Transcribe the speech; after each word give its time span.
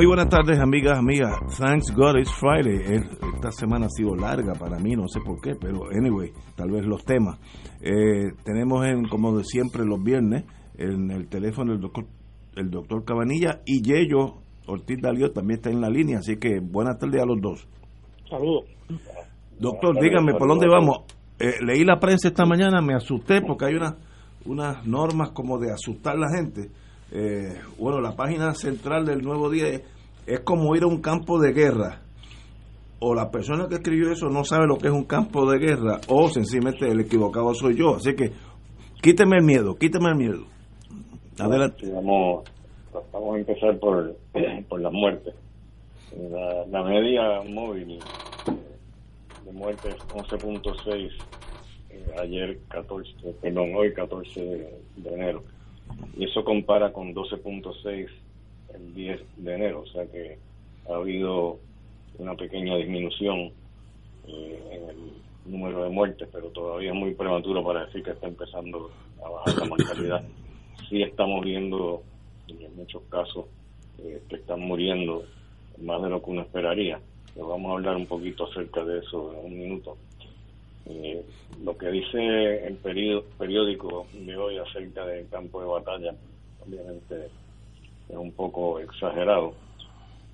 Muy 0.00 0.06
buenas 0.06 0.30
tardes, 0.30 0.58
amigas, 0.58 0.98
amigas. 0.98 1.34
Thanks 1.58 1.94
God 1.94 2.16
it's 2.16 2.32
Friday. 2.32 3.02
Esta 3.34 3.52
semana 3.52 3.84
ha 3.84 3.90
sido 3.90 4.16
larga 4.16 4.54
para 4.54 4.78
mí, 4.78 4.96
no 4.96 5.06
sé 5.06 5.20
por 5.20 5.42
qué, 5.42 5.56
pero 5.60 5.90
anyway, 5.94 6.32
tal 6.56 6.70
vez 6.70 6.86
los 6.86 7.04
temas. 7.04 7.38
Eh, 7.82 8.32
tenemos, 8.42 8.86
en, 8.86 9.06
como 9.08 9.36
de 9.36 9.44
siempre, 9.44 9.84
los 9.84 10.02
viernes, 10.02 10.46
en 10.78 11.10
el 11.10 11.28
teléfono 11.28 11.74
el 11.74 11.80
doctor, 11.80 12.06
el 12.56 12.70
doctor 12.70 13.04
Cabanilla 13.04 13.60
y 13.66 13.82
Yello 13.82 14.36
Ortiz 14.66 15.02
Dalio 15.02 15.32
también 15.32 15.58
está 15.58 15.68
en 15.68 15.82
la 15.82 15.90
línea, 15.90 16.20
así 16.20 16.38
que 16.38 16.60
buenas 16.60 16.98
tardes 16.98 17.20
a 17.20 17.26
los 17.26 17.38
dos. 17.38 17.68
Saludos. 18.30 18.70
Doctor, 19.58 20.00
dígame, 20.00 20.32
¿por 20.32 20.48
dónde 20.48 20.66
vamos? 20.66 21.00
Eh, 21.38 21.56
leí 21.62 21.84
la 21.84 22.00
prensa 22.00 22.28
esta 22.28 22.46
mañana, 22.46 22.80
me 22.80 22.94
asusté 22.94 23.42
porque 23.42 23.66
hay 23.66 23.74
una, 23.74 23.98
unas 24.46 24.86
normas 24.86 25.32
como 25.32 25.58
de 25.58 25.70
asustar 25.70 26.16
a 26.16 26.20
la 26.20 26.30
gente. 26.34 26.70
Eh, 27.12 27.60
bueno, 27.76 28.00
la 28.00 28.14
página 28.14 28.54
central 28.54 29.04
del 29.04 29.22
Nuevo 29.22 29.50
Día 29.50 29.66
es, 30.26 30.40
como 30.40 30.76
ir 30.76 30.84
a 30.84 30.86
un 30.86 31.00
campo 31.00 31.40
de 31.40 31.52
guerra. 31.52 32.02
O 33.00 33.14
la 33.14 33.30
persona 33.30 33.66
que 33.68 33.76
escribió 33.76 34.12
eso 34.12 34.28
no 34.28 34.44
sabe 34.44 34.66
lo 34.66 34.76
que 34.76 34.88
es 34.88 34.92
un 34.92 35.04
campo 35.04 35.50
de 35.50 35.58
guerra, 35.58 36.00
o 36.08 36.28
sencillamente 36.28 36.86
el 36.86 37.00
equivocado 37.00 37.54
soy 37.54 37.74
yo. 37.76 37.96
Así 37.96 38.14
que 38.14 38.30
quíteme 39.02 39.38
el 39.38 39.44
miedo, 39.44 39.74
quíteme 39.74 40.10
el 40.10 40.16
miedo. 40.16 40.44
Adelante. 41.38 41.90
Vamos, 41.90 42.44
a 42.92 43.38
empezar 43.38 43.78
por, 43.78 44.14
por 44.68 44.80
las 44.80 44.92
muertes. 44.92 45.34
La, 46.70 46.82
media 46.82 47.40
móvil 47.48 48.00
de 49.44 49.52
muertes 49.52 49.94
11.6 50.08 51.10
eh, 51.90 52.04
ayer 52.20 52.58
14, 52.68 53.10
perdón, 53.40 53.74
hoy 53.76 53.94
14 53.94 54.40
de, 54.40 54.80
de 54.96 55.14
enero 55.14 55.42
y 56.16 56.24
eso 56.24 56.44
compara 56.44 56.92
con 56.92 57.14
12.6 57.14 58.08
el 58.74 58.94
10 58.94 59.20
de 59.36 59.54
enero, 59.54 59.80
o 59.82 59.86
sea 59.86 60.06
que 60.06 60.38
ha 60.88 60.94
habido 60.94 61.58
una 62.18 62.34
pequeña 62.34 62.76
disminución 62.76 63.52
eh, 64.26 64.62
en 64.72 64.88
el 64.90 64.96
número 65.46 65.84
de 65.84 65.90
muertes, 65.90 66.28
pero 66.30 66.48
todavía 66.48 66.90
es 66.90 66.96
muy 66.96 67.14
prematuro 67.14 67.64
para 67.64 67.86
decir 67.86 68.02
que 68.02 68.10
está 68.10 68.26
empezando 68.26 68.90
a 69.24 69.28
bajar 69.28 69.58
la 69.58 69.64
mortalidad. 69.66 70.24
Sí 70.88 71.02
estamos 71.02 71.44
viendo 71.44 72.02
en 72.48 72.76
muchos 72.76 73.02
casos 73.08 73.46
eh, 73.98 74.22
que 74.28 74.36
están 74.36 74.60
muriendo 74.60 75.24
más 75.78 76.02
de 76.02 76.08
lo 76.08 76.22
que 76.22 76.30
uno 76.30 76.42
esperaría. 76.42 77.00
Pero 77.34 77.48
vamos 77.48 77.70
a 77.70 77.74
hablar 77.74 77.96
un 77.96 78.06
poquito 78.06 78.44
acerca 78.50 78.84
de 78.84 78.98
eso 78.98 79.32
en 79.32 79.46
un 79.46 79.58
minuto. 79.58 79.96
Lo 81.62 81.76
que 81.76 81.90
dice 81.90 82.66
el 82.66 82.76
periódico 82.76 84.06
de 84.12 84.36
hoy 84.36 84.58
acerca 84.58 85.04
del 85.06 85.28
campo 85.28 85.60
de 85.60 85.66
batalla, 85.66 86.14
obviamente 86.66 87.26
es 88.08 88.16
un 88.16 88.32
poco 88.32 88.78
exagerado, 88.80 89.54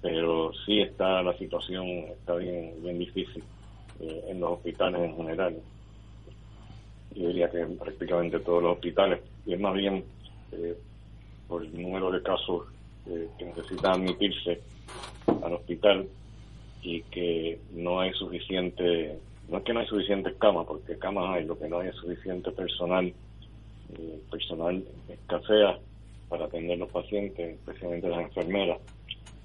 pero 0.01 0.53
sí 0.65 0.81
está 0.81 1.23
la 1.23 1.37
situación 1.37 1.87
está 1.87 2.37
bien 2.37 2.75
bien 2.83 2.99
difícil 2.99 3.43
eh, 4.01 4.25
en 4.29 4.41
los 4.41 4.53
hospitales 4.53 5.01
en 5.03 5.17
general. 5.17 5.57
Yo 7.15 7.29
diría 7.29 7.51
que 7.51 7.61
en 7.61 7.77
prácticamente 7.77 8.41
todos 8.41 8.63
los 8.63 8.73
hospitales, 8.75 9.21
y 9.47 9.55
es 9.55 9.61
más 9.61 9.75
bien 9.75 10.05
eh, 10.53 10.77
por 11.49 11.65
el 11.65 11.81
número 11.81 12.11
de 12.11 12.23
casos 12.23 12.67
eh, 13.09 13.29
que 13.39 13.47
necesitan 13.47 13.93
admitirse 13.93 14.61
al 15.43 15.55
hospital 15.55 16.07
y 16.83 17.03
que 17.03 17.59
no 17.73 18.01
hay 18.01 18.13
suficiente 18.13 19.19
no 19.49 19.59
es 19.59 19.65
que 19.65 19.73
no 19.73 19.81
hay 19.81 19.87
suficientes 19.87 20.35
camas, 20.39 20.67
porque 20.67 20.99
camas 20.99 21.37
hay, 21.37 21.45
lo 21.45 21.59
que 21.59 21.69
no 21.69 21.81
hay 21.81 21.89
es 21.89 21.97
suficiente 21.97 22.51
personal, 22.51 23.07
eh, 23.07 24.21
personal 24.31 24.83
escasea 25.09 25.79
para 26.29 26.47
atender 26.47 26.79
los 26.79 26.91
pacientes, 26.91 27.55
especialmente 27.55 28.09
las 28.09 28.23
enfermeras, 28.23 28.79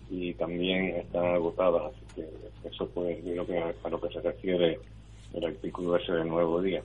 y 0.09 0.33
también 0.33 0.95
están 0.95 1.25
agotadas, 1.25 1.93
así 1.93 2.05
que 2.15 2.67
eso 2.67 2.87
puede 2.87 3.21
lo 3.35 3.45
que 3.45 3.57
a 3.57 3.89
lo 3.89 4.01
que 4.01 4.09
se 4.09 4.21
refiere 4.21 4.79
el 5.33 5.45
artículo 5.45 5.95
ese 5.95 6.11
del 6.11 6.27
nuevo 6.27 6.61
día. 6.61 6.83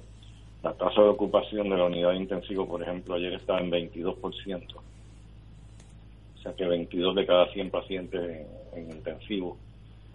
La 0.63 0.73
tasa 0.75 1.03
de 1.03 1.09
ocupación 1.09 1.69
de 1.69 1.77
la 1.77 1.85
unidad 1.85 2.11
de 2.11 2.17
intensivo, 2.17 2.67
por 2.67 2.83
ejemplo, 2.83 3.15
ayer 3.15 3.33
estaba 3.35 3.61
en 3.61 3.71
22%, 3.71 4.77
o 4.77 6.43
sea 6.43 6.55
que 6.55 6.67
22 6.67 7.15
de 7.17 7.27
cada 7.27 7.53
100 7.53 7.71
pacientes 7.71 8.47
en, 8.75 8.91
intensivo 8.91 9.57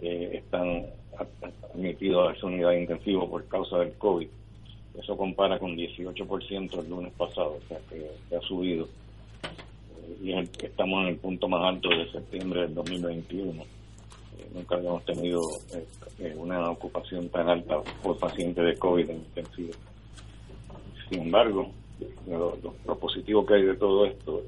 eh, 0.01 0.31
están 0.33 0.85
admitido 1.73 2.27
a 2.27 2.33
esa 2.33 2.47
unidad 2.47 2.71
de 2.71 2.81
intensivo 2.81 3.29
por 3.29 3.47
causa 3.47 3.79
del 3.79 3.93
COVID. 3.93 4.27
Eso 4.99 5.15
compara 5.15 5.57
con 5.57 5.75
18% 5.75 6.79
el 6.79 6.89
lunes 6.89 7.13
pasado, 7.13 7.57
o 7.63 7.67
sea 7.67 7.79
que, 7.89 8.35
ha 8.35 8.41
subido. 8.41 8.87
Eh, 9.43 10.17
y 10.21 10.65
estamos 10.65 11.03
en 11.03 11.09
el 11.09 11.17
punto 11.17 11.47
más 11.47 11.63
alto 11.63 11.89
de 11.89 12.11
septiembre 12.11 12.61
del 12.61 12.75
2021. 12.75 13.61
Eh, 13.61 13.65
nunca 14.53 14.75
habíamos 14.75 15.05
tenido 15.05 15.41
eh, 16.19 16.35
una 16.37 16.69
ocupación 16.69 17.29
tan 17.29 17.47
alta 17.47 17.81
por 18.03 18.17
pacientes 18.17 18.65
de 18.65 18.77
COVID 18.77 19.09
en 19.09 19.17
intensivo. 19.17 19.73
Sin 21.09 21.21
embargo, 21.21 21.71
lo, 22.27 22.95
positivo 22.99 23.45
que 23.45 23.55
hay 23.55 23.63
de 23.63 23.75
todo 23.75 24.05
esto, 24.05 24.41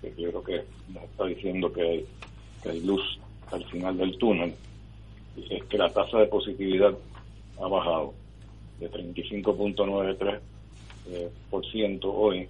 que 0.00 0.14
yo 0.16 0.30
creo 0.30 0.44
que 0.44 0.64
nos 0.92 1.04
está 1.04 1.26
diciendo 1.26 1.72
que 1.72 2.04
hay 2.64 2.80
luz 2.80 3.18
al 3.50 3.64
final 3.66 3.96
del 3.96 4.16
túnel, 4.18 4.54
es 5.48 5.64
que 5.64 5.78
la 5.78 5.88
tasa 5.88 6.18
de 6.18 6.26
positividad 6.26 6.94
ha 7.60 7.68
bajado 7.68 8.14
de 8.78 8.90
35.93% 8.90 10.40
eh, 11.10 11.28
por 11.50 11.64
ciento 11.66 12.12
hoy, 12.12 12.48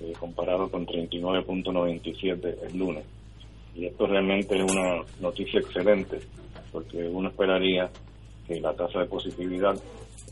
eh, 0.00 0.12
comparado 0.18 0.70
con 0.70 0.86
39.97 0.86 2.56
el 2.68 2.78
lunes. 2.78 3.04
Y 3.74 3.86
esto 3.86 4.06
realmente 4.06 4.56
es 4.56 4.70
una 4.70 5.02
noticia 5.20 5.60
excelente, 5.60 6.20
porque 6.72 7.06
uno 7.08 7.28
esperaría 7.28 7.90
que 8.46 8.60
la 8.60 8.74
tasa 8.74 9.00
de 9.00 9.06
positividad 9.06 9.76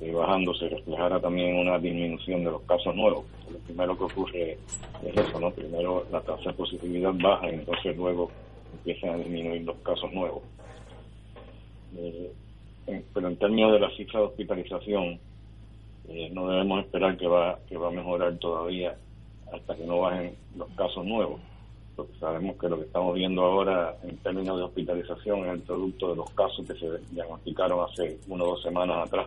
eh, 0.00 0.12
bajando 0.12 0.54
se 0.54 0.68
reflejara 0.68 1.20
también 1.20 1.56
una 1.56 1.78
disminución 1.78 2.44
de 2.44 2.50
los 2.50 2.62
casos 2.62 2.94
nuevos. 2.94 3.24
Lo 3.50 3.58
primero 3.58 3.96
que 3.96 4.04
ocurre 4.04 4.58
es 5.04 5.16
eso, 5.16 5.40
¿no? 5.40 5.50
Primero 5.50 6.06
la 6.10 6.20
tasa 6.20 6.50
de 6.50 6.52
positividad 6.52 7.12
baja 7.14 7.50
y 7.50 7.54
entonces 7.54 7.96
luego 7.96 8.30
empiezan 8.72 9.10
a 9.10 9.16
disminuir 9.16 9.62
los 9.62 9.76
casos 9.78 10.12
nuevos. 10.12 10.42
Eh, 11.96 12.32
pero 13.12 13.28
en 13.28 13.36
términos 13.36 13.72
de 13.72 13.80
la 13.80 13.90
cifra 13.96 14.20
de 14.20 14.26
hospitalización, 14.26 15.18
eh, 16.08 16.30
no 16.32 16.48
debemos 16.48 16.80
esperar 16.80 17.16
que 17.16 17.26
va, 17.26 17.58
que 17.68 17.76
va 17.76 17.88
a 17.88 17.92
mejorar 17.92 18.36
todavía 18.38 18.96
hasta 19.52 19.76
que 19.76 19.84
no 19.84 20.00
bajen 20.00 20.34
los 20.56 20.68
casos 20.70 21.04
nuevos. 21.04 21.40
Porque 21.96 22.16
sabemos 22.18 22.56
que 22.56 22.68
lo 22.68 22.78
que 22.78 22.84
estamos 22.84 23.14
viendo 23.14 23.42
ahora 23.42 23.96
en 24.02 24.16
términos 24.18 24.56
de 24.56 24.64
hospitalización 24.64 25.46
es 25.46 25.54
el 25.54 25.60
producto 25.60 26.10
de 26.10 26.16
los 26.16 26.30
casos 26.30 26.66
que 26.66 26.74
se 26.74 26.98
diagnosticaron 27.10 27.84
hace 27.84 28.18
una 28.28 28.44
o 28.44 28.48
dos 28.48 28.62
semanas 28.62 29.06
atrás. 29.06 29.26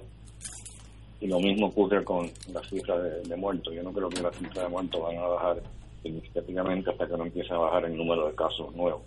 Y 1.20 1.28
lo 1.28 1.40
mismo 1.40 1.68
ocurre 1.68 2.04
con 2.04 2.32
la 2.52 2.62
cifra 2.64 2.98
de, 2.98 3.36
muertos. 3.36 3.74
Yo 3.74 3.84
no 3.84 3.92
creo 3.92 4.10
que 4.10 4.22
la 4.22 4.32
cifra 4.32 4.64
de 4.64 4.70
muertos 4.70 5.02
van 5.02 5.18
a 5.18 5.28
bajar 5.28 5.62
significativamente 6.02 6.90
hasta 6.90 7.08
que 7.08 7.18
no 7.18 7.26
empiece 7.26 7.54
a 7.54 7.58
bajar 7.58 7.86
el 7.86 7.96
número 7.96 8.28
de 8.28 8.34
casos 8.34 8.74
nuevos. 8.76 9.02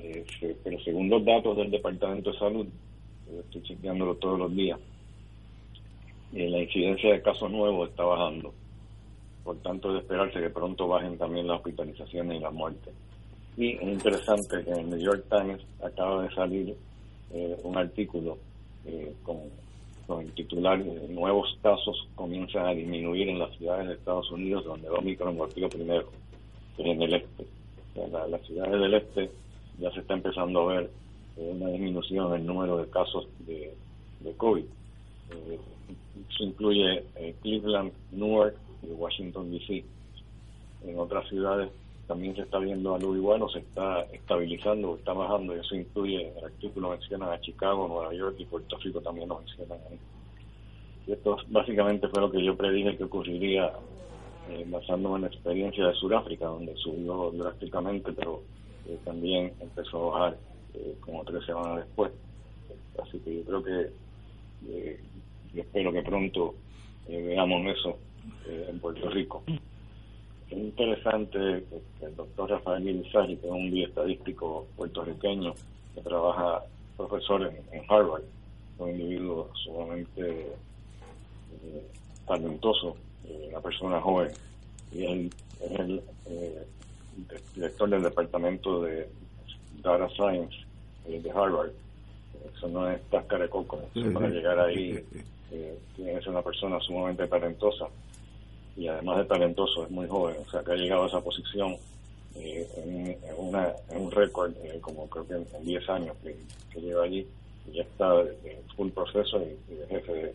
Eh, 0.00 0.24
pero 0.62 0.78
según 0.80 1.10
los 1.10 1.24
datos 1.24 1.56
del 1.56 1.70
Departamento 1.70 2.32
de 2.32 2.38
Salud, 2.38 2.66
estoy 3.40 3.62
chequeándolo 3.62 4.14
todos 4.16 4.38
los 4.38 4.54
días, 4.54 4.78
eh, 6.34 6.48
la 6.48 6.60
incidencia 6.60 7.12
de 7.12 7.22
casos 7.22 7.50
nuevos 7.50 7.90
está 7.90 8.04
bajando. 8.04 8.52
por 9.44 9.56
tanto 9.62 9.94
de 9.94 10.00
esperarse 10.00 10.40
que 10.40 10.50
pronto 10.50 10.86
bajen 10.88 11.16
también 11.16 11.46
las 11.46 11.56
hospitalizaciones 11.56 12.36
y 12.36 12.40
las 12.40 12.52
muertes. 12.52 12.92
Y 13.56 13.76
es 13.76 13.82
interesante 13.82 14.62
que 14.62 14.70
en 14.70 14.78
el 14.80 14.90
New 14.90 14.98
York 14.98 15.24
Times 15.30 15.62
acaba 15.82 16.22
de 16.22 16.34
salir 16.34 16.76
eh, 17.32 17.56
un 17.62 17.78
artículo 17.78 18.36
eh, 18.84 19.14
con, 19.22 19.38
el 20.20 20.32
titular 20.32 20.78
Nuevos 21.08 21.58
casos 21.62 22.08
comienzan 22.14 22.66
a 22.66 22.70
disminuir 22.72 23.30
en 23.30 23.38
las 23.38 23.54
ciudades 23.56 23.88
de 23.88 23.94
Estados 23.94 24.30
Unidos 24.30 24.66
donde 24.66 24.90
Omicron 24.90 25.38
golpeó 25.38 25.68
primero, 25.70 26.10
que 26.76 26.82
es 26.82 26.88
en 26.88 27.02
el 27.02 27.14
este. 27.14 27.46
En 27.94 28.12
las 28.12 28.42
ciudades 28.46 28.80
del 28.80 28.94
este 28.94 29.30
ya 29.78 29.90
se 29.92 30.00
está 30.00 30.14
empezando 30.14 30.62
a 30.62 30.74
ver 30.74 30.90
eh, 31.36 31.52
una 31.54 31.70
disminución 31.70 32.34
en 32.34 32.40
el 32.40 32.46
número 32.46 32.78
de 32.78 32.88
casos 32.90 33.28
de, 33.40 33.74
COVID. 34.36 34.64
eso 36.30 36.44
incluye 36.44 37.04
Cleveland, 37.42 37.92
Newark 38.12 38.56
y 38.82 38.92
Washington, 38.92 39.50
D.C. 39.50 39.84
En 40.84 40.98
otras 40.98 41.28
ciudades 41.28 41.70
también 42.08 42.34
se 42.34 42.42
está 42.42 42.58
viendo 42.58 42.94
algo 42.94 43.14
igual 43.14 43.42
o 43.42 43.50
se 43.50 43.58
está 43.58 44.00
estabilizando 44.12 44.90
o 44.90 44.96
está 44.96 45.12
bajando 45.12 45.54
y 45.54 45.60
eso 45.60 45.76
incluye, 45.76 46.32
el 46.36 46.44
artículo 46.44 46.90
menciona 46.90 47.30
a 47.30 47.40
Chicago, 47.40 47.86
Nueva 47.86 48.14
York 48.14 48.36
y 48.38 48.46
Puerto 48.46 48.78
Rico 48.78 49.00
también 49.00 49.28
lo 49.28 49.38
mencionan 49.38 49.78
ahí. 49.90 49.98
Y 51.06 51.12
esto 51.12 51.36
básicamente 51.48 52.08
fue 52.08 52.22
lo 52.22 52.30
que 52.30 52.42
yo 52.42 52.56
predije 52.56 52.96
que 52.96 53.04
ocurriría 53.04 53.72
eh, 54.50 54.64
basándome 54.68 55.16
en 55.16 55.22
la 55.22 55.28
experiencia 55.28 55.86
de 55.86 55.94
Sudáfrica, 55.94 56.46
donde 56.46 56.74
subió 56.76 57.30
drásticamente, 57.30 58.12
pero 58.14 58.42
eh, 58.88 58.98
también 59.04 59.52
empezó 59.60 60.14
a 60.14 60.18
bajar 60.18 60.38
eh, 60.74 60.94
como 61.00 61.24
tres 61.24 61.44
semanas 61.44 61.84
después. 61.84 62.12
Así 63.02 63.18
que 63.20 63.36
yo 63.36 63.44
creo 63.44 63.62
que 63.62 63.92
eh, 64.68 65.00
yo 65.54 65.62
espero 65.62 65.92
que 65.92 66.02
pronto 66.02 66.54
veamos 67.08 67.76
eso 67.76 67.98
en 68.46 68.78
Puerto 68.80 69.08
Rico. 69.08 69.42
Es 70.50 70.56
interesante 70.56 71.64
que 71.98 72.06
el 72.06 72.16
doctor 72.16 72.50
Rafael 72.50 72.86
Ilizari, 72.86 73.36
que 73.36 73.46
es 73.46 73.52
un 73.52 73.70
bioestadístico 73.70 74.66
puertorriqueño 74.76 75.54
que 75.94 76.00
trabaja 76.00 76.64
profesor 76.96 77.52
en, 77.72 77.82
Harvard, 77.88 78.22
un 78.78 78.90
individuo 78.90 79.50
sumamente 79.54 80.46
eh, 81.64 81.86
talentoso, 82.26 82.96
eh, 83.26 83.48
una 83.50 83.60
persona 83.60 84.00
joven, 84.00 84.30
y 84.92 85.04
él 85.04 85.30
el 85.60 86.02
eh, 86.26 86.66
director 87.54 87.88
del 87.88 88.02
departamento 88.02 88.82
de 88.82 89.08
Data 89.82 90.08
Science 90.10 90.56
de 91.06 91.30
Harvard. 91.30 91.70
Eso 92.54 92.68
no 92.68 92.88
es 92.88 93.00
tasca 93.10 93.38
de 93.38 93.48
coco, 93.48 93.80
para 94.14 94.28
llegar 94.28 94.58
ahí 94.60 95.02
tiene 95.96 96.14
que 96.14 96.20
ser 96.20 96.30
una 96.30 96.42
persona 96.42 96.78
sumamente 96.80 97.26
talentosa 97.26 97.88
y 98.78 98.86
además 98.86 99.18
de 99.18 99.24
talentoso, 99.24 99.84
es 99.84 99.90
muy 99.90 100.06
joven, 100.06 100.36
o 100.46 100.50
sea 100.50 100.62
que 100.62 100.72
ha 100.72 100.76
llegado 100.76 101.02
a 101.02 101.06
esa 101.08 101.20
posición 101.20 101.76
eh, 102.36 102.68
en, 102.76 103.34
una, 103.36 103.72
en 103.90 104.02
un 104.02 104.10
récord, 104.12 104.52
eh, 104.62 104.78
como 104.80 105.08
creo 105.08 105.26
que 105.26 105.34
en 105.34 105.64
10 105.64 105.88
años 105.90 106.16
que, 106.22 106.80
lleva 106.80 107.02
allí, 107.04 107.26
y 107.66 107.76
ya 107.76 107.82
está 107.82 108.20
en 108.20 108.62
full 108.76 108.90
proceso 108.90 109.42
y, 109.42 109.74
de 109.74 109.86
jefe 109.88 110.34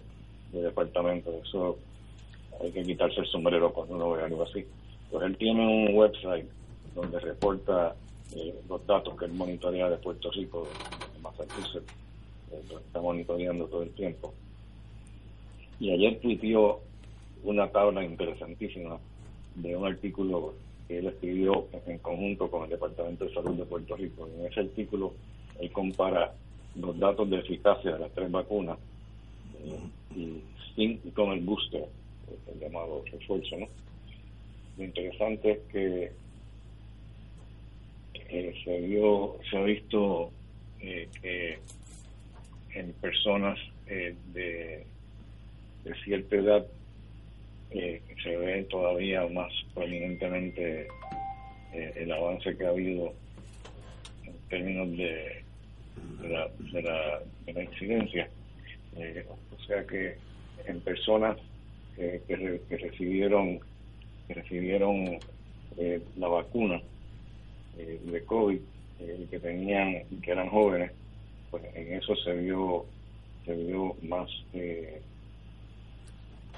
de, 0.52 0.62
departamento. 0.62 1.32
Eso 1.42 1.78
hay 2.62 2.72
que 2.72 2.84
quitarse 2.84 3.22
el 3.22 3.28
sombrero 3.28 3.72
cuando 3.72 3.96
uno 3.96 4.12
ve 4.12 4.24
algo 4.24 4.44
así. 4.44 4.66
Pues 5.10 5.26
él 5.26 5.38
tiene 5.38 5.66
un 5.66 5.96
website 5.96 6.46
donde 6.96 7.20
reporta 7.20 7.96
eh, 8.36 8.56
los 8.68 8.86
datos 8.86 9.18
que 9.18 9.26
él 9.26 9.34
monitorea 9.34 9.90
de 9.90 9.98
Puerto 9.98 10.32
Rico, 10.32 10.68
de 11.14 11.22
Massachusetts, 11.22 11.92
lo 12.70 12.80
está 12.80 13.02
monitoreando 13.02 13.66
todo 13.66 13.84
el 13.84 13.92
tiempo. 13.92 14.34
Y 15.80 15.92
ayer 15.92 16.20
tuiteó 16.20 16.82
una 17.44 17.70
tabla 17.70 18.04
interesantísima 18.04 18.98
de 19.56 19.76
un 19.76 19.86
artículo 19.86 20.54
que 20.88 21.00
él 21.00 21.08
escribió 21.08 21.68
en 21.86 21.98
conjunto 22.00 22.50
con 22.50 22.64
el 22.64 22.70
Departamento 22.70 23.26
de 23.26 23.34
Salud 23.34 23.56
de 23.56 23.66
Puerto 23.66 23.96
Rico. 23.96 24.28
En 24.38 24.46
ese 24.46 24.62
artículo 24.62 25.14
él 25.60 25.72
compara 25.72 26.34
los 26.76 26.98
datos 26.98 27.30
de 27.30 27.40
eficacia 27.40 27.94
de 27.94 28.00
las 28.00 28.12
tres 28.12 28.32
vacunas 28.32 28.78
eh, 29.64 29.80
y, 30.16 30.42
sin, 30.76 30.98
con 31.12 31.32
el 31.32 31.42
booster, 31.42 31.86
el 32.52 32.60
llamado 32.60 33.04
refuerzo. 33.12 33.58
¿no? 33.58 33.68
Lo 34.78 34.84
interesante 34.84 35.52
es 35.52 35.60
que 35.72 36.12
se, 38.64 38.80
vio, 38.82 39.38
se 39.50 39.58
ha 39.58 39.62
visto 39.62 40.32
eh, 40.80 41.08
que 41.22 41.60
en 42.74 42.94
personas 42.94 43.60
eh, 43.88 44.16
de, 44.34 44.86
cierta 46.04 46.36
edad 46.36 46.66
se 47.72 48.38
ve 48.38 48.64
todavía 48.70 49.28
más 49.28 49.52
prominentemente 49.74 50.88
eh, 51.74 51.94
el 51.96 52.12
avance 52.12 52.56
que 52.56 52.66
ha 52.66 52.70
habido 52.70 53.14
en 54.26 54.34
términos 54.50 54.92
de, 54.92 55.44
de, 56.22 56.30
la, 56.30 56.48
de, 56.72 56.82
la, 56.84 57.20
la 57.54 57.64
incidencia. 57.64 58.30
Eh, 58.96 59.26
o 59.28 59.64
sea 59.64 59.86
que 59.88 60.16
en 60.68 60.80
personas 60.82 61.38
que, 61.96 62.22
que, 62.28 62.78
recibieron 62.78 63.60
que 64.28 64.34
recibieron 64.36 65.20
eh, 65.78 66.02
la 66.18 66.28
vacuna 66.28 66.82
de 67.78 68.24
COVID 68.26 68.60
que 69.30 69.40
tenían 69.40 70.04
que 70.22 70.32
eran 70.32 70.50
jóvenes 70.50 70.92
pues 71.50 71.64
en 71.76 71.94
eso 71.94 72.16
se 72.18 72.34
vio 72.34 72.86
se 73.46 73.56
vio 73.56 73.96
más 74.04 74.30
eh, 74.54 75.02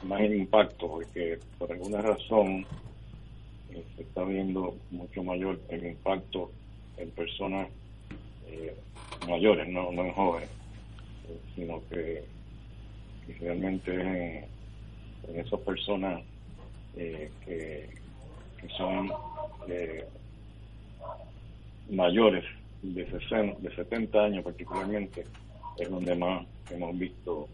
más 0.03 0.21
el 0.21 0.35
impacto, 0.35 0.88
porque 0.88 1.39
por 1.57 1.71
alguna 1.71 2.01
razón 2.01 2.65
eh, 3.71 3.83
se 3.95 4.03
está 4.03 4.23
viendo 4.23 4.75
mucho 4.91 5.23
mayor 5.23 5.59
el 5.69 5.85
impacto 5.85 6.51
en 6.97 7.09
personas 7.12 7.67
eh, 8.47 8.75
mayores, 9.27 9.67
no, 9.67 9.91
no 9.91 10.06
en 10.06 10.13
jóvenes, 10.13 10.50
eh, 11.27 11.39
sino 11.56 11.81
que, 11.89 12.23
realmente 13.39 13.91
es 13.91 15.29
en, 15.29 15.39
esas 15.39 15.59
personas 15.62 16.21
que, 16.94 17.31
que, 17.44 17.89
son 18.77 19.09
mayores 21.89 22.43
de, 22.81 23.09
60, 23.09 23.59
de 23.59 23.75
70 23.75 24.23
años 24.23 24.43
particularmente, 24.43 25.25
es 25.77 25.89
donde 25.89 26.15
más 26.15 26.45
hemos 26.71 26.97
visto 26.97 27.47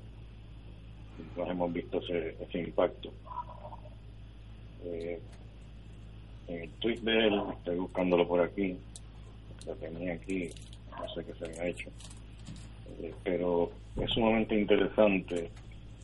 nos 1.35 1.49
hemos 1.49 1.71
visto 1.71 1.99
ese, 1.99 2.59
impacto. 2.59 3.11
Eh, 4.85 5.19
en 6.47 6.61
el 6.63 6.69
tweet 6.71 6.99
de 7.01 7.27
él, 7.27 7.41
estoy 7.57 7.77
buscándolo 7.77 8.27
por 8.27 8.41
aquí, 8.41 8.77
lo 9.65 9.75
tenía 9.75 10.13
aquí, 10.13 10.49
no 10.99 11.13
sé 11.13 11.23
qué 11.23 11.33
se 11.33 11.49
me 11.49 11.59
ha 11.59 11.67
hecho, 11.67 11.89
eh, 13.01 13.13
pero 13.23 13.71
es 13.97 14.09
sumamente 14.11 14.59
interesante 14.59 15.49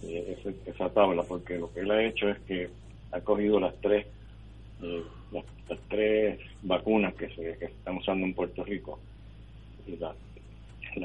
eh, 0.03 0.57
esa 0.65 0.89
tabla 0.89 1.23
porque 1.23 1.57
lo 1.57 1.73
que 1.73 1.81
él 1.81 1.91
ha 1.91 2.03
hecho 2.03 2.29
es 2.29 2.39
que 2.39 2.69
ha 3.11 3.19
cogido 3.21 3.59
las 3.59 3.75
tres 3.81 4.05
las, 5.31 5.45
tres 5.89 6.39
vacunas 6.63 7.13
que 7.15 7.29
se 7.29 7.65
están 7.65 7.97
usando 7.97 8.25
en 8.25 8.33
Puerto 8.33 8.63
Rico 8.63 8.99
las, 9.99 10.15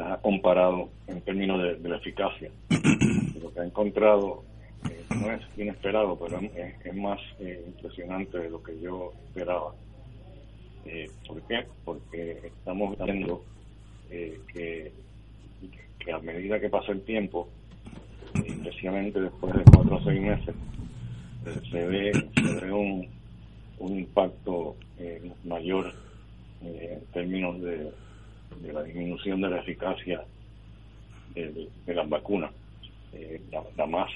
ha 0.01 0.17
comparado 0.19 0.89
en 1.07 1.21
términos 1.21 1.61
de 1.83 1.89
la 1.89 1.97
eficacia 1.97 2.51
lo 3.43 3.53
que 3.53 3.61
ha 3.61 3.65
encontrado 3.65 4.45
eh, 4.91 5.05
no 5.11 5.31
es 5.31 5.43
inesperado, 5.57 6.19
pero 6.19 6.41
es, 6.41 6.95
más 6.95 7.21
eh, 7.39 7.63
impresionante 7.67 8.39
de 8.39 8.51
lo 8.51 8.63
que 8.63 8.81
yo 8.81 9.13
esperaba. 9.27 9.73
Eh, 10.85 11.09
¿Por 11.27 11.41
qué? 11.43 11.65
Porque 11.85 12.39
estamos 12.45 12.97
viendo 12.99 13.45
que, 14.09 14.93
que 15.99 16.13
a 16.13 16.19
medida 16.19 16.61
que 16.61 16.69
pasa 16.69 16.93
el 16.93 17.03
tiempo, 17.03 17.49
especialmente 18.35 19.21
después 19.21 19.55
de 19.55 19.63
cuatro 19.73 19.97
o 19.97 20.05
seis 20.05 20.21
meses, 20.21 20.55
se 21.71 21.87
ve, 21.87 22.13
se 22.35 22.61
ve 22.61 22.73
un, 22.73 23.09
un 23.83 23.99
impacto 23.99 24.77
mayor 25.45 25.93
en 26.63 27.01
términos 27.13 27.61
de, 27.61 27.91
de, 28.61 28.73
la 28.73 28.85
disminución 28.85 29.41
de 29.41 29.51
la 29.51 29.59
eficacia 29.59 30.25
de, 31.35 31.69
las 31.87 32.09
vacunas. 32.09 32.53
Eh, 33.13 33.41
la, 33.77 33.87
más 33.87 34.11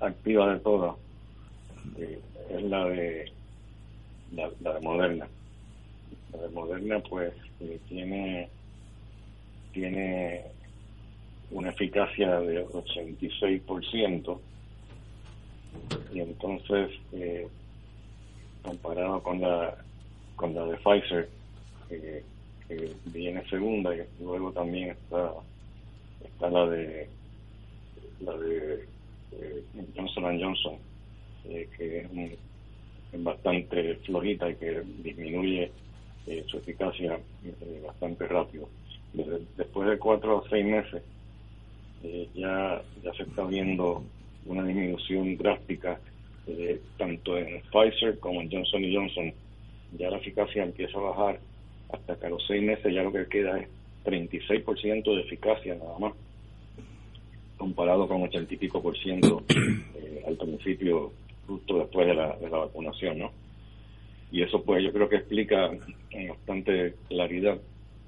activa 0.00 0.52
de 0.52 0.60
todas 0.60 0.94
eh, 1.98 2.20
es 2.50 2.62
la 2.62 2.84
de 2.84 3.32
la, 4.32 4.50
de 4.72 4.80
Moderna. 4.80 5.26
La 6.32 6.42
de 6.42 6.48
Moderna 6.50 7.00
pues 7.00 7.32
eh, 7.60 7.80
tiene 7.88 8.48
tiene 9.72 10.42
una 11.50 11.70
eficacia 11.70 12.40
de 12.40 12.66
86% 12.66 14.38
y 16.12 16.20
entonces 16.20 16.90
comparado 18.66 19.22
con 19.22 19.40
la 19.40 19.74
con 20.34 20.54
la 20.54 20.66
de 20.66 20.76
Pfizer 20.76 21.28
que 21.88 22.22
viene 23.06 23.48
segunda 23.48 23.94
y 23.94 24.02
luego 24.20 24.52
también 24.52 24.90
está 24.90 25.32
está 26.24 26.50
la 26.50 26.66
de 26.66 27.08
la 28.20 28.36
de 28.36 28.86
Johnson 29.96 30.40
Johnson, 30.40 30.74
eh, 31.48 31.68
que 31.76 31.98
es, 32.00 32.38
bastante 33.18 33.96
flojita 34.04 34.50
y 34.50 34.56
que 34.56 34.82
disminuye 35.02 35.70
eh, 36.26 36.44
su 36.48 36.58
eficacia 36.58 37.18
eh, 37.44 37.82
bastante 37.86 38.26
rápido. 38.26 38.68
después 39.56 39.88
de 39.88 39.98
cuatro 39.98 40.38
o 40.38 40.48
seis 40.50 40.66
meses 40.66 41.02
eh, 42.02 42.28
ya, 42.34 42.82
ya 43.02 43.12
se 43.14 43.22
está 43.22 43.44
viendo 43.44 44.02
una 44.44 44.64
disminución 44.64 45.36
drástica 45.38 45.98
tanto 46.96 47.36
en 47.38 47.62
Pfizer 47.72 48.18
como 48.18 48.40
en 48.40 48.50
Johnson 48.50 48.82
Johnson. 48.92 49.32
Ya 49.98 50.10
la 50.10 50.18
eficacia 50.18 50.62
empieza 50.62 50.98
a 50.98 51.02
bajar 51.02 51.40
hasta 51.92 52.18
que 52.18 52.26
a 52.26 52.30
los 52.30 52.44
seis 52.46 52.62
meses 52.62 52.92
ya 52.92 53.02
lo 53.02 53.12
que 53.12 53.26
queda 53.26 53.58
es 53.58 53.68
36% 54.04 55.16
de 55.16 55.20
eficacia 55.22 55.74
nada 55.74 55.98
más, 55.98 56.12
comparado 57.56 58.06
con 58.06 58.22
80 58.22 58.54
y 58.54 58.56
pico 58.56 58.82
por 58.82 58.96
ciento 58.98 59.42
al 60.26 60.36
principio, 60.36 61.12
justo 61.46 61.78
después 61.78 62.06
de 62.06 62.14
la, 62.14 62.36
de 62.36 62.48
la 62.48 62.58
vacunación, 62.58 63.18
¿no? 63.18 63.30
y 64.30 64.42
eso 64.42 64.62
pues 64.62 64.82
yo 64.82 64.92
creo 64.92 65.08
que 65.08 65.16
explica 65.16 65.68
con 65.68 66.28
bastante 66.28 66.94
claridad 67.08 67.58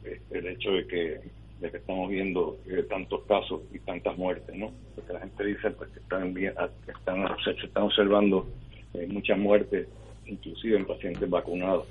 eh, 0.04 0.20
el 0.30 0.46
hecho 0.46 0.72
de 0.72 0.86
que, 0.86 1.20
de 1.60 1.70
que 1.70 1.78
estamos 1.78 2.08
viendo 2.08 2.58
eh, 2.66 2.84
tantos 2.88 3.22
casos 3.24 3.62
y 3.72 3.78
tantas 3.80 4.16
muertes, 4.16 4.54
¿no? 4.56 4.72
Porque 4.94 5.12
la 5.12 5.20
gente 5.20 5.44
dice 5.44 5.70
pues, 5.70 5.90
que 5.90 6.00
están, 6.00 6.34
ah, 6.56 6.68
están 6.86 7.26
se, 7.44 7.50
están 7.66 7.84
observando 7.84 8.48
eh, 8.94 9.06
muchas 9.08 9.38
muertes, 9.38 9.88
inclusive 10.26 10.76
en 10.76 10.86
pacientes 10.86 11.28
vacunados, 11.28 11.86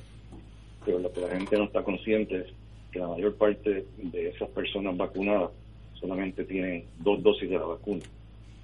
pero 0.85 0.99
lo 0.99 1.11
que 1.11 1.21
la 1.21 1.29
gente 1.29 1.57
no 1.57 1.65
está 1.65 1.83
consciente 1.83 2.37
es 2.37 2.47
que 2.91 2.99
la 2.99 3.09
mayor 3.09 3.35
parte 3.35 3.85
de 3.97 4.29
esas 4.29 4.49
personas 4.49 4.95
vacunadas 4.95 5.51
solamente 5.95 6.45
tienen 6.45 6.85
dos 6.99 7.21
dosis 7.21 7.49
de 7.49 7.57
la 7.57 7.65
vacuna. 7.65 8.03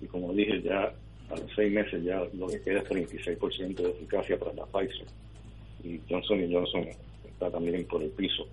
Y 0.01 0.05
como 0.05 0.33
dije, 0.33 0.61
ya 0.61 0.93
a 1.29 1.35
los 1.35 1.51
seis 1.55 1.71
meses 1.71 2.03
ya 2.03 2.23
lo 2.33 2.47
que 2.47 2.61
queda 2.61 2.79
es 2.79 2.85
36% 2.85 3.75
de 3.75 3.89
eficacia 3.89 4.37
para 4.37 4.53
la 4.53 4.65
Pfizer 4.65 5.07
y 5.83 5.99
Johnson 6.09 6.39
Johnson 6.51 6.87
está 7.27 7.51
también 7.51 7.85
por 7.85 8.01
el 8.01 8.09
piso. 8.11 8.47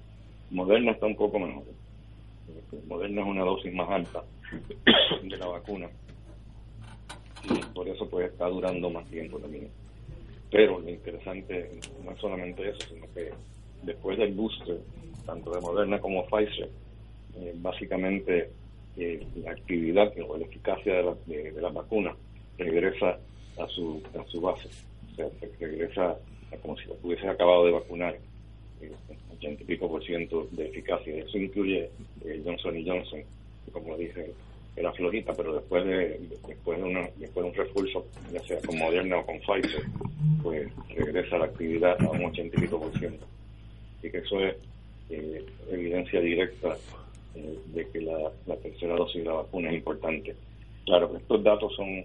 Moderna 0.51 0.93
está 0.93 1.07
un 1.07 1.17
poco 1.17 1.39
mejor. 1.39 1.65
Moderna 2.87 3.23
es 3.23 3.27
una 3.27 3.45
dosis 3.45 3.73
más 3.73 3.89
alta 3.89 4.25
de 5.23 5.37
la 5.37 5.47
vacuna. 5.47 5.89
Y 7.45 7.59
por 7.73 7.89
eso 7.89 8.09
pues 8.09 8.31
está 8.31 8.47
durando 8.49 8.91
más 8.91 9.07
tiempo 9.07 9.39
también. 9.39 9.69
Pero 10.51 10.81
lo 10.81 10.89
interesante 10.89 11.71
no 12.05 12.11
es 12.11 12.19
solamente 12.19 12.69
eso, 12.69 12.81
sino 12.89 13.07
que 13.15 13.33
después 13.83 14.19
del 14.19 14.33
booster, 14.35 14.79
tanto 15.25 15.53
de 15.53 15.61
Moderna 15.61 16.01
como 16.01 16.27
Pfizer, 16.27 16.69
eh, 17.37 17.55
básicamente 17.57 18.51
eh, 18.97 19.25
la 19.37 19.53
actividad 19.53 20.13
o 20.29 20.37
la 20.37 20.45
eficacia 20.45 20.95
de 20.95 21.03
la, 21.05 21.15
de, 21.27 21.61
la 21.61 21.69
vacuna 21.71 22.15
regresa 22.59 23.19
a 23.59 23.67
su, 23.69 24.03
a 24.19 24.25
su 24.29 24.41
base, 24.41 24.69
o 25.13 25.15
sea, 25.15 25.27
regresa 25.59 26.19
como 26.63 26.77
si 26.77 26.87
lo 26.87 26.97
hubiese 27.03 27.29
acabado 27.29 27.65
de 27.65 27.73
vacunar, 27.73 28.19
80 29.39 29.63
y 29.63 29.67
pico 29.67 29.89
por 29.89 30.05
ciento 30.05 30.49
de 30.53 30.67
eficacia. 30.67 31.15
Eso 31.17 31.39
incluye 31.39 31.91
eh, 32.25 32.43
Johnson 32.45 32.79
y 32.79 32.89
Johnson, 32.89 33.21
como 33.73 33.97
dije, 33.97 34.33
era 34.77 34.93
flojita, 34.93 35.35
pero 35.35 35.55
después 35.55 35.85
de 35.85 36.21
después 36.47 36.79
de, 36.79 36.85
una, 36.85 37.09
después 37.17 37.45
de 37.45 37.51
un 37.51 37.55
refuerzo, 37.55 38.07
ya 38.33 38.41
sea 38.43 38.61
con 38.63 38.79
Moderna 38.79 39.19
o 39.19 39.27
con 39.27 39.39
Pfizer, 39.41 39.83
pues 40.43 40.71
regresa 40.95 41.39
la 41.39 41.47
actividad 41.47 42.01
a 42.01 42.11
un 42.11 42.25
80 42.25 42.57
y 42.57 42.61
pico 42.61 42.81
por 42.81 42.99
ciento. 42.99 43.27
Así 43.99 44.11
que 44.11 44.19
eso 44.19 44.41
es 44.41 44.57
eh, 45.11 45.45
evidencia 45.71 46.21
directa 46.21 46.77
eh, 47.35 47.59
de 47.67 47.89
que 47.91 48.01
la, 48.01 48.31
la, 48.47 48.57
tercera 48.57 48.97
dosis 48.97 49.23
de 49.23 49.29
la 49.29 49.35
vacuna 49.35 49.69
es 49.71 49.77
importante. 49.77 50.35
Claro, 50.85 51.17
estos 51.17 51.43
datos 51.43 51.75
son 51.75 52.05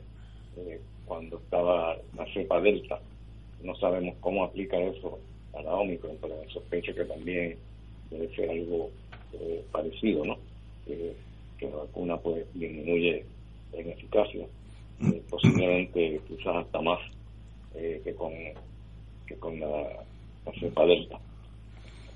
cuando 1.06 1.38
estaba 1.38 1.98
la 2.16 2.26
cepa 2.34 2.62
delta, 2.62 3.00
no 3.62 3.76
sabemos 3.76 4.16
cómo 4.22 4.44
aplica 4.44 4.78
eso 4.78 5.20
a 5.56 5.62
la 5.62 5.74
Omicron, 5.76 6.18
pero 6.22 6.36
sospecho 6.50 6.94
que 6.94 7.06
también 7.06 7.58
debe 8.10 8.34
ser 8.36 8.50
algo 8.50 8.92
eh, 9.34 9.64
parecido, 9.72 10.26
¿no? 10.26 10.38
que 10.86 11.16
la 11.70 11.78
vacuna 11.78 12.18
pues 12.18 12.46
disminuye 12.54 13.26
en 13.74 13.90
eficacia, 13.90 14.46
eh, 15.02 15.24
posiblemente 15.30 16.22
quizás 16.28 16.58
hasta 16.58 16.82
más 16.82 17.00
eh, 17.74 18.02
que 18.04 18.14
con 18.14 18.32
que 19.26 19.36
con 19.38 19.60
la, 19.60 20.04
cepa 20.60 20.86
delta. 20.86 21.20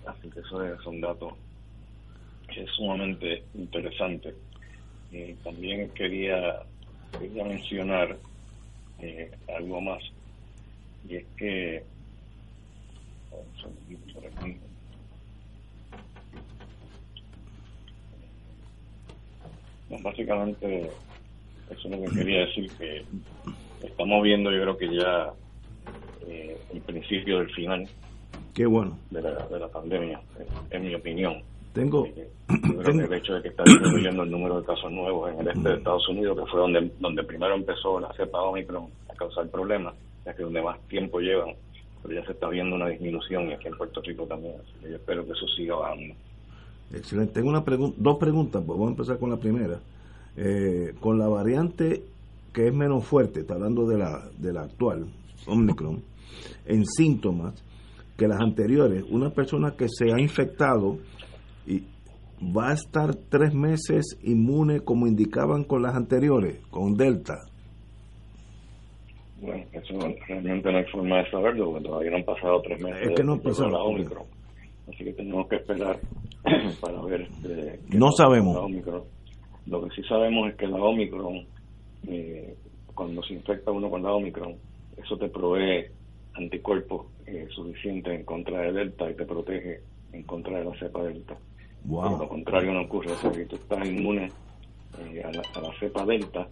Así 0.05 0.29
que 0.29 0.41
eso 0.41 0.63
es 0.63 0.86
un 0.86 1.01
dato 1.01 1.36
que 2.53 2.62
es 2.63 2.69
sumamente 2.72 3.43
interesante. 3.55 4.36
también 5.43 5.89
quería, 5.89 6.62
quería 7.19 7.43
mencionar 7.43 8.17
algo 9.48 9.81
más 9.81 10.03
y 11.08 11.15
es 11.15 11.25
que 11.38 11.84
básicamente 20.01 20.89
eso 21.69 21.88
es 21.88 21.91
lo 21.91 22.01
que 22.01 22.17
quería 22.17 22.45
decir 22.45 22.71
que 22.77 23.03
estamos 23.83 24.24
viendo 24.24 24.51
yo 24.51 24.62
creo 24.62 24.77
que 24.77 24.95
ya 24.95 25.33
eh, 26.27 26.57
el 26.74 26.81
principio 26.81 27.39
del 27.39 27.50
final 27.51 27.88
qué 28.53 28.65
bueno. 28.65 28.98
de 29.09 29.21
la, 29.21 29.48
de 29.48 29.59
la 29.59 29.67
pandemia 29.67 30.21
en 30.71 30.83
mi 30.83 30.95
opinión. 30.95 31.41
Tengo, 31.74 32.05
eh, 32.07 32.29
el 32.50 33.13
hecho 33.13 33.36
de 33.36 33.43
que 33.43 33.50
está 33.50 33.63
disminuyendo 33.63 34.24
el 34.24 34.31
número 34.31 34.59
de 34.59 34.65
casos 34.65 34.91
nuevos 34.91 35.31
en 35.31 35.39
el 35.41 35.48
este 35.50 35.69
de 35.69 35.75
Estados 35.75 36.07
Unidos 36.09 36.39
que 36.39 36.51
fue 36.51 36.59
donde 36.59 36.91
donde 37.00 37.24
primero 37.24 37.55
empezó 37.55 38.00
la 38.00 38.12
cepa 38.13 38.41
Omicron 38.41 38.88
a 39.09 39.13
causar 39.13 39.48
problemas 39.50 39.93
ya 40.25 40.33
que 40.33 40.43
donde 40.43 40.62
más 40.62 40.79
tiempo 40.88 41.19
llevan, 41.19 41.55
pero 42.01 42.15
ya 42.15 42.25
se 42.25 42.32
está 42.34 42.50
viendo 42.50 42.75
una 42.75 42.88
disminución 42.88 43.50
y 43.50 43.53
aquí 43.53 43.68
en 43.68 43.77
Puerto 43.77 44.01
Rico 44.01 44.25
también, 44.25 44.56
yo 44.82 44.96
espero 44.96 45.25
que 45.25 45.32
eso 45.32 45.48
siga 45.56 45.75
bajando. 45.75 46.15
Excelente. 46.94 47.34
Tengo 47.34 47.50
una 47.50 47.63
dos 47.98 48.18
preguntas, 48.18 48.63
pues 48.65 48.79
vamos 48.79 48.88
a 48.88 48.91
empezar 48.91 49.20
con 49.20 49.29
la 49.29 49.38
primera. 49.38 49.79
Eh, 50.36 50.94
con 51.00 51.20
la 51.20 51.27
variante 51.27 52.03
que 52.53 52.68
es 52.68 52.74
menos 52.74 53.06
fuerte, 53.06 53.41
está 53.41 53.56
hablando 53.56 53.86
de 53.86 53.98
la, 53.98 54.29
de 54.38 54.53
la 54.53 54.62
actual, 54.62 55.06
Omicron, 55.46 56.01
en 56.65 56.86
síntomas 56.86 57.63
que 58.18 58.27
las 58.27 58.39
anteriores, 58.41 59.03
una 59.10 59.29
persona 59.29 59.75
que 59.77 59.88
se 59.88 60.12
ha 60.12 60.20
infectado 60.20 60.98
y 61.68 61.84
va 62.41 62.70
a 62.70 62.74
estar 62.74 63.15
tres 63.15 63.53
meses 63.53 64.18
inmune 64.24 64.82
como 64.82 65.08
indicaban 65.08 65.63
con 65.63 65.82
las 65.82 65.96
anteriores, 65.96 66.60
con 66.70 66.96
Delta. 66.96 67.36
Bueno, 69.41 69.63
eso 69.72 69.93
realmente 70.27 70.72
no 70.72 70.77
hay 70.77 70.86
forma 70.86 71.17
de 71.19 71.31
saberlo 71.31 71.72
porque 71.72 71.86
todavía 71.86 72.12
no 72.12 72.17
han 72.17 72.24
pasado 72.24 72.62
tres 72.62 72.81
meses 72.81 73.08
es 73.08 73.15
que 73.15 73.24
no 73.24 73.38
de 73.38 73.72
la 73.72 73.84
Omicron. 73.84 74.24
Así 74.88 75.03
que 75.03 75.13
tenemos 75.13 75.48
que 75.48 75.58
esperar 75.58 76.00
para 76.81 77.01
ver. 77.03 77.27
Eh, 77.46 77.79
no 77.89 78.12
sabemos. 78.12 78.58
Lo 79.67 79.84
que 79.84 79.96
sí 79.96 80.03
sabemos 80.08 80.50
es 80.50 80.55
que 80.55 80.67
la 80.67 80.77
Omicron, 80.77 81.46
eh, 82.08 82.55
cuando 82.96 83.22
se 83.24 83.34
infecta 83.34 83.72
uno 83.72 83.89
con 83.89 84.01
la 84.01 84.13
Omicron, 84.13 84.55
eso 84.98 85.15
te 85.17 85.29
provee 85.29 85.86
anticuerpos 86.34 87.08
eh, 87.27 87.48
suficientes 87.53 88.13
en 88.13 88.25
contra 88.25 88.62
de 88.62 88.74
Delta 88.74 89.10
y 89.10 89.15
te 89.15 89.25
protege 89.25 89.81
en 90.12 90.24
contra 90.24 90.58
de 90.60 90.65
la 90.65 90.79
cepa 90.79 91.03
Delta. 91.03 91.38
Wow. 91.86 92.17
lo 92.19 92.27
contrario 92.27 92.74
no 92.74 92.81
ocurre. 92.81 93.12
O 93.12 93.15
sea, 93.15 93.31
que 93.31 93.46
tú 93.46 93.55
estás 93.55 93.88
inmune 93.88 94.31
eh, 95.00 95.24
a, 95.24 95.31
la, 95.31 95.41
a 95.55 95.62
la 95.62 95.79
cepa 95.79 96.05
Delta 96.05 96.48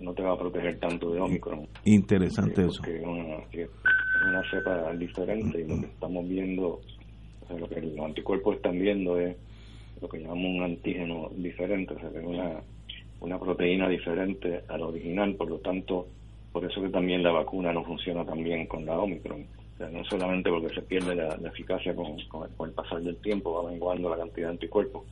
no 0.00 0.14
te 0.14 0.22
va 0.22 0.32
a 0.32 0.38
proteger 0.38 0.78
tanto 0.78 1.12
de 1.12 1.20
Omicron. 1.20 1.66
Interesante 1.84 2.66
eso. 2.66 2.82
Porque 2.82 2.96
es 3.62 3.68
una, 4.26 4.42
cepa 4.50 4.92
diferente 4.94 5.60
y 5.60 5.68
lo 5.68 5.80
que 5.80 5.86
estamos 5.86 6.28
viendo, 6.28 6.80
o 7.42 7.46
sea, 7.46 7.58
lo 7.58 7.68
que 7.68 7.80
los 7.80 8.04
anticuerpos 8.04 8.56
están 8.56 8.78
viendo 8.78 9.18
es 9.18 9.36
lo 10.00 10.08
que 10.08 10.18
llamamos 10.18 10.46
un 10.46 10.62
antígeno 10.62 11.30
diferente, 11.36 11.94
o 11.94 12.00
sea, 12.00 12.10
que 12.10 12.18
es 12.18 12.24
una, 12.24 12.60
una 13.20 13.38
proteína 13.38 13.88
diferente 13.88 14.62
a 14.68 14.78
la 14.78 14.86
original, 14.86 15.34
por 15.34 15.48
lo 15.48 15.58
tanto, 15.58 16.06
por 16.52 16.64
eso 16.64 16.80
que 16.82 16.88
también 16.88 17.22
la 17.22 17.32
vacuna 17.32 17.72
no 17.72 17.84
funciona 17.84 18.24
tan 18.24 18.42
bien 18.42 18.66
con 18.66 18.84
la 18.86 18.98
Omicron. 18.98 19.44
O 19.74 19.76
sea, 19.78 19.88
no 19.88 20.04
solamente 20.04 20.50
porque 20.50 20.74
se 20.74 20.82
pierde 20.82 21.14
la, 21.14 21.36
eficacia 21.48 21.94
con, 21.94 22.16
con, 22.28 22.68
el 22.68 22.74
pasar 22.74 23.02
del 23.02 23.16
tiempo, 23.16 23.62
va 23.62 23.70
menguando 23.70 24.10
la 24.10 24.18
cantidad 24.18 24.48
de 24.48 24.52
anticuerpos, 24.54 25.04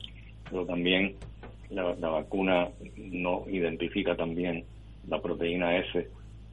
pero 0.49 0.65
también 0.65 1.15
la, 1.69 1.95
la 1.95 2.09
vacuna 2.09 2.69
no 2.97 3.45
identifica 3.47 4.15
también 4.15 4.65
la 5.09 5.21
proteína 5.21 5.77
S 5.77 6.07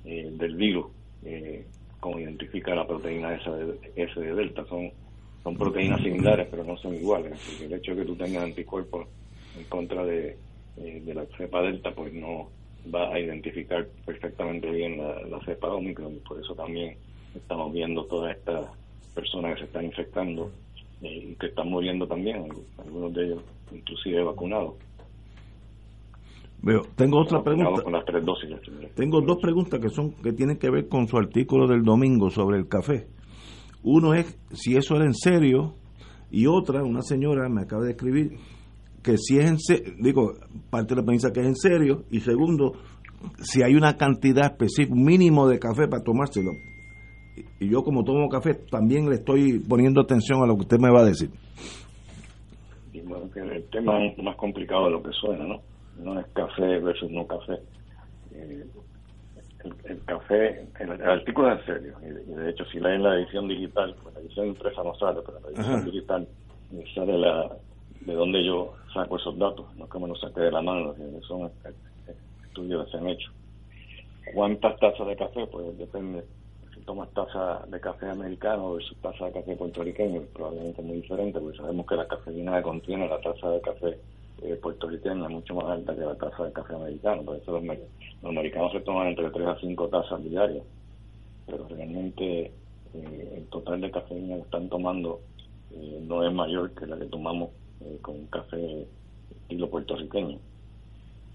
eh, 0.05 0.31
del 0.33 0.57
virus, 0.57 0.87
eh, 1.25 1.67
como 2.01 2.19
identifica 2.19 2.75
la 2.75 2.87
proteína 2.87 3.35
S 3.35 3.51
de, 3.51 3.93
S 3.97 4.21
de 4.21 4.35
delta. 4.35 4.65
Son, 4.67 4.91
son 5.43 5.57
proteínas 5.57 6.01
similares, 6.03 6.49
pero 6.51 6.65
no 6.65 6.77
son 6.77 6.95
iguales. 6.95 7.33
Así 7.33 7.59
que 7.59 7.65
el 7.67 7.75
hecho 7.75 7.95
de 7.95 8.03
que 8.03 8.07
tú 8.07 8.17
tengas 8.17 8.45
anticuerpos 8.45 9.07
en 9.57 9.65
contra 9.65 10.05
de, 10.05 10.37
eh, 10.79 11.03
de 11.05 11.15
la 11.15 11.25
cepa 11.37 11.63
delta, 11.63 11.91
pues 11.93 12.13
no 12.13 12.49
va 12.95 13.13
a 13.13 13.19
identificar 13.19 13.87
perfectamente 14.05 14.71
bien 14.71 14.99
la, 14.99 15.41
cepa 15.45 15.69
Omicron. 15.69 16.15
Y 16.15 16.21
por 16.21 16.41
eso 16.41 16.55
también 16.55 16.97
estamos 17.35 17.73
viendo 17.73 18.05
todas 18.05 18.37
estas 18.37 18.67
personas 19.15 19.55
que 19.55 19.61
se 19.61 19.67
están 19.67 19.85
infectando 19.87 20.51
y 21.01 21.35
que 21.35 21.47
están 21.47 21.69
muriendo 21.69 22.07
también, 22.07 22.49
algunos 22.79 23.13
de 23.15 23.25
ellos 23.25 23.43
inclusive 23.73 24.23
vacunados. 24.23 24.75
Veo, 26.63 26.83
tengo 26.97 27.21
otra 27.21 27.43
pregunta. 27.43 27.83
Tengo 28.95 29.21
dos 29.21 29.39
preguntas 29.41 29.79
que 29.81 29.89
son 29.89 30.13
que 30.23 30.33
tienen 30.33 30.59
que 30.59 30.71
ver 30.71 30.89
con 30.89 31.07
su 31.07 31.17
artículo 31.17 31.67
del 31.67 31.83
domingo 31.83 32.31
sobre 32.31 32.59
el 32.59 32.67
café. 32.67 33.07
Uno 33.83 34.15
es 34.15 34.39
si 34.53 34.77
eso 34.77 34.97
era 34.97 35.05
en 35.05 35.15
serio 35.15 35.75
y 36.31 36.47
otra, 36.47 36.83
una 36.83 37.03
señora 37.03 37.49
me 37.49 37.63
acaba 37.63 37.85
de 37.85 37.93
escribir 37.93 38.39
que 39.03 39.17
si 39.17 39.39
es 39.39 39.49
en 39.49 39.59
serio, 39.61 39.95
digo, 40.01 40.33
parte 40.69 40.95
de 40.95 41.01
la 41.01 41.07
prensa 41.07 41.33
que 41.33 41.41
es 41.41 41.47
en 41.47 41.55
serio 41.55 42.03
y 42.11 42.21
segundo, 42.21 42.73
si 43.39 43.63
hay 43.63 43.75
una 43.75 43.97
cantidad 43.97 44.47
específica, 44.47 44.97
mínimo 44.97 45.49
de 45.49 45.61
café 45.61 45.87
para 45.87 46.03
tomárselo. 46.03 46.51
Y 47.61 47.69
yo 47.71 47.83
como 47.83 48.03
tomo 48.03 48.29
café 48.29 48.55
también 48.55 49.09
le 49.09 49.17
estoy 49.17 49.61
poniendo 49.61 50.01
atención 50.01 50.43
a 50.43 50.47
lo 50.47 50.55
que 50.57 50.63
usted 50.63 50.79
me 50.81 50.91
va 50.91 51.03
a 51.03 51.05
decir. 51.05 51.31
bueno, 53.05 53.31
que 53.31 53.41
el 53.41 53.65
tema 53.71 54.05
es 54.05 54.19
más 54.19 54.37
complicado 54.37 54.87
de 54.87 54.91
lo 54.91 55.03
que 55.03 55.13
suena, 55.13 55.47
¿no? 55.47 55.76
No 55.99 56.21
es 56.21 56.27
café 56.29 56.79
versus 56.81 57.11
no 57.11 57.27
café. 57.27 57.59
Eh, 58.33 58.67
el, 59.85 60.05
café, 60.05 60.67
el, 60.79 61.03
artículo 61.03 61.53
es 61.53 61.61
en 61.61 61.67
serio, 61.67 61.97
y, 62.03 62.33
de 62.35 62.51
hecho 62.51 62.65
si 62.67 62.79
leen 62.79 63.03
la 63.03 63.17
edición 63.17 63.49
digital, 63.49 63.97
pues 64.01 64.15
la 64.15 64.21
edición 64.21 64.49
impresa 64.49 64.83
no 64.83 64.95
sale, 64.95 65.21
pero 65.27 65.41
la 65.41 65.49
edición 65.49 65.85
digital 65.85 66.29
sale 66.95 67.19
la, 67.19 67.51
de 68.01 68.15
donde 68.15 68.45
yo 68.45 68.75
saco 68.93 69.17
esos 69.17 69.37
datos, 69.39 69.67
no 69.77 69.89
que 69.89 69.99
me 69.99 70.09
los 70.09 70.21
saque 70.21 70.41
de 70.41 70.53
la 70.53 70.63
mano, 70.63 70.95
son 71.27 71.51
estudios 72.45 72.85
que 72.85 72.91
se 72.93 72.99
han 72.99 73.09
hecho. 73.09 73.31
¿Cuántas 74.35 74.79
tazas 74.79 75.07
de 75.07 75.17
café? 75.17 75.47
Pues 75.47 75.77
depende. 75.79 76.25
Si 76.75 76.81
tomas 76.81 77.09
taza 77.11 77.65
de 77.69 77.81
café 77.81 78.11
americano 78.11 78.75
versus 78.75 78.97
taza 78.99 79.27
de 79.27 79.33
café 79.33 79.57
puertorriqueño, 79.57 80.23
probablemente 80.35 80.83
muy 80.83 80.97
diferente, 80.97 81.41
porque 81.41 81.59
sabemos 81.59 81.87
que 81.87 81.97
la 81.97 82.09
cafeína 82.09 82.57
que 82.57 82.63
contiene 82.63 83.09
la 83.09 83.21
taza 83.21 83.51
de 83.51 83.61
café 83.61 83.99
eh, 84.43 84.59
puertorriqueña 84.61 85.29
mucho 85.29 85.55
más 85.55 85.67
alta 85.67 85.95
que 85.95 86.03
la 86.03 86.15
taza 86.15 86.45
de 86.45 86.53
café 86.53 86.75
americano. 86.75 87.23
Por 87.23 87.37
eso 87.37 87.53
los, 87.53 87.65
los 87.65 88.31
americanos 88.31 88.73
se 88.73 88.81
toman 88.81 89.09
entre 89.09 89.31
3 89.31 89.47
a 89.47 89.59
5 89.59 89.89
tazas 89.89 90.23
diarias. 90.25 90.65
Pero 91.47 91.67
realmente 91.69 92.53
eh, 92.95 93.35
el 93.37 93.47
total 93.47 93.81
de 93.81 93.91
cafeína 93.91 94.37
que 94.37 94.43
están 94.43 94.69
tomando 94.69 95.21
eh, 95.73 96.01
no 96.03 96.27
es 96.27 96.33
mayor 96.33 96.71
que 96.73 96.87
la 96.87 96.99
que 96.99 97.07
tomamos 97.07 97.51
eh, 97.81 97.99
con 98.03 98.27
café 98.27 98.87
estilo 99.31 99.71
puertorriqueño. 99.71 100.39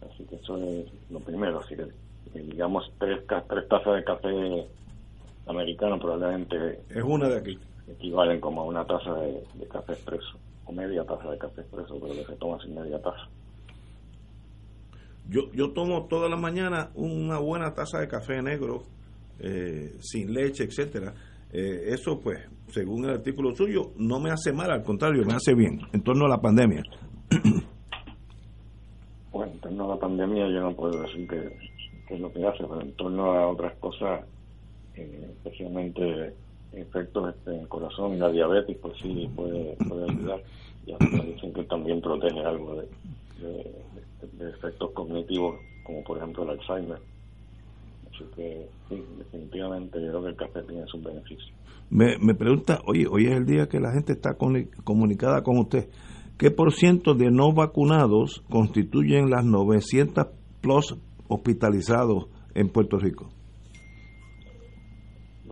Así 0.10 0.24
que 0.26 0.36
eso 0.36 0.58
es 0.58 0.86
lo 1.10 1.20
primero. 1.20 1.60
Así 1.60 1.76
que, 1.76 1.88
digamos, 2.40 2.92
tres, 3.00 3.22
tres 3.48 3.68
tazas 3.68 3.96
de 3.96 4.04
café 4.04 4.68
americano 5.48 6.00
probablemente 6.00 6.82
es 6.90 7.04
una 7.04 7.28
de 7.28 7.38
aquí 7.38 7.60
equivalen 7.88 8.40
como 8.40 8.62
a 8.62 8.66
una 8.66 8.86
taza 8.86 9.14
de, 9.16 9.44
café 9.70 9.94
expreso 9.94 10.38
o 10.66 10.72
media 10.72 11.04
taza 11.04 11.30
de 11.30 11.38
café 11.38 11.62
expreso 11.62 12.00
pero 12.00 12.14
que 12.14 12.26
se 12.26 12.36
toma 12.38 12.62
sin 12.62 12.76
media 12.76 13.02
taza. 13.02 13.28
Yo 15.30 15.52
yo 15.54 15.72
tomo 15.72 16.06
toda 16.08 16.30
la 16.30 16.38
mañana 16.38 16.92
una 16.96 17.40
buena 17.40 17.74
taza 17.74 18.00
de 18.00 18.08
café 18.08 18.42
negro 18.42 18.84
eh, 19.40 19.96
sin 20.00 20.34
leche 20.34 20.64
etcétera. 20.64 21.14
Eh, 21.52 21.94
eso 21.94 22.20
pues 22.20 22.40
según 22.68 23.06
el 23.06 23.12
artículo 23.12 23.54
suyo 23.56 23.92
no 23.98 24.20
me 24.20 24.32
hace 24.32 24.54
mal 24.54 24.72
al 24.72 24.84
contrario 24.84 25.26
me 25.26 25.34
hace 25.34 25.54
bien 25.54 25.82
en 25.92 26.02
torno 26.02 26.26
a 26.26 26.30
la 26.30 26.42
pandemia. 26.42 26.84
Bueno 29.32 29.54
en 29.54 29.60
torno 29.60 29.86
a 29.86 29.96
la 29.96 30.00
pandemia 30.02 30.50
yo 30.50 30.60
no 30.60 30.76
puedo 30.76 31.04
decir 31.04 31.26
que, 31.26 32.14
es 32.14 32.20
lo 32.20 32.34
que 32.34 32.46
hace 32.46 32.66
pero 32.66 32.82
en 32.82 32.92
torno 32.98 33.32
a 33.32 33.48
otras 33.48 33.78
cosas 33.78 34.26
eh, 34.96 35.32
especialmente 35.38 36.36
efectos 36.74 37.36
este, 37.36 37.56
en 37.56 37.62
el 37.62 37.68
corazón 37.68 38.14
y 38.14 38.18
la 38.18 38.32
diabetes, 38.32 38.78
pues 38.82 38.94
sí 39.02 39.30
puede, 39.36 39.76
ayudar. 40.10 40.42
Y 40.86 40.94
dicen 41.34 41.54
que 41.54 41.64
también 41.66 42.02
protege 42.02 42.40
algo 42.44 42.76
de, 42.76 42.88
efectos 44.40 44.92
cognitivos, 44.92 45.60
como 45.84 46.04
por 46.04 46.18
ejemplo 46.18 46.44
el 46.44 46.52
Alzheimer. 46.52 47.00
Así 48.08 48.24
que 48.36 48.68
sí, 48.90 49.04
definitivamente 49.18 50.00
creo 50.00 50.24
que 50.24 50.30
el 50.30 50.36
café 50.36 50.64
tiene 50.64 50.86
sus 50.88 51.04
beneficios. 51.04 51.52
Me, 51.90 52.18
me 52.20 52.34
pregunta, 52.34 52.80
oye, 52.86 53.06
hoy 53.10 53.26
es 53.26 53.34
el 53.34 53.46
día 53.46 53.68
que 53.68 53.80
la 53.80 53.92
gente 53.92 54.14
está 54.14 54.36
comunicada 54.84 55.44
con 55.44 55.58
usted. 55.60 55.90
¿Qué 56.38 56.50
por 56.50 56.74
ciento 56.74 57.14
de 57.14 57.30
no 57.30 57.54
vacunados 57.54 58.44
constituyen 58.50 59.30
las 59.30 59.46
900 59.46 60.28
plus 60.62 60.96
hospitalizados 61.28 62.28
en 62.56 62.70
Puerto 62.70 62.98
Rico? 62.98 63.30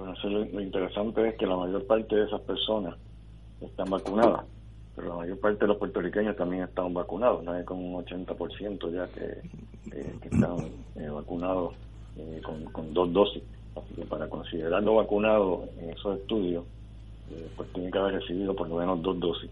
Bueno, 0.09 0.47
lo, 0.53 0.61
interesante 0.61 1.27
es 1.27 1.35
que 1.35 1.45
la 1.45 1.55
mayor 1.55 1.85
parte 1.85 2.15
de 2.15 2.25
esas 2.25 2.41
personas 2.41 2.95
están 3.61 3.89
vacunadas, 3.91 4.43
pero 4.95 5.09
la 5.09 5.15
mayor 5.17 5.39
parte 5.39 5.59
de 5.59 5.67
los 5.67 5.77
puertorriqueños 5.77 6.35
también 6.35 6.63
están 6.63 6.93
vacunados, 6.93 7.47
hay 7.47 7.63
como 7.63 7.97
un 7.97 8.03
80% 8.03 8.91
ya 8.91 9.07
que, 9.07 9.41
eh, 9.95 10.15
están 10.23 10.57
eh, 10.95 11.09
vacunados 11.09 11.75
eh, 12.17 12.41
con, 12.71 12.93
dos 12.93 13.13
dosis. 13.13 13.43
Así 13.75 13.93
que 13.93 14.05
para 14.05 14.27
considerarlo 14.27 14.95
vacunado 14.95 15.65
en 15.79 15.91
esos 15.91 16.19
estudios, 16.19 16.63
pues 17.55 17.71
tienen 17.73 17.91
que 17.91 17.99
haber 17.99 18.15
recibido 18.15 18.55
por 18.55 18.67
lo 18.67 18.77
menos 18.77 19.03
dos 19.03 19.19
dosis. 19.19 19.51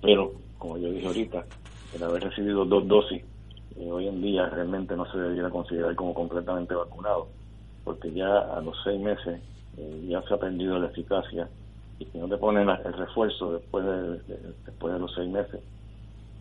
Pero, 0.00 0.34
como 0.56 0.78
yo 0.78 0.90
dije 0.90 1.06
ahorita, 1.06 1.44
el 1.96 2.02
haber 2.04 2.22
recibido 2.22 2.64
dos 2.64 2.86
dosis 2.86 3.24
hoy 3.76 4.06
en 4.06 4.22
día 4.22 4.48
realmente 4.48 4.96
no 4.96 5.10
se 5.10 5.18
debería 5.18 5.50
considerar 5.50 5.96
como 5.96 6.14
completamente 6.14 6.74
vacunado, 6.74 7.26
porque 7.82 8.12
ya 8.12 8.38
a 8.38 8.60
los 8.60 8.76
seis 8.84 9.00
meses 9.00 9.40
eh, 9.76 10.06
ya 10.08 10.22
se 10.22 10.34
ha 10.34 10.36
perdido 10.38 10.78
la 10.78 10.86
eficacia 10.86 11.48
y 11.98 12.04
si 12.06 12.18
no 12.18 12.28
te 12.28 12.36
ponen 12.36 12.68
el 12.68 12.92
refuerzo 12.92 13.52
después 13.52 13.84
de, 13.84 14.18
después 14.66 14.92
de 14.94 14.98
los 14.98 15.14
seis 15.14 15.28
meses, 15.30 15.60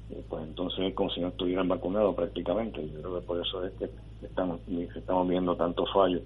eh, 0.10 0.24
pues 0.28 0.44
entonces 0.44 0.80
es 0.86 0.94
como 0.94 1.10
si 1.12 1.22
no 1.22 1.28
estuvieran 1.30 1.68
vacunados 1.68 2.16
prácticamente. 2.16 2.88
Yo 2.90 3.00
creo 3.02 3.20
que 3.20 3.26
por 3.26 3.40
eso 3.40 3.64
es 3.66 3.74
que 3.74 3.90
estamos, 4.22 4.60
estamos 4.68 5.28
viendo 5.28 5.56
tantos 5.56 5.92
fallos, 5.94 6.22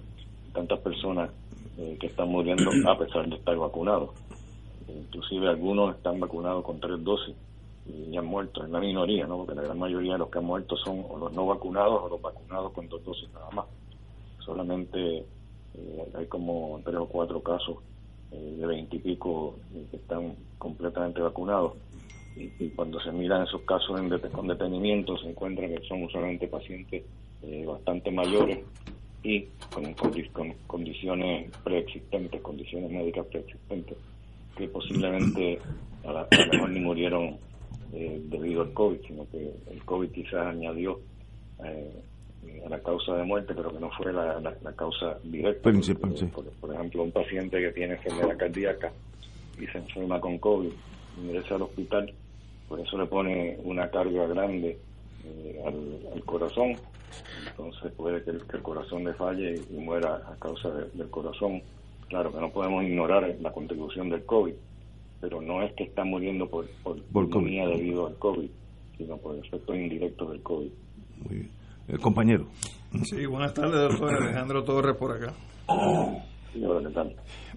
tantas 0.52 0.78
personas 0.80 1.30
eh, 1.76 1.96
que 2.00 2.06
están 2.06 2.28
muriendo 2.28 2.70
a 2.90 2.98
pesar 2.98 3.28
de 3.28 3.36
estar 3.36 3.56
vacunados. 3.56 4.10
Inclusive 4.88 5.48
algunos 5.48 5.96
están 5.96 6.18
vacunados 6.18 6.64
con 6.64 6.80
tres 6.80 7.02
dosis 7.04 7.36
y 7.86 8.10
ya 8.10 8.20
han 8.20 8.26
muerto, 8.26 8.64
es 8.64 8.70
la 8.70 8.80
minoría, 8.80 9.26
¿no? 9.26 9.38
porque 9.38 9.54
la 9.54 9.62
gran 9.62 9.78
mayoría 9.78 10.12
de 10.12 10.18
los 10.18 10.28
que 10.28 10.38
han 10.38 10.44
muerto 10.44 10.76
son 10.76 11.04
o 11.08 11.18
los 11.18 11.32
no 11.32 11.46
vacunados 11.46 12.02
o 12.02 12.08
los 12.08 12.20
vacunados 12.20 12.72
con 12.72 12.88
dos 12.88 13.04
dosis 13.04 13.30
nada 13.32 13.50
más. 13.50 13.66
Solamente 14.44 15.26
eh, 15.78 16.04
hay 16.14 16.26
como 16.26 16.80
tres 16.84 16.96
o 16.96 17.06
cuatro 17.06 17.42
casos 17.42 17.76
eh, 18.32 18.56
de 18.58 18.66
veintipico 18.66 19.56
eh, 19.74 19.84
que 19.90 19.96
están 19.96 20.34
completamente 20.58 21.20
vacunados. 21.20 21.74
Y, 22.36 22.68
cuando 22.68 23.00
se 23.00 23.10
miran 23.10 23.42
esos 23.42 23.62
casos 23.62 23.98
en 23.98 24.08
con 24.30 24.46
detenimiento, 24.46 25.18
se 25.18 25.28
encuentra 25.28 25.66
que 25.66 25.80
son 25.88 26.04
usualmente 26.04 26.46
pacientes 26.46 27.02
bastante 27.66 28.12
mayores 28.12 28.60
y 29.24 29.46
con, 29.74 29.92
con, 29.94 30.54
condiciones 30.68 31.50
preexistentes, 31.64 32.40
condiciones 32.40 32.92
médicas 32.92 33.26
preexistentes, 33.26 33.98
que 34.56 34.68
posiblemente 34.68 35.58
a, 36.04 36.12
la, 36.12 36.28
lo 36.30 36.52
mejor 36.52 36.70
ni 36.70 36.78
murieron 36.78 37.38
debido 37.90 38.62
al 38.62 38.72
COVID, 38.72 38.98
sino 39.08 39.28
que 39.30 39.52
el 39.72 39.84
COVID 39.84 40.10
quizás 40.10 40.46
añadió 40.46 41.00
a 41.58 41.72
la 42.68 42.78
causa 42.80 43.14
de 43.14 43.24
muerte, 43.24 43.54
pero 43.54 43.72
que 43.72 43.80
no 43.80 43.90
fue 43.90 44.12
la, 44.12 44.40
la, 44.40 44.72
causa 44.72 45.18
directa. 45.24 45.70
Principal, 45.70 46.14
por, 46.60 46.74
ejemplo, 46.74 47.02
un 47.02 47.12
paciente 47.12 47.58
que 47.60 47.72
tiene 47.72 47.94
enfermedad 47.94 48.36
cardíaca 48.36 48.92
y 49.60 49.66
se 49.66 49.78
enferma 49.78 50.20
con 50.20 50.38
COVID, 50.38 50.70
ingresa 51.22 51.54
al 51.54 51.62
hospital, 51.62 52.12
por 52.68 52.80
eso 52.80 52.98
le 52.98 53.06
pone 53.06 53.58
una 53.64 53.90
carga 53.90 54.26
grande 54.26 54.78
eh, 55.24 55.62
al, 55.66 56.22
corazón, 56.24 56.76
entonces 57.48 57.92
puede 57.92 58.22
que 58.22 58.30
el, 58.30 58.62
corazón 58.62 59.04
le 59.04 59.14
falle 59.14 59.54
y, 59.70 59.74
muera 59.74 60.16
a 60.16 60.36
causa 60.38 60.70
del 60.70 61.10
corazón. 61.10 61.62
Claro 62.08 62.32
que 62.32 62.40
no 62.40 62.50
podemos 62.50 62.84
ignorar 62.84 63.36
la 63.40 63.52
contribución 63.52 64.08
del 64.10 64.24
COVID, 64.24 64.54
pero 65.20 65.40
no 65.42 65.62
es 65.62 65.72
que 65.74 65.84
está 65.84 66.04
muriendo 66.04 66.48
por, 66.48 66.66
por, 66.82 67.02
por 67.02 67.28
debido 67.28 68.06
al 68.06 68.14
COVID, 68.16 68.50
sino 68.96 69.16
por 69.16 69.36
efectos 69.36 69.76
indirectos 69.76 70.30
del 70.30 70.42
COVID. 70.42 70.70
Muy 71.24 71.36
bien 71.36 71.57
el 71.88 71.98
compañero. 71.98 72.46
Sí, 73.04 73.26
buenas 73.26 73.54
tardes, 73.54 73.80
doctor 73.90 74.14
Alejandro 74.14 74.62
Torres 74.64 74.96
por 74.96 75.16
acá. 75.16 75.34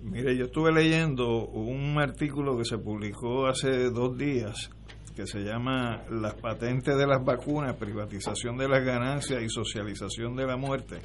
Mire, 0.01 0.35
yo 0.35 0.45
estuve 0.45 0.71
leyendo 0.71 1.47
un 1.47 1.97
artículo 1.99 2.57
que 2.57 2.65
se 2.65 2.77
publicó 2.77 3.47
hace 3.47 3.89
dos 3.89 4.17
días 4.17 4.69
que 5.15 5.25
se 5.27 5.39
llama 5.39 6.03
Las 6.09 6.35
patentes 6.35 6.97
de 6.97 7.05
las 7.05 7.23
vacunas, 7.23 7.75
privatización 7.75 8.57
de 8.57 8.67
las 8.67 8.83
ganancias 8.83 9.41
y 9.41 9.49
socialización 9.49 10.35
de 10.35 10.45
la 10.45 10.57
muerte, 10.57 10.99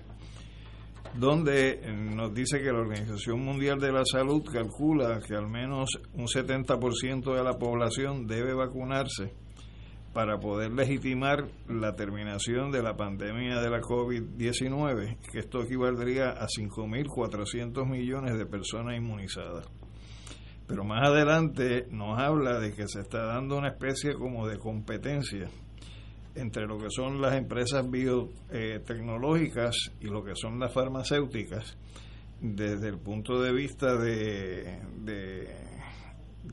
donde 1.15 1.81
nos 2.15 2.33
dice 2.33 2.61
que 2.61 2.73
la 2.73 2.81
Organización 2.81 3.41
Mundial 3.45 3.79
de 3.79 3.93
la 3.93 4.05
Salud 4.05 4.43
calcula 4.45 5.21
que 5.27 5.35
al 5.35 5.49
menos 5.49 5.89
un 6.15 6.27
70% 6.27 7.35
de 7.35 7.45
la 7.45 7.59
población 7.59 8.27
debe 8.27 8.55
vacunarse 8.55 9.33
para 10.16 10.38
poder 10.38 10.72
legitimar 10.72 11.46
la 11.68 11.94
terminación 11.94 12.70
de 12.70 12.83
la 12.83 12.96
pandemia 12.96 13.61
de 13.61 13.68
la 13.68 13.83
COVID-19, 13.83 15.18
que 15.31 15.40
esto 15.40 15.61
equivaldría 15.61 16.31
a 16.31 16.46
5.400 16.46 17.87
millones 17.87 18.38
de 18.38 18.46
personas 18.46 18.96
inmunizadas. 18.96 19.66
Pero 20.66 20.85
más 20.85 21.07
adelante 21.07 21.87
nos 21.90 22.18
habla 22.18 22.59
de 22.61 22.72
que 22.72 22.88
se 22.88 23.02
está 23.02 23.26
dando 23.26 23.59
una 23.59 23.68
especie 23.68 24.14
como 24.14 24.48
de 24.48 24.59
competencia 24.59 25.50
entre 26.35 26.66
lo 26.66 26.79
que 26.79 26.88
son 26.88 27.20
las 27.20 27.35
empresas 27.35 27.85
biotecnológicas 27.90 29.92
y 30.00 30.07
lo 30.07 30.24
que 30.24 30.35
son 30.35 30.59
las 30.59 30.72
farmacéuticas 30.72 31.76
desde 32.40 32.88
el 32.88 32.98
punto 33.00 33.38
de 33.38 33.52
vista 33.52 33.98
de, 33.98 34.81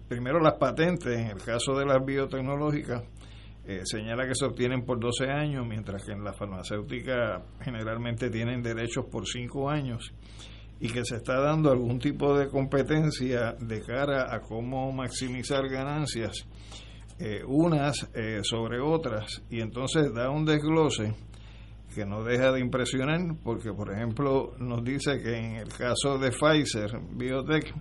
primero 0.09 0.41
las 0.41 0.55
patentes, 0.55 1.17
en 1.17 1.27
el 1.27 1.41
caso 1.41 1.77
de 1.77 1.85
las 1.85 2.05
biotecnológicas, 2.05 3.03
eh, 3.65 3.81
señala 3.85 4.27
que 4.27 4.35
se 4.35 4.45
obtienen 4.45 4.83
por 4.83 4.99
12 4.99 5.25
años, 5.29 5.65
mientras 5.65 6.03
que 6.03 6.11
en 6.11 6.23
la 6.23 6.33
farmacéutica 6.33 7.43
generalmente 7.61 8.29
tienen 8.29 8.61
derechos 8.61 9.05
por 9.05 9.25
5 9.25 9.69
años 9.69 10.13
y 10.79 10.89
que 10.89 11.05
se 11.05 11.15
está 11.15 11.39
dando 11.39 11.71
algún 11.71 11.97
tipo 11.97 12.37
de 12.37 12.49
competencia 12.49 13.53
de 13.53 13.81
cara 13.81 14.35
a 14.35 14.41
cómo 14.41 14.91
maximizar 14.91 15.69
ganancias 15.69 16.45
eh, 17.19 17.41
unas 17.47 18.09
eh, 18.13 18.41
sobre 18.43 18.81
otras 18.81 19.43
y 19.49 19.61
entonces 19.61 20.13
da 20.13 20.29
un 20.29 20.43
desglose 20.43 21.13
que 21.95 22.05
no 22.05 22.23
deja 22.23 22.51
de 22.51 22.59
impresionar 22.59 23.21
porque 23.43 23.71
por 23.71 23.93
ejemplo 23.93 24.55
nos 24.57 24.83
dice 24.83 25.21
que 25.21 25.37
en 25.37 25.55
el 25.55 25.69
caso 25.69 26.17
de 26.17 26.31
Pfizer 26.31 26.99
Biotech 27.11 27.73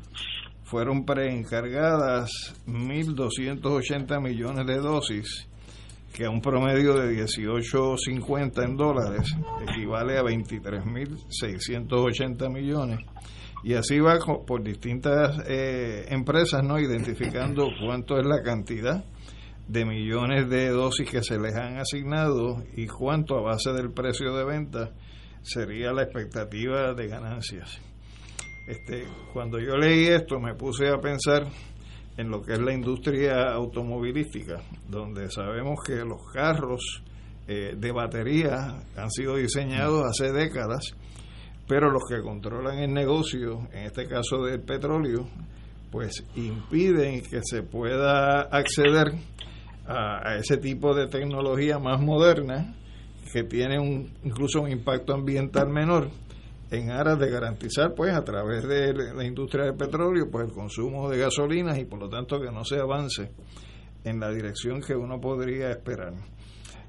fueron 0.62 1.04
preencargadas 1.04 2.30
1.280 2.66 4.22
millones 4.22 4.64
de 4.66 4.76
dosis 4.76 5.48
que 6.12 6.26
a 6.26 6.30
un 6.30 6.40
promedio 6.40 6.94
de 6.94 7.24
18.50 7.24 8.64
en 8.64 8.76
dólares 8.76 9.34
equivale 9.68 10.18
a 10.18 10.22
23.680 10.22 12.52
millones 12.52 13.00
y 13.64 13.74
así 13.74 14.00
va 14.00 14.18
por 14.46 14.62
distintas 14.62 15.38
eh, 15.48 16.06
empresas 16.08 16.62
no 16.64 16.78
identificando 16.78 17.68
cuánto 17.84 18.18
es 18.18 18.26
la 18.26 18.42
cantidad 18.42 19.04
de 19.68 19.84
millones 19.84 20.48
de 20.50 20.70
dosis 20.70 21.08
que 21.08 21.22
se 21.22 21.38
les 21.38 21.54
han 21.54 21.78
asignado 21.78 22.64
y 22.76 22.86
cuánto 22.86 23.38
a 23.38 23.42
base 23.42 23.72
del 23.72 23.92
precio 23.92 24.34
de 24.34 24.44
venta 24.44 24.90
sería 25.42 25.92
la 25.92 26.02
expectativa 26.02 26.94
de 26.94 27.08
ganancias. 27.08 27.80
Este, 28.66 29.04
cuando 29.32 29.58
yo 29.58 29.76
leí 29.76 30.06
esto 30.06 30.38
me 30.38 30.54
puse 30.54 30.88
a 30.88 30.98
pensar 30.98 31.46
en 32.16 32.30
lo 32.30 32.42
que 32.42 32.54
es 32.54 32.60
la 32.60 32.72
industria 32.72 33.52
automovilística, 33.52 34.60
donde 34.88 35.30
sabemos 35.30 35.80
que 35.84 35.96
los 36.04 36.22
carros 36.32 37.02
eh, 37.48 37.74
de 37.76 37.92
batería 37.92 38.82
han 38.96 39.10
sido 39.10 39.36
diseñados 39.36 40.04
hace 40.04 40.32
décadas, 40.32 40.94
pero 41.66 41.90
los 41.90 42.02
que 42.08 42.20
controlan 42.20 42.78
el 42.78 42.92
negocio, 42.92 43.68
en 43.72 43.86
este 43.86 44.06
caso 44.06 44.44
del 44.44 44.60
petróleo, 44.60 45.26
pues 45.90 46.24
impiden 46.36 47.22
que 47.22 47.40
se 47.42 47.62
pueda 47.62 48.42
acceder 48.42 49.12
a, 49.86 50.36
ese 50.36 50.56
tipo 50.56 50.94
de 50.94 51.08
tecnología 51.08 51.78
más 51.78 52.00
moderna 52.00 52.74
que 53.32 53.44
tiene 53.44 53.78
un, 53.78 54.10
incluso 54.24 54.60
un 54.62 54.70
impacto 54.70 55.14
ambiental 55.14 55.68
menor 55.68 56.10
en 56.72 56.90
aras 56.90 57.18
de 57.18 57.28
garantizar 57.28 57.94
pues 57.94 58.14
a 58.14 58.24
través 58.24 58.66
de 58.66 58.94
la 58.94 59.24
industria 59.24 59.66
del 59.66 59.74
petróleo 59.74 60.30
pues 60.30 60.46
el 60.46 60.52
consumo 60.52 61.10
de 61.10 61.18
gasolinas 61.18 61.78
y 61.78 61.84
por 61.84 62.00
lo 62.00 62.08
tanto 62.08 62.40
que 62.40 62.50
no 62.50 62.64
se 62.64 62.78
avance 62.78 63.30
en 64.04 64.18
la 64.18 64.30
dirección 64.30 64.80
que 64.80 64.96
uno 64.96 65.20
podría 65.20 65.70
esperar. 65.70 66.14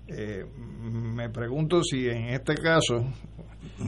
Eh, 0.07 0.45
me 0.89 1.29
pregunto 1.29 1.83
si 1.83 2.07
en 2.07 2.29
este 2.29 2.55
caso 2.55 3.05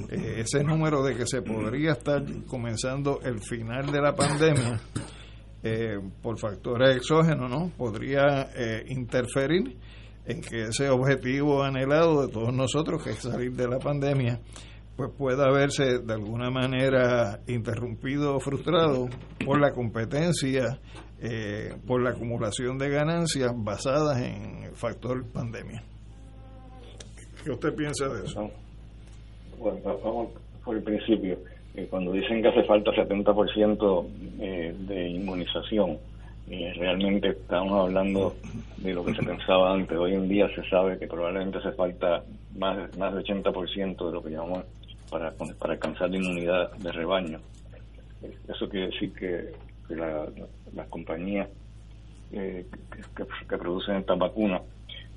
eh, 0.10 0.44
ese 0.44 0.66
número 0.66 1.02
de 1.02 1.16
que 1.16 1.26
se 1.26 1.42
podría 1.42 1.94
estar 1.94 2.22
comenzando 2.46 3.22
el 3.24 3.40
final 3.40 3.90
de 3.90 4.02
la 4.02 4.14
pandemia 4.14 4.82
eh, 5.64 5.98
por 6.22 6.38
factores 6.38 6.98
exógenos, 6.98 7.50
¿no? 7.50 7.72
Podría 7.78 8.50
interferir 8.88 9.78
en 10.26 10.42
que 10.42 10.64
ese 10.64 10.90
objetivo 10.90 11.64
anhelado 11.64 12.26
de 12.26 12.34
todos 12.34 12.54
nosotros, 12.54 13.02
que 13.02 13.12
es 13.12 13.20
salir 13.20 13.54
de 13.54 13.68
la 13.68 13.80
pandemia, 13.80 14.42
pues 14.96 15.12
pueda 15.18 15.52
verse 15.52 16.00
de 16.00 16.14
alguna 16.14 16.50
manera 16.50 17.42
interrumpido 17.48 18.36
o 18.36 18.40
frustrado 18.40 19.08
por 19.46 19.60
la 19.60 19.72
competencia, 19.72 20.80
eh, 21.22 21.76
por 21.86 22.02
la 22.02 22.12
acumulación 22.12 22.78
de 22.78 22.90
ganancias 22.90 23.52
basadas 23.56 24.22
en 24.22 24.64
el 24.64 24.76
factor 24.76 25.26
pandemia. 25.32 25.84
¿Qué 27.44 27.52
usted 27.52 27.76
piensa 27.76 28.08
de 28.08 28.26
eso? 28.26 28.50
Bueno, 29.60 29.80
vamos 30.04 30.30
por 30.64 30.76
el 30.76 30.84
principio. 30.84 31.38
Eh, 31.76 31.88
cuando 31.90 32.12
dicen 32.12 32.42
que 32.42 32.48
hace 32.48 32.64
falta 32.64 32.92
70% 32.92 34.08
eh, 34.40 34.74
de 34.80 35.10
inmunización, 35.10 35.98
eh, 36.50 36.74
realmente 36.78 37.30
estamos 37.30 37.88
hablando 37.88 38.36
de 38.78 38.94
lo 38.94 39.04
que 39.04 39.14
se 39.14 39.24
pensaba 39.24 39.74
antes. 39.74 39.98
Hoy 39.98 40.14
en 40.14 40.28
día 40.30 40.48
se 40.56 40.68
sabe 40.70 40.98
que 40.98 41.08
probablemente 41.08 41.58
hace 41.58 41.72
falta 41.74 42.24
más, 42.58 42.98
más 42.98 43.14
del 43.14 43.24
80% 43.26 44.06
de 44.06 44.12
lo 44.12 44.24
que 44.24 44.30
llamamos 44.30 44.64
para, 45.16 45.32
para 45.32 45.74
alcanzar 45.74 46.10
la 46.10 46.18
inmunidad 46.18 46.72
de 46.74 46.92
rebaño. 46.92 47.40
Eso 48.48 48.68
quiere 48.68 48.88
decir 48.88 49.14
que, 49.14 49.54
las 50.74 50.88
compañías 50.90 51.48
eh, 52.32 52.66
que, 53.48 53.58
producen 53.58 53.98
estas 53.98 54.18
vacunas, 54.18 54.62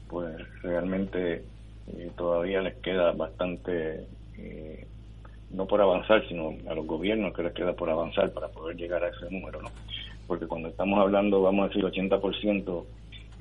pues 0.09 0.37
realmente 0.63 1.43
eh, 1.89 2.11
todavía 2.17 2.61
les 2.61 2.77
queda 2.77 3.13
bastante, 3.13 4.07
eh, 4.37 4.87
no 5.51 5.67
por 5.67 5.81
avanzar, 5.81 6.27
sino 6.29 6.53
a 6.71 6.75
los 6.75 6.87
gobiernos 6.87 7.35
que 7.35 7.43
les 7.43 7.55
queda 7.55 7.73
por 7.73 7.91
avanzar 7.91 8.31
para 8.33 8.49
poder 8.49 8.77
llegar 8.77 9.03
a 9.03 9.09
ese 9.09 9.31
número, 9.31 9.63
¿no? 9.63 9.71
Porque 10.27 10.47
cuando 10.47 10.69
estamos 10.69 10.99
hablando, 11.01 11.41
vamos 11.43 11.65
a 11.65 11.69
decir, 11.69 11.85
80% 11.85 12.85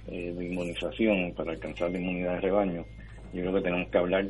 de 0.07 0.45
inmunización 0.45 1.33
para 1.33 1.51
alcanzar 1.51 1.91
la 1.91 1.99
inmunidad 1.99 2.35
de 2.35 2.41
rebaño, 2.41 2.85
yo 3.33 3.41
creo 3.41 3.53
que 3.55 3.61
tenemos 3.61 3.89
que 3.89 3.97
hablar 3.97 4.25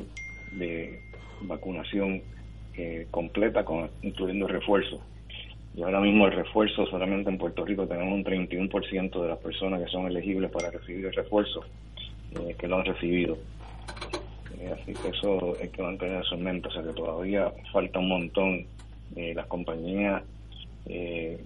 de 0.50 1.07
vacunación 1.42 2.22
eh, 2.80 3.08
completa, 3.10 3.64
con, 3.64 3.90
incluyendo 4.02 4.46
refuerzo. 4.46 5.00
Y 5.74 5.82
ahora 5.82 6.00
mismo 6.00 6.26
el 6.26 6.32
refuerzo, 6.32 6.86
solamente 6.86 7.28
en 7.28 7.36
Puerto 7.36 7.64
Rico 7.64 7.88
tenemos 7.88 8.14
un 8.14 8.24
31% 8.24 9.20
de 9.20 9.28
las 9.28 9.38
personas 9.38 9.82
que 9.82 9.90
son 9.90 10.06
elegibles 10.06 10.50
para 10.50 10.70
recibir 10.70 11.06
el 11.06 11.12
refuerzo 11.12 11.64
eh, 12.36 12.54
que 12.56 12.68
lo 12.68 12.78
han 12.78 12.84
recibido. 12.84 13.36
Eh, 14.60 14.72
así 14.72 14.92
que 14.94 15.08
eso 15.08 15.56
hay 15.60 15.68
que 15.70 15.82
mantener 15.82 16.22
eso 16.22 16.36
en 16.36 16.44
mente, 16.44 16.68
o 16.68 16.70
sea 16.70 16.82
que 16.84 16.92
todavía 16.92 17.52
falta 17.72 17.98
un 17.98 18.08
montón. 18.08 18.66
las 19.16 19.46
compañías 19.46 20.22
que 20.86 21.38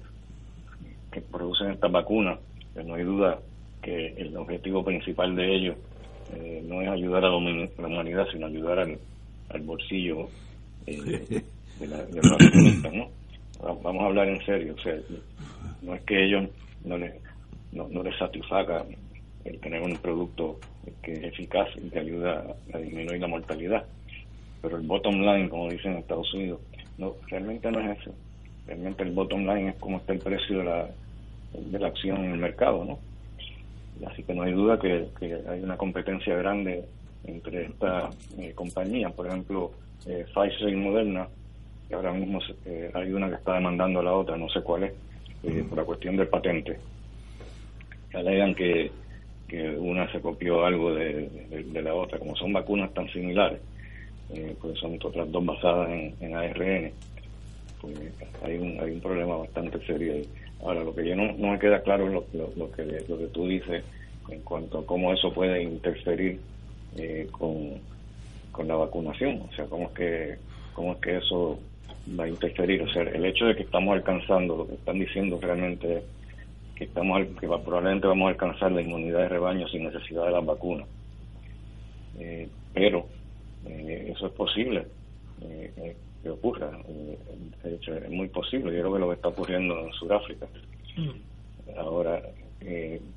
producen 1.30 1.70
estas 1.70 1.90
vacunas, 1.90 2.38
pues 2.74 2.84
no 2.84 2.94
hay 2.94 3.04
duda 3.04 3.38
que 3.80 4.08
el 4.18 4.36
objetivo 4.36 4.84
principal 4.84 5.34
de 5.34 5.54
ellos 5.54 5.76
no 6.64 6.82
es 6.82 6.88
ayudar 6.88 7.24
a 7.24 7.28
la 7.30 7.36
humanidad, 7.36 8.26
sino 8.32 8.46
ayudar 8.46 8.80
al, 8.80 8.98
al 9.52 9.62
bolsillo 9.62 10.28
eh, 10.86 11.42
de, 11.78 11.86
la, 11.86 12.04
de 12.04 12.90
¿no? 12.92 13.08
Vamos 13.82 14.02
a 14.02 14.06
hablar 14.06 14.28
en 14.28 14.44
serio, 14.44 14.74
o 14.76 14.82
sea, 14.82 14.94
no 15.82 15.94
es 15.94 16.02
que 16.02 16.24
ellos 16.24 16.48
no 16.84 16.98
les, 16.98 17.14
no, 17.72 18.02
les 18.02 18.16
satisfaga 18.18 18.84
el 19.44 19.60
tener 19.60 19.82
un 19.82 19.96
producto 19.98 20.58
que 21.02 21.12
es 21.12 21.24
eficaz 21.24 21.68
y 21.76 21.88
que 21.88 22.00
ayuda 22.00 22.44
a 22.72 22.78
disminuir 22.78 23.20
la 23.20 23.28
mortalidad, 23.28 23.84
pero 24.60 24.76
el 24.76 24.86
bottom 24.86 25.20
line, 25.20 25.48
como 25.48 25.70
dicen 25.70 25.92
en 25.92 25.98
Estados 25.98 26.32
Unidos, 26.34 26.60
no 26.98 27.14
realmente 27.28 27.70
no 27.70 27.80
es 27.80 28.00
eso. 28.00 28.14
Realmente 28.66 29.02
el 29.02 29.12
bottom 29.12 29.40
line 29.40 29.70
es 29.70 29.76
cómo 29.76 29.98
está 29.98 30.12
el 30.12 30.20
precio 30.20 30.58
de 30.58 30.64
la, 30.64 30.88
de 31.52 31.78
la 31.78 31.88
acción 31.88 32.24
en 32.24 32.32
el 32.32 32.38
mercado, 32.38 32.84
¿no? 32.84 32.98
Así 34.06 34.22
que 34.24 34.34
no 34.34 34.42
hay 34.42 34.52
duda 34.52 34.78
que, 34.78 35.08
que 35.18 35.38
hay 35.48 35.62
una 35.62 35.76
competencia 35.76 36.34
grande 36.36 36.84
entre 37.24 37.66
estas 37.66 38.14
eh, 38.38 38.52
compañías, 38.54 39.12
por 39.12 39.26
ejemplo, 39.26 39.72
eh, 40.06 40.26
Pfizer 40.32 40.68
y 40.68 40.76
Moderna, 40.76 41.28
que 41.88 41.94
ahora 41.94 42.12
mismo 42.12 42.40
eh, 42.66 42.90
hay 42.94 43.12
una 43.12 43.28
que 43.28 43.36
está 43.36 43.54
demandando 43.54 44.00
a 44.00 44.04
la 44.04 44.12
otra, 44.12 44.36
no 44.36 44.48
sé 44.48 44.60
cuál 44.62 44.84
es, 44.84 44.92
por 45.68 45.78
la 45.78 45.84
cuestión 45.84 46.16
del 46.16 46.28
patente. 46.28 46.78
Alegan 48.14 48.54
que, 48.54 48.90
que 49.48 49.70
una 49.70 50.10
se 50.12 50.20
copió 50.20 50.64
algo 50.64 50.94
de, 50.94 51.28
la 51.82 51.94
otra, 51.94 52.18
como 52.18 52.36
son 52.36 52.52
vacunas 52.52 52.92
tan 52.94 53.08
similares, 53.08 53.60
pues 54.60 54.78
son 54.78 54.98
otras 55.02 55.30
dos 55.30 55.44
basadas 55.44 55.90
en, 55.90 56.34
ARN, 56.34 56.92
pues 57.80 57.96
hay 58.44 58.56
un, 58.56 58.78
hay 58.80 58.92
un 58.92 59.00
problema 59.00 59.36
bastante 59.36 59.84
serio 59.86 60.14
ahí. 60.14 60.28
Ahora, 60.62 60.84
lo 60.84 60.94
que 60.94 61.08
yo 61.08 61.16
no, 61.16 61.32
no 61.32 61.52
me 61.52 61.58
queda 61.58 61.82
claro 61.82 62.06
es 62.06 62.12
lo, 62.12 62.50
lo, 62.56 62.70
que, 62.70 62.84
lo 63.08 63.18
que 63.18 63.26
tú 63.32 63.48
dices 63.48 63.82
en 64.28 64.40
cuanto 64.42 64.78
a 64.78 64.86
cómo 64.86 65.12
eso 65.12 65.32
puede 65.32 65.62
interferir 65.62 66.38
eh, 66.96 67.28
con, 67.30 67.80
con 68.50 68.68
la 68.68 68.74
vacunación, 68.74 69.42
o 69.50 69.54
sea, 69.54 69.64
cómo 69.66 69.84
es 69.84 69.92
que 69.92 70.36
cómo 70.74 70.92
es 70.92 70.98
que 70.98 71.16
eso 71.18 71.58
va 72.18 72.24
a 72.24 72.28
interferir, 72.28 72.82
o 72.82 72.92
sea, 72.92 73.02
el 73.02 73.24
hecho 73.24 73.46
de 73.46 73.56
que 73.56 73.62
estamos 73.62 73.94
alcanzando, 73.94 74.56
lo 74.56 74.66
que 74.66 74.74
están 74.74 74.98
diciendo 74.98 75.38
realmente 75.40 76.02
que 76.74 76.84
estamos 76.84 77.26
que 77.38 77.46
probablemente 77.46 78.06
vamos 78.06 78.26
a 78.26 78.30
alcanzar 78.30 78.72
la 78.72 78.82
inmunidad 78.82 79.20
de 79.20 79.28
rebaño 79.28 79.68
sin 79.68 79.84
necesidad 79.84 80.24
de 80.26 80.30
las 80.32 80.44
vacunas, 80.44 80.88
eh, 82.18 82.48
pero 82.74 83.06
eh, 83.66 84.12
eso 84.14 84.26
es 84.26 84.32
posible 84.32 84.86
que 86.22 86.30
ocurra, 86.30 86.70
de 87.64 87.74
hecho 87.74 87.94
es 87.94 88.10
muy 88.10 88.28
posible, 88.28 88.72
yo 88.72 88.80
creo 88.80 88.92
que 88.92 88.98
lo 89.00 89.08
que 89.08 89.14
está 89.14 89.28
ocurriendo 89.28 89.80
en 89.80 89.92
Sudáfrica. 89.92 90.46
Mm. 90.96 91.78
Ahora, 91.78 92.22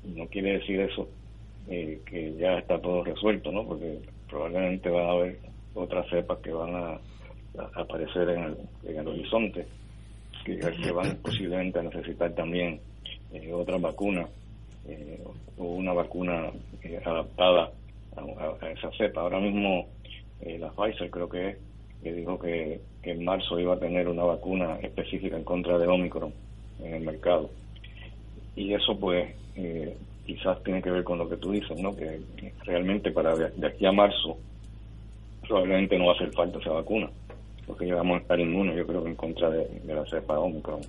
no 0.04 0.26
quiere 0.26 0.58
decir 0.58 0.80
eso 0.80 1.08
eh, 1.68 2.00
que 2.06 2.34
ya 2.36 2.58
está 2.58 2.80
todo 2.80 3.04
resuelto, 3.04 3.50
¿no? 3.52 3.66
Porque 3.66 3.98
probablemente 4.28 4.90
va 4.90 5.08
a 5.08 5.12
haber 5.12 5.38
otras 5.74 6.08
cepas 6.08 6.38
que 6.38 6.52
van 6.52 6.74
a, 6.74 7.00
aparecer 7.74 8.28
en 8.28 8.42
el, 8.44 8.56
en 8.84 8.98
el 8.98 9.08
horizonte, 9.08 9.66
que, 10.44 10.58
que 10.58 10.92
van 10.92 11.16
posiblemente 11.22 11.78
a 11.78 11.82
necesitar 11.82 12.32
también 12.34 12.80
eh, 13.32 13.52
otra 13.52 13.78
vacuna 13.78 14.26
eh, 14.88 15.22
o 15.58 15.64
una 15.64 15.92
vacuna 15.92 16.50
eh, 16.82 17.00
adaptada 17.04 17.70
a, 18.16 18.68
esa 18.70 18.90
cepa. 18.96 19.22
Ahora 19.22 19.40
mismo 19.40 19.86
eh, 20.40 20.58
la 20.58 20.70
Pfizer 20.70 21.10
creo 21.10 21.28
que 21.28 21.48
es, 21.50 21.56
que 22.02 22.12
dijo 22.12 22.38
que, 22.38 22.80
que, 23.02 23.12
en 23.12 23.24
marzo 23.24 23.58
iba 23.58 23.74
a 23.74 23.78
tener 23.78 24.08
una 24.08 24.24
vacuna 24.24 24.78
específica 24.80 25.36
en 25.36 25.44
contra 25.44 25.78
de 25.78 25.86
Omicron 25.86 26.32
en 26.82 26.94
el 26.94 27.02
mercado. 27.02 27.50
Y 28.54 28.72
eso 28.74 28.98
pues 28.98 29.34
eh, 29.56 29.96
quizás 30.26 30.62
tiene 30.64 30.82
que 30.82 30.90
ver 30.90 31.04
con 31.04 31.18
lo 31.18 31.28
que 31.28 31.36
tú 31.36 31.52
dices, 31.52 31.80
¿no? 31.80 31.96
Que 31.96 32.20
realmente 32.64 33.12
para 33.12 33.34
de, 33.36 33.66
aquí 33.66 33.86
a 33.86 33.92
marzo 33.92 34.36
probablemente 35.46 35.96
no 35.96 36.06
va 36.06 36.12
a 36.12 36.14
hacer 36.16 36.32
falta 36.32 36.58
esa 36.58 36.70
vacuna, 36.70 37.08
porque 37.66 37.86
ya 37.86 37.94
vamos 37.94 38.18
a 38.18 38.22
estar 38.22 38.40
inmunes, 38.40 38.76
yo 38.76 38.86
creo 38.86 39.04
que 39.04 39.10
en 39.10 39.16
contra 39.16 39.48
de, 39.50 39.68
la 39.86 40.04
cepa 40.06 40.38
Omicron. 40.38 40.80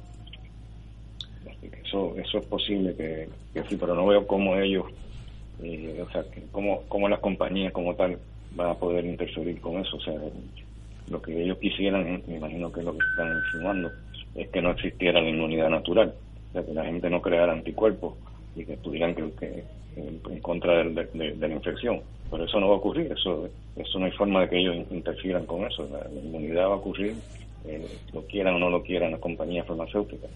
Eso, 1.84 2.16
eso 2.18 2.38
es 2.40 2.46
posible 2.48 2.96
que, 2.96 3.30
sí, 3.70 3.78
pero 3.80 3.96
no 3.96 4.08
veo 4.08 4.26
cómo 4.26 4.58
ellos, 4.58 4.86
eh, 5.62 6.04
o 6.06 6.12
sea, 6.12 6.24
cómo, 6.52 6.84
cómo 6.88 7.08
las 7.08 7.20
compañías 7.20 7.72
como 7.72 7.96
tal 7.96 8.18
van 8.56 8.72
a 8.72 8.76
poder 8.76 9.06
interferir 9.06 9.62
con 9.62 9.78
eso. 9.78 9.98
O 9.98 10.02
sea, 10.02 10.16
lo 11.10 11.22
que 11.22 11.42
ellos 11.42 11.58
quisieran, 11.60 12.24
me 12.28 12.38
imagino 12.38 12.72
que 12.72 12.80
es 12.82 12.86
lo 12.86 12.94
que 12.94 13.06
están 13.12 13.38
insinuando, 13.46 13.92
es 14.36 14.50
que 14.50 14.62
no 14.62 14.72
existiera 14.72 15.22
la 15.22 15.30
inmunidad 15.30 15.70
natural, 15.70 16.14
o 16.50 16.54
sea, 16.54 16.66
que 16.66 16.74
la 16.74 16.86
gente 16.86 17.10
no 17.10 17.22
creara 17.22 17.54
anticuerpos 17.54 18.16
y 18.58 18.66
que 18.66 18.74
estuvieran 18.74 19.16
que, 19.16 19.64
en, 19.96 20.40
contra 20.42 20.84
de, 20.84 21.36
la 21.40 21.48
infección. 21.48 22.02
Pero 22.30 22.44
eso 22.44 22.60
no 22.60 22.70
va 22.70 22.76
a 22.76 22.78
ocurrir, 22.78 23.12
eso, 23.12 23.48
eso 23.76 24.00
no 24.00 24.06
hay 24.06 24.12
forma 24.12 24.42
de 24.42 24.50
que 24.50 24.60
ellos 24.60 24.86
interfieran 24.92 25.46
con 25.46 25.66
eso. 25.66 25.88
La, 25.90 26.10
inmunidad 26.12 26.70
va 26.70 26.74
a 26.74 26.78
ocurrir, 26.78 27.16
eh, 27.66 27.88
lo 28.14 28.22
quieran 28.24 28.56
o 28.56 28.60
no 28.60 28.70
lo 28.70 28.84
quieran 28.84 29.12
las 29.12 29.22
compañías 29.22 29.66
farmacéuticas. 29.66 30.30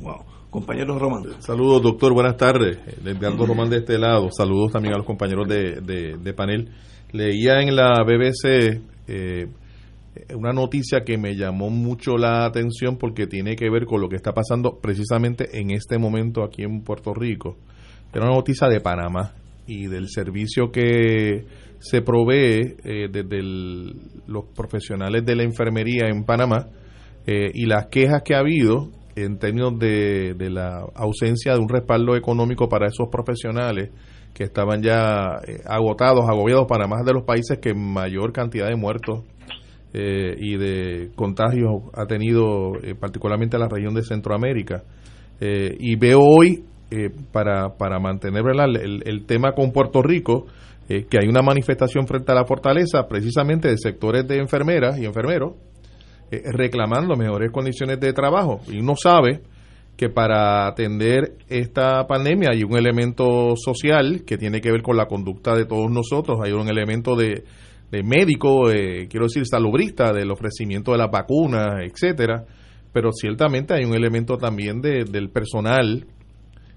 Wow. 0.00 0.24
Compañero 0.50 0.98
Román. 0.98 1.24
Saludos, 1.40 1.82
doctor. 1.82 2.12
Buenas 2.12 2.36
tardes. 2.36 2.78
Edgardo 3.02 3.46
Román 3.46 3.70
de 3.70 3.78
este 3.78 3.98
lado. 3.98 4.28
Saludos 4.30 4.72
también 4.72 4.92
a 4.94 4.98
los 4.98 5.06
compañeros 5.06 5.48
de, 5.48 6.34
panel. 6.36 6.68
Leía 7.12 7.60
en 7.62 7.74
la 7.74 8.04
BBC 8.04 8.82
eh, 9.08 9.46
una 10.34 10.52
noticia 10.52 11.04
que 11.04 11.16
me 11.16 11.34
llamó 11.36 11.70
mucho 11.70 12.16
la 12.16 12.44
atención 12.44 12.98
porque 12.98 13.26
tiene 13.26 13.56
que 13.56 13.70
ver 13.70 13.86
con 13.86 14.00
lo 14.00 14.08
que 14.08 14.16
está 14.16 14.32
pasando 14.32 14.78
precisamente 14.80 15.58
en 15.58 15.70
este 15.70 15.98
momento 15.98 16.42
aquí 16.42 16.62
en 16.62 16.82
Puerto 16.82 17.14
Rico. 17.14 17.56
Era 18.12 18.26
una 18.26 18.34
noticia 18.34 18.68
de 18.68 18.80
Panamá 18.80 19.34
y 19.66 19.86
del 19.86 20.08
servicio 20.08 20.70
que 20.70 21.44
se 21.78 22.02
provee 22.02 22.76
eh, 22.84 23.08
desde 23.10 23.42
los 24.26 24.44
profesionales 24.54 25.24
de 25.24 25.34
la 25.34 25.44
enfermería 25.44 26.08
en 26.08 26.24
Panamá 26.24 26.68
eh, 27.26 27.50
y 27.54 27.66
las 27.66 27.86
quejas 27.86 28.22
que 28.22 28.34
ha 28.34 28.40
habido 28.40 28.90
en 29.16 29.38
términos 29.38 29.78
de, 29.78 30.34
la 30.50 30.84
ausencia 30.94 31.54
de 31.54 31.58
un 31.58 31.68
respaldo 31.68 32.16
económico 32.16 32.68
para 32.68 32.86
esos 32.86 33.08
profesionales 33.10 33.90
que 34.34 34.44
estaban 34.44 34.82
ya 34.82 35.40
eh, 35.46 35.60
agotados, 35.66 36.28
agobiados 36.28 36.66
para 36.66 36.86
más 36.86 37.04
de 37.04 37.12
los 37.12 37.24
países 37.24 37.58
que 37.58 37.74
mayor 37.74 38.32
cantidad 38.32 38.68
de 38.68 38.76
muertos 38.76 39.24
eh, 39.92 40.34
y 40.38 40.56
de 40.56 41.10
contagios 41.14 41.82
ha 41.94 42.06
tenido, 42.06 42.72
eh, 42.82 42.94
particularmente 42.94 43.58
la 43.58 43.68
región 43.68 43.94
de 43.94 44.02
Centroamérica. 44.02 44.82
y 45.40 45.96
veo 45.96 46.20
hoy, 46.20 46.64
para, 47.32 47.76
para 47.76 47.98
mantener 47.98 48.44
el, 48.46 49.02
el, 49.04 49.24
tema 49.26 49.52
con 49.52 49.72
Puerto 49.72 50.02
Rico, 50.02 50.46
que 50.86 51.18
hay 51.18 51.26
una 51.26 51.42
manifestación 51.42 52.06
frente 52.06 52.30
a 52.30 52.34
la 52.34 52.44
fortaleza 52.44 53.08
precisamente 53.08 53.68
de 53.68 53.76
sectores 53.78 54.28
de 54.28 54.36
enfermeras 54.38 54.98
y 54.98 55.06
enfermeros 55.06 55.54
eh, 56.32 56.50
reclamando 56.50 57.14
mejores 57.14 57.50
condiciones 57.50 58.00
de 58.00 58.14
trabajo. 58.14 58.62
Y 58.66 58.78
uno 58.78 58.94
sabe 58.96 59.42
que 59.98 60.08
para 60.08 60.66
atender 60.66 61.34
esta 61.46 62.06
pandemia 62.06 62.48
hay 62.54 62.64
un 62.64 62.74
elemento 62.74 63.52
social 63.54 64.22
que 64.24 64.38
tiene 64.38 64.62
que 64.62 64.72
ver 64.72 64.80
con 64.80 64.96
la 64.96 65.04
conducta 65.04 65.54
de 65.54 65.66
todos 65.66 65.90
nosotros, 65.90 66.38
hay 66.42 66.52
un 66.52 66.70
elemento 66.70 67.16
de, 67.16 67.44
médico, 68.02 68.70
eh, 68.70 69.06
quiero 69.08 69.26
decir, 69.26 69.46
salubrista, 69.46 70.12
del 70.12 70.30
ofrecimiento 70.30 70.92
de 70.92 70.98
las 70.98 71.10
vacunas, 71.10 71.82
etcétera, 71.82 72.44
pero 72.92 73.10
ciertamente 73.12 73.74
hay 73.74 73.84
un 73.84 73.94
elemento 73.94 74.38
también 74.38 74.80
de, 74.80 75.04
del 75.04 75.30
personal 75.30 76.06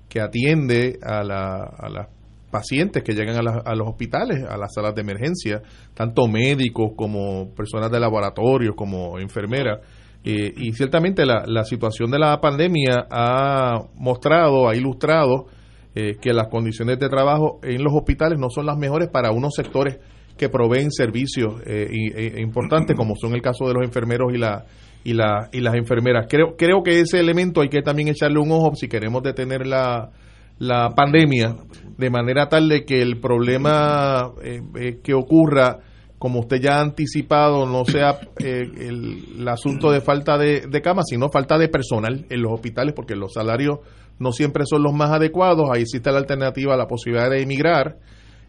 que 0.10 0.20
atiende 0.20 1.00
a, 1.02 1.24
la, 1.24 1.74
las 1.90 2.08
pacientes 2.52 3.04
que 3.04 3.14
llegan 3.14 3.38
a, 3.38 3.76
los 3.76 3.88
hospitales, 3.88 4.44
a 4.44 4.58
las 4.58 4.74
salas 4.74 4.96
de 4.96 5.02
emergencia, 5.02 5.62
tanto 5.94 6.28
médicos 6.28 6.92
como 6.96 7.54
personas 7.54 7.92
de 7.92 8.00
laboratorios, 8.00 8.76
como 8.76 9.20
enfermeras. 9.20 9.80
Eh, 10.24 10.54
y 10.58 10.72
ciertamente 10.74 11.26
la, 11.26 11.44
la, 11.46 11.64
situación 11.64 12.12
de 12.12 12.20
la 12.20 12.40
pandemia 12.42 13.08
ha 13.12 13.80
mostrado, 13.96 14.68
ha 14.68 14.76
ilustrado 14.76 15.46
eh, 15.94 16.18
que 16.20 16.34
las 16.34 16.48
condiciones 16.48 17.00
de 17.00 17.08
trabajo 17.08 17.60
en 17.64 17.84
los 17.84 17.94
hospitales 17.94 18.40
no 18.40 18.50
son 18.50 18.66
las 18.66 18.78
mejores 18.78 19.08
para 19.10 19.32
unos 19.32 19.54
sectores 19.54 20.00
que 20.38 20.50
proveen 20.50 20.92
servicios 20.92 21.62
eh, 21.66 21.88
e 21.92 22.42
importantes, 22.42 22.96
como 22.98 23.16
son 23.16 23.34
el 23.34 23.42
caso 23.42 23.68
de 23.68 23.74
los 23.74 23.84
enfermeros 23.84 24.34
y 24.34 24.38
la 24.38 24.66
y, 25.06 25.14
la, 25.14 25.50
y 25.54 25.62
las 25.62 25.76
enfermeras. 25.76 26.26
Creo, 26.28 26.58
creo 26.58 26.84
que 26.84 27.00
ese 27.00 27.20
elemento 27.20 27.62
hay 27.62 27.70
que 27.70 27.82
también 27.82 28.10
echarle 28.10 28.40
un 28.40 28.52
ojo 28.52 28.76
si 28.76 28.90
queremos 28.90 29.22
detener 29.24 29.66
la, 29.66 30.10
la 30.58 30.90
pandemia 30.96 31.56
de 31.98 32.10
manera 32.10 32.50
tal 32.50 32.68
de 32.68 32.84
que 32.84 33.02
el 33.02 33.20
problema 33.20 34.32
eh, 34.44 34.62
eh, 34.76 35.00
que 35.04 35.14
ocurra 35.14 35.80
como 36.18 36.40
usted 36.40 36.60
ya 36.60 36.80
ha 36.80 36.82
anticipado, 36.82 37.68
no 37.68 37.86
sea 37.86 38.18
eh, 38.40 38.64
el, 38.78 39.48
asunto 39.48 39.92
de 39.92 40.02
falta 40.02 40.40
de, 40.40 40.62
de 40.62 40.82
camas, 40.82 41.06
sino 41.10 41.30
falta 41.30 41.58
de 41.58 41.68
personal 41.68 42.26
en 42.30 42.42
los 42.42 42.54
hospitales, 42.54 42.94
porque 42.96 43.16
los 43.16 43.34
salarios 43.34 43.80
no 44.18 44.32
siempre 44.32 44.64
son 44.66 44.82
los 44.82 44.94
más 44.94 45.12
adecuados. 45.12 45.70
Ahí 45.72 45.84
existe 45.84 46.12
la 46.12 46.18
alternativa, 46.18 46.76
la 46.76 46.88
posibilidad 46.88 47.30
de 47.30 47.44
emigrar 47.44 47.98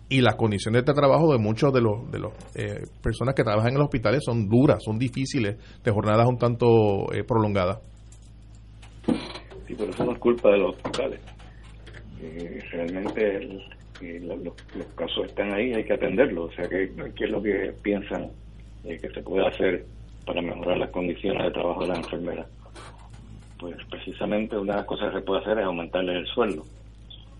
y 0.08 0.20
las 0.20 0.36
condiciones 0.36 0.84
de 0.84 0.94
trabajo 0.94 1.32
de 1.32 1.38
muchos 1.38 1.72
de 1.72 1.80
los 1.80 2.10
de 2.10 2.20
las 2.20 2.32
personas 3.02 3.34
que 3.34 3.42
trabajan 3.42 3.72
en 3.72 3.78
los 3.78 3.86
hospitales 3.86 4.22
son 4.24 4.48
duras, 4.48 4.82
son 4.84 4.98
difíciles, 4.98 5.56
de 5.82 5.90
jornadas 5.90 6.26
un 6.26 6.38
tanto 6.38 7.06
prolongadas. 7.26 7.80
Sí, 9.66 9.74
pero 9.76 9.90
eso 9.90 10.04
no 10.04 10.12
es 10.12 10.18
culpa 10.18 10.50
de 10.50 10.58
los 10.58 10.76
hospitales 10.76 11.20
realmente 12.72 13.48
los, 14.00 14.54
casos 14.94 15.26
están 15.26 15.52
ahí, 15.54 15.72
hay 15.72 15.84
que 15.84 15.94
atenderlos. 15.94 16.52
O 16.52 16.54
sea, 16.54 16.68
¿qué, 16.68 16.90
qué 17.14 17.24
es 17.24 17.30
lo 17.30 17.42
que 17.42 17.72
piensan 17.82 18.30
eh, 18.84 18.98
que 19.00 19.08
se 19.10 19.22
puede 19.22 19.46
hacer 19.46 19.84
para 20.24 20.42
mejorar 20.42 20.78
las 20.78 20.90
condiciones 20.90 21.44
de 21.44 21.50
trabajo 21.50 21.82
de 21.82 21.88
las 21.88 21.98
enfermeras? 21.98 22.46
Pues 23.58 23.76
precisamente 23.90 24.56
una 24.56 24.74
de 24.74 24.78
las 24.80 24.86
cosas 24.86 25.10
que 25.10 25.20
se 25.20 25.24
puede 25.24 25.40
hacer 25.40 25.58
es 25.58 25.64
aumentarles 25.64 26.16
el 26.16 26.26
sueldo. 26.26 26.62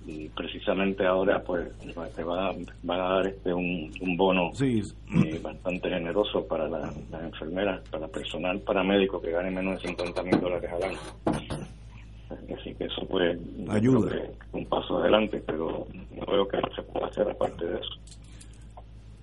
Y 0.07 0.29
precisamente 0.29 1.05
ahora 1.05 1.43
pues 1.43 1.69
te 2.15 2.23
va, 2.23 2.53
van 2.85 3.01
a 3.01 3.09
dar 3.15 3.27
este 3.27 3.53
un, 3.53 3.91
bono 4.17 4.53
eh, 4.61 5.41
bastante 5.43 5.89
generoso 5.89 6.47
para 6.47 6.69
las 6.69 6.95
enfermeras, 7.25 7.87
para 7.91 8.07
personal 8.07 8.61
paramédico 8.61 9.21
que 9.21 9.33
gane 9.33 9.51
menos 9.51 9.83
de 9.83 9.89
50 9.89 10.23
mil 10.23 10.41
dólares 10.41 10.71
al 10.73 10.83
año 10.85 10.99
Así 12.59 12.75
que 12.75 12.85
eso 12.85 13.07
puede 13.07 13.39
ayuda 13.69 14.11
un 14.53 14.67
paso 14.67 14.99
adelante, 14.99 15.43
pero 15.47 15.87
no 16.15 16.33
veo 16.33 16.49
que 16.49 16.59
se 16.75 16.83
pueda 16.83 17.07
hacer 17.07 17.29
aparte 17.31 17.67
de 17.67 17.77
eso. 17.77 17.95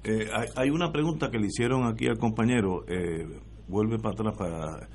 Eh, 0.05 0.27
hay, 0.55 0.69
una 0.69 0.91
pregunta 0.91 1.29
que 1.31 1.39
le 1.39 1.47
hicieron 1.47 1.85
aquí 1.85 2.07
al 2.07 2.17
compañero, 2.17 2.83
eh, 2.87 3.25
vuelve 3.67 3.97
para 3.99 4.13
atrás 4.13 4.35
para 4.37 4.89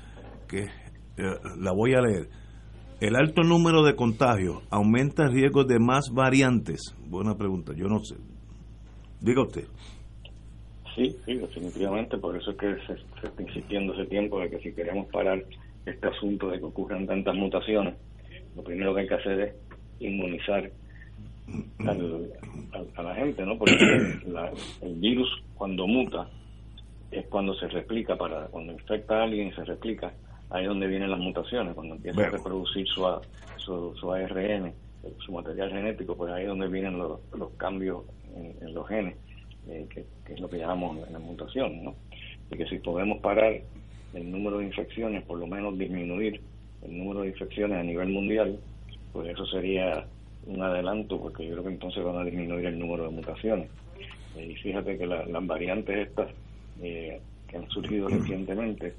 que 0.47 0.65
eh, 1.17 1.35
la 1.57 1.71
voy 1.71 1.93
a 1.93 2.01
leer. 2.01 2.29
¿El 3.01 3.15
alto 3.15 3.43
número 3.43 3.83
de 3.83 3.95
contagios 3.95 4.61
aumenta 4.69 5.23
el 5.23 5.31
riesgo 5.31 5.63
de 5.63 5.79
más 5.79 6.11
variantes? 6.13 6.95
Buena 7.07 7.35
pregunta, 7.35 7.71
yo 7.73 7.87
no 7.87 7.99
sé. 8.03 8.15
Diga 9.21 9.43
usted. 9.43 9.67
Sí, 10.95 11.15
sí, 11.25 11.35
definitivamente, 11.35 12.17
por 12.17 12.35
eso 12.35 12.51
es 12.51 12.57
que 12.57 12.75
se, 12.87 12.97
se 13.21 13.27
está 13.27 13.41
insistiendo 13.41 13.93
ese 13.93 14.05
tiempo 14.05 14.41
de 14.41 14.49
que 14.49 14.59
si 14.59 14.73
queremos 14.73 15.07
parar 15.13 15.41
este 15.85 16.07
asunto 16.07 16.49
de 16.49 16.59
que 16.59 16.65
ocurran 16.65 17.07
tantas 17.07 17.35
mutaciones, 17.35 17.95
lo 18.57 18.63
primero 18.63 18.93
que 18.93 19.01
hay 19.01 19.07
que 19.07 19.13
hacer 19.13 19.39
es 19.39 19.55
inmunizar 20.01 20.69
a 21.85 23.01
la 23.01 23.15
gente, 23.15 23.45
¿no? 23.45 23.57
Porque 23.57 23.75
el 24.81 24.95
virus 24.95 25.29
cuando 25.55 25.87
muta 25.87 26.27
es 27.11 27.25
cuando 27.27 27.53
se 27.55 27.67
replica, 27.67 28.17
para 28.17 28.47
cuando 28.47 28.73
infecta 28.73 29.19
a 29.19 29.23
alguien 29.23 29.47
y 29.47 29.51
se 29.53 29.63
replica, 29.63 30.13
ahí 30.49 30.63
es 30.63 30.69
donde 30.69 30.87
vienen 30.87 31.11
las 31.11 31.19
mutaciones, 31.19 31.73
cuando 31.73 31.95
empieza 31.95 32.21
a 32.21 32.29
reproducir 32.29 32.87
su, 32.87 33.05
su, 33.57 33.95
su, 33.95 34.11
ARN, 34.11 34.73
su 35.19 35.31
material 35.31 35.71
genético, 35.71 36.15
pues 36.15 36.31
ahí 36.33 36.43
es 36.43 36.49
donde 36.49 36.67
vienen 36.67 36.97
los, 36.97 37.19
los 37.37 37.51
cambios 37.51 38.03
en, 38.35 38.73
los 38.73 38.87
genes, 38.87 39.15
eh, 39.67 39.85
que, 39.89 40.05
que, 40.25 40.33
es 40.33 40.39
lo 40.39 40.49
que 40.49 40.57
llamamos 40.57 41.09
la 41.11 41.19
mutación, 41.19 41.83
¿no? 41.83 41.95
Y 42.51 42.57
que 42.57 42.65
si 42.65 42.79
podemos 42.79 43.19
parar 43.19 43.61
el 44.13 44.31
número 44.31 44.57
de 44.57 44.65
infecciones, 44.65 45.23
por 45.23 45.37
lo 45.37 45.45
menos 45.45 45.77
disminuir 45.77 46.41
el 46.81 46.97
número 46.97 47.21
de 47.21 47.27
infecciones 47.27 47.77
a 47.77 47.83
nivel 47.83 48.09
mundial, 48.09 48.59
pues 49.13 49.29
eso 49.29 49.45
sería 49.45 50.05
un 50.45 50.61
adelanto 50.61 51.19
porque 51.19 51.45
yo 51.45 51.53
creo 51.53 51.65
que 51.65 51.73
entonces 51.73 52.03
van 52.03 52.17
a 52.17 52.23
disminuir 52.23 52.65
el 52.65 52.79
número 52.79 53.03
de 53.03 53.09
mutaciones. 53.09 53.69
y 54.35 54.55
fíjate 54.55 54.97
que 54.97 55.05
las 55.05 55.45
variantes 55.45 56.07
estas 56.07 56.29
que 56.79 57.57
han 57.57 57.69
surgido 57.69 58.07
recientemente 58.07 58.93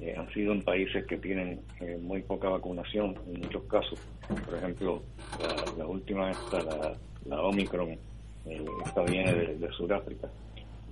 eh, 0.00 0.14
han 0.16 0.30
sido 0.32 0.52
en 0.52 0.62
países 0.62 1.06
que 1.06 1.16
tienen 1.16 1.60
eh, 1.80 1.98
muy 2.00 2.22
poca 2.22 2.50
vacunación 2.50 3.14
en 3.26 3.40
muchos 3.40 3.64
casos. 3.64 3.98
Por 4.44 4.58
ejemplo, 4.58 5.02
la, 5.78 5.86
última 5.86 6.30
esta, 6.30 6.58
la, 7.24 7.40
Omicron, 7.40 7.90
eh, 8.44 8.64
esta 8.84 9.02
viene 9.02 9.32
de, 9.32 9.72
Sudáfrica. 9.72 10.28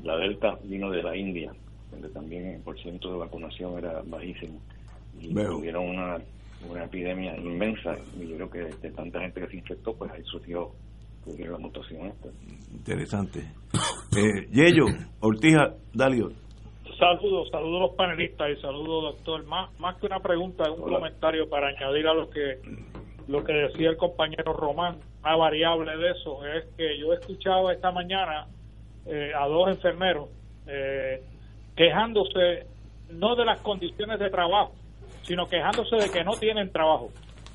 La 0.03 0.17
Delta 0.17 0.59
vino 0.65 0.91
de 0.91 1.03
la 1.03 1.15
India, 1.17 1.53
donde 1.91 2.09
también 2.09 2.47
el 2.47 2.61
porcentaje 2.63 3.13
de 3.13 3.19
vacunación 3.19 3.79
era 3.79 4.03
bajísimo. 4.07 4.59
Y 5.21 5.35
tuvieron 5.35 5.91
una, 5.91 6.19
una 6.69 6.85
epidemia 6.85 7.37
inmensa. 7.37 7.97
Y 8.19 8.27
yo 8.29 8.37
creo 8.37 8.51
que 8.51 8.89
de 8.89 8.91
tanta 8.91 9.21
gente 9.21 9.43
que 9.43 9.49
se 9.49 9.57
infectó, 9.57 9.95
pues 9.95 10.11
ahí 10.13 10.23
surgió, 10.25 10.73
la 11.27 11.59
mutación 11.59 12.07
esta. 12.07 12.29
Interesante. 12.73 13.41
Eh, 14.17 14.49
Yello, 14.51 14.87
Ortiz, 15.21 15.57
Dalio. 15.93 16.44
Saludos, 16.99 17.49
saludos 17.51 17.77
a 17.77 17.87
los 17.87 17.95
panelistas 17.97 18.51
y 18.51 18.61
saludos, 18.61 19.17
doctor. 19.17 19.45
Más, 19.47 19.69
más 19.81 19.97
que 19.97 20.07
una 20.07 20.21
pregunta, 20.21 20.71
un 20.71 20.83
comentario 20.83 21.49
para 21.49 21.69
añadir 21.69 22.07
a 22.07 22.15
lo 22.15 22.31
que 22.31 22.61
lo 23.27 23.43
que 23.43 23.53
decía 23.53 23.91
el 23.91 23.97
compañero 23.97 24.53
Román. 24.53 24.99
Una 25.23 25.37
variable 25.37 25.97
de 25.97 26.11
eso 26.11 26.45
es 26.47 26.65
que 26.77 26.99
yo 26.99 27.13
he 27.13 27.17
escuchado 27.17 27.71
esta 27.71 27.91
mañana 27.91 28.47
eh, 29.07 29.33
a 29.35 29.47
dos 29.47 29.69
enfermeros 29.71 30.29
eh, 30.67 31.23
quejándose 31.75 32.67
no 33.11 33.35
de 33.35 33.45
las 33.45 33.61
condiciones 33.61 34.19
de 34.19 34.31
trabajo, 34.31 34.73
sino 35.23 35.49
quejándose 35.49 35.97
de 35.97 36.11
que 36.11 36.23
no 36.23 36.33
tienen 36.33 36.71
trabajo, 36.71 37.11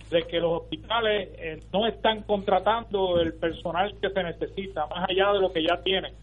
de 0.09 0.23
que 0.23 0.39
los 0.39 0.63
hospitales 0.63 1.29
eh, 1.37 1.59
no 1.71 1.87
están 1.87 2.23
contratando 2.23 3.19
el 3.19 3.33
personal 3.33 3.93
que 4.01 4.09
se 4.09 4.23
necesita, 4.23 4.87
más 4.87 5.07
allá 5.09 5.31
de 5.33 5.39
lo 5.39 5.51
que 5.53 5.63
ya 5.63 5.81
tienen 5.83 6.13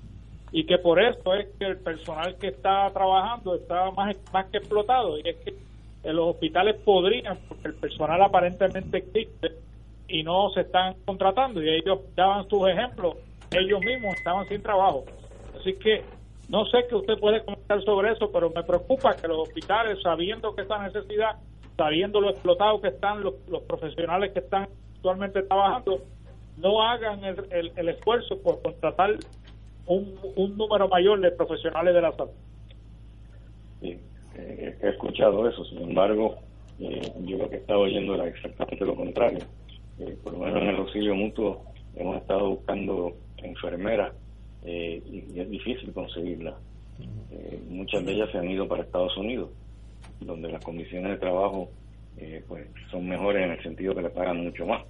y 0.52 0.64
que 0.64 0.78
por 0.78 1.00
eso 1.00 1.34
es 1.34 1.48
que 1.58 1.66
el 1.66 1.78
personal 1.78 2.36
que 2.36 2.48
está 2.48 2.90
trabajando 2.92 3.54
está 3.54 3.90
más, 3.90 4.16
más 4.32 4.46
que 4.46 4.58
explotado 4.58 5.18
y 5.18 5.28
es 5.28 5.36
que 5.36 5.54
en 6.04 6.16
los 6.16 6.34
hospitales 6.34 6.76
podrían, 6.84 7.36
porque 7.48 7.68
el 7.68 7.74
personal 7.74 8.22
aparentemente 8.22 8.98
existe 8.98 9.52
y 10.08 10.22
no 10.22 10.50
se 10.50 10.60
están 10.60 10.94
contratando 11.04 11.60
y 11.62 11.68
ellos 11.68 11.98
daban 12.14 12.48
sus 12.48 12.68
ejemplos, 12.68 13.16
ellos 13.50 13.80
mismos 13.80 14.14
estaban 14.16 14.46
sin 14.48 14.62
trabajo. 14.62 15.04
Así 15.58 15.74
que 15.74 16.04
no 16.48 16.64
sé 16.66 16.86
qué 16.88 16.94
usted 16.94 17.18
puede 17.18 17.44
comentar 17.44 17.82
sobre 17.82 18.12
eso, 18.12 18.30
pero 18.32 18.50
me 18.50 18.62
preocupa 18.62 19.16
que 19.16 19.26
los 19.26 19.48
hospitales, 19.48 19.98
sabiendo 20.00 20.54
que 20.54 20.62
esta 20.62 20.80
necesidad, 20.80 21.36
sabiendo 21.76 22.20
lo 22.20 22.30
explotado 22.30 22.80
que 22.80 22.88
están 22.88 23.22
los, 23.22 23.34
los 23.48 23.62
profesionales 23.62 24.32
que 24.32 24.38
están 24.38 24.68
actualmente 24.94 25.42
trabajando, 25.42 25.98
no 26.56 26.82
hagan 26.82 27.24
el, 27.24 27.46
el, 27.50 27.72
el 27.74 27.88
esfuerzo 27.88 28.40
por 28.42 28.62
contratar 28.62 29.16
un, 29.86 30.56
número 30.56 30.88
mayor 30.88 31.20
de 31.20 31.30
profesionales 31.30 31.94
de 31.94 32.00
la 32.00 32.12
salud. 32.12 32.32
Sí, 33.80 33.98
eh, 34.36 34.78
he 34.82 34.88
escuchado 34.88 35.48
eso, 35.48 35.64
sin 35.64 35.82
embargo, 35.82 36.36
eh, 36.80 37.12
yo 37.24 37.38
lo 37.38 37.48
que 37.48 37.56
he 37.56 37.58
estado 37.58 37.80
oyendo 37.80 38.14
era 38.14 38.26
exactamente 38.26 38.84
lo 38.84 38.94
contrario. 38.94 39.40
Eh, 39.98 40.16
por 40.22 40.34
lo 40.34 40.40
menos 40.40 40.62
en 40.62 40.68
el 40.68 40.76
auxilio 40.76 41.14
mutuo 41.14 41.64
hemos 41.94 42.16
estado 42.16 42.50
buscando 42.50 43.16
enfermeras 43.38 44.12
y, 44.64 45.38
es 45.38 45.48
difícil 45.48 45.92
conseguirlas. 45.92 46.54
muchas 47.68 48.04
de 48.04 48.12
ellas 48.12 48.30
se 48.32 48.38
han 48.38 48.50
ido 48.50 48.66
para 48.66 48.82
Estados 48.82 49.16
Unidos, 49.16 49.50
donde 50.20 50.50
las 50.50 50.62
condiciones 50.64 51.12
de 51.12 51.18
trabajo 51.18 51.70
pues 52.48 52.66
son 52.90 53.06
mejores 53.08 53.44
en 53.44 53.52
el 53.52 53.62
sentido 53.62 53.94
que 53.94 54.02
le 54.02 54.10
pagan 54.10 54.42
mucho 54.42 54.66
más, 54.66 54.82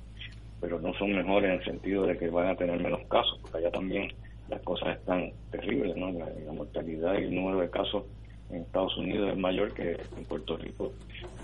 pero 0.60 0.80
no 0.80 0.94
son 0.94 1.12
mejores 1.12 1.50
en 1.50 1.58
el 1.58 1.64
sentido 1.64 2.06
de 2.06 2.16
que 2.16 2.30
van 2.30 2.48
a 2.48 2.56
tener 2.56 2.80
menos 2.80 3.06
casos, 3.08 3.38
porque 3.42 3.58
allá 3.58 3.70
también 3.70 4.10
las 4.48 4.62
cosas 4.62 4.96
están 4.98 5.32
terribles, 5.50 5.96
¿no? 5.96 6.10
La, 6.12 6.52
mortalidad 6.52 7.14
y 7.18 7.24
el 7.24 7.34
número 7.34 7.60
de 7.60 7.70
casos 7.70 8.04
en 8.50 8.62
Estados 8.62 8.96
Unidos 8.96 9.30
es 9.32 9.38
mayor 9.38 9.72
que 9.74 9.92
en 10.16 10.24
Puerto 10.24 10.56
Rico, 10.56 10.92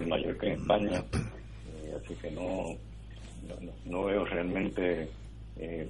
es 0.00 0.06
mayor 0.06 0.38
que 0.38 0.46
en 0.46 0.60
España, 0.60 1.02
eh, 1.12 1.96
así 2.02 2.14
que 2.14 2.30
no, 2.30 2.76
no, 3.84 4.04
veo 4.04 4.24
realmente 4.24 5.08
eh, 5.56 5.88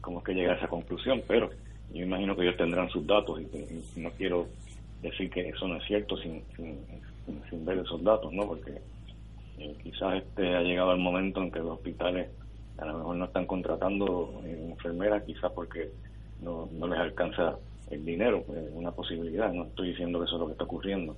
cómo 0.00 0.18
es 0.18 0.24
que 0.24 0.34
llega 0.34 0.52
a 0.52 0.56
esa 0.56 0.68
conclusión, 0.68 1.22
pero 1.26 1.50
yo 1.92 2.04
imagino 2.04 2.36
que 2.36 2.42
ellos 2.42 2.56
tendrán 2.56 2.90
sus 2.90 3.06
datos 3.06 3.40
y, 3.40 4.00
no 4.00 4.10
quiero 4.10 4.48
decir 5.02 5.30
que 5.30 5.48
eso 5.48 5.66
no 5.68 5.76
es 5.76 5.84
cierto 5.86 6.16
sin, 6.18 6.42
sin, 6.56 7.64
ver 7.64 7.78
esos 7.78 8.02
datos, 8.02 8.32
¿no? 8.32 8.46
Porque 8.46 8.72
eh, 9.58 9.74
quizás 9.82 10.22
este 10.22 10.54
ha 10.56 10.62
llegado 10.62 10.92
el 10.92 11.00
momento 11.00 11.40
en 11.42 11.50
que 11.50 11.60
los 11.60 11.78
hospitales 11.78 12.28
a 12.78 12.86
lo 12.86 12.98
mejor 12.98 13.16
no 13.16 13.24
están 13.26 13.46
contratando 13.46 14.42
enfermeras, 14.44 15.22
quizás 15.24 15.52
porque 15.52 15.90
no, 16.42 16.68
no 16.72 16.86
les 16.88 16.98
alcanza 16.98 17.56
el 17.90 18.04
dinero, 18.04 18.42
pues, 18.46 18.58
es 18.58 18.72
una 18.72 18.92
posibilidad, 18.92 19.52
no 19.52 19.64
estoy 19.64 19.88
diciendo 19.90 20.20
que 20.20 20.26
eso 20.26 20.36
es 20.36 20.40
lo 20.40 20.46
que 20.46 20.52
está 20.52 20.64
ocurriendo, 20.64 21.16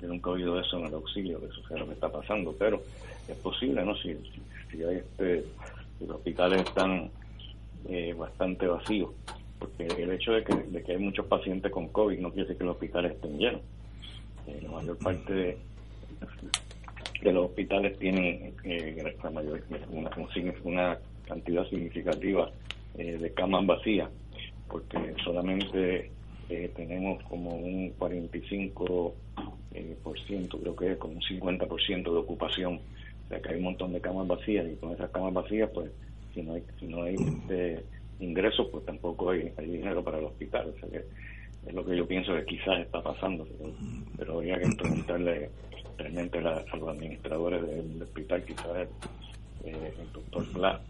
yo 0.00 0.08
nunca 0.08 0.30
he 0.30 0.32
oído 0.34 0.60
eso 0.60 0.78
en 0.78 0.86
el 0.86 0.94
auxilio, 0.94 1.40
que 1.40 1.46
eso 1.46 1.66
sea 1.66 1.78
lo 1.78 1.86
que 1.86 1.94
está 1.94 2.10
pasando, 2.10 2.54
pero 2.58 2.82
es 3.28 3.36
posible, 3.36 3.84
¿no? 3.84 3.94
Si, 3.96 4.16
si, 4.70 4.82
hay 4.82 4.96
este, 4.96 5.44
los 6.00 6.16
hospitales 6.16 6.62
están 6.62 7.10
eh, 7.88 8.14
bastante 8.16 8.66
vacíos, 8.66 9.10
porque 9.58 9.86
el 9.86 10.10
hecho 10.12 10.32
de 10.32 10.44
que, 10.44 10.54
de 10.54 10.82
que 10.82 10.92
hay 10.92 10.98
muchos 10.98 11.26
pacientes 11.26 11.70
con 11.70 11.88
COVID 11.88 12.18
no 12.18 12.30
quiere 12.30 12.44
decir 12.44 12.58
que 12.58 12.64
los 12.64 12.74
hospitales 12.74 13.12
estén 13.12 13.38
llenos. 13.38 13.60
Eh, 14.46 14.60
la 14.62 14.70
mayor 14.70 14.98
parte 14.98 15.32
de, 17.22 17.32
los 17.32 17.46
hospitales 17.46 17.96
tienen 17.98 18.54
eh, 18.64 19.14
una, 19.92 20.10
una 20.64 20.98
cantidad 21.26 21.64
significativa 21.68 22.50
de 22.94 23.32
camas 23.32 23.64
vacías 23.64 24.10
porque 24.72 25.14
solamente 25.22 26.10
eh, 26.48 26.70
tenemos 26.74 27.22
como 27.24 27.54
un 27.54 27.90
45 27.98 29.14
eh, 29.74 29.96
por 30.02 30.18
ciento, 30.20 30.58
creo 30.58 30.74
que 30.74 30.92
es 30.92 30.98
como 30.98 31.14
un 31.14 31.22
50 31.22 31.66
por 31.66 31.80
ciento 31.82 32.12
de 32.12 32.20
ocupación, 32.20 32.80
o 33.26 33.28
sea 33.28 33.40
que 33.40 33.50
hay 33.50 33.56
un 33.58 33.64
montón 33.64 33.92
de 33.92 34.00
camas 34.00 34.26
vacías 34.26 34.66
y 34.66 34.76
con 34.76 34.92
esas 34.92 35.10
camas 35.10 35.34
vacías 35.34 35.70
pues 35.72 35.90
si 36.34 36.42
no 36.42 36.54
hay 36.54 36.62
si 36.80 36.86
no 36.86 37.02
hay 37.02 37.14
este, 37.14 37.84
ingresos 38.18 38.66
pues 38.72 38.84
tampoco 38.86 39.30
hay, 39.30 39.52
dinero 39.58 40.02
para 40.02 40.18
el 40.18 40.24
hospital, 40.24 40.72
o 40.74 40.80
sea 40.80 40.88
que 40.88 41.04
es 41.68 41.74
lo 41.74 41.84
que 41.84 41.96
yo 41.96 42.08
pienso 42.08 42.34
que 42.34 42.44
quizás 42.46 42.80
está 42.80 43.02
pasando, 43.02 43.46
pero, 44.16 44.38
habría 44.38 44.58
que 44.58 44.74
preguntarle 44.74 45.50
realmente 45.96 46.38
a 46.38 46.64
los 46.76 46.88
administradores 46.88 47.62
del, 47.62 48.02
hospital, 48.02 48.44
quizás 48.44 48.88
eh, 49.64 49.92
el 50.00 50.12
doctor 50.12 50.52
Pla, 50.52 50.80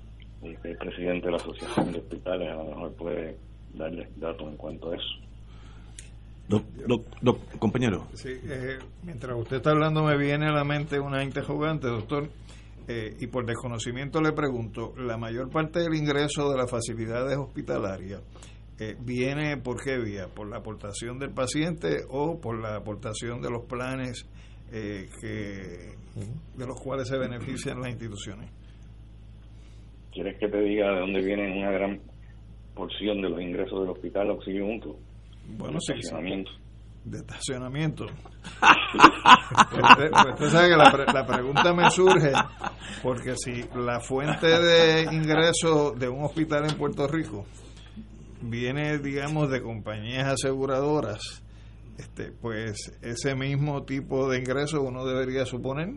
el 0.42 0.76
presidente 0.78 1.26
de 1.26 1.32
la 1.32 1.36
Asociación 1.36 1.92
de 1.92 1.98
Hospitales, 1.98 2.48
a 2.48 2.54
lo 2.54 2.64
mejor 2.64 2.92
puede 2.94 3.36
darles 3.74 4.08
datos 4.18 4.48
en 4.48 4.56
cuanto 4.56 4.90
a 4.90 4.96
eso. 4.96 6.62
compañero. 7.58 8.06
Sí, 8.14 8.30
eh, 8.30 8.78
mientras 9.02 9.36
usted 9.38 9.56
está 9.56 9.70
hablando 9.70 10.02
me 10.04 10.16
viene 10.16 10.46
a 10.46 10.52
la 10.52 10.64
mente 10.64 10.98
una 10.98 11.22
interrogante, 11.22 11.88
doctor, 11.88 12.28
eh, 12.88 13.16
y 13.20 13.26
por 13.28 13.46
desconocimiento 13.46 14.20
le 14.20 14.32
pregunto, 14.32 14.92
la 14.96 15.16
mayor 15.16 15.50
parte 15.50 15.80
del 15.80 15.94
ingreso 15.94 16.50
de 16.50 16.58
las 16.58 16.70
facilidades 16.70 17.38
hospitalarias 17.38 18.20
eh, 18.78 18.96
viene 19.00 19.56
por 19.58 19.82
qué 19.82 19.98
vía, 19.98 20.26
por 20.28 20.48
la 20.48 20.58
aportación 20.58 21.18
del 21.18 21.30
paciente 21.30 21.98
o 22.10 22.40
por 22.40 22.60
la 22.60 22.76
aportación 22.76 23.40
de 23.40 23.50
los 23.50 23.64
planes 23.64 24.26
que 24.72 25.92
de 26.56 26.66
los 26.66 26.80
cuales 26.80 27.06
se 27.06 27.18
benefician 27.18 27.78
las 27.78 27.90
instituciones. 27.90 28.50
¿Quieres 30.12 30.38
que 30.38 30.48
te 30.48 30.60
diga 30.62 30.90
de 30.92 31.00
dónde 31.00 31.20
viene 31.20 31.58
una 31.58 31.70
gran 31.70 32.00
porción 32.74 33.20
de 33.22 33.28
los 33.28 33.40
ingresos 33.40 33.80
del 33.80 33.90
hospital 33.90 34.30
auxilio 34.30 34.66
mutuo. 34.66 34.96
Bueno, 35.56 35.78
sí. 35.80 35.92
Estacionamiento. 35.92 36.50
De 37.04 37.18
estacionamiento. 37.18 38.04
usted, 39.72 40.48
sabe 40.48 40.68
que 40.68 40.76
la, 40.76 41.12
la, 41.12 41.26
pregunta 41.26 41.74
me 41.74 41.90
surge 41.90 42.32
porque 43.02 43.34
si 43.36 43.64
la 43.74 43.98
fuente 44.00 44.46
de 44.46 45.02
ingresos 45.12 45.98
de 45.98 46.08
un 46.08 46.24
hospital 46.24 46.70
en 46.70 46.76
Puerto 46.76 47.08
Rico 47.08 47.44
viene, 48.40 48.98
digamos, 48.98 49.50
de 49.50 49.62
compañías 49.62 50.26
aseguradoras, 50.26 51.42
este, 51.98 52.30
pues 52.30 52.96
ese 53.02 53.34
mismo 53.34 53.82
tipo 53.82 54.30
de 54.30 54.38
ingresos 54.38 54.80
uno 54.80 55.04
debería 55.04 55.44
suponer 55.44 55.94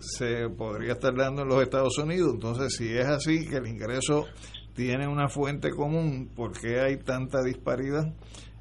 se 0.00 0.48
podría 0.48 0.92
estar 0.92 1.14
dando 1.14 1.42
en 1.42 1.48
los 1.48 1.62
Estados 1.62 1.98
Unidos. 1.98 2.32
Entonces, 2.34 2.74
si 2.76 2.96
es 2.96 3.06
así, 3.06 3.46
que 3.46 3.56
el 3.56 3.66
ingreso 3.66 4.26
tiene 4.74 5.06
una 5.08 5.28
fuente 5.28 5.70
común, 5.70 6.30
¿por 6.34 6.58
qué 6.58 6.80
hay 6.80 6.96
tanta 6.98 7.42
disparidad 7.42 8.12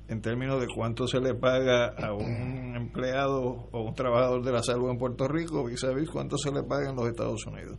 en 0.09 0.21
términos 0.21 0.59
de 0.59 0.67
cuánto 0.73 1.07
se 1.07 1.19
le 1.19 1.35
paga 1.35 1.87
a 1.87 2.13
un 2.13 2.75
empleado 2.75 3.69
o 3.71 3.81
un 3.81 3.93
trabajador 3.93 4.43
de 4.43 4.51
la 4.51 4.63
salud 4.63 4.89
en 4.89 4.97
Puerto 4.97 5.27
Rico 5.27 5.63
vis 5.65 5.83
a 5.83 5.93
vis 5.93 6.09
cuánto 6.09 6.37
se 6.37 6.51
le 6.51 6.63
paga 6.63 6.89
en 6.89 6.95
los 6.95 7.07
Estados 7.07 7.45
Unidos? 7.45 7.77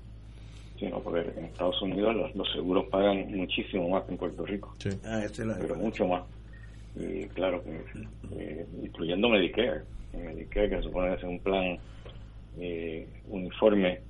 Sí, 0.79 0.87
no, 0.87 1.01
porque 1.03 1.21
en 1.37 1.45
Estados 1.45 1.81
Unidos 1.83 2.15
los, 2.35 2.53
seguros 2.53 2.87
pagan 2.91 3.31
muchísimo 3.37 3.91
más 3.91 4.05
que 4.05 4.13
en 4.13 4.19
Puerto 4.19 4.47
Rico. 4.47 4.75
Sí. 4.79 4.89
Ah, 5.05 5.23
pero 5.61 5.75
mucho 5.75 6.07
más. 6.07 6.23
Y 6.97 7.27
claro, 7.29 7.63
que, 7.63 7.85
eh, 8.33 8.67
incluyendo 8.83 9.29
Medicare. 9.29 9.83
Medicare, 10.15 10.71
que 10.71 10.83
supone 10.83 11.11
que 11.11 11.17
es 11.17 11.23
un 11.25 11.39
plan 11.41 11.79
eh, 12.59 13.07
uniforme 13.29 14.01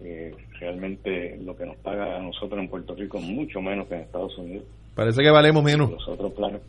Eh, 0.00 0.34
realmente 0.58 1.36
lo 1.42 1.54
que 1.56 1.66
nos 1.66 1.76
paga 1.78 2.16
a 2.16 2.22
nosotros 2.22 2.58
en 2.60 2.68
Puerto 2.68 2.94
Rico 2.94 3.18
es 3.18 3.24
mucho 3.24 3.60
menos 3.60 3.86
que 3.88 3.94
en 3.94 4.00
Estados 4.02 4.36
Unidos. 4.38 4.64
Parece 4.94 5.22
que 5.22 5.30
valemos 5.30 5.62
menos. 5.62 5.90
Los 5.90 6.08
otros 6.08 6.32
planes. 6.32 6.60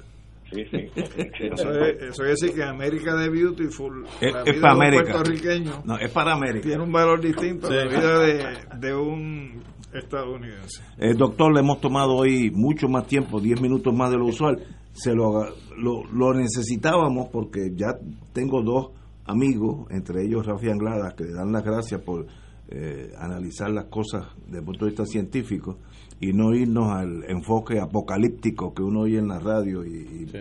Sí, 0.52 0.64
sí. 0.70 0.78
eso, 0.96 1.72
es, 1.80 2.02
eso 2.02 2.24
es 2.26 2.40
decir 2.40 2.54
que 2.56 2.64
América 2.64 3.16
de 3.16 3.30
Beautiful, 3.30 4.06
es, 4.22 4.32
la 4.34 4.42
es 4.44 4.46
vida 4.56 4.62
para 4.62 4.74
de 4.74 4.76
un 4.76 4.82
América. 4.82 5.04
puertorriqueño, 5.04 5.72
No, 5.86 5.98
es 5.98 6.12
para 6.12 6.34
América. 6.34 6.68
tiene 6.68 6.84
un 6.84 6.92
valor 6.92 7.22
distinto 7.22 7.68
Sí. 7.68 7.74
a 7.74 7.86
la 7.86 7.88
vida 7.88 8.20
de, 8.20 8.78
de 8.88 8.96
un 8.96 9.64
estadounidense. 9.94 10.84
Eh, 11.00 11.14
doctor, 11.16 11.54
le 11.54 11.62
hemos 11.62 11.80
tomado 11.82 12.16
hoy 12.16 12.52
mucho 12.52 12.88
más 12.88 13.08
tiempo, 13.08 13.40
10 13.40 13.62
minutos 13.62 13.94
más 13.96 14.12
de 14.12 14.18
lo 14.18 14.26
usual. 14.26 14.58
Se 14.92 15.14
lo, 15.16 15.46
lo, 15.78 16.04
lo 16.14 16.34
necesitábamos 16.36 17.30
porque 17.30 17.72
ya 17.76 17.94
tengo 18.34 18.62
dos 18.62 18.92
amigos, 19.26 19.88
entre 19.90 20.24
ellos 20.24 20.46
Rafi 20.46 20.70
Anglada, 20.70 21.16
que 21.18 21.24
le 21.24 21.34
dan 21.34 21.52
las 21.52 21.64
gracias 21.64 22.02
por 22.02 22.28
eh, 22.76 23.12
analizar 23.20 23.70
las 23.70 23.86
cosas 23.86 24.26
desde 24.46 24.60
el 24.60 24.66
punto 24.66 24.86
de 24.86 24.92
vista 24.92 25.06
científico 25.06 25.78
y 26.20 26.34
no 26.34 26.54
irnos 26.56 26.90
al 26.92 27.24
enfoque 27.30 27.80
apocalíptico 27.80 28.74
que 28.74 28.82
uno 28.82 29.02
oye 29.02 29.20
en 29.20 29.28
la 29.28 29.40
radio 29.40 29.86
y, 29.86 29.92
y- 29.98 30.28
Sí. 30.28 30.40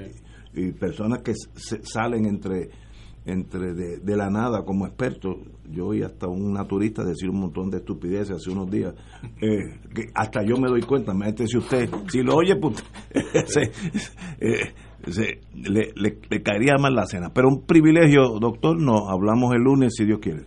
y 0.54 0.72
personas 0.72 1.20
que 1.22 1.34
se- 1.34 1.84
salen 1.84 2.24
entre 2.26 2.70
entre 3.24 3.72
de, 3.72 3.98
de 3.98 4.16
la 4.16 4.30
nada 4.30 4.64
como 4.64 4.84
expertos. 4.84 5.36
Yo 5.70 5.86
oí 5.86 6.02
hasta 6.02 6.26
un 6.26 6.54
naturista 6.54 7.04
decir 7.04 7.30
un 7.30 7.38
montón 7.38 7.70
de 7.70 7.76
estupideces 7.76 8.32
hace 8.34 8.50
unos 8.50 8.68
días, 8.68 8.94
eh, 9.40 9.78
que 9.94 10.06
hasta 10.12 10.42
yo 10.42 10.56
me 10.56 10.68
doy 10.68 10.82
cuenta, 10.82 11.14
mete 11.14 11.46
si 11.46 11.56
usted, 11.56 11.88
si 12.08 12.20
lo 12.22 12.34
oye, 12.34 12.56
pues, 12.56 12.82
se- 13.46 13.70
eh, 14.40 14.72
se- 15.08 15.40
le, 15.54 15.92
le- 15.94 16.18
le 16.30 16.42
caería 16.42 16.74
mal 16.80 16.96
la 16.96 17.06
cena. 17.06 17.30
Pero 17.32 17.46
un 17.48 17.62
privilegio, 17.64 18.40
doctor, 18.40 18.76
nos 18.82 19.08
hablamos 19.08 19.54
el 19.54 19.62
lunes 19.62 19.92
si 19.96 20.04
Dios 20.04 20.18
quiere. 20.18 20.42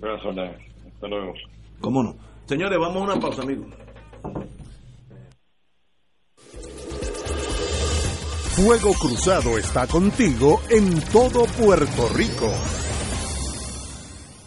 Un 0.00 0.08
abrazo. 0.08 0.30
Hasta 0.30 1.08
luego. 1.08 1.34
¿Cómo 1.80 2.02
no? 2.02 2.16
Señores, 2.46 2.78
vamos 2.78 2.96
a 2.96 3.12
una 3.12 3.20
pausa, 3.20 3.42
amigos. 3.42 3.66
Fuego 8.56 8.94
Cruzado 8.94 9.58
está 9.58 9.86
contigo 9.86 10.60
en 10.70 10.98
todo 11.12 11.44
Puerto 11.44 12.08
Rico. 12.14 12.50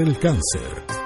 el 0.00 0.18
cáncer. 0.18 1.05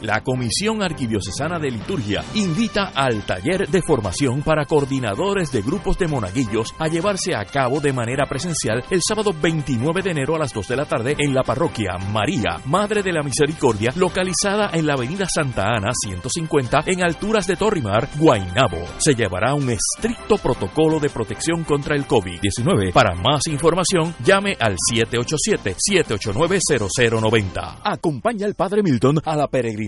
La 0.00 0.22
Comisión 0.22 0.80
Arquidiocesana 0.80 1.58
de 1.58 1.72
Liturgia 1.72 2.24
invita 2.34 2.92
al 2.94 3.26
taller 3.26 3.68
de 3.68 3.82
formación 3.82 4.42
para 4.42 4.64
coordinadores 4.64 5.50
de 5.50 5.60
grupos 5.60 5.98
de 5.98 6.06
monaguillos 6.06 6.72
a 6.78 6.86
llevarse 6.86 7.34
a 7.34 7.44
cabo 7.44 7.80
de 7.80 7.92
manera 7.92 8.26
presencial 8.26 8.84
el 8.90 9.00
sábado 9.02 9.32
29 9.42 10.02
de 10.02 10.12
enero 10.12 10.36
a 10.36 10.38
las 10.38 10.54
2 10.54 10.68
de 10.68 10.76
la 10.76 10.84
tarde 10.84 11.16
en 11.18 11.34
la 11.34 11.42
parroquia 11.42 11.98
María, 12.12 12.60
Madre 12.66 13.02
de 13.02 13.12
la 13.12 13.24
Misericordia, 13.24 13.92
localizada 13.96 14.70
en 14.72 14.86
la 14.86 14.92
avenida 14.92 15.26
Santa 15.26 15.64
Ana 15.64 15.90
150 15.92 16.84
en 16.86 17.02
alturas 17.02 17.48
de 17.48 17.56
Torrimar, 17.56 18.08
Guaynabo. 18.18 18.84
Se 18.98 19.16
llevará 19.16 19.54
un 19.54 19.68
estricto 19.70 20.36
protocolo 20.36 21.00
de 21.00 21.10
protección 21.10 21.64
contra 21.64 21.96
el 21.96 22.06
COVID-19. 22.06 22.92
Para 22.92 23.16
más 23.16 23.48
información, 23.48 24.14
llame 24.24 24.56
al 24.60 24.76
787-789-0090. 24.94 27.80
Acompaña 27.82 28.46
al 28.46 28.54
Padre 28.54 28.84
Milton 28.84 29.18
a 29.24 29.34
la 29.34 29.48
peregrinación 29.48 29.87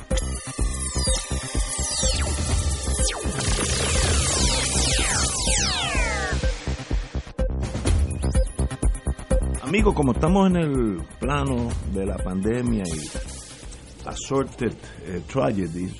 Amigos, 9.71 9.95
como 9.95 10.11
estamos 10.11 10.49
en 10.49 10.57
el 10.57 10.97
plano 11.17 11.69
de 11.93 12.05
la 12.05 12.17
pandemia 12.17 12.83
y 12.83 14.05
assorted 14.05 14.73
eh, 15.05 15.21
tragedies, 15.31 15.93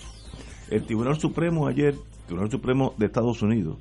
el 0.69 0.85
Tribunal 0.85 1.17
Supremo 1.17 1.67
ayer, 1.67 1.95
Tribunal 2.25 2.51
Supremo 2.51 2.93
de 2.97 3.05
Estados 3.05 3.41
Unidos, 3.41 3.77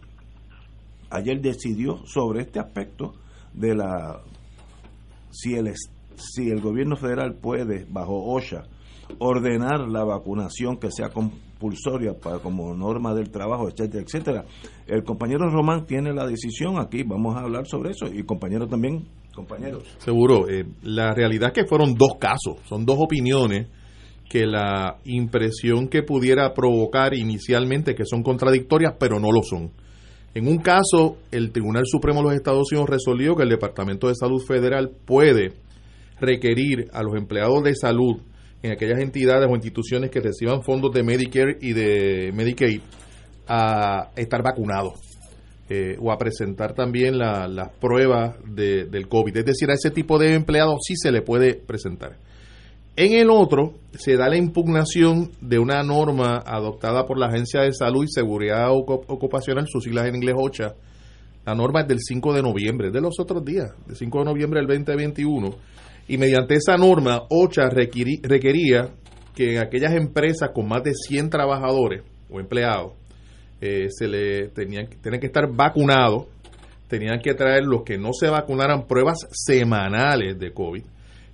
ayer 1.10 1.40
decidió 1.40 2.06
sobre 2.06 2.42
este 2.42 2.60
aspecto 2.60 3.14
de 3.52 3.74
la 3.74 4.20
si 5.32 5.54
el 5.54 5.74
si 6.14 6.50
el 6.50 6.60
gobierno 6.60 6.94
federal 6.94 7.34
puede 7.34 7.84
bajo 7.90 8.32
OSHA 8.32 8.62
ordenar 9.18 9.88
la 9.88 10.04
vacunación 10.04 10.76
que 10.76 10.92
sea 10.92 11.08
compulsoria 11.08 12.14
para, 12.14 12.38
como 12.38 12.72
norma 12.76 13.12
del 13.12 13.30
trabajo, 13.30 13.68
etcétera, 13.68 14.04
etcétera. 14.04 14.44
El 14.86 15.02
compañero 15.02 15.50
Román 15.50 15.84
tiene 15.84 16.12
la 16.12 16.28
decisión 16.28 16.78
aquí, 16.78 17.02
vamos 17.02 17.36
a 17.36 17.40
hablar 17.40 17.66
sobre 17.66 17.90
eso, 17.90 18.06
y 18.06 18.22
compañero 18.22 18.68
también, 18.68 19.08
compañeros. 19.40 19.84
Seguro, 19.98 20.48
eh, 20.48 20.64
la 20.82 21.12
realidad 21.12 21.48
es 21.48 21.62
que 21.62 21.68
fueron 21.68 21.94
dos 21.94 22.16
casos, 22.18 22.58
son 22.68 22.84
dos 22.84 22.96
opiniones 22.98 23.68
que 24.28 24.46
la 24.46 24.98
impresión 25.04 25.88
que 25.88 26.02
pudiera 26.02 26.54
provocar 26.54 27.14
inicialmente 27.14 27.94
que 27.94 28.04
son 28.04 28.22
contradictorias, 28.22 28.94
pero 28.98 29.18
no 29.18 29.32
lo 29.32 29.42
son. 29.42 29.72
En 30.34 30.46
un 30.46 30.58
caso, 30.58 31.16
el 31.32 31.50
Tribunal 31.50 31.82
Supremo 31.86 32.20
de 32.20 32.26
los 32.26 32.34
Estados 32.34 32.70
Unidos 32.70 32.88
resolvió 32.88 33.34
que 33.34 33.42
el 33.42 33.48
Departamento 33.48 34.06
de 34.06 34.14
Salud 34.14 34.40
Federal 34.46 34.92
puede 35.04 35.54
requerir 36.20 36.86
a 36.92 37.02
los 37.02 37.16
empleados 37.16 37.64
de 37.64 37.74
salud 37.74 38.20
en 38.62 38.72
aquellas 38.72 39.00
entidades 39.00 39.48
o 39.50 39.54
instituciones 39.56 40.10
que 40.10 40.20
reciban 40.20 40.62
fondos 40.62 40.92
de 40.92 41.02
Medicare 41.02 41.56
y 41.60 41.72
de 41.72 42.30
Medicaid 42.32 42.82
a 43.48 44.10
estar 44.14 44.42
vacunados 44.42 45.10
eh, 45.72 45.96
o 46.00 46.10
a 46.10 46.18
presentar 46.18 46.74
también 46.74 47.16
las 47.16 47.68
pruebas 47.80 48.34
de, 48.44 48.86
del 48.86 49.06
COVID. 49.06 49.36
Es 49.36 49.44
decir, 49.44 49.70
a 49.70 49.74
ese 49.74 49.92
tipo 49.92 50.18
de 50.18 50.34
empleados 50.34 50.80
sí 50.84 50.94
se 50.96 51.12
le 51.12 51.22
puede 51.22 51.54
presentar. 51.54 52.16
En 52.96 53.12
el 53.12 53.30
otro, 53.30 53.74
se 53.92 54.16
da 54.16 54.28
la 54.28 54.36
impugnación 54.36 55.30
de 55.40 55.60
una 55.60 55.84
norma 55.84 56.42
adoptada 56.44 57.06
por 57.06 57.20
la 57.20 57.26
Agencia 57.26 57.60
de 57.60 57.72
Salud 57.72 58.02
y 58.02 58.08
Seguridad 58.08 58.68
Ocupacional, 58.72 59.66
sus 59.68 59.84
siglas 59.84 60.08
en 60.08 60.16
inglés 60.16 60.34
OCHA. 60.36 60.74
La 61.46 61.54
norma 61.54 61.82
es 61.82 61.86
del 61.86 62.00
5 62.00 62.34
de 62.34 62.42
noviembre, 62.42 62.90
de 62.90 63.00
los 63.00 63.20
otros 63.20 63.44
días, 63.44 63.70
del 63.86 63.94
5 63.94 64.18
de 64.18 64.24
noviembre 64.24 64.58
del 64.58 64.66
2021. 64.66 65.50
Y 66.08 66.18
mediante 66.18 66.56
esa 66.56 66.76
norma, 66.76 67.22
OCHA 67.30 67.70
requería 67.70 68.88
que 69.36 69.54
en 69.54 69.58
aquellas 69.58 69.94
empresas 69.94 70.50
con 70.52 70.66
más 70.66 70.82
de 70.82 70.94
100 70.94 71.30
trabajadores 71.30 72.02
o 72.28 72.40
empleados, 72.40 72.94
eh, 73.60 73.88
se 73.90 74.08
le 74.08 74.48
tenían, 74.48 74.88
tenían 75.02 75.20
que 75.20 75.26
estar 75.26 75.50
vacunados, 75.52 76.26
tenían 76.88 77.20
que 77.20 77.34
traer 77.34 77.64
los 77.64 77.82
que 77.82 77.98
no 77.98 78.12
se 78.12 78.28
vacunaran 78.28 78.86
pruebas 78.86 79.26
semanales 79.30 80.38
de 80.38 80.52
COVID 80.52 80.82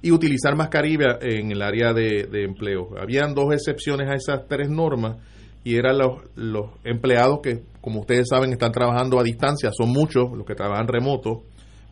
y 0.03 0.11
utilizar 0.13 0.55
mascarilla 0.55 1.19
en 1.21 1.51
el 1.51 1.63
área 1.63 1.93
de, 1.93 2.29
empleo. 2.45 2.91
Habían 3.01 3.35
dos 3.35 3.53
excepciones 3.53 4.09
a 4.09 4.15
esas 4.15 4.47
tres 4.49 4.69
normas 4.69 5.17
y 5.65 5.77
eran 5.77 5.99
los, 5.99 6.23
los 6.37 6.71
empleados 6.85 7.41
que, 7.43 7.63
como 7.81 8.01
ustedes 8.01 8.29
saben, 8.29 8.53
están 8.53 8.71
trabajando 8.71 9.19
a 9.19 9.25
distancia, 9.25 9.71
son 9.73 9.91
muchos 9.91 10.31
los 10.33 10.47
que 10.47 10.55
trabajan 10.55 10.87
remoto, 10.87 11.43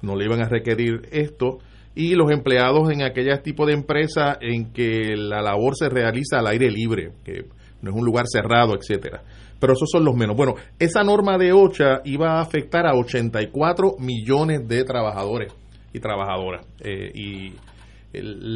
no 0.02 0.14
le 0.14 0.26
iban 0.26 0.42
a 0.42 0.48
requerir 0.48 1.08
esto, 1.10 1.58
y 1.96 2.14
los 2.14 2.30
empleados 2.30 2.90
en 2.90 3.02
aquellos 3.02 3.42
tipos 3.42 3.66
de 3.66 3.72
empresas 3.72 4.36
en 4.40 4.72
que 4.72 5.16
la 5.16 5.42
labor 5.42 5.74
se 5.76 5.88
realiza 5.88 6.38
al 6.38 6.48
aire 6.48 6.70
libre, 6.70 7.12
que 7.24 7.46
no 7.82 7.90
es 7.90 7.96
un 7.96 8.04
lugar 8.04 8.26
cerrado, 8.26 8.74
etcétera. 8.76 9.22
Pero 9.60 9.72
esos 9.72 9.88
son 9.90 10.04
los 10.04 10.14
menos. 10.14 10.36
Bueno, 10.36 10.54
esa 10.78 11.02
norma 11.02 11.38
de 11.38 11.52
OCHA 11.52 12.02
iba 12.04 12.38
a 12.38 12.40
afectar 12.40 12.86
a 12.86 12.94
84 12.94 13.96
millones 13.98 14.66
de 14.68 14.84
trabajadores 14.84 15.52
y 15.92 16.00
trabajadoras. 16.00 16.66
Eh, 16.80 17.10
y 17.14 17.52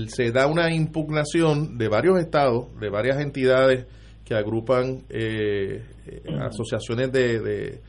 se 0.08 0.30
da 0.30 0.46
una 0.46 0.72
impugnación 0.72 1.78
de 1.78 1.88
varios 1.88 2.18
estados, 2.20 2.66
de 2.80 2.90
varias 2.90 3.20
entidades 3.20 3.86
que 4.24 4.34
agrupan 4.34 5.02
eh, 5.08 5.82
eh, 6.06 6.22
asociaciones 6.40 7.10
de, 7.10 7.80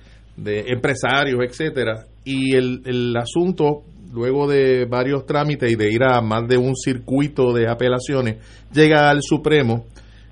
empresarios, 0.67 1.41
etcétera, 1.43 2.05
y 2.23 2.55
el, 2.55 2.81
el 2.85 3.17
asunto 3.17 3.83
luego 4.13 4.47
de 4.47 4.85
varios 4.85 5.25
trámites 5.25 5.71
y 5.71 5.75
de 5.75 5.91
ir 5.91 6.03
a 6.03 6.21
más 6.21 6.47
de 6.47 6.57
un 6.57 6.75
circuito 6.75 7.53
de 7.53 7.69
apelaciones, 7.69 8.37
llega 8.73 9.09
al 9.09 9.21
Supremo 9.21 9.85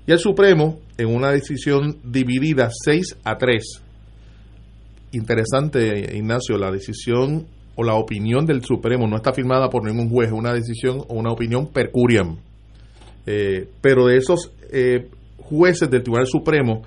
y 0.08 0.12
el 0.12 0.18
Supremo, 0.18 0.78
en 0.96 1.14
una 1.14 1.32
decisión 1.32 1.98
dividida 2.02 2.70
6 2.72 3.18
a 3.24 3.36
3, 3.36 3.82
interesante 5.12 6.16
Ignacio, 6.16 6.56
la 6.56 6.70
decisión 6.70 7.46
o 7.76 7.84
la 7.84 7.92
opinión 7.92 8.46
del 8.46 8.64
Supremo. 8.64 9.06
No 9.06 9.16
está 9.16 9.34
firmada 9.34 9.68
por 9.68 9.84
ningún 9.84 10.08
juez, 10.08 10.32
una 10.32 10.54
decisión 10.54 11.00
o 11.08 11.12
una 11.12 11.30
opinión 11.30 11.70
per 11.70 11.90
curiam. 11.90 12.38
Eh, 13.26 13.68
pero 13.82 14.06
de 14.06 14.16
esos 14.16 14.50
eh, 14.72 15.10
jueces 15.36 15.90
del 15.90 16.02
Tribunal 16.02 16.26
Supremo, 16.26 16.84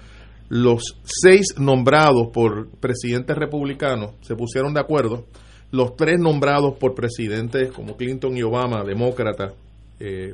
los 0.50 0.98
seis 1.04 1.54
nombrados 1.60 2.30
por 2.34 2.70
presidentes 2.80 3.38
republicanos 3.38 4.16
se 4.22 4.34
pusieron 4.34 4.74
de 4.74 4.80
acuerdo, 4.80 5.28
los 5.70 5.96
tres 5.96 6.20
nombrados 6.20 6.76
por 6.80 6.96
presidentes 6.96 7.72
como 7.72 7.98
Clinton 7.98 8.36
y 8.36 8.42
Obama, 8.42 8.84
demócratas, 8.84 9.54
eh, 10.00 10.34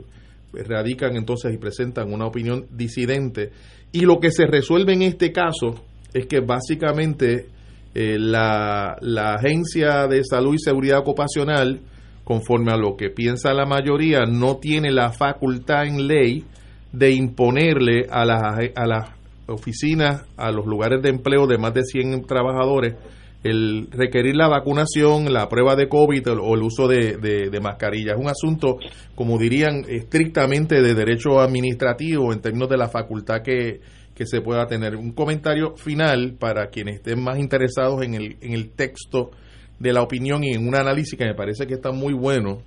radican 0.63 1.15
entonces 1.15 1.53
y 1.53 1.57
presentan 1.57 2.13
una 2.13 2.25
opinión 2.25 2.65
disidente. 2.71 3.51
Y 3.91 4.01
lo 4.01 4.19
que 4.19 4.31
se 4.31 4.45
resuelve 4.45 4.93
en 4.93 5.01
este 5.01 5.31
caso 5.31 5.83
es 6.13 6.25
que 6.27 6.39
básicamente 6.39 7.47
eh, 7.93 8.17
la, 8.19 8.97
Agencia 9.35 10.07
de 10.07 10.23
Salud 10.23 10.55
y 10.55 10.59
Seguridad 10.59 10.99
Ocupacional, 10.99 11.79
conforme 12.23 12.71
a 12.71 12.77
lo 12.77 12.95
que 12.95 13.09
piensa 13.09 13.53
la 13.53 13.65
mayoría, 13.65 14.25
no 14.25 14.57
tiene 14.57 14.91
la 14.91 15.11
facultad 15.11 15.85
en 15.85 16.07
ley 16.07 16.45
de 16.91 17.11
imponerle 17.11 18.05
a 18.09 18.25
las, 18.25 18.41
a 18.75 18.85
las 18.85 19.09
oficinas, 19.47 20.25
a 20.35 20.51
los 20.51 20.65
lugares 20.65 21.01
de 21.01 21.09
empleo 21.09 21.47
de 21.47 21.57
más 21.57 21.73
de 21.73 21.83
100 21.83 22.25
trabajadores, 22.25 22.95
el 23.43 23.87
requerir 23.91 24.35
la 24.35 24.47
vacunación, 24.47 25.31
la 25.31 25.47
prueba 25.47 25.75
de 25.75 25.87
COVID 25.87 26.27
o 26.39 26.55
el 26.55 26.63
uso 26.63 26.87
de, 26.87 27.17
de, 27.17 27.49
de 27.49 27.59
mascarilla. 27.59 28.13
Es 28.13 28.19
un 28.19 28.27
asunto, 28.27 28.77
como 29.15 29.37
dirían, 29.37 29.85
estrictamente 29.87 30.81
de 30.81 30.93
derecho 30.93 31.39
administrativo 31.39 32.33
en 32.33 32.41
términos 32.41 32.69
de 32.69 32.77
la 32.77 32.89
facultad 32.89 33.41
que, 33.43 33.79
que 34.15 34.25
se 34.25 34.41
pueda 34.41 34.65
tener. 34.65 34.95
Un 34.95 35.11
comentario 35.11 35.75
final 35.75 36.35
para 36.39 36.67
quienes 36.67 36.95
estén 36.95 37.23
más 37.23 37.37
interesados 37.37 38.01
en 38.01 38.15
el, 38.15 38.37
en 38.41 38.53
el 38.53 38.71
texto 38.71 39.31
de 39.79 39.93
la 39.93 40.01
opinión 40.01 40.43
y 40.43 40.53
en 40.53 40.67
un 40.67 40.75
análisis 40.75 41.17
que 41.17 41.25
me 41.25 41.35
parece 41.35 41.67
que 41.67 41.75
está 41.75 41.91
muy 41.91 42.13
bueno. 42.13 42.63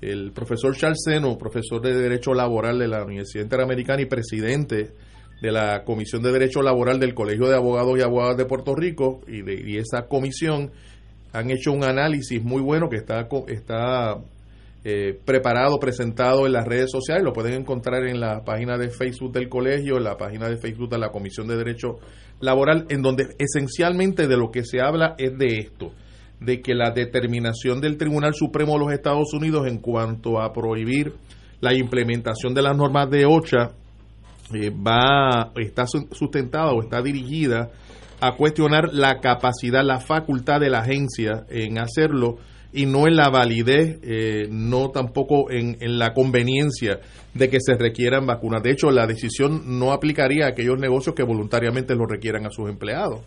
El 0.00 0.32
profesor 0.32 0.74
Charles 0.74 1.02
Seno, 1.04 1.38
profesor 1.38 1.80
de 1.80 1.94
Derecho 1.94 2.32
Laboral 2.32 2.78
de 2.78 2.88
la 2.88 3.04
Universidad 3.04 3.44
Interamericana 3.44 4.02
y 4.02 4.06
presidente 4.06 4.90
de 5.40 5.52
la 5.52 5.84
Comisión 5.84 6.22
de 6.22 6.32
Derecho 6.32 6.62
Laboral 6.62 7.00
del 7.00 7.14
Colegio 7.14 7.48
de 7.48 7.56
Abogados 7.56 7.98
y 7.98 8.02
Abogadas 8.02 8.36
de 8.36 8.44
Puerto 8.44 8.74
Rico 8.74 9.20
y, 9.26 9.42
de, 9.42 9.54
y 9.54 9.78
esa 9.78 10.06
comisión 10.06 10.70
han 11.32 11.50
hecho 11.50 11.72
un 11.72 11.84
análisis 11.84 12.42
muy 12.42 12.60
bueno 12.60 12.88
que 12.88 12.96
está, 12.96 13.26
está 13.48 14.18
eh, 14.84 15.18
preparado, 15.24 15.78
presentado 15.78 16.46
en 16.46 16.52
las 16.52 16.66
redes 16.66 16.90
sociales. 16.90 17.22
Lo 17.22 17.32
pueden 17.32 17.54
encontrar 17.54 18.04
en 18.06 18.20
la 18.20 18.44
página 18.44 18.76
de 18.78 18.90
Facebook 18.90 19.32
del 19.32 19.48
colegio, 19.48 19.96
en 19.96 20.04
la 20.04 20.16
página 20.16 20.48
de 20.48 20.56
Facebook 20.56 20.90
de 20.90 20.98
la 20.98 21.10
Comisión 21.10 21.46
de 21.46 21.56
Derecho 21.56 21.98
Laboral, 22.40 22.86
en 22.88 23.02
donde 23.02 23.28
esencialmente 23.38 24.26
de 24.26 24.36
lo 24.36 24.50
que 24.50 24.64
se 24.64 24.80
habla 24.80 25.14
es 25.18 25.36
de 25.38 25.58
esto, 25.58 25.92
de 26.40 26.60
que 26.60 26.74
la 26.74 26.90
determinación 26.90 27.80
del 27.80 27.96
Tribunal 27.96 28.34
Supremo 28.34 28.72
de 28.72 28.78
los 28.78 28.92
Estados 28.92 29.32
Unidos 29.34 29.66
en 29.66 29.78
cuanto 29.78 30.40
a 30.40 30.52
prohibir 30.52 31.12
la 31.60 31.74
implementación 31.74 32.54
de 32.54 32.62
las 32.62 32.76
normas 32.76 33.10
de 33.10 33.26
OCHA 33.26 33.72
eh, 34.54 34.70
va 34.70 35.52
está 35.56 35.84
sustentada 35.86 36.72
o 36.72 36.82
está 36.82 37.02
dirigida 37.02 37.70
a 38.20 38.36
cuestionar 38.36 38.92
la 38.92 39.20
capacidad, 39.20 39.82
la 39.82 40.00
facultad 40.00 40.60
de 40.60 40.70
la 40.70 40.80
agencia 40.80 41.46
en 41.48 41.78
hacerlo 41.78 42.36
y 42.72 42.86
no 42.86 43.06
en 43.08 43.16
la 43.16 43.30
validez, 43.30 43.98
eh, 44.02 44.46
no 44.50 44.90
tampoco 44.90 45.50
en, 45.50 45.76
en, 45.80 45.98
la 45.98 46.12
conveniencia 46.12 47.00
de 47.34 47.48
que 47.48 47.58
se 47.60 47.74
requieran 47.74 48.26
vacunas. 48.26 48.62
De 48.62 48.70
hecho, 48.70 48.90
la 48.90 49.06
decisión 49.06 49.78
no 49.78 49.92
aplicaría 49.92 50.46
a 50.46 50.48
aquellos 50.50 50.78
negocios 50.78 51.14
que 51.14 51.24
voluntariamente 51.24 51.94
lo 51.94 52.06
requieran 52.06 52.46
a 52.46 52.50
sus 52.50 52.68
empleados, 52.68 53.22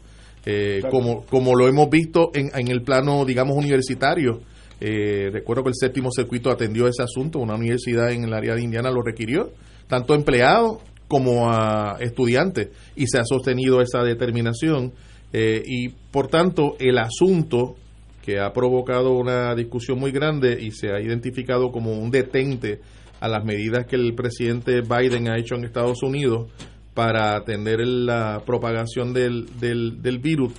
eh, 0.45 0.81
como, 0.89 1.25
como 1.25 1.55
lo 1.55 1.67
hemos 1.67 1.89
visto 1.89 2.31
en, 2.33 2.51
en 2.55 2.69
el 2.69 2.83
plano, 2.83 3.25
digamos, 3.25 3.57
universitario. 3.57 4.41
Eh, 4.79 5.29
recuerdo 5.31 5.63
que 5.63 5.69
el 5.69 5.75
séptimo 5.75 6.09
circuito 6.11 6.49
atendió 6.49 6.87
ese 6.87 7.03
asunto, 7.03 7.39
una 7.39 7.55
universidad 7.55 8.11
en 8.11 8.25
el 8.25 8.33
área 8.33 8.55
de 8.55 8.63
Indiana 8.63 8.91
lo 8.91 9.01
requirió, 9.01 9.51
tanto 9.87 10.13
empleados 10.13 10.79
como 11.13 11.51
a 11.51 11.97
estudiantes, 11.99 12.69
y 12.95 13.05
se 13.05 13.19
ha 13.19 13.23
sostenido 13.23 13.81
esa 13.81 14.01
determinación. 14.01 14.91
y 15.31 15.89
por 16.11 16.27
tanto, 16.27 16.75
el 16.79 16.97
asunto 16.97 17.75
que 18.23 18.39
ha 18.39 18.51
provocado 18.53 19.11
una 19.11 19.53
discusión 19.53 19.99
muy 19.99 20.11
grande 20.11 20.57
y 20.59 20.71
se 20.71 20.91
ha 20.91 20.99
identificado 20.99 21.71
como 21.71 21.91
un 21.91 22.09
detente 22.09 22.79
a 23.19 23.27
las 23.27 23.43
medidas 23.43 23.85
que 23.85 23.97
el 23.97 24.15
presidente 24.15 24.81
Biden 24.81 25.29
ha 25.29 25.37
hecho 25.37 25.55
en 25.55 25.65
Estados 25.65 26.01
Unidos 26.03 26.49
para 26.93 27.35
atender 27.35 27.79
la 27.85 28.41
propagación 28.45 29.13
del, 29.13 29.47
del, 29.59 30.19
virus. 30.19 30.53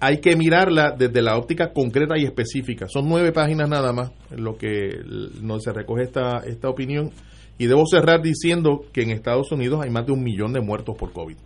Hay 0.00 0.18
que 0.18 0.36
mirarla 0.36 0.94
desde 0.96 1.22
la 1.22 1.36
óptica 1.36 1.72
concreta 1.72 2.14
y 2.16 2.24
específica. 2.24 2.86
Son 2.88 3.08
nueve 3.08 3.32
páginas 3.32 3.68
nada 3.68 3.92
más 3.92 4.12
lo 4.30 4.56
que 4.56 5.00
no 5.42 5.58
se 5.58 5.72
recoge 5.72 6.04
esta, 6.04 6.38
esta 6.46 6.68
opinión. 6.68 7.10
Y 7.58 7.66
debo 7.66 7.84
cerrar 7.86 8.22
diciendo 8.22 8.84
que 8.92 9.02
en 9.02 9.10
Estados 9.10 9.50
Unidos 9.52 9.80
hay 9.82 9.90
más 9.90 10.06
de 10.06 10.12
un 10.12 10.22
millón 10.22 10.52
de 10.52 10.60
muertos 10.60 10.96
por 10.96 11.12
COVID. 11.12 11.36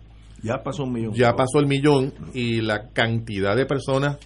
Ya 0.43 0.61
pasó 0.61 0.83
un 0.83 0.93
millón. 0.93 1.13
Ya 1.13 1.33
pasó 1.35 1.59
el 1.59 1.67
millón 1.67 2.13
y 2.33 2.61
la 2.61 2.89
cantidad 2.89 3.55
de 3.55 3.65
personas 3.65 4.17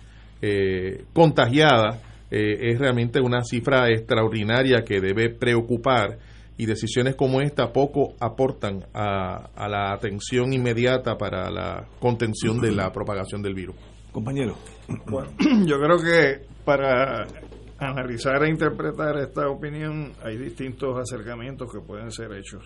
eh, 0.42 1.06
contagiada 1.14 2.02
eh, 2.30 2.72
es 2.72 2.80
realmente 2.80 3.22
una 3.22 3.44
cifra 3.44 3.90
extraordinaria 3.90 4.84
que 4.84 5.00
debe 5.00 5.30
preocupar 5.30 6.18
y 6.58 6.66
decisiones 6.66 7.16
como 7.16 7.40
esta 7.40 7.72
poco 7.72 8.16
aportan 8.20 8.84
a, 8.94 9.50
a 9.56 9.70
la 9.70 9.94
atención 9.94 10.52
inmediata 10.54 11.18
para 11.18 11.50
la 11.52 11.88
contención 12.00 12.60
de 12.60 12.72
la 12.72 12.92
propagación 12.92 13.42
del 13.42 13.54
virus. 13.54 13.76
Compañero. 14.12 14.56
Bueno, 15.06 15.30
yo 15.66 15.80
creo 15.80 15.98
que 16.00 16.46
para 16.66 17.28
analizar 17.80 18.44
e 18.44 18.50
interpretar 18.50 19.18
esta 19.18 19.50
opinión 19.50 20.14
hay 20.24 20.38
distintos 20.38 20.98
acercamientos 20.98 21.72
que 21.72 21.80
pueden 21.80 22.12
ser 22.12 22.32
hechos. 22.34 22.64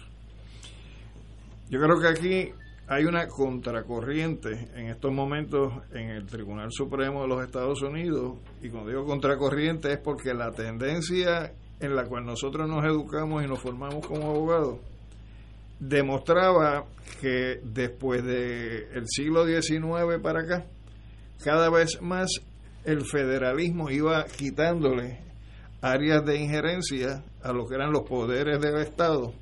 Yo 1.69 1.79
creo 1.79 1.99
que 1.99 2.07
aquí 2.07 2.53
hay 2.87 3.05
una 3.05 3.27
contracorriente 3.27 4.69
en 4.75 4.87
estos 4.87 5.13
momentos 5.13 5.73
en 5.93 6.09
el 6.09 6.25
Tribunal 6.25 6.69
Supremo 6.71 7.21
de 7.21 7.27
los 7.27 7.43
Estados 7.43 7.81
Unidos, 7.81 8.37
y 8.61 8.69
cuando 8.69 8.89
digo 8.89 9.05
contracorriente 9.05 9.93
es 9.93 9.99
porque 9.99 10.33
la 10.33 10.51
tendencia 10.51 11.53
en 11.79 11.95
la 11.95 12.05
cual 12.05 12.25
nosotros 12.25 12.67
nos 12.67 12.83
educamos 12.85 13.43
y 13.43 13.47
nos 13.47 13.59
formamos 13.59 14.05
como 14.05 14.29
abogados 14.29 14.79
demostraba 15.81 16.85
que 17.19 17.59
después 17.63 18.23
del 18.23 19.07
siglo 19.07 19.45
XIX 19.45 20.21
para 20.21 20.41
acá, 20.41 20.65
cada 21.43 21.71
vez 21.71 21.99
más 22.01 22.29
el 22.85 23.05
federalismo 23.05 23.89
iba 23.89 24.25
quitándole 24.25 25.19
áreas 25.81 26.23
de 26.25 26.39
injerencia 26.39 27.23
a 27.43 27.51
lo 27.51 27.67
que 27.67 27.75
eran 27.75 27.91
los 27.91 28.03
poderes 28.07 28.59
del 28.61 28.77
Estado 28.77 29.33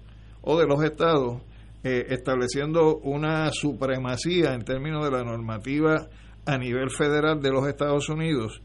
o 0.42 0.58
de 0.58 0.66
los 0.66 0.84
estados, 0.84 1.42
eh, 1.84 2.08
estableciendo 2.10 2.98
una 2.98 3.52
supremacía 3.52 4.54
en 4.54 4.64
términos 4.64 5.04
de 5.06 5.12
la 5.12 5.24
normativa 5.24 6.08
a 6.46 6.58
nivel 6.58 6.90
federal 6.90 7.42
de 7.42 7.52
los 7.52 7.68
Estados 7.68 8.10
Unidos. 8.10 8.62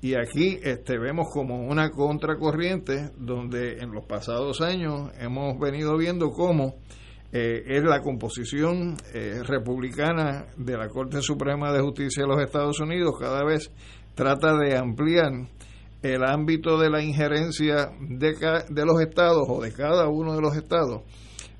Y 0.00 0.14
aquí 0.14 0.60
este, 0.62 0.96
vemos 0.96 1.26
como 1.32 1.66
una 1.66 1.90
contracorriente 1.90 3.10
donde 3.16 3.78
en 3.78 3.90
los 3.90 4.04
pasados 4.04 4.60
años 4.60 5.10
hemos 5.18 5.58
venido 5.58 5.96
viendo 5.96 6.30
cómo 6.30 6.76
eh, 7.32 7.62
es 7.66 7.82
la 7.82 8.00
composición 8.00 8.96
eh, 9.12 9.42
republicana 9.44 10.46
de 10.56 10.76
la 10.78 10.88
Corte 10.88 11.20
Suprema 11.20 11.72
de 11.72 11.80
Justicia 11.80 12.22
de 12.22 12.28
los 12.28 12.40
Estados 12.40 12.80
Unidos 12.80 13.16
cada 13.20 13.44
vez 13.44 13.70
trata 14.18 14.56
de 14.56 14.76
ampliar 14.76 15.30
el 16.02 16.24
ámbito 16.24 16.76
de 16.76 16.90
la 16.90 17.00
injerencia 17.00 17.92
de, 18.00 18.84
los 18.84 19.00
estados 19.00 19.46
o 19.48 19.62
de 19.62 19.72
cada 19.72 20.08
uno 20.08 20.34
de 20.34 20.40
los 20.40 20.56
estados 20.56 21.02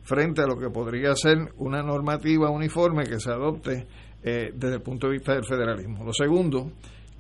frente 0.03 0.43
a 0.43 0.47
lo 0.47 0.59
que 0.59 0.69
podría 0.69 1.15
ser 1.15 1.53
una 1.59 1.85
normativa 1.85 2.51
uniforme 2.51 3.05
que 3.05 3.21
se 3.21 3.31
adopte 3.31 3.87
eh, 4.25 4.51
desde 4.53 4.75
el 4.75 4.83
punto 4.83 5.07
de 5.07 5.13
vista 5.13 5.35
del 5.35 5.45
federalismo. 5.45 6.05
Lo 6.05 6.13
segundo 6.13 6.73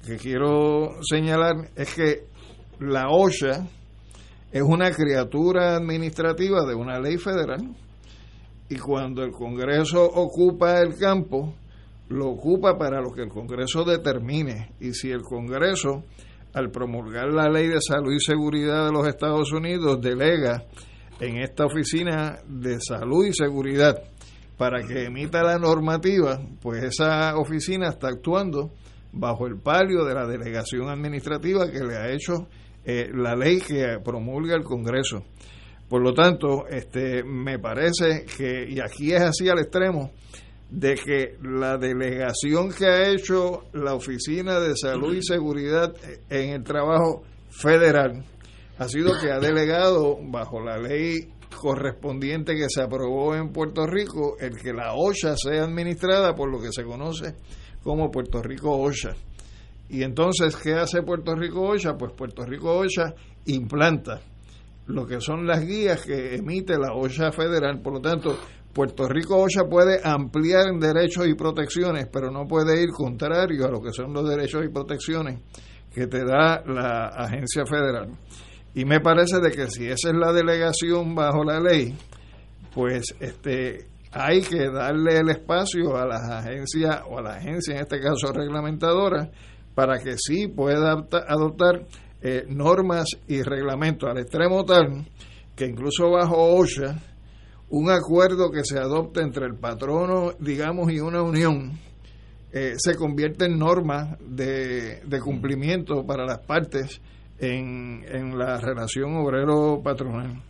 que 0.04 0.16
quiero 0.16 0.96
señalar 1.08 1.70
es 1.76 1.94
que 1.94 2.24
la 2.80 3.08
OSHA 3.08 3.64
es 4.50 4.62
una 4.62 4.90
criatura 4.90 5.76
administrativa 5.76 6.64
de 6.66 6.74
una 6.74 6.98
ley 6.98 7.16
federal 7.16 7.76
y 8.68 8.76
cuando 8.76 9.22
el 9.22 9.30
Congreso 9.30 10.02
ocupa 10.02 10.80
el 10.80 10.96
campo, 10.96 11.54
lo 12.08 12.28
ocupa 12.28 12.78
para 12.78 13.00
lo 13.00 13.12
que 13.12 13.22
el 13.22 13.28
Congreso 13.28 13.84
determine. 13.84 14.72
Y 14.80 14.92
si 14.92 15.10
el 15.10 15.22
Congreso, 15.22 16.04
al 16.54 16.70
promulgar 16.70 17.28
la 17.32 17.48
ley 17.48 17.68
de 17.68 17.80
salud 17.80 18.12
y 18.12 18.20
seguridad 18.20 18.86
de 18.86 18.92
los 18.92 19.06
Estados 19.06 19.52
Unidos, 19.52 20.00
delega 20.00 20.64
en 21.20 21.38
esta 21.38 21.66
oficina 21.66 22.38
de 22.46 22.78
salud 22.80 23.26
y 23.26 23.32
seguridad 23.32 24.02
para 24.56 24.82
que 24.82 25.04
emita 25.04 25.42
la 25.42 25.58
normativa, 25.58 26.40
pues 26.60 26.82
esa 26.82 27.36
oficina 27.36 27.88
está 27.88 28.08
actuando 28.08 28.72
bajo 29.12 29.46
el 29.46 29.60
palio 29.60 30.04
de 30.04 30.14
la 30.14 30.26
delegación 30.26 30.88
administrativa 30.88 31.70
que 31.70 31.80
le 31.80 31.96
ha 31.96 32.10
hecho 32.10 32.48
eh, 32.84 33.08
la 33.14 33.36
ley 33.36 33.60
que 33.60 33.98
promulga 34.04 34.56
el 34.56 34.64
Congreso. 34.64 35.24
Por 35.88 36.02
lo 36.02 36.12
tanto, 36.12 36.66
este, 36.68 37.22
me 37.22 37.58
parece 37.58 38.26
que, 38.36 38.66
y 38.68 38.80
aquí 38.80 39.12
es 39.12 39.22
así 39.22 39.48
al 39.48 39.60
extremo, 39.60 40.10
de 40.70 40.94
que 40.94 41.38
la 41.42 41.78
delegación 41.78 42.70
que 42.70 42.86
ha 42.86 43.10
hecho 43.10 43.64
la 43.72 43.94
Oficina 43.94 44.60
de 44.60 44.76
Salud 44.76 45.14
y 45.14 45.22
Seguridad 45.22 45.94
en 46.28 46.50
el 46.50 46.62
trabajo 46.62 47.22
federal 47.50 48.24
ha 48.78 48.88
sido 48.88 49.12
que 49.20 49.32
ha 49.32 49.38
delegado 49.38 50.18
bajo 50.22 50.60
la 50.60 50.78
ley 50.78 51.32
correspondiente 51.56 52.54
que 52.54 52.68
se 52.68 52.82
aprobó 52.82 53.34
en 53.34 53.50
Puerto 53.50 53.86
Rico 53.86 54.36
el 54.38 54.56
que 54.56 54.72
la 54.72 54.94
OSHA 54.94 55.36
sea 55.36 55.64
administrada 55.64 56.34
por 56.34 56.50
lo 56.50 56.60
que 56.60 56.70
se 56.70 56.84
conoce 56.84 57.34
como 57.82 58.10
Puerto 58.10 58.42
Rico 58.42 58.78
OSHA. 58.78 59.16
Y 59.88 60.02
entonces, 60.02 60.54
¿qué 60.56 60.74
hace 60.74 61.02
Puerto 61.02 61.34
Rico 61.34 61.62
OSHA? 61.62 61.96
Pues 61.96 62.12
Puerto 62.12 62.44
Rico 62.44 62.76
OSHA 62.76 63.14
implanta 63.46 64.20
lo 64.86 65.06
que 65.06 65.20
son 65.20 65.46
las 65.46 65.64
guías 65.64 66.04
que 66.04 66.34
emite 66.36 66.78
la 66.78 66.94
OSHA 66.94 67.32
federal. 67.32 67.80
Por 67.80 67.94
lo 67.94 68.00
tanto, 68.00 68.38
Puerto 68.78 69.08
Rico 69.08 69.36
OSHA 69.36 69.68
puede 69.68 69.98
ampliar 70.04 70.68
en 70.68 70.78
derechos 70.78 71.26
y 71.26 71.34
protecciones, 71.34 72.06
pero 72.12 72.30
no 72.30 72.46
puede 72.46 72.80
ir 72.80 72.90
contrario 72.90 73.66
a 73.66 73.70
lo 73.72 73.82
que 73.82 73.90
son 73.90 74.12
los 74.12 74.28
derechos 74.28 74.64
y 74.64 74.68
protecciones 74.68 75.40
que 75.92 76.06
te 76.06 76.24
da 76.24 76.62
la 76.64 77.08
agencia 77.08 77.66
federal. 77.66 78.16
Y 78.76 78.84
me 78.84 79.00
parece 79.00 79.40
de 79.40 79.50
que 79.50 79.68
si 79.68 79.86
esa 79.86 80.10
es 80.10 80.14
la 80.14 80.32
delegación 80.32 81.12
bajo 81.16 81.42
la 81.42 81.58
ley, 81.58 81.92
pues 82.72 83.16
este 83.18 83.88
hay 84.12 84.42
que 84.42 84.70
darle 84.70 85.18
el 85.18 85.30
espacio 85.30 85.96
a 85.96 86.06
las 86.06 86.30
agencias 86.30 87.02
o 87.10 87.18
a 87.18 87.22
la 87.22 87.32
agencia 87.32 87.74
en 87.74 87.80
este 87.80 87.98
caso 87.98 88.32
reglamentadora 88.32 89.28
para 89.74 89.98
que 89.98 90.14
sí 90.16 90.46
pueda 90.46 90.92
adoptar 90.92 91.84
eh, 92.22 92.44
normas 92.46 93.06
y 93.26 93.42
reglamentos 93.42 94.08
al 94.08 94.18
extremo 94.18 94.64
tal 94.64 95.04
que 95.56 95.66
incluso 95.66 96.12
bajo 96.12 96.36
OSHA 96.54 97.17
un 97.70 97.90
acuerdo 97.90 98.50
que 98.50 98.64
se 98.64 98.78
adopte 98.78 99.20
entre 99.20 99.46
el 99.46 99.56
patrono, 99.56 100.32
digamos, 100.38 100.90
y 100.92 101.00
una 101.00 101.22
unión, 101.22 101.78
eh, 102.52 102.74
se 102.78 102.94
convierte 102.96 103.44
en 103.44 103.58
norma 103.58 104.16
de, 104.20 105.02
cumplimiento 105.22 106.06
para 106.06 106.24
las 106.24 106.38
partes 106.40 107.00
en, 107.38 108.04
en 108.08 108.38
la 108.38 108.58
relación 108.58 109.16
obrero-patronal. 109.16 110.42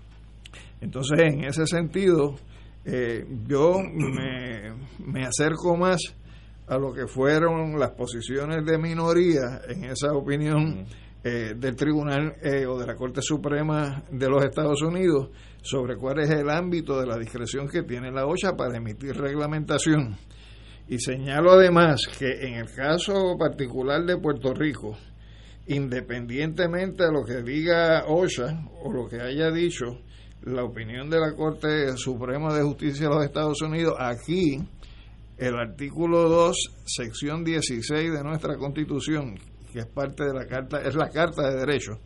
Entonces, 0.81 1.19
en 1.21 1.45
ese 1.45 1.67
sentido, 1.67 2.37
eh, 2.85 3.27
yo 3.47 3.75
me, 3.83 4.73
me 5.05 5.27
acerco 5.27 5.77
más 5.77 6.01
a 6.69 6.79
lo 6.79 6.93
que 6.93 7.07
fueron 7.07 7.79
las 7.79 7.91
posiciones 7.93 8.65
de 8.65 8.79
minoría 8.79 9.63
en 9.69 9.85
esa 9.85 10.13
opinión 10.13 10.87
eh, 11.25 11.55
del 11.57 11.75
Tribunal 11.75 12.37
eh, 12.43 12.67
o 12.67 12.79
de 12.79 12.87
la 12.87 12.95
Corte 12.95 13.21
Suprema 13.23 14.05
de 14.11 14.29
los 14.29 14.45
Estados 14.45 14.83
Unidos 14.83 15.31
sobre 15.63 15.97
cuál 15.97 16.21
es 16.21 16.31
el 16.31 16.49
ámbito 16.51 17.01
de 17.01 17.07
la 17.07 17.19
discreción 17.19 17.69
que 17.69 17.83
tiene 17.83 18.11
la 18.11 18.27
OSHA 18.27 18.57
para 18.57 18.77
emitir 18.77 19.17
reglamentación. 19.17 20.17
Y 20.89 20.99
señalo 20.99 21.53
además 21.53 22.01
que 22.19 22.47
en 22.47 22.55
el 22.55 22.73
caso 22.75 23.37
particular 23.39 24.05
de 24.05 24.17
Puerto 24.17 24.55
Rico, 24.55 24.97
independientemente 25.67 27.05
de 27.05 27.13
lo 27.13 27.25
que 27.25 27.43
diga 27.43 28.05
OSHA 28.07 28.69
o 28.83 28.93
lo 28.93 29.09
que 29.09 29.21
haya 29.21 29.51
dicho 29.51 29.99
la 30.43 30.65
opinión 30.65 31.11
de 31.11 31.21
la 31.21 31.35
Corte 31.35 31.97
Suprema 31.97 32.55
de 32.55 32.63
Justicia 32.63 33.09
de 33.09 33.15
los 33.15 33.25
Estados 33.25 33.61
Unidos, 33.61 33.95
aquí 33.99 34.59
el 35.37 35.55
artículo 35.55 36.29
2, 36.29 36.57
sección 36.85 37.45
16 37.45 38.13
de 38.13 38.23
nuestra 38.25 38.57
Constitución, 38.57 39.35
que 39.73 39.81
es 39.81 39.87
parte 39.87 40.25
de 40.25 40.33
la 40.33 40.47
carta, 40.47 40.81
es 40.81 40.95
la 40.95 41.11
Carta 41.11 41.51
de 41.51 41.61
Derechos, 41.61 41.99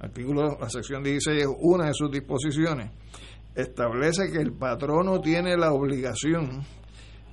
artículo, 0.00 0.58
la 0.60 0.68
sección 0.68 1.02
16 1.02 1.42
es 1.42 1.48
una 1.60 1.86
de 1.86 1.94
sus 1.94 2.10
disposiciones, 2.10 2.90
establece 3.54 4.30
que 4.30 4.38
el 4.38 4.52
patrono 4.52 5.20
tiene 5.20 5.56
la 5.56 5.72
obligación 5.72 6.64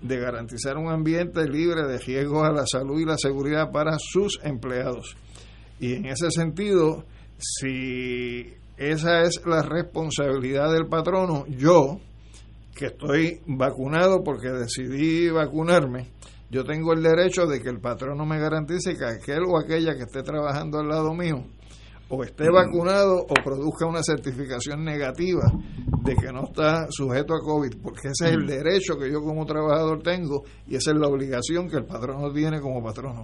de 0.02 0.20
garantizar 0.20 0.78
un 0.78 0.90
ambiente 0.92 1.48
libre 1.48 1.88
de 1.88 2.00
riesgos 2.00 2.48
a 2.48 2.52
la 2.52 2.66
salud 2.66 3.00
y 3.00 3.06
la 3.06 3.18
seguridad 3.18 3.72
para 3.72 3.98
sus 4.00 4.40
empleados. 4.44 5.16
Y 5.80 5.94
en 5.94 6.06
ese 6.06 6.30
sentido, 6.32 7.06
si 7.38 8.54
esa 8.78 9.22
es 9.22 9.42
la 9.46 9.62
responsabilidad 9.62 10.72
del 10.72 10.88
patrono, 10.88 11.46
yo, 11.48 12.00
que 12.76 12.88
estoy 12.88 13.42
vacunado 13.46 14.24
porque 14.24 14.50
decidí 14.50 15.30
vacunarme, 15.30 16.08
yo 16.50 16.64
tengo 16.64 16.94
el 16.94 17.02
derecho 17.02 17.46
de 17.46 17.62
que 17.62 17.70
el 17.70 17.80
patrono 17.80 18.26
me 18.26 18.40
garantice 18.40 18.98
que 18.98 19.06
aquel 19.06 19.44
o 19.48 19.58
aquella 19.58 19.96
que 19.96 20.04
esté 20.04 20.22
trabajando 20.22 20.80
al 20.80 20.90
lado 20.90 21.14
mío 21.14 21.46
o 22.12 22.24
esté 22.24 22.50
vacunado 22.52 23.22
o 23.22 23.34
produzca 23.42 23.86
una 23.86 24.04
certificación 24.04 24.84
negativa 24.84 25.50
de 26.04 26.16
que 26.16 26.32
no 26.32 26.44
está 26.44 26.88
sujeto 26.90 27.34
a 27.34 27.40
COVID, 27.40 27.78
porque 27.82 28.10
ese 28.10 28.30
es 28.30 28.36
el 28.36 28.46
derecho 28.46 28.98
que 28.98 29.10
yo 29.10 29.22
como 29.22 29.46
trabajador 29.46 30.04
tengo 30.04 30.44
y 30.68 30.76
esa 30.76 30.92
es 30.92 30.98
la 30.98 31.08
obligación 31.08 31.70
que 31.70 31.78
el 31.78 31.86
patrono 31.86 32.32
tiene 32.34 32.60
como 32.60 32.84
patrono. 32.84 33.24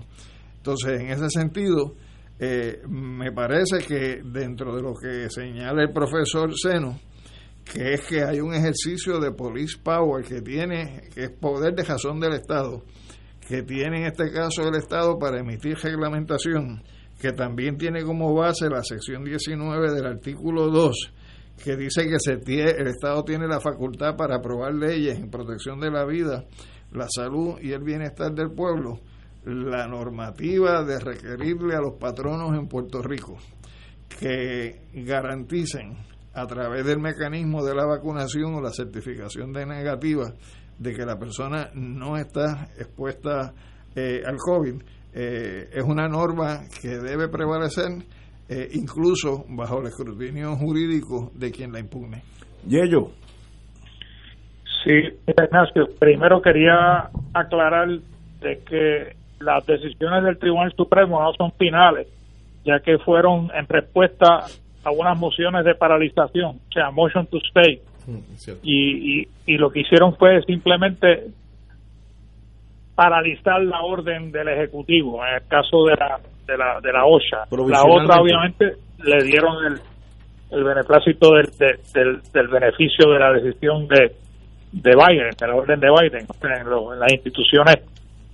Entonces, 0.56 1.02
en 1.02 1.10
ese 1.10 1.30
sentido, 1.30 1.96
eh, 2.40 2.82
me 2.88 3.32
parece 3.34 3.80
que 3.80 4.22
dentro 4.24 4.74
de 4.74 4.82
lo 4.82 4.94
que 4.94 5.30
señala 5.30 5.84
el 5.84 5.92
profesor 5.92 6.54
Seno, 6.58 6.98
que 7.66 7.94
es 7.94 8.02
que 8.02 8.24
hay 8.24 8.40
un 8.40 8.54
ejercicio 8.54 9.20
de 9.20 9.32
police 9.32 9.78
power 9.84 10.24
que 10.24 10.42
tiene, 10.42 11.10
que 11.14 11.26
es 11.26 11.32
poder 11.32 11.74
de 11.76 11.84
razón 11.84 12.22
del 12.22 12.34
Estado, 12.34 12.84
que 13.46 13.64
tiene 13.64 14.02
en 14.02 14.06
este 14.08 14.32
caso 14.32 14.68
el 14.68 14.76
Estado 14.76 15.18
para 15.20 15.40
emitir 15.40 15.78
reglamentación, 15.78 16.82
que 17.20 17.32
también 17.32 17.78
tiene 17.78 18.03
como 18.03 18.34
base 18.34 18.70
la 18.70 18.84
sección 18.84 19.24
19 19.24 19.91
del 19.91 20.05
artículo 20.05 20.70
2, 20.70 21.13
que 21.63 21.76
dice 21.76 22.07
que 22.07 22.20
se 22.20 22.34
el 22.34 22.88
Estado 22.88 23.24
tiene 23.24 23.47
la 23.47 23.59
facultad 23.59 24.15
para 24.15 24.36
aprobar 24.36 24.74
leyes 24.74 25.18
en 25.18 25.30
protección 25.30 25.80
de 25.80 25.89
la 25.89 26.05
vida, 26.05 26.45
la 26.91 27.07
salud 27.09 27.59
y 27.61 27.72
el 27.72 27.84
bienestar 27.84 28.34
del 28.34 28.51
pueblo, 28.51 28.99
la 29.43 29.88
normativa 29.88 30.84
de 30.84 30.99
requerirle 30.99 31.76
a 31.76 31.82
los 31.82 31.97
patronos 31.99 32.57
en 32.57 32.68
Puerto 32.68 33.01
Rico 33.01 33.38
que 34.20 34.82
garanticen 34.93 35.97
a 36.34 36.45
través 36.45 36.86
del 36.86 36.99
mecanismo 36.99 37.63
de 37.63 37.74
la 37.74 37.86
vacunación 37.86 38.55
o 38.55 38.61
la 38.61 38.72
certificación 38.72 39.51
de 39.53 39.65
negativa 39.65 40.34
de 40.78 40.93
que 40.93 41.05
la 41.05 41.18
persona 41.18 41.72
no 41.74 42.18
está 42.18 42.70
expuesta 42.78 43.53
eh, 43.95 44.22
al 44.26 44.38
COVID, 44.38 44.76
eh, 45.20 45.70
es 45.74 45.84
una 45.84 46.07
norma 46.07 46.59
que 46.80 46.89
debe 46.89 47.28
prevalecer 47.28 48.03
eh, 48.49 48.70
incluso 48.74 49.45
bajo 49.49 49.82
el 49.82 49.88
escrutinio 49.88 50.55
jurídico 50.55 51.32
de 51.34 51.51
quien 51.51 51.72
la 51.72 51.80
impugne. 51.80 52.22
Yello. 52.68 53.09
Sí, 54.84 54.91
Ignacio, 55.26 55.88
primero 55.97 56.39
quería 56.39 57.09
aclarar 57.34 57.89
de 58.41 58.59
que 58.59 59.15
las 59.39 59.65
decisiones 59.65 60.24
del 60.24 60.38
Tribunal 60.38 60.72
Supremo 60.78 61.20
no 61.20 61.34
son 61.34 61.51
finales, 61.53 62.07
ya 62.63 62.80
que 62.80 62.99
fueron 62.99 63.49
en 63.55 63.68
respuesta 63.68 64.45
a 64.84 64.91
unas 64.91 65.18
mociones 65.18 65.65
de 65.65 65.74
paralización, 65.74 66.57
o 66.57 66.72
sea, 66.72 66.91
motion 66.91 67.26
to 67.26 67.39
stay. 67.49 67.82
Mm, 68.05 68.20
y, 68.61 69.22
y, 69.22 69.28
y 69.47 69.57
lo 69.57 69.72
que 69.72 69.80
hicieron 69.80 70.15
fue 70.15 70.43
simplemente 70.43 71.32
paralizar 72.98 73.62
la 73.62 73.82
orden 73.84 74.32
del 74.32 74.48
Ejecutivo, 74.48 75.24
en 75.24 75.36
el 75.36 75.48
caso 75.48 75.86
de 75.86 75.95
la, 75.95 76.20
de 76.48 76.58
la, 76.58 76.82
de 76.82 76.91
la 76.91 77.06
OSHA. 77.06 77.45
La 77.68 77.84
otra, 77.84 78.20
obviamente, 78.20 78.74
le 79.04 79.24
dieron 79.24 79.64
el, 79.68 79.80
el 80.50 80.64
beneplácito 80.64 81.36
del, 81.36 81.45
del, 81.93 82.22
del, 82.34 82.48
beneficio 82.48 83.12
de 83.12 83.20
la 83.20 83.34
decisión 83.34 83.88
de, 83.88 84.16
de 84.72 84.91
Biden, 84.95 85.30
de 85.39 85.48
la 85.48 85.56
orden 85.56 85.80
de 85.80 85.88
Biden, 85.91 86.26
en, 86.41 87.00
las 87.00 87.14
instituciones 87.14 87.76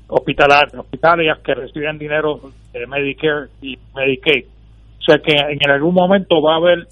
hospitalarias, 0.08 0.74
hospitalarias 0.76 1.40
que 1.40 1.56
reciben 1.56 1.98
dinero 1.98 2.40
de 2.72 2.88
Medicare 2.88 3.48
y 3.62 3.78
Medicaid. 3.94 4.46
O 4.46 5.04
sea 5.04 5.18
que 5.18 5.34
en 5.34 5.70
algún 5.72 5.94
momento 5.94 6.42
va 6.42 6.54
a 6.54 6.58
haber 6.58 6.88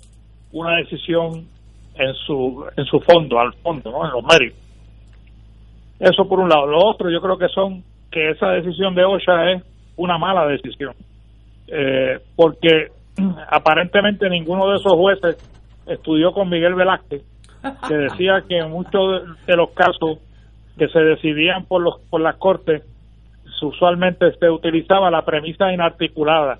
una 0.52 0.76
decisión 0.76 1.48
en 1.96 2.14
su 2.16 2.66
en 2.76 2.84
su 2.84 3.00
fondo, 3.00 3.40
al 3.40 3.54
fondo, 3.54 3.92
¿no? 3.92 4.06
en 4.06 4.12
los 4.12 4.24
méritos. 4.26 4.61
Eso 6.02 6.28
por 6.28 6.40
un 6.40 6.50
lado. 6.50 6.66
Lo 6.66 6.80
otro, 6.84 7.12
yo 7.12 7.22
creo 7.22 7.38
que 7.38 7.48
son 7.50 7.84
que 8.12 8.32
esa 8.32 8.50
decisión 8.50 8.96
de 8.96 9.06
OSHA 9.06 9.52
es 9.52 9.64
una 9.96 10.18
mala 10.18 10.48
decisión. 10.48 10.96
Eh, 11.68 12.20
porque 12.36 12.88
aparentemente 13.50 14.28
ninguno 14.28 14.68
de 14.72 14.78
esos 14.78 14.94
jueces 14.94 15.38
estudió 15.86 16.34
con 16.34 16.50
Miguel 16.50 16.74
Velázquez, 16.74 17.24
que 17.88 17.94
decía 17.96 18.44
que 18.50 18.58
en 18.58 18.72
muchos 18.72 19.46
de 19.46 19.56
los 19.56 19.70
casos 19.72 20.18
que 20.76 20.88
se 20.88 21.00
decidían 21.00 21.66
por, 21.66 21.84
los, 21.84 22.00
por 22.10 22.20
las 22.20 22.36
cortes, 22.38 22.84
usualmente 23.62 24.32
se 24.40 24.50
utilizaba 24.50 25.12
la 25.12 25.22
premisa 25.22 25.72
inarticulada. 25.72 26.58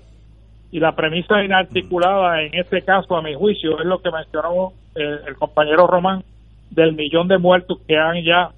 Y 0.70 0.78
la 0.78 0.92
premisa 0.92 1.42
inarticulada 1.42 2.42
en 2.42 2.54
este 2.54 2.82
caso, 2.82 3.16
a 3.16 3.22
mi 3.22 3.34
juicio, 3.34 3.80
es 3.80 3.86
lo 3.86 4.00
que 4.00 4.12
mencionó 4.12 4.72
el, 4.94 5.18
el 5.26 5.34
compañero 5.34 5.88
Román, 5.88 6.22
del 6.70 6.92
millón 6.92 7.26
de 7.26 7.38
muertos 7.38 7.80
que 7.88 7.96
han 7.98 8.22
ya 8.22 8.50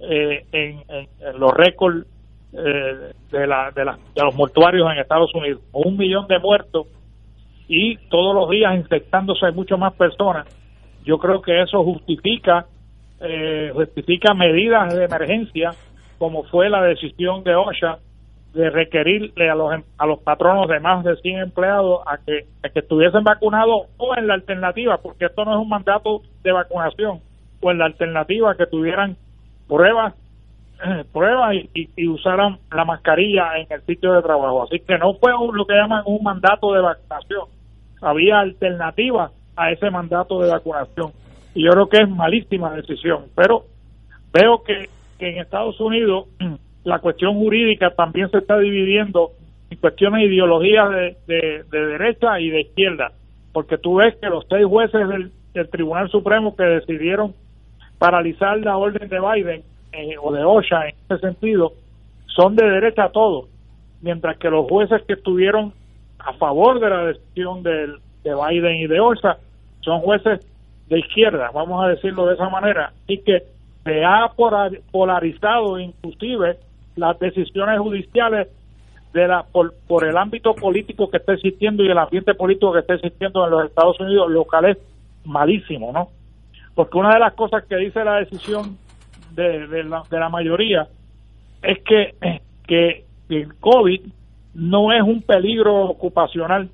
eh, 0.00 0.44
en, 0.52 1.38
los 1.38 1.52
récords 1.52 2.06
eh, 2.52 3.12
de, 3.30 3.46
la, 3.46 3.70
de, 3.74 3.84
los 4.22 4.34
mortuarios 4.34 4.90
en 4.90 4.98
Estados 4.98 5.34
Unidos. 5.34 5.62
Un 5.72 5.96
millón 5.96 6.26
de 6.26 6.38
muertos 6.38 6.86
y 7.68 7.96
todos 8.08 8.34
los 8.34 8.50
días 8.50 8.74
infectándose 8.74 9.50
mucho 9.52 9.78
más 9.78 9.94
personas. 9.94 10.46
Yo 11.04 11.18
creo 11.18 11.40
que 11.40 11.62
eso 11.62 11.82
justifica 11.84 12.66
eh, 13.20 13.70
justifica 13.72 14.34
medidas 14.34 14.94
de 14.94 15.04
emergencia 15.04 15.70
como 16.18 16.44
fue 16.44 16.68
la 16.68 16.82
decisión 16.82 17.44
de 17.44 17.54
OSHA 17.54 17.98
de 18.52 18.70
requerirle 18.70 19.50
a 19.50 19.54
los 19.54 19.70
a 19.98 20.06
los 20.06 20.18
patronos 20.20 20.68
de 20.68 20.80
más 20.80 21.04
de 21.04 21.16
100 21.16 21.38
empleados 21.40 22.00
a 22.06 22.18
que 22.18 22.46
estuviesen 22.74 23.22
vacunados 23.22 23.88
o 23.98 24.16
en 24.16 24.26
la 24.26 24.34
alternativa, 24.34 24.98
porque 24.98 25.26
esto 25.26 25.44
no 25.44 25.52
es 25.52 25.58
un 25.58 25.68
mandato 25.68 26.22
de 26.42 26.52
vacunación, 26.52 27.20
o 27.60 27.70
en 27.70 27.78
la 27.78 27.86
alternativa 27.86 28.54
que 28.54 28.66
tuvieran 28.66 29.16
pruebas 29.68 30.14
pruebas 31.12 31.54
y, 31.74 31.90
y, 31.96 32.08
usaran 32.08 32.58
la 32.70 32.84
mascarilla 32.84 33.58
en 33.58 33.66
el 33.70 33.82
sitio 33.82 34.12
de 34.12 34.22
trabajo. 34.22 34.64
Así 34.64 34.80
que 34.80 34.98
no 34.98 35.14
fue 35.14 35.32
lo 35.32 35.66
que 35.66 35.74
llaman 35.74 36.02
un 36.06 36.22
mandato 36.22 36.72
de 36.72 36.80
vacunación. 36.80 37.48
Había 38.00 38.40
alternativas 38.40 39.32
a 39.56 39.70
ese 39.70 39.90
mandato 39.90 40.40
de 40.40 40.50
vacunación. 40.50 41.12
Y 41.54 41.64
yo 41.64 41.70
creo 41.70 41.88
que 41.88 42.02
es 42.02 42.08
malísima 42.08 42.74
decisión. 42.74 43.24
Pero 43.34 43.64
veo 44.32 44.62
que, 44.62 44.88
en 45.18 45.38
Estados 45.38 45.80
Unidos 45.80 46.26
la 46.84 46.98
cuestión 46.98 47.34
jurídica 47.34 47.90
también 47.90 48.30
se 48.30 48.38
está 48.38 48.58
dividiendo 48.58 49.30
en 49.70 49.78
cuestiones 49.78 50.20
de 50.20 50.26
ideologías 50.26 50.90
de, 50.90 51.16
de, 51.26 51.86
derecha 51.86 52.38
y 52.38 52.50
de 52.50 52.60
izquierda. 52.60 53.12
Porque 53.52 53.78
tú 53.78 53.96
ves 53.96 54.14
que 54.16 54.28
los 54.28 54.44
seis 54.48 54.66
jueces 54.66 55.00
del 55.54 55.70
Tribunal 55.70 56.10
Supremo 56.10 56.54
que 56.54 56.64
decidieron 56.64 57.34
paralizar 57.98 58.58
la 58.58 58.76
orden 58.76 59.08
de 59.08 59.20
Biden 59.20 59.62
eh, 59.92 60.16
o 60.20 60.32
de 60.32 60.44
OSHA 60.44 60.88
en 60.88 60.94
ese 61.08 61.18
sentido 61.20 61.72
son 62.26 62.54
de 62.56 62.68
derecha 62.68 63.10
todos, 63.10 63.46
mientras 64.02 64.36
que 64.38 64.50
los 64.50 64.68
jueces 64.68 65.02
que 65.06 65.14
estuvieron 65.14 65.72
a 66.18 66.32
favor 66.34 66.80
de 66.80 66.90
la 66.90 67.04
decisión 67.06 67.62
de, 67.62 67.94
de 68.24 68.34
Biden 68.34 68.76
y 68.76 68.86
de 68.86 69.00
OSHA 69.00 69.38
son 69.80 70.00
jueces 70.00 70.40
de 70.88 70.98
izquierda, 70.98 71.50
vamos 71.52 71.82
a 71.84 71.88
decirlo 71.88 72.26
de 72.26 72.34
esa 72.34 72.48
manera, 72.48 72.92
y 73.06 73.18
que 73.18 73.42
se 73.84 74.04
ha 74.04 74.30
polarizado 74.90 75.78
inclusive 75.78 76.58
las 76.96 77.18
decisiones 77.18 77.78
judiciales 77.78 78.48
de 79.12 79.28
la 79.28 79.44
por, 79.44 79.74
por 79.86 80.04
el 80.04 80.16
ámbito 80.16 80.54
político 80.54 81.08
que 81.08 81.18
está 81.18 81.34
existiendo 81.34 81.82
y 81.82 81.88
el 81.88 81.98
ambiente 81.98 82.34
político 82.34 82.72
que 82.72 82.80
está 82.80 82.94
existiendo 82.94 83.44
en 83.44 83.50
los 83.50 83.64
Estados 83.66 83.98
Unidos 84.00 84.30
locales 84.30 84.76
malísimo, 85.24 85.92
¿no? 85.92 86.08
Porque 86.76 86.98
una 86.98 87.14
de 87.14 87.20
las 87.20 87.32
cosas 87.32 87.64
que 87.64 87.76
dice 87.76 88.04
la 88.04 88.16
decisión 88.16 88.76
de, 89.32 89.66
de, 89.66 89.82
la, 89.82 90.02
de 90.08 90.20
la, 90.20 90.28
mayoría 90.28 90.86
es 91.62 91.82
que, 91.82 92.14
que 92.68 93.04
el 93.30 93.54
COVID 93.56 94.02
no 94.54 94.92
es 94.92 95.02
un 95.02 95.22
peligro 95.22 95.86
ocupacional, 95.86 96.68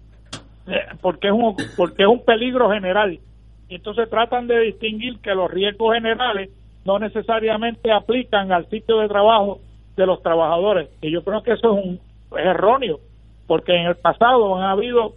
eh, 0.66 0.80
porque 1.00 1.28
es 1.28 1.32
un, 1.32 1.56
porque 1.76 2.02
es 2.02 2.08
un 2.08 2.24
peligro 2.24 2.70
general. 2.70 3.18
Entonces 3.68 4.10
tratan 4.10 4.48
de 4.48 4.58
distinguir 4.60 5.18
que 5.20 5.34
los 5.34 5.50
riesgos 5.50 5.94
generales 5.94 6.50
no 6.84 6.98
necesariamente 6.98 7.92
aplican 7.92 8.50
al 8.50 8.68
sitio 8.68 8.98
de 8.98 9.08
trabajo 9.08 9.60
de 9.96 10.04
los 10.04 10.20
trabajadores. 10.20 10.88
Y 11.00 11.12
yo 11.12 11.22
creo 11.22 11.44
que 11.44 11.52
eso 11.52 11.78
es, 11.78 11.84
un, 11.84 12.00
es 12.36 12.44
erróneo, 12.44 12.98
porque 13.46 13.72
en 13.76 13.86
el 13.86 13.94
pasado 13.94 14.56
han 14.56 14.64
habido 14.64 15.14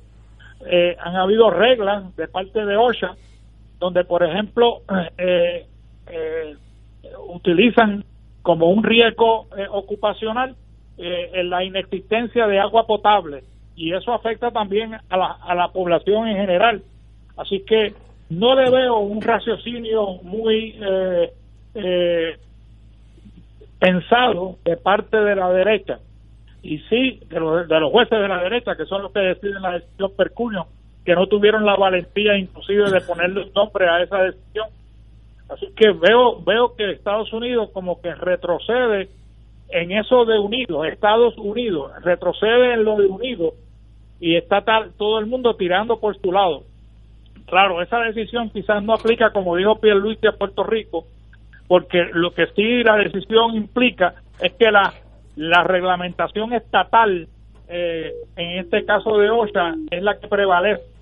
eh, 0.68 0.96
han 1.00 1.16
habido 1.16 1.50
reglas 1.50 2.16
de 2.16 2.28
parte 2.28 2.66
de 2.66 2.78
OSHA 2.78 3.16
donde, 3.80 4.04
por 4.04 4.24
ejemplo, 4.24 4.82
eh, 5.18 5.66
eh, 6.08 6.56
utilizan 7.30 8.04
como 8.42 8.70
un 8.70 8.84
riesgo 8.84 9.48
eh, 9.58 9.66
ocupacional 9.70 10.56
la 10.98 11.62
inexistencia 11.62 12.48
de 12.48 12.58
agua 12.58 12.88
potable 12.88 13.44
y 13.76 13.92
eso 13.94 14.14
afecta 14.14 14.52
también 14.52 14.94
a 14.94 15.18
la, 15.18 15.26
a 15.26 15.54
la 15.54 15.68
población 15.68 16.30
en 16.30 16.38
general. 16.38 16.84
Así 17.36 17.66
que 17.68 17.94
no 18.30 18.56
le 18.56 18.72
veo 18.72 19.00
un 19.00 19.22
raciocinio 19.22 20.22
muy 20.24 20.74
pensado 23.78 24.56
de 24.64 24.78
parte 24.78 25.18
de 25.18 25.36
la 25.36 25.52
derecha 25.52 26.00
y 26.64 26.80
sí 26.90 27.20
de 27.30 27.40
los, 27.42 27.68
de 27.68 27.80
los 27.80 27.92
jueces 27.92 28.18
de 28.18 28.28
la 28.30 28.42
derecha 28.42 28.76
que 28.76 28.86
son 28.86 29.04
los 29.04 29.12
que 29.12 29.20
deciden 29.20 29.62
la 29.62 29.74
decisión 29.74 30.12
percunio 30.16 30.68
que 31.06 31.16
no 31.16 31.28
tuvieron 31.28 31.66
la 31.66 31.76
valentía 31.76 32.38
inclusive 32.38 32.90
de 32.90 33.02
ponerle 33.02 33.44
un 33.44 33.54
nombre 33.54 33.88
a 33.88 34.02
esa 34.02 34.24
decisión. 34.24 34.68
Así 35.48 35.68
que 35.76 35.92
veo 35.92 36.42
veo 36.44 36.76
que 36.76 36.92
Estados 36.92 37.32
Unidos 37.32 37.70
como 37.72 38.02
que 38.02 38.14
retrocede 38.16 39.10
en 39.70 39.92
eso 39.92 40.26
de 40.26 40.40
unidos, 40.40 40.88
Estados 40.88 41.38
Unidos 41.38 41.92
retrocede 42.04 42.74
en 42.74 42.84
lo 42.84 42.98
de 42.98 43.08
unidos 43.08 43.54
y 44.20 44.36
está 44.36 44.62
tal, 44.62 44.94
todo 44.98 45.20
el 45.20 45.28
mundo 45.28 45.56
tirando 45.56 46.00
por 46.00 46.20
su 46.20 46.32
lado. 46.32 46.64
Claro, 47.46 47.82
esa 47.82 48.00
decisión 48.00 48.50
quizás 48.50 48.84
no 48.84 48.94
aplica 48.94 49.32
como 49.32 49.56
dijo 49.56 49.80
Pierluisi 49.80 50.26
a 50.26 50.32
Puerto 50.32 50.64
Rico, 50.64 51.06
porque 51.68 52.10
lo 52.14 52.34
que 52.34 52.48
sí 52.56 52.84
la 52.84 52.98
decisión 52.98 53.56
implica 53.56 54.16
es 54.42 54.54
que 54.54 54.72
la 54.72 54.94
la 55.36 55.64
reglamentación 55.64 56.54
estatal 56.54 57.28
eh, 57.68 58.14
en 58.36 58.60
este 58.60 58.86
caso 58.86 59.18
de 59.18 59.30
OSHA 59.30 59.76
es 59.92 60.02
la 60.02 60.18
que 60.18 60.28
prevalece 60.28 60.95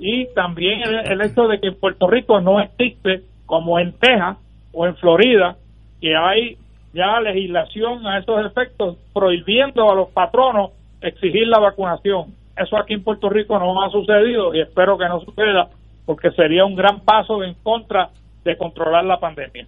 y 0.00 0.32
también 0.34 0.80
el, 0.82 1.20
hecho 1.20 1.46
de 1.46 1.60
que 1.60 1.68
en 1.68 1.74
Puerto 1.78 2.08
Rico 2.08 2.40
no 2.40 2.58
existe 2.58 3.22
como 3.44 3.78
en 3.78 3.92
Texas 3.92 4.38
o 4.72 4.86
en 4.86 4.96
Florida 4.96 5.56
que 6.00 6.16
hay 6.16 6.56
ya 6.94 7.20
legislación 7.20 8.06
a 8.06 8.18
esos 8.18 8.46
efectos 8.46 8.96
prohibiendo 9.12 9.90
a 9.90 9.94
los 9.94 10.08
patronos 10.08 10.70
exigir 11.02 11.46
la 11.46 11.58
vacunación. 11.58 12.34
Eso 12.56 12.78
aquí 12.78 12.94
en 12.94 13.04
Puerto 13.04 13.28
Rico 13.28 13.58
no 13.58 13.82
ha 13.82 13.90
sucedido 13.90 14.54
y 14.54 14.62
espero 14.62 14.96
que 14.96 15.06
no 15.06 15.20
suceda 15.20 15.68
porque 16.06 16.30
sería 16.30 16.64
un 16.64 16.74
gran 16.74 17.00
paso 17.00 17.44
en 17.44 17.54
contra 17.62 18.08
de 18.42 18.56
controlar 18.56 19.04
la 19.04 19.20
pandemia. 19.20 19.66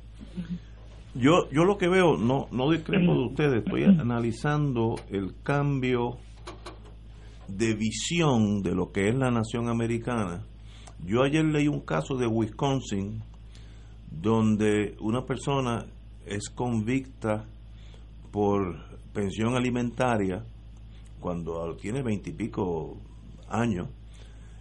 Yo, 1.14 1.50
yo 1.50 1.64
lo 1.64 1.76
que 1.76 1.88
veo, 1.88 2.16
no, 2.16 2.46
no 2.50 2.70
discrepo 2.70 3.12
de 3.12 3.24
ustedes, 3.26 3.64
estoy 3.64 3.84
analizando 3.84 4.94
el 5.10 5.32
cambio 5.42 6.16
de 7.48 7.74
visión 7.74 8.62
de 8.62 8.74
lo 8.74 8.92
que 8.92 9.08
es 9.08 9.14
la 9.14 9.30
nación 9.30 9.68
americana. 9.68 10.44
Yo 11.04 11.22
ayer 11.22 11.44
leí 11.44 11.68
un 11.68 11.80
caso 11.80 12.16
de 12.16 12.26
Wisconsin 12.26 13.22
donde 14.10 14.96
una 15.00 15.24
persona 15.24 15.86
es 16.26 16.48
convicta 16.50 17.46
por 18.30 18.76
pensión 19.12 19.56
alimentaria 19.56 20.44
cuando 21.20 21.76
tiene 21.76 22.02
veintipico 22.02 22.96
años. 23.48 23.88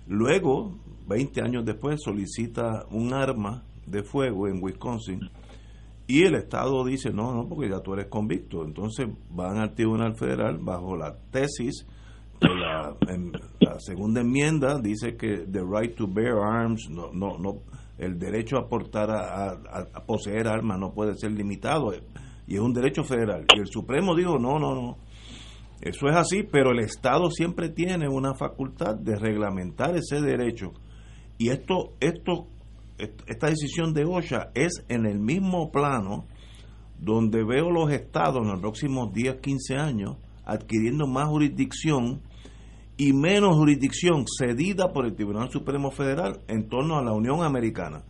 Luego, 0.07 0.77
veinte 1.07 1.41
años 1.41 1.65
después, 1.65 1.99
solicita 2.03 2.85
un 2.91 3.13
arma 3.13 3.63
de 3.85 4.03
fuego 4.03 4.47
en 4.47 4.61
Wisconsin 4.61 5.29
y 6.07 6.23
el 6.23 6.35
Estado 6.35 6.83
dice, 6.83 7.11
no, 7.11 7.33
no, 7.33 7.47
porque 7.47 7.69
ya 7.69 7.79
tú 7.79 7.93
eres 7.93 8.07
convicto. 8.07 8.65
Entonces 8.65 9.07
van 9.29 9.57
al 9.57 9.73
Tribunal 9.73 10.15
Federal 10.15 10.57
bajo 10.57 10.97
la 10.97 11.15
tesis 11.31 11.85
la, 12.41 12.95
la 13.59 13.79
segunda 13.79 14.21
enmienda 14.21 14.79
dice 14.79 15.15
que 15.15 15.45
the 15.51 15.61
right 15.61 15.95
to 15.95 16.07
bear 16.07 16.39
arms, 16.39 16.89
no, 16.89 17.11
no, 17.13 17.37
no 17.37 17.61
el 17.97 18.17
derecho 18.17 18.57
a 18.57 18.67
portar, 18.67 19.11
a, 19.11 19.51
a 19.51 20.05
poseer 20.05 20.47
armas 20.47 20.79
no 20.79 20.91
puede 20.91 21.15
ser 21.15 21.31
limitado 21.31 21.93
y 22.47 22.55
es 22.55 22.59
un 22.59 22.73
derecho 22.73 23.03
federal. 23.03 23.45
Y 23.55 23.59
el 23.59 23.67
Supremo 23.67 24.15
dijo, 24.15 24.39
no, 24.39 24.57
no, 24.57 24.73
no, 24.73 24.97
eso 25.81 26.07
es 26.07 26.15
así, 26.15 26.43
pero 26.43 26.71
el 26.71 26.79
Estado 26.79 27.29
siempre 27.29 27.69
tiene 27.69 28.07
una 28.09 28.33
facultad 28.33 28.95
de 28.95 29.15
reglamentar 29.15 29.95
ese 29.95 30.19
derecho. 30.19 30.73
Y 31.37 31.49
esto, 31.49 31.93
esto 31.99 32.47
esta 33.27 33.47
decisión 33.47 33.93
de 33.93 34.05
OSHA 34.05 34.51
es 34.53 34.85
en 34.87 35.05
el 35.05 35.19
mismo 35.19 35.71
plano 35.71 36.25
donde 36.99 37.43
veo 37.43 37.71
los 37.71 37.91
estados 37.91 38.43
en 38.43 38.49
los 38.49 38.61
próximos 38.61 39.11
10, 39.13 39.37
15 39.41 39.75
años 39.75 40.17
adquiriendo 40.45 41.07
más 41.07 41.27
jurisdicción 41.27 42.21
y 43.01 43.13
menos 43.13 43.55
jurisdicción 43.55 44.25
cedida 44.27 44.93
por 44.93 45.07
el 45.07 45.15
Tribunal 45.15 45.49
Supremo 45.49 45.89
Federal 45.89 46.41
en 46.47 46.69
torno 46.69 46.99
a 46.99 47.03
la 47.03 47.11
Unión 47.13 47.43
Americana. 47.43 48.03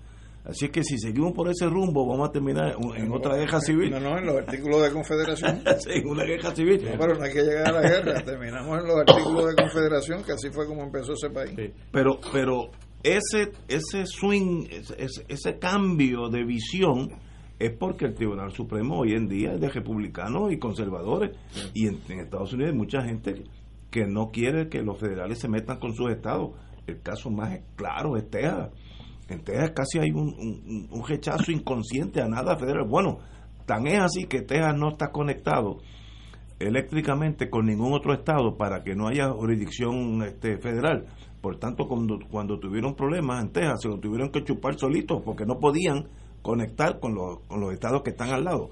Así 0.44 0.66
es 0.66 0.72
que 0.72 0.84
si 0.84 0.98
seguimos 0.98 1.32
por 1.32 1.48
ese 1.48 1.66
rumbo, 1.68 2.06
vamos 2.06 2.28
a 2.28 2.32
terminar 2.34 2.76
en, 2.98 3.10
otra 3.10 3.38
guerra 3.38 3.62
civil. 3.62 3.90
No, 3.90 4.02
no, 4.02 4.18
en 4.18 4.26
los 4.26 4.36
artículos 4.36 4.84
de 4.84 4.92
confederación. 4.92 5.64
sí, 5.80 5.92
en 5.94 6.10
una 6.10 6.26
guerra 6.26 6.54
civil. 6.54 6.84
No, 6.84 7.00
pero 7.00 7.16
no 7.16 7.24
hay 7.24 7.32
que 7.32 7.42
llegar 7.42 7.70
a 7.70 7.72
la 7.72 7.90
guerra. 7.90 8.22
Terminamos 8.26 8.80
en 8.80 8.88
los 8.88 8.98
artículos 8.98 9.46
de 9.48 9.64
confederación, 9.64 10.24
que 10.26 10.34
así 10.34 10.50
fue 10.52 10.68
como 10.68 10.84
empezó 10.84 11.14
ese 11.14 11.30
país. 11.30 11.54
Pero, 11.90 12.20
pero 12.34 12.72
ese, 13.02 13.54
ese 13.70 14.06
swing, 14.06 14.66
ese, 14.70 15.24
ese, 15.30 15.58
cambio 15.58 16.28
de 16.28 16.44
visión 16.44 17.12
es 17.60 17.72
porque 17.78 18.08
el 18.08 18.14
Tribunal 18.14 18.52
Supremo 18.52 19.00
hoy 19.00 19.14
en 19.14 19.30
día 19.30 19.54
es 19.54 19.62
de 19.62 19.70
republicanos 19.70 20.52
y 20.52 20.60
conservadores 20.60 21.32
y 21.74 21.88
en, 21.88 22.02
Estados 22.20 22.52
Unidos 22.52 22.74
hay 22.74 22.78
mucha 22.78 23.02
gente 23.04 23.44
que 23.92 24.08
no 24.08 24.32
quiere 24.32 24.70
que 24.70 24.82
los 24.82 25.00
federales 25.00 25.40
se 25.40 25.48
metan 25.48 25.80
con 25.80 25.94
sus 25.94 26.10
estados. 26.12 26.52
El 26.88 27.02
caso 27.02 27.30
más 27.30 27.60
claro 27.76 28.18
es 28.18 28.30
Texas. 28.30 28.72
En 29.28 29.44
Texas 29.44 29.72
casi 29.76 30.00
hay 30.00 30.12
un, 30.12 30.88
un 30.90 31.08
rechazo 31.08 31.52
inconsciente 31.52 32.22
a 32.22 32.28
nada 32.28 32.58
federal. 32.58 32.88
Bueno, 32.88 33.20
tan 33.66 33.86
es 33.88 34.00
así 34.00 34.26
que 34.26 34.42
Texas 34.42 34.76
no 34.76 34.90
está 34.90 35.12
conectado 35.12 35.78
eléctricamente 36.60 37.50
con 37.50 37.66
ningún 37.66 37.94
otro 37.94 38.14
estado 38.14 38.58
para 38.58 38.84
que 38.84 38.96
no 38.96 39.08
haya 39.08 39.30
jurisdicción 39.30 40.22
este, 40.24 40.58
federal. 40.58 41.08
Por 41.42 41.58
tanto, 41.58 41.88
cuando, 41.88 42.20
cuando 42.30 42.60
tuvieron 42.60 42.96
problemas 42.96 43.44
en 43.44 43.52
Texas, 43.52 43.82
se 43.82 43.88
lo 43.90 44.00
tuvieron 44.00 44.30
que 44.32 44.44
chupar 44.44 44.78
solitos 44.78 45.22
porque 45.24 45.46
no 45.46 45.60
podían 45.60 46.08
conectar 46.42 47.00
con 47.00 47.16
los, 47.16 47.40
con 47.48 47.60
los 47.60 47.74
estados 47.74 48.04
que 48.04 48.12
están 48.12 48.30
al 48.30 48.44
lado. 48.44 48.70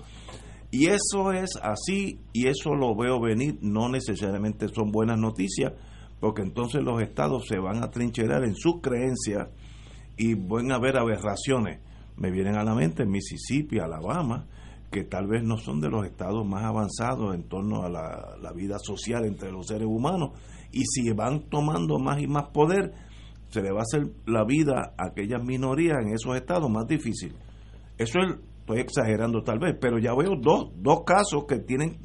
Y 0.71 0.87
eso 0.87 1.31
es 1.31 1.57
así 1.61 2.19
y 2.31 2.47
eso 2.47 2.75
lo 2.75 2.95
veo 2.95 3.19
venir, 3.19 3.57
no 3.61 3.89
necesariamente 3.89 4.67
son 4.67 4.91
buenas 4.91 5.17
noticias, 5.17 5.73
porque 6.19 6.43
entonces 6.43 6.83
los 6.83 7.01
estados 7.01 7.47
se 7.47 7.57
van 7.57 7.83
a 7.83 7.89
trincherar 7.89 8.43
en 8.43 8.55
sus 8.55 8.81
creencias 8.81 9.47
y 10.17 10.35
van 10.35 10.71
a 10.71 10.75
haber 10.75 10.97
aberraciones. 10.97 11.79
Me 12.17 12.29
vienen 12.29 12.57
a 12.57 12.63
la 12.63 12.75
mente 12.75 13.05
Mississippi, 13.05 13.79
Alabama, 13.79 14.45
que 14.91 15.03
tal 15.03 15.27
vez 15.27 15.43
no 15.43 15.57
son 15.57 15.79
de 15.79 15.89
los 15.89 16.05
estados 16.05 16.45
más 16.45 16.63
avanzados 16.63 17.33
en 17.33 17.43
torno 17.43 17.83
a 17.83 17.89
la, 17.89 18.35
la 18.41 18.51
vida 18.51 18.77
social 18.79 19.25
entre 19.25 19.51
los 19.51 19.67
seres 19.67 19.87
humanos 19.87 20.31
y 20.71 20.83
si 20.85 21.11
van 21.11 21.49
tomando 21.49 21.99
más 21.99 22.21
y 22.21 22.27
más 22.27 22.49
poder, 22.49 22.93
se 23.49 23.61
le 23.61 23.71
va 23.71 23.79
a 23.79 23.83
hacer 23.83 24.11
la 24.25 24.43
vida 24.45 24.93
a 24.97 25.07
aquellas 25.07 25.43
minorías 25.43 25.97
en 26.01 26.13
esos 26.13 26.35
estados 26.35 26.69
más 26.69 26.87
difícil. 26.87 27.33
Eso 27.97 28.19
es, 28.19 28.35
estoy 28.69 28.81
exagerando 28.81 29.41
tal 29.41 29.59
vez, 29.59 29.75
pero 29.79 29.97
ya 29.97 30.13
veo 30.13 30.35
dos, 30.39 30.71
dos 30.75 31.03
casos 31.03 31.45
que 31.47 31.59
tienen 31.59 31.97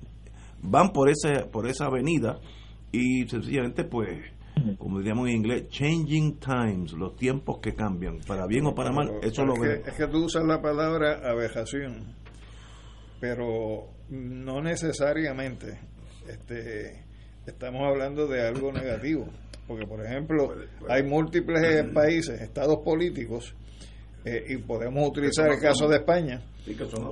van 0.63 0.93
por 0.93 1.11
ese 1.11 1.45
por 1.53 1.69
esa 1.69 1.87
avenida 1.87 2.39
y 2.91 3.29
sencillamente 3.29 3.85
pues 3.85 4.33
como 4.79 4.99
diríamos 4.99 5.29
en 5.29 5.37
inglés, 5.37 5.69
changing 5.69 6.39
times, 6.39 6.93
los 6.93 7.17
tiempos 7.17 7.59
que 7.61 7.75
cambian, 7.75 8.21
para 8.27 8.47
bien 8.47 8.65
o 8.67 8.75
para 8.75 8.93
mal, 8.93 9.11
eso 9.21 9.45
lo 9.45 9.61
veo. 9.61 9.83
Es 9.85 9.95
que 9.95 10.07
tú 10.07 10.25
usas 10.25 10.45
la 10.45 10.63
palabra 10.63 11.21
abejación, 11.29 12.15
pero 13.21 13.89
no 14.09 14.63
necesariamente. 14.63 15.81
Este, 16.29 17.05
estamos 17.47 17.83
hablando 17.83 18.29
de 18.29 18.47
algo 18.47 18.73
negativo. 18.73 19.27
Porque, 19.67 19.87
por 19.87 20.05
ejemplo, 20.05 20.55
hay 20.89 21.03
múltiples 21.03 21.93
países, 21.93 22.41
estados 22.41 22.79
políticos, 22.85 23.55
eh, 24.25 24.45
y 24.49 24.57
podemos 24.59 25.09
utilizar 25.09 25.51
el 25.51 25.61
caso 25.61 25.89
de 25.89 25.97
España, 25.97 26.41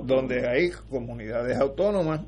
donde 0.03 0.47
hay 0.47 0.71
comunidades 0.89 1.57
autónomas, 1.59 2.21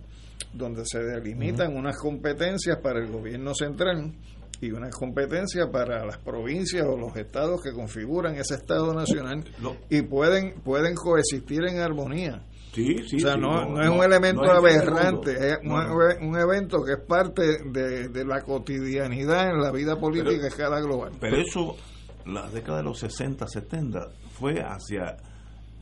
donde 0.53 0.83
se 0.85 0.99
delimitan 0.99 1.75
unas 1.75 1.97
competencias 1.97 2.77
para 2.77 2.99
el 2.99 3.11
gobierno 3.11 3.53
central 3.53 4.13
y 4.61 4.71
unas 4.71 4.95
competencias 4.95 5.67
para 5.67 6.05
las 6.05 6.17
provincias 6.17 6.85
o 6.85 6.97
los 6.97 7.15
estados 7.15 7.61
que 7.61 7.71
configuran 7.71 8.35
ese 8.35 8.55
estado 8.55 8.93
nacional 8.93 9.43
y 9.89 10.01
pueden 10.01 10.53
pueden 10.61 10.95
coexistir 10.95 11.63
en 11.65 11.79
armonía. 11.79 12.43
O 12.77 13.19
sea, 13.19 13.37
no, 13.37 13.81
es 13.81 13.87
un 13.87 14.03
elemento 14.03 14.51
aberrante, 14.51 15.31
es 15.31 15.59
un, 15.63 16.37
evento 16.37 16.83
que 16.83 16.93
es 16.93 16.99
parte 17.07 17.63
de, 17.63 18.25
la 18.25 18.41
cotidianidad 18.41 19.49
en 19.51 19.61
la 19.61 19.71
vida 19.71 19.97
política 19.97 20.43
a 20.43 20.47
escala 20.47 20.81
global. 20.81 21.13
Pero 21.21 21.37
eso, 21.37 21.77
la 22.25 22.49
década 22.49 22.79
de 22.79 22.83
los 22.83 22.99
60, 22.99 23.47
70, 23.47 24.09
fue 24.33 24.59
hacia 24.59 25.15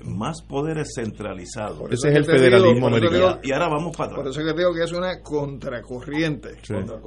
más 0.03 0.41
poderes 0.41 0.93
centralizados. 0.95 1.91
Ese 1.91 2.09
es 2.09 2.15
el 2.15 2.25
federalismo 2.25 2.87
americano. 2.87 3.39
y 3.43 3.51
ahora 3.51 3.69
vamos 3.69 3.95
para 3.95 4.15
Por 4.15 4.27
eso 4.27 4.41
es 4.41 4.47
que 4.47 4.57
digo 4.57 4.73
que 4.73 4.83
es 4.83 4.91
una 4.91 5.21
contracorriente, 5.21 6.57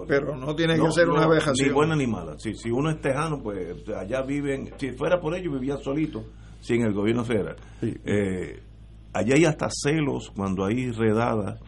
pero 0.07 0.37
no 0.37 0.55
tiene 0.55 0.79
que 0.79 0.91
ser 0.91 1.09
una 1.09 1.27
vejación. 1.27 1.69
Ni 1.69 1.75
buena 1.75 1.97
ni 1.97 2.07
mala. 2.07 2.39
Si, 2.39 2.55
si 2.55 2.71
uno 2.71 2.91
es 2.91 3.01
tejano, 3.01 3.43
pues 3.43 3.77
allá 3.97 4.23
viven, 4.23 4.73
si 4.79 4.93
fuera 4.93 5.21
por 5.21 5.35
ello, 5.35 5.53
vivía 5.53 5.77
solito, 5.77 6.25
sin 6.61 6.83
el 6.83 6.93
gobierno 6.93 7.25
federal. 7.25 7.57
Eh, 7.83 8.61
allá 9.13 9.35
hay 9.35 9.45
hasta 9.45 9.69
celos 9.71 10.31
cuando 10.35 10.65
hay 10.65 10.91
redadas. 10.91 11.61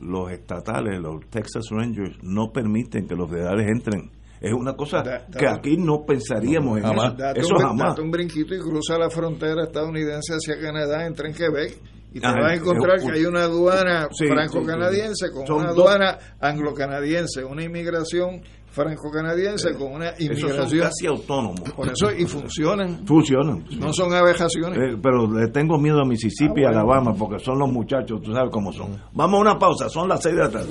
Los 0.00 0.30
estatales, 0.30 1.00
los 1.00 1.28
Texas 1.28 1.64
Rangers, 1.70 2.22
no 2.22 2.52
permiten 2.52 3.08
que 3.08 3.16
los 3.16 3.28
federales 3.28 3.66
entren. 3.66 4.12
Es 4.40 4.52
una 4.52 4.74
cosa 4.74 5.02
que 5.36 5.46
aquí 5.46 5.76
no 5.76 6.04
pensaríamos 6.06 6.78
en 6.78 6.84
eso. 6.84 7.16
eso 7.34 7.54
un, 7.54 7.60
jamás. 7.60 7.98
un 7.98 8.10
brinquito 8.10 8.54
y 8.54 8.58
cruza 8.58 8.98
la 8.98 9.10
frontera 9.10 9.64
estadounidense 9.64 10.34
hacia 10.34 10.60
Canadá, 10.60 11.06
entra 11.06 11.28
en 11.28 11.34
Quebec 11.34 11.78
y 12.12 12.20
te 12.20 12.26
vas 12.26 12.52
a 12.52 12.54
encontrar 12.54 13.00
que 13.00 13.18
hay 13.18 13.24
una 13.24 13.42
aduana 13.42 14.08
franco-canadiense 14.16 15.30
con 15.30 15.50
una 15.52 15.70
aduana 15.70 16.18
anglo-canadiense, 16.40 17.44
una 17.44 17.64
inmigración 17.64 18.40
franco-canadiense 18.70 19.74
con 19.74 19.92
una 19.92 20.12
inmigración 20.18 20.80
casi 20.80 21.06
autónomos. 21.06 21.70
Por 21.72 21.88
eso, 21.88 22.10
y 22.12 22.24
funcionan. 22.26 23.06
Funcionan. 23.06 23.64
No 23.78 23.92
son 23.92 24.12
abejaciones. 24.14 24.78
Eh, 24.78 24.98
pero 25.02 25.30
le 25.30 25.48
tengo 25.48 25.78
miedo 25.78 26.00
a 26.00 26.04
Mississippi 26.04 26.62
y 26.62 26.64
ah, 26.64 26.70
Alabama 26.70 27.14
porque 27.14 27.38
son 27.42 27.58
los 27.58 27.70
muchachos, 27.70 28.20
tú 28.22 28.32
sabes 28.32 28.50
cómo 28.50 28.72
son. 28.72 28.96
Vamos 29.12 29.38
a 29.38 29.40
una 29.40 29.58
pausa, 29.58 29.88
son 29.88 30.08
las 30.08 30.22
seis 30.22 30.34
de 30.34 30.42
la 30.42 30.50
tarde. 30.50 30.70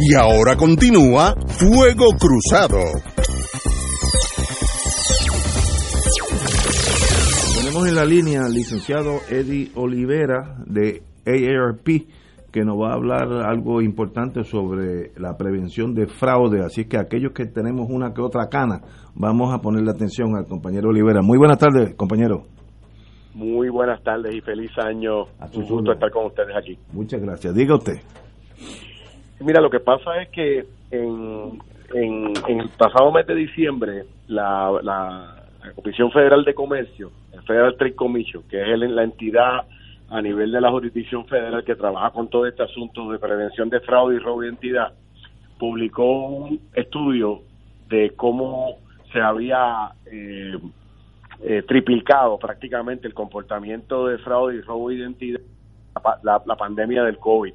Y 0.00 0.14
ahora 0.14 0.56
continúa 0.56 1.34
Fuego 1.48 2.12
Cruzado. 2.12 2.78
Tenemos 7.56 7.88
en 7.88 7.96
la 7.96 8.04
línea 8.04 8.44
al 8.44 8.54
licenciado 8.54 9.20
Eddie 9.28 9.72
Olivera 9.74 10.54
de 10.66 11.02
AARP 11.26 12.06
que 12.52 12.64
nos 12.64 12.78
va 12.80 12.90
a 12.90 12.94
hablar 12.94 13.28
algo 13.46 13.82
importante 13.82 14.42
sobre 14.44 15.12
la 15.16 15.36
prevención 15.36 15.94
de 15.94 16.06
fraude. 16.06 16.64
Así 16.64 16.88
que 16.88 16.96
aquellos 16.98 17.32
que 17.32 17.46
tenemos 17.46 17.88
una 17.90 18.14
que 18.14 18.22
otra 18.22 18.48
cana, 18.48 18.80
vamos 19.14 19.52
a 19.52 19.58
ponerle 19.58 19.90
atención 19.90 20.34
al 20.36 20.46
compañero 20.46 20.88
Olivera. 20.88 21.20
Muy 21.22 21.38
buenas 21.38 21.58
tardes, 21.58 21.94
compañero. 21.94 22.44
Muy 23.34 23.68
buenas 23.68 24.02
tardes 24.02 24.34
y 24.34 24.40
feliz 24.40 24.70
año. 24.78 25.24
Un 25.54 25.64
gusto 25.64 25.92
estar 25.92 26.10
con 26.10 26.26
ustedes 26.26 26.56
aquí. 26.56 26.76
Muchas 26.92 27.20
gracias. 27.20 27.54
Diga 27.54 27.74
usted. 27.76 27.98
Mira, 29.40 29.60
lo 29.60 29.70
que 29.70 29.78
pasa 29.78 30.20
es 30.20 30.30
que 30.30 30.64
en, 30.90 31.58
en, 31.94 32.32
en 32.48 32.60
el 32.60 32.68
pasado 32.76 33.12
mes 33.12 33.26
de 33.26 33.34
diciembre, 33.34 34.04
la, 34.26 34.72
la, 34.82 35.36
la 35.62 35.72
Comisión 35.74 36.10
Federal 36.10 36.44
de 36.44 36.54
Comercio, 36.54 37.12
el 37.32 37.42
Federal 37.42 37.76
Trade 37.76 37.94
Commission, 37.94 38.42
que 38.50 38.60
es 38.60 38.68
el, 38.68 38.96
la 38.96 39.04
entidad 39.04 39.60
a 40.10 40.22
nivel 40.22 40.50
de 40.50 40.60
la 40.60 40.70
jurisdicción 40.70 41.26
federal 41.26 41.64
que 41.64 41.74
trabaja 41.74 42.10
con 42.10 42.28
todo 42.28 42.46
este 42.46 42.62
asunto 42.62 43.10
de 43.10 43.18
prevención 43.18 43.68
de 43.68 43.80
fraude 43.80 44.16
y 44.16 44.18
robo 44.18 44.40
de 44.40 44.48
identidad, 44.48 44.92
publicó 45.58 46.26
un 46.28 46.60
estudio 46.74 47.42
de 47.88 48.12
cómo 48.16 48.76
se 49.12 49.20
había 49.20 49.92
eh, 50.06 50.58
eh, 51.42 51.62
triplicado 51.66 52.38
prácticamente 52.38 53.06
el 53.06 53.14
comportamiento 53.14 54.06
de 54.06 54.18
fraude 54.18 54.56
y 54.56 54.60
robo 54.60 54.88
de 54.88 54.96
identidad 54.96 55.40
la, 56.22 56.42
la 56.44 56.56
pandemia 56.56 57.02
del 57.02 57.18
COVID. 57.18 57.52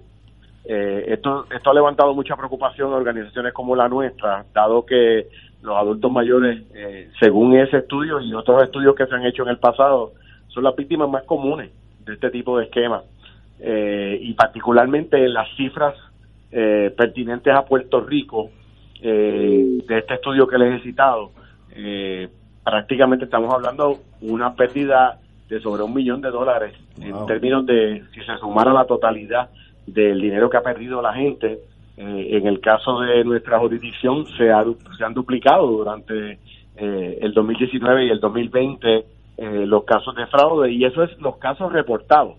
Eh, 0.65 1.05
esto, 1.07 1.45
ha 1.49 1.73
levantado 1.73 2.13
mucha 2.13 2.35
preocupación 2.35 2.89
en 2.89 2.93
organizaciones 2.95 3.53
como 3.53 3.75
la 3.75 3.89
nuestra, 3.89 4.45
dado 4.53 4.85
que 4.85 5.27
los 5.61 5.75
adultos 5.75 6.11
mayores, 6.11 6.63
eh, 6.73 7.09
según 7.19 7.57
ese 7.57 7.77
estudio 7.77 8.21
y 8.21 8.33
otros 8.33 8.63
estudios 8.63 8.95
que 8.95 9.05
se 9.05 9.15
han 9.15 9.25
hecho 9.25 9.43
en 9.43 9.49
el 9.49 9.57
pasado, 9.57 10.13
son 10.47 10.63
las 10.63 10.75
víctimas 10.75 11.09
más 11.09 11.23
comunes 11.23 11.71
de 12.05 12.13
este 12.13 12.29
tipo 12.29 12.57
de 12.57 12.65
esquemas 12.65 13.03
eh, 13.59 14.17
y 14.21 14.33
particularmente 14.33 15.17
en 15.17 15.33
las 15.33 15.47
cifras 15.55 15.95
eh, 16.51 16.93
pertinentes 16.95 17.53
a 17.53 17.65
Puerto 17.65 18.01
Rico 18.01 18.49
eh, 19.01 19.79
de 19.87 19.97
este 19.97 20.15
estudio 20.15 20.47
que 20.47 20.57
les 20.57 20.79
he 20.79 20.83
citado 20.83 21.31
eh, 21.75 22.29
prácticamente 22.63 23.25
estamos 23.25 23.53
hablando 23.53 23.99
una 24.21 24.55
pérdida 24.55 25.19
de 25.49 25.59
sobre 25.59 25.83
un 25.83 25.93
millón 25.93 26.21
de 26.21 26.29
dólares 26.29 26.73
en 27.01 27.25
términos 27.25 27.65
de 27.65 28.03
si 28.13 28.21
se 28.21 28.37
sumara 28.37 28.71
la 28.71 28.85
totalidad 28.85 29.49
del 29.85 30.21
dinero 30.21 30.49
que 30.49 30.57
ha 30.57 30.61
perdido 30.61 31.01
la 31.01 31.13
gente 31.13 31.59
eh, 31.97 32.27
en 32.31 32.47
el 32.47 32.59
caso 32.59 33.01
de 33.01 33.23
nuestra 33.23 33.59
jurisdicción 33.59 34.25
se, 34.37 34.51
ha, 34.51 34.63
se 34.97 35.03
han 35.03 35.13
duplicado 35.13 35.67
durante 35.67 36.39
eh, 36.75 37.19
el 37.21 37.33
2019 37.33 38.05
y 38.05 38.09
el 38.09 38.19
2020 38.19 39.05
eh, 39.38 39.65
los 39.65 39.84
casos 39.84 40.15
de 40.15 40.27
fraude 40.27 40.71
y 40.71 40.86
eso 40.86 41.03
es 41.03 41.19
los 41.19 41.38
casos 41.38 41.71
reportados. 41.71 42.36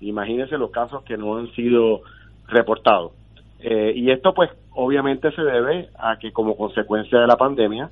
Imagínense 0.00 0.58
los 0.58 0.70
casos 0.70 1.02
que 1.04 1.16
no 1.16 1.36
han 1.36 1.50
sido 1.52 2.02
reportados. 2.48 3.12
Eh, 3.60 3.92
y 3.96 4.10
esto 4.10 4.34
pues 4.34 4.50
obviamente 4.72 5.32
se 5.32 5.42
debe 5.42 5.88
a 5.98 6.18
que 6.18 6.32
como 6.32 6.56
consecuencia 6.56 7.18
de 7.18 7.26
la 7.26 7.36
pandemia 7.36 7.90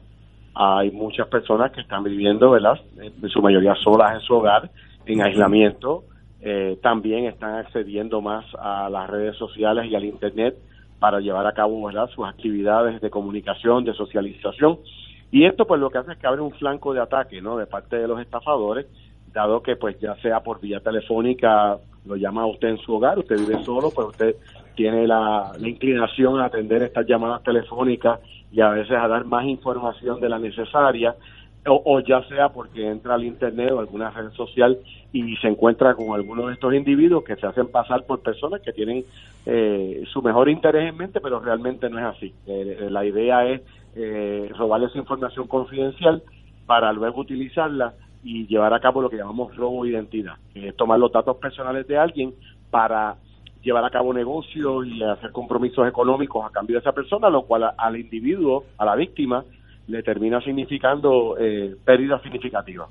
hay 0.54 0.90
muchas 0.90 1.26
personas 1.28 1.72
que 1.72 1.80
están 1.80 2.04
viviendo, 2.04 2.50
¿verdad? 2.50 2.80
En 2.96 3.28
su 3.28 3.42
mayoría 3.42 3.74
solas 3.76 4.14
en 4.14 4.20
su 4.20 4.34
hogar, 4.34 4.70
en 5.06 5.22
aislamiento. 5.22 6.04
Eh, 6.40 6.78
también 6.82 7.24
están 7.24 7.54
accediendo 7.54 8.20
más 8.20 8.44
a 8.58 8.88
las 8.90 9.08
redes 9.08 9.36
sociales 9.36 9.86
y 9.90 9.94
al 9.94 10.04
Internet 10.04 10.54
para 11.00 11.18
llevar 11.18 11.46
a 11.46 11.52
cabo. 11.52 11.90
Sus 12.14 12.26
actividades 12.26 13.00
de 13.00 13.10
comunicación, 13.10 13.84
de 13.84 13.94
socialización. 13.94 14.78
Y 15.34 15.46
esto 15.46 15.66
pues 15.66 15.80
lo 15.80 15.90
que 15.90 15.98
hace 15.98 16.12
es 16.12 16.18
que 16.18 16.28
abre 16.28 16.42
un 16.42 16.52
flanco 16.52 16.94
de 16.94 17.00
ataque, 17.00 17.42
¿no? 17.42 17.56
De 17.56 17.66
parte 17.66 17.96
de 17.96 18.06
los 18.06 18.20
estafadores, 18.20 18.86
dado 19.32 19.64
que 19.64 19.74
pues 19.74 19.98
ya 19.98 20.14
sea 20.22 20.38
por 20.44 20.60
vía 20.60 20.78
telefónica 20.78 21.76
lo 22.04 22.14
llama 22.14 22.46
usted 22.46 22.68
en 22.68 22.78
su 22.78 22.94
hogar, 22.94 23.18
usted 23.18 23.40
vive 23.40 23.64
solo, 23.64 23.90
pues 23.90 24.10
usted 24.10 24.36
tiene 24.76 25.08
la, 25.08 25.50
la 25.58 25.68
inclinación 25.68 26.38
a 26.38 26.44
atender 26.44 26.84
estas 26.84 27.04
llamadas 27.08 27.42
telefónicas 27.42 28.20
y 28.52 28.60
a 28.60 28.68
veces 28.68 28.96
a 28.96 29.08
dar 29.08 29.24
más 29.24 29.44
información 29.46 30.20
de 30.20 30.28
la 30.28 30.38
necesaria 30.38 31.16
o, 31.66 32.00
ya 32.00 32.22
sea 32.28 32.50
porque 32.50 32.86
entra 32.86 33.14
al 33.14 33.24
internet 33.24 33.72
o 33.72 33.80
alguna 33.80 34.10
red 34.10 34.30
social 34.32 34.78
y 35.12 35.34
se 35.36 35.48
encuentra 35.48 35.94
con 35.94 36.14
algunos 36.14 36.46
de 36.48 36.54
estos 36.54 36.74
individuos 36.74 37.24
que 37.24 37.36
se 37.36 37.46
hacen 37.46 37.68
pasar 37.68 38.04
por 38.04 38.20
personas 38.20 38.60
que 38.60 38.72
tienen 38.72 39.04
eh, 39.46 40.04
su 40.12 40.22
mejor 40.22 40.48
interés 40.48 40.88
en 40.88 40.96
mente, 40.96 41.20
pero 41.20 41.40
realmente 41.40 41.88
no 41.90 41.98
es 41.98 42.16
así. 42.16 42.34
Eh, 42.46 42.88
la 42.90 43.04
idea 43.04 43.46
es 43.46 43.62
eh, 43.94 44.50
robarle 44.56 44.86
esa 44.86 44.98
información 44.98 45.46
confidencial 45.46 46.22
para 46.66 46.92
luego 46.92 47.20
utilizarla 47.20 47.94
y 48.22 48.46
llevar 48.46 48.72
a 48.72 48.80
cabo 48.80 49.02
lo 49.02 49.10
que 49.10 49.18
llamamos 49.18 49.54
robo 49.54 49.84
de 49.84 49.90
identidad, 49.90 50.34
que 50.52 50.68
es 50.68 50.76
tomar 50.76 50.98
los 50.98 51.12
datos 51.12 51.36
personales 51.36 51.86
de 51.86 51.98
alguien 51.98 52.34
para 52.70 53.16
llevar 53.62 53.84
a 53.84 53.90
cabo 53.90 54.12
negocios 54.12 54.86
y 54.86 55.02
hacer 55.02 55.30
compromisos 55.32 55.86
económicos 55.86 56.44
a 56.44 56.50
cambio 56.50 56.76
de 56.76 56.80
esa 56.80 56.92
persona, 56.92 57.28
lo 57.28 57.42
cual 57.42 57.70
al 57.76 57.96
individuo, 57.96 58.64
a 58.78 58.84
la 58.84 58.94
víctima, 58.94 59.44
le 59.88 60.02
termina 60.02 60.40
significando 60.40 61.36
eh, 61.38 61.76
pérdidas 61.84 62.22
significativas. 62.22 62.88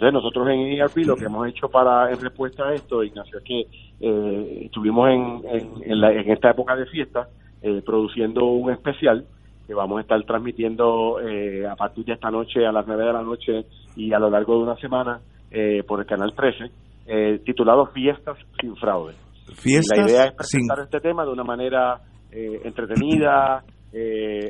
Entonces 0.00 0.14
nosotros 0.14 0.48
en 0.48 0.60
ERP 0.60 0.96
lo 1.04 1.14
que 1.14 1.26
hemos 1.26 1.46
hecho 1.46 1.68
para 1.68 2.10
en 2.10 2.18
respuesta 2.18 2.66
a 2.66 2.72
esto, 2.72 3.04
Ignacio, 3.04 3.36
es 3.36 3.44
que 3.44 3.60
eh, 4.00 4.62
estuvimos 4.64 5.10
en, 5.10 5.42
en, 5.82 6.30
esta 6.30 6.52
época 6.52 6.74
de 6.74 6.86
fiesta 6.86 7.28
eh, 7.60 7.82
produciendo 7.84 8.46
un 8.46 8.72
especial 8.72 9.26
que 9.66 9.74
vamos 9.74 9.98
a 9.98 10.00
estar 10.00 10.18
transmitiendo 10.24 11.20
eh, 11.20 11.66
a 11.66 11.76
partir 11.76 12.06
de 12.06 12.14
esta 12.14 12.30
noche 12.30 12.64
a 12.64 12.72
las 12.72 12.86
9 12.86 13.04
de 13.04 13.12
la 13.12 13.22
noche 13.22 13.66
y 13.94 14.10
a 14.14 14.18
lo 14.18 14.30
largo 14.30 14.56
de 14.56 14.62
una 14.62 14.76
semana 14.76 15.20
por 15.86 16.00
el 16.00 16.06
canal 16.06 16.32
13, 16.32 17.40
titulado 17.44 17.84
Fiestas 17.86 18.38
sin 18.58 18.76
fraude. 18.76 19.14
Fiestas 19.54 19.98
la 19.98 20.04
idea 20.06 20.24
es 20.26 20.32
presentar 20.32 20.78
este 20.80 21.00
tema 21.00 21.24
de 21.24 21.32
una 21.32 21.44
manera 21.44 22.00
entretenida, 22.30 23.64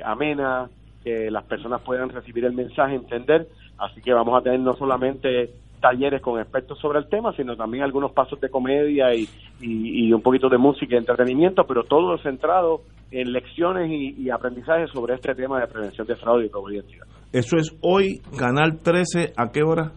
amena, 0.05 0.69
que 1.03 1.31
las 1.31 1.45
personas 1.47 1.81
puedan 1.81 2.11
recibir 2.11 2.45
el 2.45 2.53
mensaje, 2.53 2.95
entender. 2.95 3.49
Así 3.81 4.03
que 4.03 4.13
vamos 4.13 4.39
a 4.39 4.43
tener 4.43 4.61
no 4.61 4.75
solamente 4.75 5.51
talleres 5.81 6.21
con 6.21 6.39
expertos 6.39 6.79
sobre 6.79 6.99
el 6.99 7.09
tema, 7.09 7.33
sino 7.35 7.57
también 7.57 7.83
algunos 7.83 8.13
pasos 8.13 8.39
de 8.41 8.51
comedia 8.51 9.15
y, 9.15 9.27
y, 9.61 10.13
un 10.13 10.21
poquito 10.21 10.49
de 10.49 10.59
música 10.59 10.95
y 10.95 10.99
entretenimiento, 10.99 11.65
pero 11.67 11.85
todo 11.85 12.19
centrado 12.19 12.83
en 13.11 13.33
lecciones 13.33 13.91
y, 13.91 14.31
aprendizajes 14.31 14.91
sobre 14.91 15.15
este 15.15 15.35
tema 15.35 15.61
de 15.61 15.67
prevención 15.67 16.07
de 16.07 16.17
fraude 16.17 16.47
y 16.47 16.49
probabilidad. 16.51 17.07
Eso 17.33 17.57
es 17.57 17.77
hoy, 17.81 18.21
Canal 18.39 18.79
13, 18.83 19.33
¿a 19.37 19.51
qué 19.51 19.63
hora? 19.63 19.93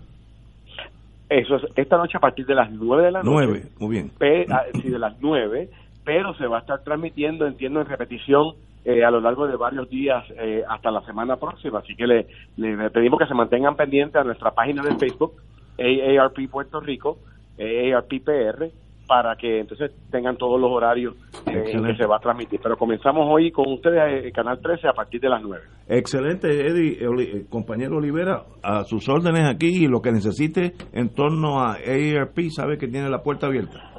Eso 1.30 1.56
es 1.58 1.64
esta 1.76 1.98
noche 1.98 2.18
a 2.18 2.22
partir 2.22 2.46
de 2.46 2.56
las 2.56 2.72
9 2.72 3.04
de 3.04 3.12
la 3.12 3.22
noche. 3.22 3.46
9, 3.46 3.62
muy 3.80 3.90
bien. 3.90 4.12
Ah, 4.50 4.64
sí, 4.82 4.90
de 4.90 5.00
las 5.00 5.20
9, 5.20 5.70
pero 6.06 6.34
se 6.36 6.48
va 6.48 6.58
a 6.58 6.62
estar 6.62 6.82
transmitiendo, 6.84 7.46
entiendo, 7.46 7.82
en 7.82 7.88
repetición 7.88 8.54
eh, 8.86 9.04
a 9.04 9.12
lo 9.12 9.22
largo 9.22 9.48
de 9.48 9.56
varios 9.56 9.90
días 9.90 10.24
eh, 10.38 10.64
hasta 10.68 10.92
la 10.92 11.02
semana 11.02 11.38
próxima. 11.38 11.80
Así 11.80 11.96
que 11.96 12.08
le, 12.08 12.28
le, 12.58 12.90
pedimos 12.90 13.20
que 13.20 13.28
se 13.28 13.34
mantengan 13.34 13.76
pendientes 13.76 14.16
a 14.16 14.24
nuestra 14.24 14.52
página 14.52 14.84
de 14.84 14.96
Facebook, 14.98 15.34
AARP 15.78 16.50
Puerto 16.50 16.80
Rico, 16.80 17.18
AARP 17.58 18.24
PR, 18.24 18.72
para 19.08 19.36
que 19.36 19.60
entonces 19.60 19.92
tengan 20.12 20.38
todos 20.38 20.60
los 20.60 20.72
horarios 20.72 21.16
eh, 21.46 21.64
que 21.86 21.96
se 21.96 22.06
va 22.06 22.18
a 22.18 22.20
transmitir. 22.20 22.60
Pero 22.62 22.78
comenzamos 22.78 23.28
hoy 23.30 23.52
con 23.52 23.72
ustedes, 23.72 24.26
el 24.26 24.32
Canal 24.32 24.60
13, 24.62 24.88
a 24.88 24.94
partir 24.94 25.22
de 25.22 25.30
las 25.30 25.42
9. 25.42 25.64
Excelente, 25.88 26.48
Eddie, 26.50 27.46
compañero 27.50 27.98
Olivera, 27.98 28.44
a 28.62 28.84
sus 28.84 29.08
órdenes 29.10 29.48
aquí 29.48 29.84
y 29.84 29.88
lo 29.88 30.02
que 30.02 30.12
necesite 30.12 30.74
en 30.94 31.10
torno 31.14 31.60
a 31.60 31.74
AARP, 31.74 32.50
sabe 32.50 32.78
que 32.78 32.88
tiene 32.88 33.10
la 33.10 33.22
puerta 33.22 33.48
abierta. 33.48 33.93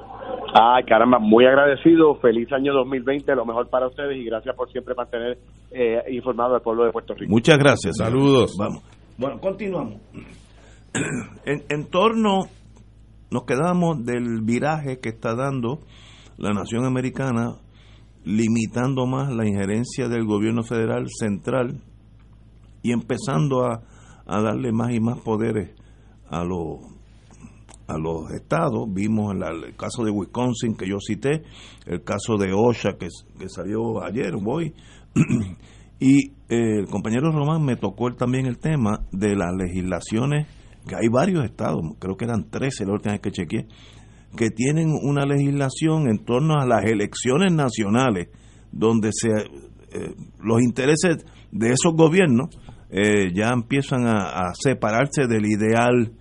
Ay, 0.57 0.85
caramba, 0.85 1.19
muy 1.19 1.45
agradecido. 1.47 2.15
Feliz 2.21 2.53
año 2.53 2.73
2020, 2.75 3.35
lo 3.35 3.45
mejor 3.45 3.69
para 3.69 3.89
ustedes 3.89 4.17
y 4.17 4.25
gracias 4.25 4.55
por 4.55 4.71
siempre 4.71 4.95
mantener 4.95 5.37
eh, 5.73 6.01
informado 6.13 6.55
al 6.55 6.63
pueblo 6.63 6.85
de 6.85 6.93
Puerto 6.93 7.13
Rico. 7.13 7.29
Muchas 7.29 7.59
gracias. 7.59 7.97
Saludos. 7.97 8.55
Vamos. 8.57 8.85
Bueno, 9.19 9.41
continuamos. 9.41 10.01
En, 11.45 11.65
en 11.71 11.91
torno, 11.91 12.43
nos 13.33 13.45
quedamos 13.47 14.05
del 14.07 14.43
viraje 14.43 15.01
que 15.01 15.09
está 15.09 15.35
dando 15.35 15.81
la 16.37 16.51
nación 16.51 16.87
americana, 16.87 17.57
limitando 18.25 19.05
más 19.05 19.33
la 19.35 19.45
injerencia 19.45 20.07
del 20.07 20.25
gobierno 20.25 20.63
federal 20.63 21.07
central 21.09 21.81
y 22.81 22.93
empezando 22.93 23.65
a, 23.65 23.83
a 24.25 24.41
darle 24.41 24.71
más 24.71 24.93
y 24.93 25.01
más 25.01 25.19
poderes 25.19 25.75
a 26.31 26.45
los 26.45 26.94
a 27.87 27.99
los 27.99 28.31
estados. 28.33 28.87
Vimos 28.93 29.35
el 29.35 29.77
caso 29.77 30.05
de 30.05 30.11
Wisconsin 30.11 30.77
que 30.77 30.89
yo 30.89 30.99
cité, 31.01 31.43
el 31.87 32.03
caso 32.03 32.37
de 32.37 32.53
OSHA 32.53 32.97
que, 32.99 33.09
que 33.39 33.49
salió 33.49 34.03
ayer, 34.03 34.35
voy. 34.37 34.75
y 36.01 36.31
eh, 36.49 36.81
el 36.81 36.87
compañero 36.87 37.31
Román 37.31 37.65
me 37.65 37.77
tocó 37.77 38.13
también 38.15 38.47
el 38.47 38.59
tema 38.59 39.05
de 39.13 39.37
las 39.37 39.53
legislaciones, 39.57 40.47
que 40.87 40.97
hay 40.97 41.09
varios 41.09 41.45
estados, 41.45 41.81
creo 41.99 42.17
que 42.17 42.25
eran 42.25 42.51
13 42.51 42.85
la 42.85 42.93
última 42.93 43.13
vez 43.13 43.23
que 43.23 43.31
chequeé, 43.31 43.67
que 44.37 44.51
tienen 44.51 44.91
una 45.03 45.25
legislación 45.25 46.09
en 46.09 46.25
torno 46.25 46.55
a 46.61 46.67
las 46.67 46.85
elecciones 46.85 47.53
nacionales, 47.53 48.29
donde 48.73 49.11
se 49.13 49.29
eh, 49.31 50.15
los 50.41 50.61
intereses 50.61 51.25
de 51.53 51.69
esos 51.69 51.95
gobiernos 51.95 52.49
eh, 52.91 53.33
ya 53.33 53.51
empiezan 53.51 54.07
a, 54.07 54.49
a 54.49 54.53
separarse 54.55 55.29
del 55.29 55.47
ideal 55.47 56.13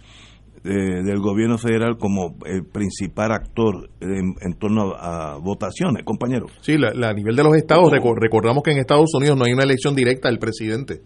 del 0.64 1.20
gobierno 1.20 1.58
federal 1.58 1.98
como 1.98 2.38
el 2.46 2.66
principal 2.66 3.34
actor 3.34 3.90
en, 4.00 4.54
torno 4.58 4.94
a, 4.96 5.38
votaciones, 5.38 6.04
compañero. 6.06 6.46
Sí, 6.62 6.76
a 6.76 7.14
nivel 7.14 7.36
de 7.36 7.44
los 7.44 7.56
estados, 7.56 7.92
recordamos 7.92 8.64
que 8.64 8.72
en 8.72 8.78
Estados 8.78 9.14
Unidos 9.14 9.38
no 9.38 9.46
hay 9.46 9.52
una 9.52 9.64
elección 9.64 9.94
directa 9.94 10.30
del 10.30 10.40
presidente 10.40 11.02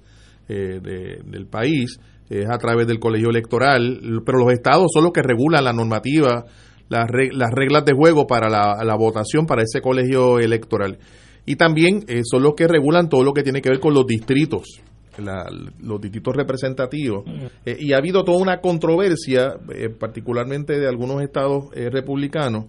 eh, 0.47 0.79
del 0.79 1.47
país, 1.47 1.99
es 2.29 2.45
a 2.49 2.57
través 2.57 2.87
del 2.87 2.99
colegio 2.99 3.29
electoral, 3.29 3.99
pero 4.25 4.39
los 4.39 4.53
estados 4.53 4.87
son 4.93 5.05
los 5.05 5.13
que 5.13 5.23
regulan 5.23 5.63
la 5.63 5.73
normativa, 5.73 6.45
las, 6.89 7.07
las 7.31 7.51
reglas 7.51 7.83
de 7.85 7.93
juego 7.93 8.27
para 8.27 8.49
la, 8.49 8.95
votación 8.95 9.45
para 9.45 9.63
ese 9.63 9.81
colegio 9.81 10.39
electoral. 10.39 10.99
Y 11.45 11.55
también 11.55 12.03
eh, 12.07 12.21
son 12.23 12.43
los 12.43 12.53
que 12.53 12.67
regulan 12.67 13.09
todo 13.09 13.23
lo 13.23 13.33
que 13.33 13.43
tiene 13.43 13.61
que 13.61 13.69
ver 13.69 13.79
con 13.79 13.93
los 13.93 14.05
distritos 14.05 14.81
los 15.19 16.01
distritos 16.01 16.35
representativos. 16.35 17.23
Eh, 17.65 17.77
y 17.79 17.93
ha 17.93 17.97
habido 17.97 18.23
toda 18.23 18.39
una 18.39 18.59
controversia, 18.59 19.57
eh, 19.73 19.89
particularmente 19.89 20.79
de 20.79 20.87
algunos 20.87 21.21
estados 21.21 21.65
eh, 21.73 21.89
republicanos, 21.89 22.65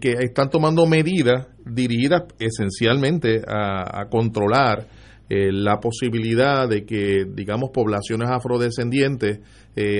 que 0.00 0.12
están 0.12 0.48
tomando 0.48 0.86
medidas 0.86 1.46
dirigidas 1.62 2.22
esencialmente 2.38 3.42
a, 3.46 4.06
controlar 4.08 4.86
la 5.28 5.78
posibilidad 5.78 6.66
de 6.66 6.86
que, 6.86 7.26
digamos, 7.28 7.68
poblaciones 7.68 8.30
afrodescendientes 8.30 9.40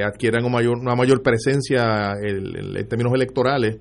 adquieran 0.03 0.43
una 0.47 0.55
mayor, 0.55 0.79
una 0.79 0.95
mayor 0.95 1.23
presencia 1.23 2.15
en, 2.23 2.73
términos 2.89 3.13
electorales 3.15 3.77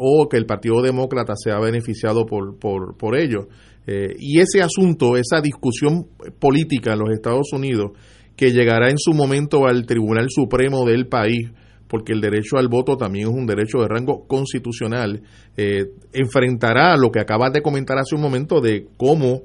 o 0.00 0.26
que 0.26 0.38
el 0.38 0.46
Partido 0.46 0.80
Demócrata 0.80 1.34
sea 1.36 1.58
beneficiado 1.60 2.24
por, 2.24 2.58
por, 2.58 2.96
por 2.96 3.14
ello. 3.14 3.48
Eh, 3.86 4.16
y 4.18 4.40
ese 4.40 4.62
asunto, 4.62 5.16
esa 5.16 5.40
discusión 5.40 6.06
política 6.38 6.94
en 6.94 6.98
los 6.98 7.10
Estados 7.10 7.52
Unidos, 7.52 7.92
que 8.36 8.50
llegará 8.50 8.90
en 8.90 8.98
su 8.98 9.12
momento 9.12 9.66
al 9.66 9.86
Tribunal 9.86 10.26
Supremo 10.28 10.84
del 10.84 11.06
país, 11.06 11.50
porque 11.88 12.12
el 12.12 12.20
derecho 12.20 12.56
al 12.56 12.68
voto 12.68 12.96
también 12.96 13.28
es 13.28 13.34
un 13.34 13.46
derecho 13.46 13.78
de 13.78 13.88
rango 13.88 14.26
constitucional, 14.26 15.22
eh, 15.56 15.86
enfrentará 16.12 16.96
lo 16.96 17.10
que 17.10 17.20
acabas 17.20 17.52
de 17.52 17.62
comentar 17.62 17.96
hace 17.98 18.16
un 18.16 18.22
momento 18.22 18.60
de 18.60 18.88
cómo 18.96 19.42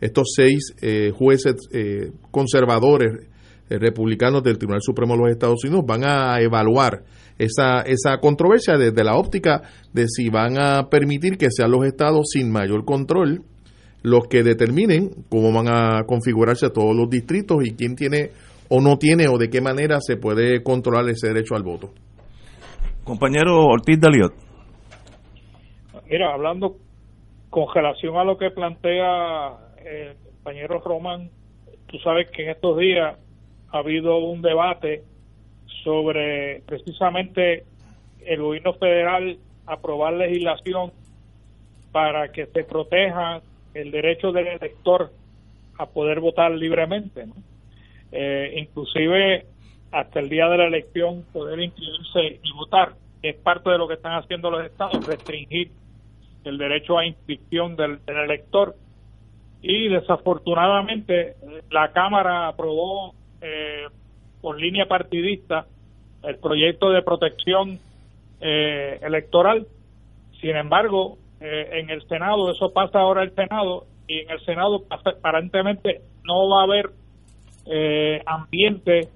estos 0.00 0.32
seis 0.34 0.74
eh, 0.80 1.12
jueces 1.14 1.54
conservadores 2.30 3.28
republicanos 3.68 4.42
del 4.42 4.58
Tribunal 4.58 4.82
Supremo 4.82 5.14
de 5.14 5.20
los 5.20 5.30
Estados 5.30 5.64
Unidos 5.64 5.84
van 5.86 6.04
a 6.04 6.40
evaluar 6.40 7.04
esa, 7.38 7.82
esa 7.82 8.18
controversia 8.18 8.76
desde 8.76 9.04
la 9.04 9.16
óptica 9.16 9.62
de 9.92 10.08
si 10.08 10.28
van 10.28 10.58
a 10.58 10.88
permitir 10.90 11.38
que 11.38 11.50
sean 11.50 11.70
los 11.70 11.86
estados 11.86 12.30
sin 12.32 12.50
mayor 12.50 12.84
control 12.84 13.44
los 14.02 14.26
que 14.28 14.42
determinen 14.42 15.10
cómo 15.28 15.52
van 15.52 15.68
a 15.68 16.04
configurarse 16.04 16.70
todos 16.70 16.94
los 16.94 17.08
distritos 17.08 17.64
y 17.64 17.74
quién 17.74 17.94
tiene 17.94 18.30
o 18.68 18.80
no 18.80 18.96
tiene 18.96 19.28
o 19.28 19.38
de 19.38 19.50
qué 19.50 19.60
manera 19.60 19.98
se 20.00 20.16
puede 20.16 20.62
controlar 20.62 21.08
ese 21.08 21.28
derecho 21.28 21.54
al 21.54 21.62
voto. 21.62 21.90
Compañero 23.04 23.66
Ortiz 23.66 24.00
Daliot. 24.00 24.32
Mira, 26.08 26.32
hablando 26.32 26.76
con 27.50 27.64
relación 27.74 28.16
a 28.16 28.24
lo 28.24 28.36
que 28.38 28.50
plantea 28.50 29.58
el 29.84 30.16
compañero 30.24 30.80
Román, 30.80 31.30
tú 31.86 31.98
sabes 31.98 32.30
que 32.30 32.44
en 32.44 32.50
estos 32.50 32.78
días 32.78 33.18
ha 33.70 33.78
habido 33.78 34.18
un 34.18 34.42
debate 34.42 35.02
sobre 35.84 36.62
precisamente 36.66 37.64
el 38.24 38.40
gobierno 38.40 38.74
federal 38.74 39.38
aprobar 39.66 40.14
legislación 40.14 40.92
para 41.92 42.30
que 42.32 42.46
se 42.46 42.64
protejan 42.64 43.42
el 43.74 43.90
derecho 43.90 44.32
del 44.32 44.46
elector 44.48 45.10
a 45.78 45.86
poder 45.86 46.20
votar 46.20 46.50
libremente, 46.52 47.26
eh, 48.10 48.54
inclusive 48.56 49.46
hasta 49.90 50.20
el 50.20 50.28
día 50.28 50.48
de 50.48 50.58
la 50.58 50.66
elección 50.66 51.24
poder 51.32 51.60
inscribirse 51.60 52.40
y 52.42 52.52
votar. 52.52 52.94
es 53.22 53.36
parte 53.36 53.70
de 53.70 53.78
lo 53.78 53.86
que 53.86 53.94
están 53.94 54.14
haciendo 54.14 54.50
los 54.50 54.64
estados, 54.64 55.06
restringir 55.06 55.70
el 56.44 56.58
derecho 56.58 56.98
a 56.98 57.06
inscripción 57.06 57.76
del, 57.76 58.00
elector. 58.06 58.74
Y 59.60 59.88
desafortunadamente 59.88 61.36
la 61.70 61.92
Cámara 61.92 62.48
aprobó 62.48 63.14
eh, 63.40 63.86
por 64.40 64.60
línea 64.60 64.86
partidista 64.86 65.66
el 66.24 66.36
proyecto 66.36 66.90
de 66.90 67.02
protección 67.02 67.78
eh, 68.40 68.98
electoral. 69.02 69.68
Sin 70.40 70.56
embargo, 70.56 71.18
eh, 71.42 71.80
en 71.80 71.90
el 71.90 72.06
Senado, 72.08 72.50
eso 72.50 72.72
pasa 72.72 73.00
ahora 73.00 73.22
el 73.22 73.34
Senado, 73.34 73.86
y 74.06 74.20
en 74.20 74.30
el 74.30 74.40
Senado 74.44 74.84
aparentemente 74.90 76.00
no 76.24 76.48
va 76.48 76.60
a 76.60 76.64
haber 76.64 76.90
eh, 77.66 78.22
ambiente 78.26 79.08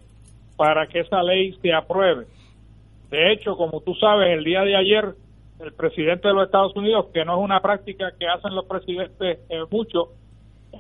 para 0.57 0.87
que 0.87 1.01
esa 1.01 1.23
ley 1.23 1.53
se 1.63 1.73
apruebe. 1.73 2.27
De 3.11 3.33
hecho, 3.33 3.57
como 3.57 3.81
tú 3.81 3.95
sabes, 3.95 4.29
el 4.31 4.45
día 4.45 4.63
de 4.63 4.77
ayer 4.77 5.15
el 5.61 5.73
presidente 5.73 6.29
de 6.29 6.35
los 6.35 6.47
Estados 6.47 6.77
Unidos, 6.77 7.07
que 7.15 7.25
no 7.25 7.39
es 7.39 7.45
una 7.45 7.61
práctica 7.61 8.13
que 8.19 8.27
hacen 8.27 8.55
los 8.55 8.67
presidentes 8.67 9.39
eh, 9.49 9.65
mucho, 9.71 10.11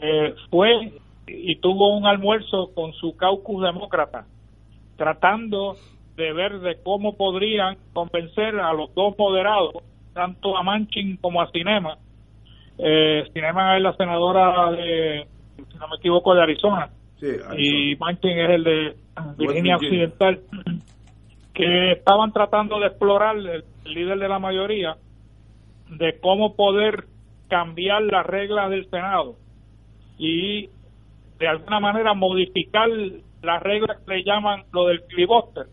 eh, 0.02 0.34
fue 0.50 0.92
y 1.26 1.56
tuvo 1.56 1.96
un 1.96 2.06
almuerzo 2.06 2.70
con 2.74 2.92
su 2.92 3.16
caucus 3.16 3.62
demócrata, 3.62 4.26
tratando 4.96 5.76
de 6.16 6.32
ver 6.32 6.60
de 6.60 6.80
cómo 6.82 7.16
podrían 7.16 7.78
convencer 7.92 8.58
a 8.60 8.72
los 8.72 8.94
dos 8.94 9.16
moderados, 9.18 9.74
tanto 10.16 10.56
a 10.56 10.62
Manchin 10.62 11.18
como 11.18 11.42
a 11.42 11.50
Cinema. 11.50 11.98
Eh, 12.78 13.24
Cinema 13.34 13.76
es 13.76 13.82
la 13.82 13.94
senadora 13.96 14.72
de, 14.72 15.26
si 15.56 15.78
no 15.78 15.88
me 15.88 15.96
equivoco, 15.96 16.34
de 16.34 16.42
Arizona, 16.42 16.90
y 17.56 17.94
Manchin 17.96 18.38
es 18.38 18.50
el 18.50 18.64
de 18.64 18.96
Virginia 19.36 19.76
Occidental, 19.76 20.40
que 21.52 21.92
estaban 21.92 22.32
tratando 22.32 22.80
de 22.80 22.86
explorar 22.86 23.36
el, 23.36 23.64
líder 23.84 24.18
de 24.18 24.28
la 24.28 24.38
mayoría 24.38 24.96
de 25.90 26.18
cómo 26.18 26.56
poder 26.56 27.04
cambiar 27.48 28.02
las 28.02 28.26
reglas 28.26 28.70
del 28.70 28.88
Senado 28.90 29.36
y 30.18 30.68
de 31.38 31.46
alguna 31.46 31.78
manera 31.78 32.14
modificar 32.14 32.88
las 33.42 33.62
reglas 33.62 33.98
que 34.00 34.16
le 34.16 34.24
llaman 34.24 34.64
lo 34.72 34.86
del 34.86 35.02
filibuster, 35.02 35.66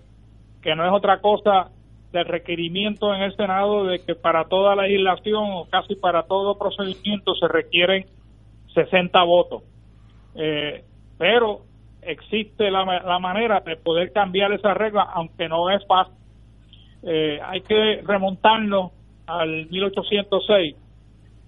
que 0.61 0.75
no 0.75 0.85
es 0.85 0.91
otra 0.91 1.21
cosa 1.21 1.71
del 2.13 2.25
requerimiento 2.25 3.13
en 3.13 3.23
el 3.23 3.35
Senado 3.35 3.85
de 3.85 3.99
que 3.99 4.13
para 4.13 4.45
toda 4.45 4.75
legislación 4.75 5.43
o 5.51 5.67
casi 5.69 5.95
para 5.95 6.23
todo 6.23 6.57
procedimiento 6.57 7.33
se 7.35 7.47
requieren 7.47 8.05
60 8.75 9.23
votos. 9.23 9.63
Eh, 10.35 10.83
pero 11.17 11.61
existe 12.03 12.69
la, 12.69 12.85
la, 12.85 13.19
manera 13.19 13.61
de 13.61 13.75
poder 13.77 14.11
cambiar 14.11 14.53
esa 14.53 14.73
regla, 14.75 15.01
aunque 15.01 15.49
no 15.49 15.69
es 15.71 15.85
fácil. 15.87 16.13
Eh, 17.01 17.39
hay 17.43 17.61
que 17.61 18.01
remontarnos 18.05 18.91
al 19.25 19.67
1806. 19.69 20.75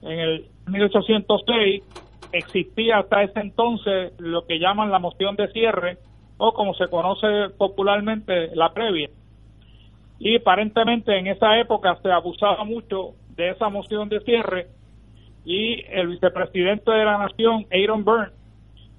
En 0.01 0.19
el 0.19 0.45
1806 0.67 1.83
existía 2.31 2.97
hasta 2.97 3.21
ese 3.21 3.39
entonces 3.39 4.13
lo 4.17 4.45
que 4.47 4.59
llaman 4.59 4.91
la 4.91 4.99
moción 4.99 5.35
de 5.35 5.47
cierre 5.49 5.99
o 6.37 6.53
como 6.53 6.73
se 6.73 6.87
conoce 6.87 7.49
popularmente 7.55 8.55
la 8.55 8.73
previa. 8.73 9.09
Y 10.19 10.37
aparentemente 10.37 11.17
en 11.17 11.27
esa 11.27 11.59
época 11.59 11.97
se 12.01 12.11
abusaba 12.11 12.63
mucho 12.63 13.15
de 13.35 13.49
esa 13.49 13.69
moción 13.69 14.09
de 14.09 14.21
cierre 14.21 14.67
y 15.45 15.85
el 15.89 16.07
vicepresidente 16.07 16.91
de 16.91 17.05
la 17.05 17.19
nación, 17.19 17.67
Aaron 17.71 18.03
Burns, 18.03 18.31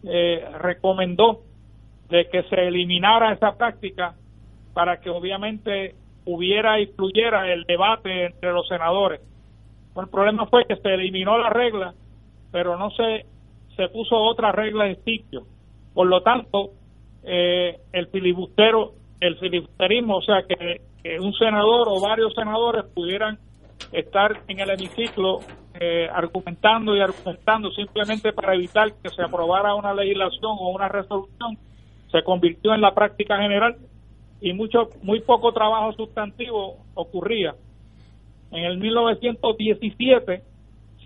eh, 0.05 0.44
recomendó 0.60 1.40
de 2.09 2.28
que 2.28 2.44
se 2.44 2.68
eliminara 2.68 3.32
esa 3.32 3.56
práctica 3.56 4.14
para 4.72 5.01
que 5.01 5.10
obviamente 5.10 5.94
hubiera 6.24 6.78
y 6.78 6.86
fluyera 6.86 7.52
el 7.52 7.64
debate 7.64 8.26
entre 8.26 8.52
los 8.52 8.68
senadores. 8.68 9.20
el 9.97 10.09
problema 10.09 10.47
fue 10.47 10.66
que 10.66 10.76
se 10.76 10.94
eliminó 10.94 11.38
la 11.38 11.51
regla, 11.51 11.94
pero 12.52 12.76
no 12.76 12.90
se, 12.90 13.26
se 13.74 13.88
puso 13.88 14.16
otra 14.16 14.52
regla 14.52 14.86
en 14.86 15.02
sitio. 15.05 15.47
Por 15.94 16.06
lo 16.06 16.22
tanto, 16.22 16.70
eh, 17.24 17.80
el 17.93 18.06
filibustero, 18.09 18.93
el 19.20 19.36
filibusterismo, 19.38 20.18
o 20.18 20.22
sea, 20.22 20.43
que, 20.43 20.82
que, 21.07 21.20
un 21.20 21.33
senador 21.35 21.89
o 21.89 22.01
varios 22.01 22.35
senadores 22.35 22.85
pudieran 22.95 23.39
estar 23.93 24.41
en 24.49 24.61
el 24.61 24.70
hemiciclo 24.70 25.41
eh, 25.78 26.09
argumentando 26.12 26.97
y 26.97 27.01
argumentando 27.01 27.70
simplemente 27.70 28.33
para 28.33 28.55
evitar 28.55 28.93
que 29.03 29.11
se 29.11 29.23
aprobara 29.23 29.74
una 29.74 29.95
legislación 29.95 30.57
o 30.59 30.70
una 30.70 30.89
resolución 30.89 31.59
se 32.11 32.23
convirtió 32.23 32.74
en 32.74 32.81
la 32.81 32.95
práctica 32.95 33.37
general 33.39 33.77
y 34.41 34.53
mucho 34.53 34.89
muy 35.03 35.20
poco 35.20 35.53
trabajo 35.53 35.93
sustantivo 35.93 36.78
ocurría. 36.95 37.55
En 38.51 38.65
el 38.65 38.78
1917 38.78 40.43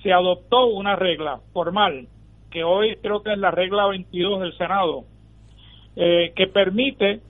se 0.03 0.13
adoptó 0.13 0.67
una 0.67 0.97
regla 0.97 1.41
formal 1.53 2.07
que 2.51 2.65
hoy 2.65 2.97
creo 2.97 3.23
que 3.23 3.33
es 3.33 3.39
la 3.39 3.51
regla 3.51 3.87
22 3.87 4.41
del 4.41 4.57
Senado 4.57 5.05
eh, 5.97 6.33
que 6.35 6.47
permite 6.47 7.21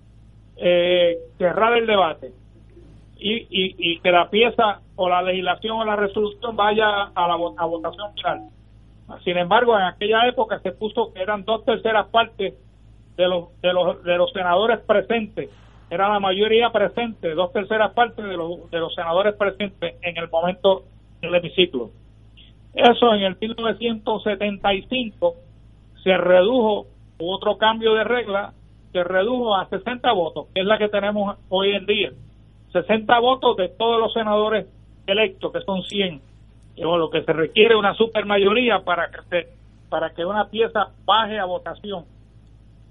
eh, 0.57 1.17
cerrar 1.39 1.77
el 1.77 1.87
debate 1.87 2.33
y, 3.21 3.47
y, 3.51 3.99
que 4.01 4.11
la 4.11 4.31
pieza 4.31 4.81
o 4.97 5.09
la 5.09 5.23
legislación 5.23 5.79
o 5.79 5.85
la 5.85 5.97
resolución 5.97 6.57
vaya 6.57 7.05
a 7.15 7.29
la 7.29 7.35
a 7.35 7.65
votación 7.67 8.15
final. 8.15 8.49
Sin 9.25 9.37
embargo, 9.37 9.77
en 9.77 9.83
aquella 9.85 10.27
época 10.29 10.61
se 10.61 10.73
puso 10.73 11.13
que 11.13 11.21
eran 11.21 11.45
dos 11.45 11.65
terceras 11.65 12.07
partes 12.09 12.55
de 13.17 13.29
los, 13.29 13.61
de 13.61 13.73
los, 13.73 14.03
de 14.03 14.17
los 14.17 14.31
senadores 14.33 14.79
presentes, 14.81 15.51
era 15.91 16.09
la 16.09 16.21
mayoría 16.21 16.71
presente, 16.71 17.35
dos 17.35 17.53
terceras 17.53 17.93
partes 17.93 18.25
de 18.25 18.37
los, 18.37 18.71
de 18.71 18.79
los 18.79 18.95
senadores 18.95 19.35
presentes 19.35 19.97
en 20.03 20.17
el 20.17 20.31
momento 20.31 20.85
del 21.21 21.35
hemiciclo. 21.35 21.91
Eso 22.73 23.13
en 23.13 23.23
el 23.23 23.37
1975 23.41 25.35
se 26.05 26.17
redujo, 26.17 26.87
otro 27.19 27.59
cambio 27.59 27.95
de 27.95 28.05
regla, 28.05 28.53
se 28.93 29.03
redujo 29.03 29.57
a 29.57 29.69
60 29.69 30.13
votos, 30.13 30.47
que 30.55 30.61
es 30.61 30.67
la 30.67 30.79
que 30.79 30.89
tenemos 30.89 31.37
hoy 31.49 31.73
en 31.73 31.87
día. 31.87 32.11
60 32.73 33.19
votos 33.19 33.57
de 33.57 33.69
todos 33.69 34.01
los 34.01 34.13
senadores 34.13 34.67
electos, 35.07 35.53
que 35.53 35.61
son 35.61 35.83
100. 35.83 36.21
Y 36.77 36.83
lo 36.83 37.11
que 37.11 37.23
se 37.23 37.33
requiere 37.33 37.77
una 37.77 37.95
supermayoría 37.95 38.81
para 38.81 39.11
que 39.11 39.19
se, 39.29 39.49
para 39.89 40.11
que 40.11 40.25
una 40.25 40.49
pieza 40.49 40.91
baje 41.05 41.39
a 41.39 41.45
votación. 41.45 42.05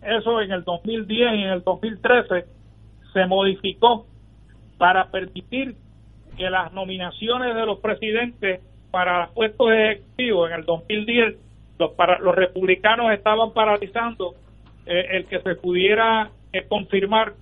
Eso 0.01 0.41
en 0.41 0.51
el 0.51 0.63
2010 0.63 1.33
y 1.33 1.43
en 1.43 1.49
el 1.49 1.63
2013 1.63 2.45
se 3.13 3.25
modificó 3.25 4.05
para 4.77 5.09
permitir 5.09 5.75
que 6.37 6.49
las 6.49 6.71
nominaciones 6.71 7.55
de 7.55 7.65
los 7.65 7.79
presidentes 7.79 8.61
para 8.91 9.27
puestos 9.29 9.71
ejecutivos 9.71 10.49
en 10.49 10.59
el 10.59 10.65
2010 10.65 11.35
los, 11.79 11.91
para, 11.91 12.19
los 12.19 12.35
republicanos 12.35 13.11
estaban 13.11 13.51
paralizando 13.53 14.35
eh, 14.85 15.05
el 15.11 15.25
que 15.25 15.41
se 15.41 15.55
pudiera 15.55 16.31
eh, 16.53 16.65
confirmar 16.67 17.33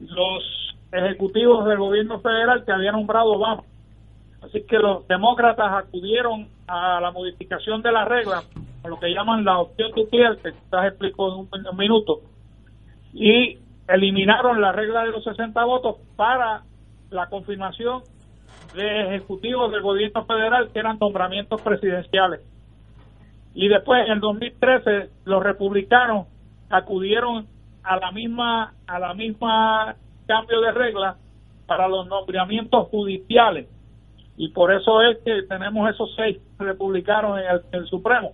los 0.00 0.71
ejecutivos 0.92 1.66
del 1.66 1.78
gobierno 1.78 2.20
federal 2.20 2.64
que 2.64 2.72
había 2.72 2.92
nombrado 2.92 3.32
Obama. 3.32 3.62
Así 4.42 4.64
que 4.64 4.78
los 4.78 5.06
demócratas 5.08 5.84
acudieron 5.84 6.48
a 6.66 7.00
la 7.00 7.10
modificación 7.10 7.80
de 7.82 7.92
las 7.92 8.08
reglas, 8.08 8.48
lo 8.84 8.98
que 8.98 9.12
llaman 9.14 9.44
la 9.44 9.58
opción 9.58 9.92
nuclear, 9.96 10.36
que 10.38 10.52
quizás 10.52 10.86
explicó 10.86 11.48
en 11.54 11.66
un, 11.66 11.76
minuto, 11.76 12.20
y 13.14 13.58
eliminaron 13.88 14.60
la 14.60 14.72
regla 14.72 15.04
de 15.04 15.12
los 15.12 15.24
60 15.24 15.64
votos 15.64 15.96
para 16.16 16.62
la 17.10 17.28
confirmación 17.28 18.02
de 18.74 19.14
ejecutivos 19.14 19.70
del 19.70 19.82
gobierno 19.82 20.24
federal 20.24 20.70
que 20.72 20.78
eran 20.78 20.98
nombramientos 20.98 21.60
presidenciales. 21.62 22.40
Y 23.54 23.68
después, 23.68 24.06
en 24.06 24.12
el 24.12 24.20
2013, 24.20 25.10
los 25.24 25.42
republicanos 25.42 26.26
acudieron 26.70 27.46
a 27.82 27.96
la 27.96 28.10
misma 28.12 28.74
a 28.86 28.98
la 28.98 29.12
misma 29.14 29.96
cambio 30.26 30.60
de 30.60 30.72
regla 30.72 31.16
para 31.66 31.88
los 31.88 32.06
nombramientos 32.06 32.88
judiciales 32.88 33.66
y 34.36 34.48
por 34.48 34.72
eso 34.72 35.02
es 35.02 35.18
que 35.18 35.42
tenemos 35.42 35.88
esos 35.90 36.12
seis 36.16 36.38
republicanos 36.58 37.38
en 37.38 37.80
el, 37.80 37.86
Supremo, 37.86 38.32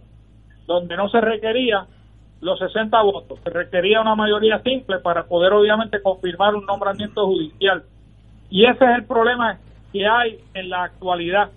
donde 0.66 0.96
no 0.96 1.08
se 1.08 1.20
requería 1.20 1.86
los 2.40 2.58
60 2.60 3.02
votos, 3.02 3.40
se 3.42 3.50
requería 3.50 4.00
una 4.00 4.14
mayoría 4.14 4.60
simple 4.60 5.00
para 5.00 5.24
poder 5.24 5.52
obviamente 5.52 6.00
confirmar 6.00 6.54
un 6.54 6.64
nombramiento 6.66 7.26
judicial. 7.26 7.82
Y 8.48 8.64
ese 8.64 8.84
es 8.84 8.90
el 8.96 9.04
problema 9.04 9.58
que 9.92 10.06
hay 10.06 10.38
en 10.54 10.70
la 10.70 10.84
actualidad, 10.84 11.50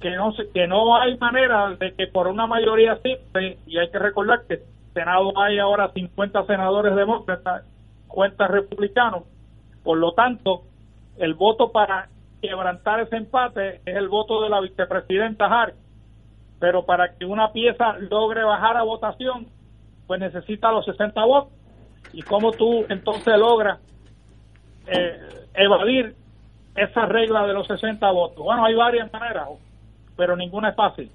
que 0.00 0.10
no 0.10 0.32
se, 0.32 0.50
que 0.50 0.66
no 0.66 0.96
hay 0.96 1.16
manera 1.18 1.70
de 1.70 1.94
que 1.94 2.08
por 2.08 2.26
una 2.26 2.46
mayoría 2.46 2.96
simple, 2.96 3.58
y 3.66 3.78
hay 3.78 3.90
que 3.90 3.98
recordar 3.98 4.42
que 4.48 4.60
Senado 4.92 5.32
hay 5.40 5.58
ahora 5.58 5.92
50 5.94 6.44
senadores 6.46 6.96
demócratas, 6.96 7.64
50 8.08 8.48
republicanos, 8.48 9.22
por 9.88 9.96
lo 9.96 10.12
tanto, 10.12 10.64
el 11.16 11.32
voto 11.32 11.72
para 11.72 12.10
quebrantar 12.42 13.00
ese 13.00 13.16
empate 13.16 13.76
es 13.86 13.96
el 13.96 14.08
voto 14.08 14.42
de 14.42 14.50
la 14.50 14.60
vicepresidenta 14.60 15.46
Harris. 15.46 15.76
Pero 16.60 16.84
para 16.84 17.14
que 17.14 17.24
una 17.24 17.52
pieza 17.52 17.96
logre 17.96 18.44
bajar 18.44 18.76
a 18.76 18.82
votación, 18.82 19.46
pues 20.06 20.20
necesita 20.20 20.70
los 20.72 20.84
60 20.84 21.24
votos. 21.24 21.54
¿Y 22.12 22.20
cómo 22.20 22.52
tú 22.52 22.84
entonces 22.90 23.38
logras 23.38 23.78
eh, 24.88 25.20
evadir 25.54 26.14
esa 26.76 27.06
regla 27.06 27.46
de 27.46 27.54
los 27.54 27.66
60 27.66 28.10
votos? 28.10 28.44
Bueno, 28.44 28.66
hay 28.66 28.74
varias 28.74 29.10
maneras, 29.10 29.48
pero 30.18 30.36
ninguna 30.36 30.68
es 30.68 30.76
fácil. 30.76 31.10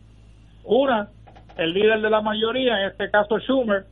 Una, 0.64 1.10
el 1.58 1.74
líder 1.76 2.02
de 2.02 2.10
la 2.10 2.22
mayoría, 2.22 2.82
en 2.82 2.90
este 2.90 3.12
caso 3.12 3.38
Schumer, 3.38 3.86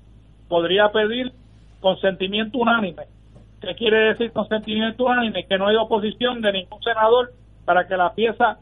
podría 0.50 0.92
pedir 0.92 1.34
consentimiento 1.82 2.58
unánime. 2.58 3.21
¿Qué 3.62 3.76
quiere 3.76 3.98
decir 4.10 4.32
consentimiento 4.32 5.06
unánime? 5.06 5.46
Que 5.46 5.58
no 5.58 5.68
hay 5.68 5.76
oposición 5.76 6.42
de 6.42 6.52
ningún 6.52 6.82
senador 6.82 7.32
para 7.66 7.88
que 7.88 7.96
la 7.96 8.14
pieza 8.14 8.58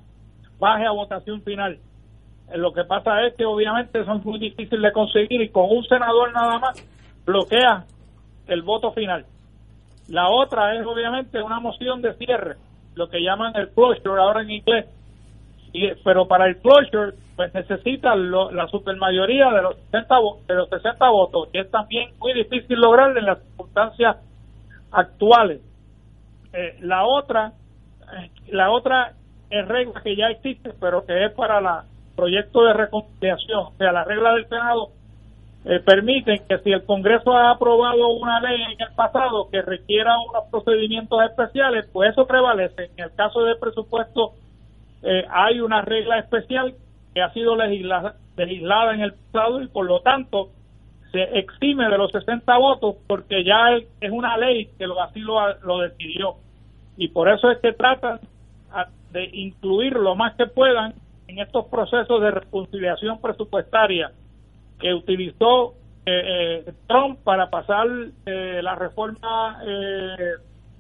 baje 0.60 0.86
a 0.86 0.92
votación 0.92 1.42
final. 1.42 1.78
Eh, 2.52 2.58
Lo 2.58 2.74
que 2.74 2.84
pasa 2.84 3.24
es 3.26 3.34
que 3.36 3.46
obviamente 3.46 4.04
son 4.04 4.22
muy 4.24 4.40
difíciles 4.40 4.82
de 4.82 4.92
conseguir 4.92 5.42
y 5.42 5.50
con 5.50 5.66
un 5.70 5.84
senador 5.86 6.34
nada 6.34 6.60
más 6.60 6.86
bloquea 7.26 7.86
el 8.48 8.62
voto 8.62 8.92
final. 8.92 9.26
La 10.10 10.28
otra 10.30 10.76
es 10.76 10.86
obviamente 10.86 11.42
una 11.42 11.60
moción 11.60 12.02
de 12.02 12.14
cierre, 12.16 12.56
lo 12.96 13.10
que 13.10 13.22
llaman 13.22 13.56
el 13.56 13.70
closure 13.70 14.20
ahora 14.22 14.42
en 14.42 14.50
inglés. 14.52 14.86
Y, 15.72 15.88
pero 16.04 16.28
para 16.28 16.48
el 16.48 16.58
closure 16.58 17.14
pues 17.36 17.54
necesita 17.54 18.16
lo- 18.16 18.52
la 18.52 18.68
supermayoría 18.68 19.50
de 19.52 19.62
los 19.62 19.76
60 19.92 20.16
vo- 20.20 20.46
de 20.46 20.56
los 20.56 20.68
60 20.68 21.10
votos, 21.10 21.48
que 21.54 21.60
es 21.60 21.72
también 21.72 22.10
muy 22.20 22.34
difícil 22.34 22.80
lograr 22.82 23.16
en 23.18 23.26
las 23.26 23.40
circunstancias 23.44 24.18
actuales. 24.92 25.62
Eh, 26.54 26.78
la 26.82 27.06
otra 27.06 27.54
eh, 28.14 28.30
la 28.48 28.72
otra 28.72 29.14
es 29.50 29.68
regla 29.68 30.02
que 30.02 30.16
ya 30.16 30.28
existe, 30.28 30.72
pero 30.80 31.06
que 31.06 31.26
es 31.26 31.32
para 31.34 31.62
la 31.62 31.86
proyecto 32.16 32.64
de 32.64 32.74
reconciliación, 32.74 33.60
o 33.60 33.74
sea, 33.78 33.94
la 33.94 34.04
regla 34.04 34.34
del 34.34 34.46
Senado 34.50 34.90
eh, 35.66 35.80
permiten 35.80 36.42
que 36.48 36.58
si 36.60 36.72
el 36.72 36.84
Congreso 36.86 37.32
ha 37.32 37.52
aprobado 37.52 38.10
una 38.10 38.42
ley 38.42 38.62
en 38.62 38.82
el 38.82 38.94
pasado 38.96 39.50
que 39.50 39.62
requiera 39.62 40.18
unos 40.20 40.44
procedimientos 40.52 41.22
especiales, 41.24 41.86
pues 41.94 42.12
eso 42.12 42.26
prevalece. 42.26 42.92
En 42.98 43.06
el 43.06 43.16
caso 43.16 43.44
del 43.44 43.58
presupuesto 43.58 44.34
eh, 45.04 45.24
hay 45.30 45.62
una 45.62 45.82
regla 45.82 46.20
especial 46.20 46.76
que 47.14 47.22
ha 47.22 47.32
sido 47.34 47.56
legislada, 47.56 48.16
legislada 48.36 48.94
en 48.94 49.02
el 49.02 49.14
pasado 49.14 49.62
y 49.62 49.68
por 49.68 49.86
lo 49.86 50.02
tanto 50.02 50.50
se 51.12 51.24
exime 51.40 51.90
de 51.90 51.98
los 51.98 52.12
60 52.12 52.58
votos 52.58 52.96
porque 53.08 53.44
ya 53.44 53.76
es, 54.00 54.12
una 54.12 54.38
ley 54.38 54.70
que 54.78 54.88
lo, 54.88 55.02
así 55.02 55.20
lo, 55.20 55.36
lo 55.64 55.80
decidió. 55.80 56.36
Y 56.98 57.08
por 57.10 57.30
eso 57.30 57.50
es 57.50 57.60
que 57.60 57.74
tratan 57.74 58.20
de 59.12 59.30
incluir 59.34 59.94
lo 59.94 60.16
más 60.16 60.36
que 60.36 60.46
puedan 60.46 60.94
en 61.28 61.40
estos 61.40 61.66
procesos 61.66 62.22
de 62.22 62.32
reconciliación 62.32 63.20
presupuestaria 63.20 64.12
que 64.80 64.94
utilizó 64.94 65.74
eh, 66.06 66.64
eh, 66.66 66.74
Trump 66.88 67.20
para 67.24 67.50
pasar 67.50 67.88
eh, 68.26 68.62
la 68.64 68.76
reforma 68.76 69.62
eh, 69.66 70.34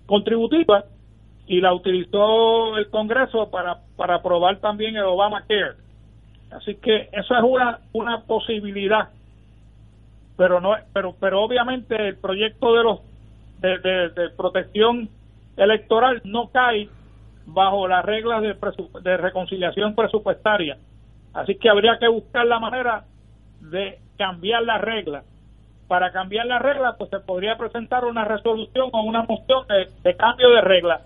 contributiva 0.06 0.86
y 1.46 1.62
la 1.62 1.74
utilizó 1.74 2.78
el 2.78 2.90
Congreso 2.90 3.50
para, 3.50 3.80
para 3.96 4.16
aprobar 4.16 4.60
también 4.60 4.96
el 4.96 5.04
Obamacare. 5.04 5.74
Así 6.52 6.76
que 6.76 7.10
eso 7.12 7.36
es 7.36 7.44
una, 7.44 7.80
una 7.94 8.22
posibilidad, 8.22 9.10
pero 10.40 10.62
no, 10.62 10.74
pero, 10.94 11.14
pero 11.20 11.42
obviamente 11.42 11.98
el 11.98 12.16
proyecto 12.18 12.74
de 12.74 12.84
los 12.86 13.00
de, 13.60 13.78
de- 13.78 14.10
protección 14.38 15.10
electoral 15.58 16.22
no 16.24 16.48
cae 16.48 16.88
bajo 17.46 17.90
las 17.90 18.06
reglas 18.06 18.42
de, 18.42 18.56
de 19.02 19.18
reconciliación 19.18 19.96
presupuestaria. 19.96 20.78
Así 21.34 21.56
que 21.56 21.68
habría 21.70 21.98
que 22.00 22.08
buscar 22.08 22.46
la 22.46 22.58
manera 22.58 23.04
de 23.60 24.00
cambiar 24.18 24.64
la 24.64 24.78
regla. 24.78 25.24
Para 25.90 26.14
cambiar 26.14 26.46
la 26.46 26.60
regla, 26.60 26.96
pues 26.98 27.10
se 27.10 27.20
podría 27.20 27.58
presentar 27.58 28.06
una 28.06 28.24
resolución 28.24 28.92
o 28.94 29.02
una 29.04 29.24
moción 29.24 29.66
de, 30.04 30.16
cambio 30.16 30.52
de 30.52 30.62
regla. 30.62 31.02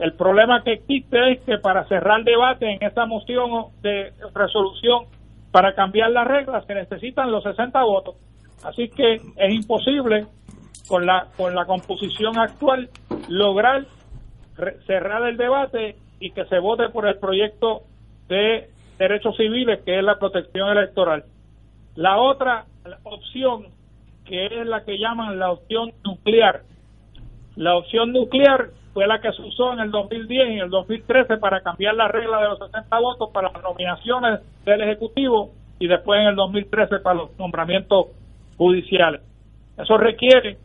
El 0.00 0.14
problema 0.14 0.64
que 0.64 0.72
existe 0.72 1.34
es 1.34 1.40
que 1.42 1.58
para 1.58 1.84
cerrar 1.84 2.24
debate 2.24 2.68
en 2.68 2.82
esa 2.82 3.06
moción 3.06 3.66
de 3.80 4.12
resolución 4.34 5.04
para 5.52 5.76
cambiar 5.76 6.10
la 6.10 6.24
regla 6.24 6.64
se 6.66 6.74
necesitan 6.74 7.30
los 7.30 7.44
60 7.44 7.80
votos. 7.84 8.16
Así 8.64 8.88
que 8.88 9.14
es 9.14 9.54
imposible 9.54 10.26
con 10.88 11.06
la 11.06 11.28
con 11.36 11.54
la 11.54 11.64
composición 11.64 12.38
actual 12.38 12.90
lograr 13.28 13.86
cerrar 14.86 15.26
el 15.28 15.36
debate 15.36 15.96
y 16.20 16.30
que 16.30 16.44
se 16.46 16.58
vote 16.58 16.88
por 16.90 17.06
el 17.06 17.18
proyecto 17.18 17.82
de 18.28 18.70
derechos 18.98 19.36
civiles 19.36 19.80
que 19.84 19.98
es 19.98 20.04
la 20.04 20.18
protección 20.18 20.68
electoral. 20.68 21.24
La 21.94 22.18
otra 22.18 22.66
opción 23.04 23.66
que 24.24 24.46
es 24.46 24.66
la 24.66 24.84
que 24.84 24.98
llaman 24.98 25.38
la 25.38 25.50
opción 25.50 25.92
nuclear. 26.04 26.62
La 27.56 27.76
opción 27.76 28.12
nuclear 28.12 28.70
fue 28.94 29.06
la 29.06 29.20
que 29.20 29.32
se 29.32 29.42
usó 29.42 29.72
en 29.72 29.80
el 29.80 29.90
2010 29.90 30.48
y 30.48 30.52
en 30.52 30.58
el 30.60 30.70
2013 30.70 31.38
para 31.38 31.62
cambiar 31.62 31.94
la 31.94 32.08
regla 32.08 32.40
de 32.40 32.48
los 32.48 32.58
60 32.58 32.98
votos 32.98 33.30
para 33.32 33.50
las 33.50 33.62
nominaciones 33.62 34.40
del 34.64 34.82
Ejecutivo 34.82 35.50
y 35.78 35.86
después 35.86 36.20
en 36.20 36.28
el 36.28 36.36
2013 36.36 36.98
para 37.00 37.16
los 37.16 37.38
nombramientos 37.38 38.08
judiciales. 38.56 39.20
Eso 39.78 39.96
requiere, 39.96 40.58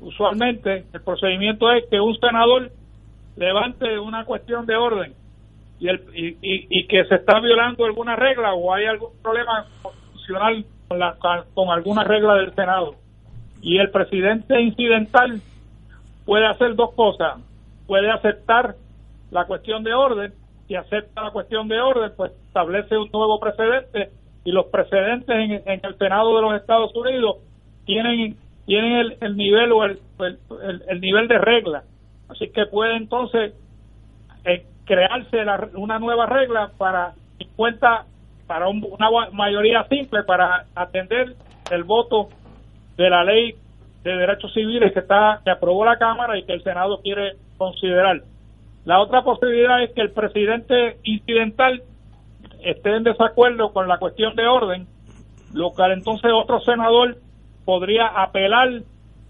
usualmente, 0.00 0.84
el 0.92 1.00
procedimiento 1.02 1.70
es 1.72 1.84
que 1.90 2.00
un 2.00 2.16
senador 2.18 2.70
levante 3.36 3.98
una 3.98 4.24
cuestión 4.24 4.64
de 4.66 4.76
orden 4.76 5.12
y, 5.80 5.88
el, 5.88 6.00
y, 6.14 6.36
y- 6.70 6.86
que 6.86 7.04
se 7.04 7.16
está 7.16 7.40
violando 7.40 7.84
alguna 7.84 8.16
regla 8.16 8.54
o 8.54 8.72
hay 8.72 8.86
algún 8.86 9.10
problema 9.22 9.66
constitucional 9.82 10.64
con, 10.88 10.98
la, 10.98 11.16
con 11.54 11.68
alguna 11.70 12.04
regla 12.04 12.34
del 12.36 12.54
Senado. 12.54 12.94
Y 13.60 13.78
el 13.78 13.90
presidente 13.90 14.60
incidental 14.60 15.40
puede 16.24 16.46
hacer 16.46 16.74
dos 16.74 16.92
cosas. 16.94 17.40
Puede 17.86 18.10
aceptar 18.10 18.76
la 19.30 19.46
cuestión 19.46 19.82
de 19.84 19.94
orden. 19.94 20.32
Si 20.68 20.74
acepta 20.74 21.22
la 21.22 21.30
cuestión 21.30 21.68
de 21.68 21.80
orden, 21.80 22.12
pues 22.16 22.32
establece 22.46 22.96
un 22.96 23.10
nuevo 23.12 23.38
precedente 23.40 24.10
y 24.44 24.52
los 24.52 24.66
precedentes 24.66 25.34
en, 25.66 25.80
el 25.82 25.98
Senado 25.98 26.36
de 26.36 26.42
los 26.42 26.54
Estados 26.60 26.94
Unidos 26.94 27.36
tienen 27.86 28.36
tienen 28.66 28.92
el, 28.94 29.16
el 29.20 29.36
nivel 29.36 29.72
o 29.72 29.84
el, 29.84 29.98
el, 30.20 30.38
el- 30.62 30.82
el 30.88 31.00
nivel 31.00 31.28
de 31.28 31.36
regla. 31.38 31.82
Así 32.30 32.48
que 32.48 32.64
puede 32.66 32.96
entonces 32.96 33.52
eh, 34.46 34.64
crearse 34.86 35.44
la- 35.44 35.68
una 35.74 35.98
nueva 35.98 36.26
regla 36.26 36.70
para 36.78 37.12
50 37.38 38.06
para 38.46 38.68
un- 38.68 38.86
una 38.90 39.08
mayoría 39.32 39.84
simple 39.88 40.22
para 40.24 40.64
atender 40.74 41.34
el 41.70 41.84
voto 41.84 42.28
de 42.96 43.10
la 43.10 43.24
ley 43.24 43.54
de 44.02 44.16
derechos 44.16 44.52
civiles 44.52 44.92
que 44.92 45.00
está 45.00 45.40
que 45.44 45.50
aprobó 45.50 45.84
la 45.84 45.96
Cámara 45.98 46.38
y 46.38 46.44
que 46.44 46.52
el 46.52 46.62
Senado 46.62 47.00
quiere 47.02 47.32
considerar. 47.58 48.22
La 48.84 49.00
otra 49.00 49.22
posibilidad 49.22 49.82
es 49.82 49.92
que 49.92 50.02
el 50.02 50.10
presidente 50.12 50.98
incidental 51.04 51.82
esté 52.64 52.96
en 52.96 53.04
desacuerdo 53.04 53.72
con 53.72 53.88
la 53.88 53.98
cuestión 53.98 54.34
de 54.34 54.46
orden, 54.46 54.86
lo 55.52 55.70
cual 55.70 55.92
entonces 55.92 56.30
otro 56.32 56.60
senador 56.60 57.16
podría 57.64 58.06
apelar 58.06 58.68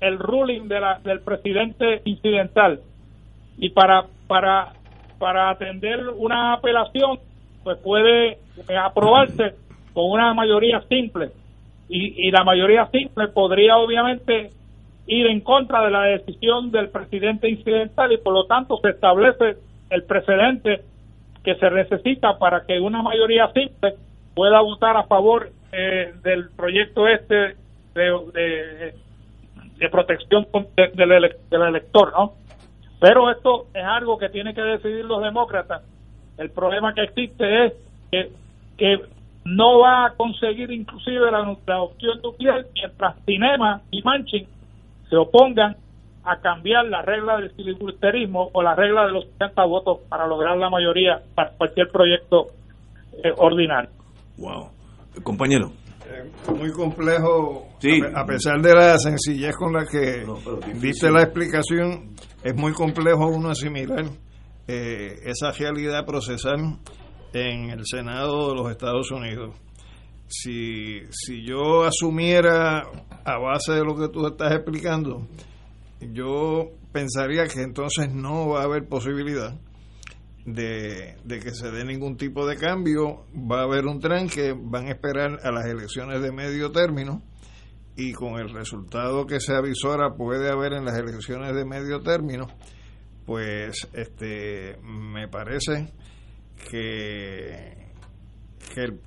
el 0.01 0.19
ruling 0.19 0.69
del 0.69 1.20
presidente 1.20 2.02
incidental. 2.05 2.81
Y 3.59 3.70
para 3.70 4.06
para 4.27 4.73
para 5.19 5.51
atender 5.51 6.09
una 6.09 6.55
apelación 6.55 7.19
pues 7.62 7.78
puede 7.78 8.32
eh, 8.32 8.77
aprobarse 8.77 9.55
con 9.93 10.11
una 10.11 10.35
mayoría 10.35 10.82
simple. 10.89 11.31
Y, 11.89 12.28
y 12.28 12.31
la 12.31 12.44
mayoría 12.44 12.86
simple 12.86 13.28
podría 13.28 13.77
obviamente 13.77 14.51
ir 15.06 15.27
en 15.27 15.40
contra 15.40 15.85
de 15.85 15.90
la 15.90 16.02
decisión 16.05 16.70
del 16.70 16.89
presidente 16.89 17.48
incidental 17.48 18.12
y 18.12 18.19
por 18.19 18.32
lo 18.32 18.47
tanto 18.47 18.78
se 18.78 18.90
establece 18.90 19.59
el 19.90 20.05
precedente 20.05 20.82
que 21.45 21.55
se 21.57 21.71
necesita 21.71 22.39
para 22.39 22.65
que 22.65 22.81
una 22.81 23.03
mayoría 23.03 23.51
simple 23.53 23.95
pueda 24.35 24.61
votar 24.61 24.97
a 24.97 25.05
favor 25.05 25.51
eh, 25.73 26.15
del 26.23 26.49
proyecto 26.51 27.07
este 27.07 27.57
de, 27.95 28.95
protección 29.91 30.47
del, 30.95 31.12
ele- 31.12 31.37
del 31.51 31.62
elector, 31.62 32.12
¿no? 32.12 32.33
Pero 33.01 33.31
esto 33.31 33.66
es 33.75 33.85
algo 33.85 34.19
que 34.19 34.31
tienen 34.31 34.55
que 34.55 34.62
decidir 34.62 35.05
los 35.05 35.23
demócratas. 35.23 35.83
El 36.39 36.51
problema 36.51 36.95
que 36.95 37.03
existe 37.03 37.66
es 37.66 37.73
que, 38.79 39.01
no 39.45 39.81
va 39.81 40.07
a 40.07 40.15
conseguir 40.15 40.71
inclusive 40.73 41.31
la, 41.31 41.55
la 41.66 41.83
opción 41.83 42.19
nuclear 42.23 42.65
mientras 42.75 43.15
Cinema 43.27 43.83
y 43.91 44.01
Manchin 44.03 44.47
se 45.11 45.16
opongan 45.16 45.77
a 46.25 46.41
cambiar 46.41 46.87
la 46.87 47.03
regla 47.03 47.37
del 47.37 47.51
filibusterismo 47.51 48.51
o 48.53 48.63
la 48.63 48.75
regla 48.75 49.07
de 49.07 49.13
los 49.13 49.25
70 49.33 49.65
votos 49.67 49.99
para 50.09 50.27
lograr 50.27 50.57
la 50.57 50.71
mayoría 50.71 51.21
para 51.35 51.51
cualquier 51.57 51.89
proyecto 51.91 52.47
eh, 53.23 53.33
ordinario. 53.37 53.91
Wow. 54.39 54.71
Compañero. 55.23 55.71
muy 56.59 56.71
complejo, 56.73 57.67
Sí. 57.79 58.01
a 58.03 58.07
pe- 58.07 58.21
a 58.21 58.25
pesar 58.27 58.61
de 58.61 58.75
la 58.75 58.99
sencillez 58.99 59.55
con 59.57 59.73
la 59.73 59.85
que 59.87 60.25
diste 60.81 61.11
la 61.11 61.23
explicación, 61.23 62.15
es 62.43 62.55
muy 62.55 62.73
complejo 62.73 63.27
uno 63.29 63.51
asimilar 63.51 64.05
eh, 64.69 65.15
esa 65.25 65.51
realidad 65.53 66.05
procesal 66.07 66.79
en 67.33 67.71
el 67.71 67.85
Senado 67.85 68.51
de 68.51 68.55
los 68.55 68.71
Estados 68.71 69.11
Unidos. 69.11 69.55
Si, 70.27 71.01
si 71.11 71.45
yo 71.45 71.85
asumiera 71.85 72.83
a 73.25 73.39
base 73.39 73.73
de 73.73 73.85
lo 73.85 73.95
que 73.97 74.09
tú 74.09 74.27
estás 74.27 74.53
explicando, 74.53 75.27
yo 76.12 76.70
pensaría 76.93 77.47
que 77.47 77.62
entonces 77.62 78.12
no 78.12 78.48
va 78.48 78.60
a 78.60 78.64
haber 78.64 78.89
posibilidad 78.89 79.59
de, 80.44 81.16
que 81.26 81.51
se 81.52 81.70
dé 81.70 81.85
ningún 81.85 82.16
tipo 82.16 82.47
de 82.47 82.56
cambio, 82.56 83.26
va 83.35 83.60
a 83.60 83.64
haber 83.64 83.86
un 83.86 84.01
tren 84.01 84.28
que 84.28 84.55
van 84.56 84.86
a 84.86 84.90
esperar 84.90 85.40
a 85.43 85.51
las 85.51 85.66
elecciones 85.66 86.20
de 86.22 86.32
medio 86.32 86.70
término 86.70 87.22
y 87.97 88.12
con 88.12 88.39
el 88.39 88.52
resultado 88.52 89.26
que 89.26 89.40
se 89.40 89.55
avisora 89.55 90.14
puede 90.16 90.51
haber 90.51 90.74
en 90.74 90.85
las 90.85 90.98
elecciones 90.98 91.55
de 91.55 91.64
medio 91.64 92.01
término, 92.02 92.47
pues 93.24 93.89
este 93.93 94.78
me 94.82 95.28
parece 95.28 95.93
que 96.70 97.85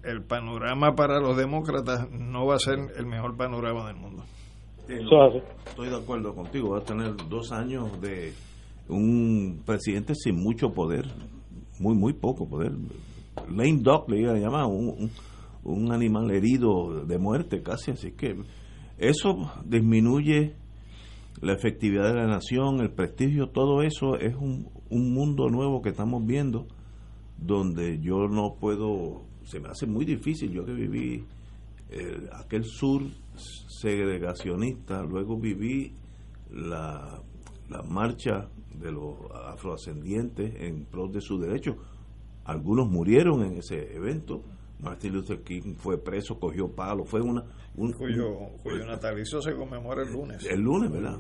el, 0.03 0.23
panorama 0.23 0.95
para 0.95 1.19
los 1.19 1.35
demócratas 1.37 2.09
no 2.11 2.45
va 2.45 2.55
a 2.55 2.59
ser 2.59 2.79
el 2.95 3.05
mejor 3.05 3.35
panorama 3.35 3.87
del 3.87 3.97
mundo. 3.97 4.23
Estoy 4.88 5.89
de 5.89 5.97
acuerdo 5.97 6.34
contigo, 6.34 6.69
va 6.69 6.80
a 6.80 6.84
tener 6.84 7.14
dos 7.30 7.51
años 7.51 7.99
de 8.01 8.34
un 8.88 9.61
presidente 9.65 10.14
sin 10.15 10.41
mucho 10.41 10.72
poder, 10.72 11.05
muy, 11.80 11.95
muy 11.95 12.14
poco 12.14 12.47
poder. 12.47 12.72
Lane 13.49 13.80
Duck 13.81 14.09
le 14.09 14.22
iba 14.22 14.31
a 14.31 14.38
llamar, 14.38 14.65
un, 14.65 15.11
un 15.64 15.91
animal 15.91 16.31
herido 16.31 17.05
de 17.05 17.18
muerte 17.18 17.61
casi, 17.61 17.91
así 17.91 18.11
que 18.11 18.38
eso 18.97 19.51
disminuye 19.65 20.55
la 21.41 21.53
efectividad 21.53 22.07
de 22.07 22.15
la 22.15 22.27
nación, 22.27 22.80
el 22.80 22.91
prestigio, 22.91 23.49
todo 23.49 23.84
eso 23.84 24.15
es 24.15 24.35
un, 24.35 24.69
un 24.89 25.14
mundo 25.14 25.49
nuevo 25.49 25.81
que 25.81 25.89
estamos 25.89 26.26
viendo 26.26 26.65
donde 27.38 27.99
yo 27.99 28.27
no 28.27 28.55
puedo, 28.59 29.23
se 29.43 29.59
me 29.59 29.68
hace 29.68 29.85
muy 29.85 30.05
difícil, 30.05 30.51
yo 30.51 30.65
que 30.65 30.73
viví 30.73 31.26
eh, 31.89 32.27
aquel 32.34 32.64
sur 32.64 33.01
segregacionista, 33.38 35.03
luego 35.03 35.38
viví 35.38 35.93
la, 36.51 37.22
la 37.69 37.84
marcha 37.84 38.49
de 38.80 38.91
los 38.91 39.15
afroascendientes 39.45 40.55
en 40.61 40.85
pro 40.85 41.07
de 41.07 41.22
sus 41.22 41.41
derechos, 41.41 41.76
algunos 42.45 42.89
murieron 42.89 43.43
en 43.43 43.57
ese 43.57 43.95
evento, 43.95 44.43
Martin 44.80 45.14
Luther 45.14 45.41
King 45.41 45.76
fue 45.76 45.97
preso, 45.97 46.39
cogió 46.39 46.69
palo, 46.69 47.03
fue 47.03 47.22
una... 47.22 47.43
Un, 47.76 47.93
cuyo, 47.93 48.49
cuyo 48.64 48.85
natalicio 48.85 49.41
se 49.41 49.53
conmemora 49.53 50.03
el 50.03 50.11
lunes. 50.11 50.45
El 50.45 50.61
lunes, 50.61 50.91
¿verdad? 50.91 51.19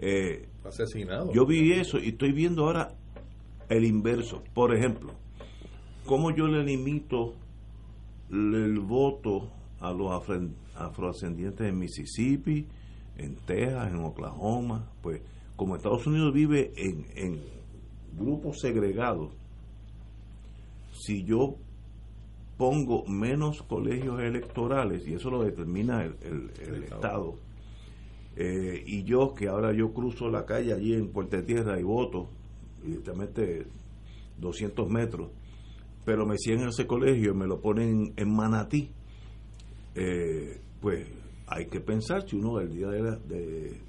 Eh, 0.00 0.48
Asesinado. 0.64 1.32
Yo 1.32 1.46
vi 1.46 1.72
eso 1.72 1.98
y 1.98 2.08
estoy 2.08 2.32
viendo 2.32 2.64
ahora 2.64 2.92
el 3.68 3.84
inverso. 3.84 4.42
Por 4.54 4.76
ejemplo, 4.76 5.12
¿cómo 6.06 6.34
yo 6.34 6.46
le 6.46 6.64
limito 6.64 7.34
el 8.30 8.78
voto 8.80 9.50
a 9.80 9.92
los 9.92 10.10
afroascendientes 10.74 11.66
en 11.66 11.78
Mississippi, 11.78 12.66
en 13.16 13.36
Texas, 13.46 13.92
en 13.92 14.04
Oklahoma? 14.04 14.90
Pues 15.02 15.22
como 15.56 15.76
Estados 15.76 16.06
Unidos 16.06 16.32
vive 16.32 16.72
en, 16.76 17.06
en 17.14 17.40
grupos 18.16 18.60
segregados, 18.60 19.32
si 20.92 21.24
yo 21.24 21.56
pongo 22.56 23.04
menos 23.06 23.62
colegios 23.62 24.20
electorales, 24.20 25.06
y 25.06 25.14
eso 25.14 25.30
lo 25.30 25.44
determina 25.44 26.04
el, 26.04 26.50
Estado, 26.84 27.34
eh, 28.36 28.82
y 28.86 29.04
yo 29.04 29.34
que 29.34 29.48
ahora 29.48 29.72
yo 29.72 29.92
cruzo 29.92 30.28
la 30.30 30.44
calle 30.44 30.72
allí 30.72 30.94
en 30.94 31.08
Puerta 31.08 31.44
Tierra 31.44 31.78
y 31.78 31.82
voto, 31.82 32.28
directamente 32.82 33.66
200 34.38 34.88
metros, 34.88 35.30
pero 36.04 36.24
me 36.24 36.38
siguen 36.38 36.62
en 36.62 36.68
ese 36.68 36.86
colegio 36.86 37.32
y 37.32 37.36
me 37.36 37.46
lo 37.46 37.60
ponen 37.60 38.14
en 38.16 38.34
Manatí, 38.34 38.90
eh, 39.96 40.60
pues 40.80 41.06
hay 41.46 41.66
que 41.66 41.80
pensar 41.80 42.28
si 42.28 42.36
uno 42.36 42.60
el 42.60 42.70
día 42.70 42.88
de, 42.88 43.80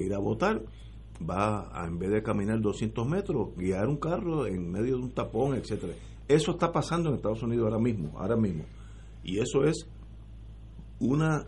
ir 0.00 0.14
a 0.14 0.18
votar 0.18 0.62
va 1.28 1.70
a, 1.72 1.86
en 1.86 1.98
vez 1.98 2.10
de 2.10 2.22
caminar 2.22 2.60
200 2.60 3.06
metros, 3.08 3.56
guiar 3.56 3.88
un 3.88 3.96
carro 3.96 4.46
en 4.46 4.70
medio 4.70 4.96
de 4.96 5.02
un 5.02 5.10
tapón, 5.12 5.56
etcétera 5.56 5.94
eso 6.28 6.52
está 6.52 6.72
pasando 6.72 7.10
en 7.10 7.16
Estados 7.16 7.42
Unidos 7.42 7.66
ahora 7.66 7.78
mismo, 7.78 8.18
ahora 8.18 8.36
mismo. 8.36 8.64
Y 9.22 9.38
eso 9.38 9.64
es 9.64 9.86
una, 11.00 11.46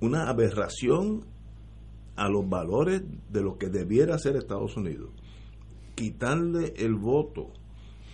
una 0.00 0.28
aberración 0.28 1.24
a 2.16 2.28
los 2.28 2.48
valores 2.48 3.02
de 3.30 3.42
lo 3.42 3.58
que 3.58 3.68
debiera 3.68 4.18
ser 4.18 4.36
Estados 4.36 4.76
Unidos. 4.76 5.10
Quitarle 5.94 6.74
el 6.76 6.94
voto 6.94 7.50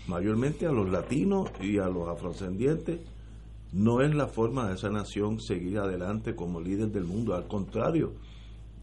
mayormente 0.09 0.67
a 0.67 0.73
los 0.73 0.91
latinos 0.91 1.51
y 1.61 1.79
a 1.79 1.87
los 1.87 2.09
afrodescendientes 2.09 3.01
no 3.73 4.03
es 4.03 4.15
la 4.15 4.29
forma 4.29 4.69
de 4.69 4.75
esa 4.75 4.91
nación 4.91 5.41
seguir 5.41 5.79
adelante 5.79 6.35
como 6.35 6.61
líder 6.61 6.91
del 6.91 7.05
mundo. 7.05 7.35
Al 7.35 7.49
contrario, 7.49 8.15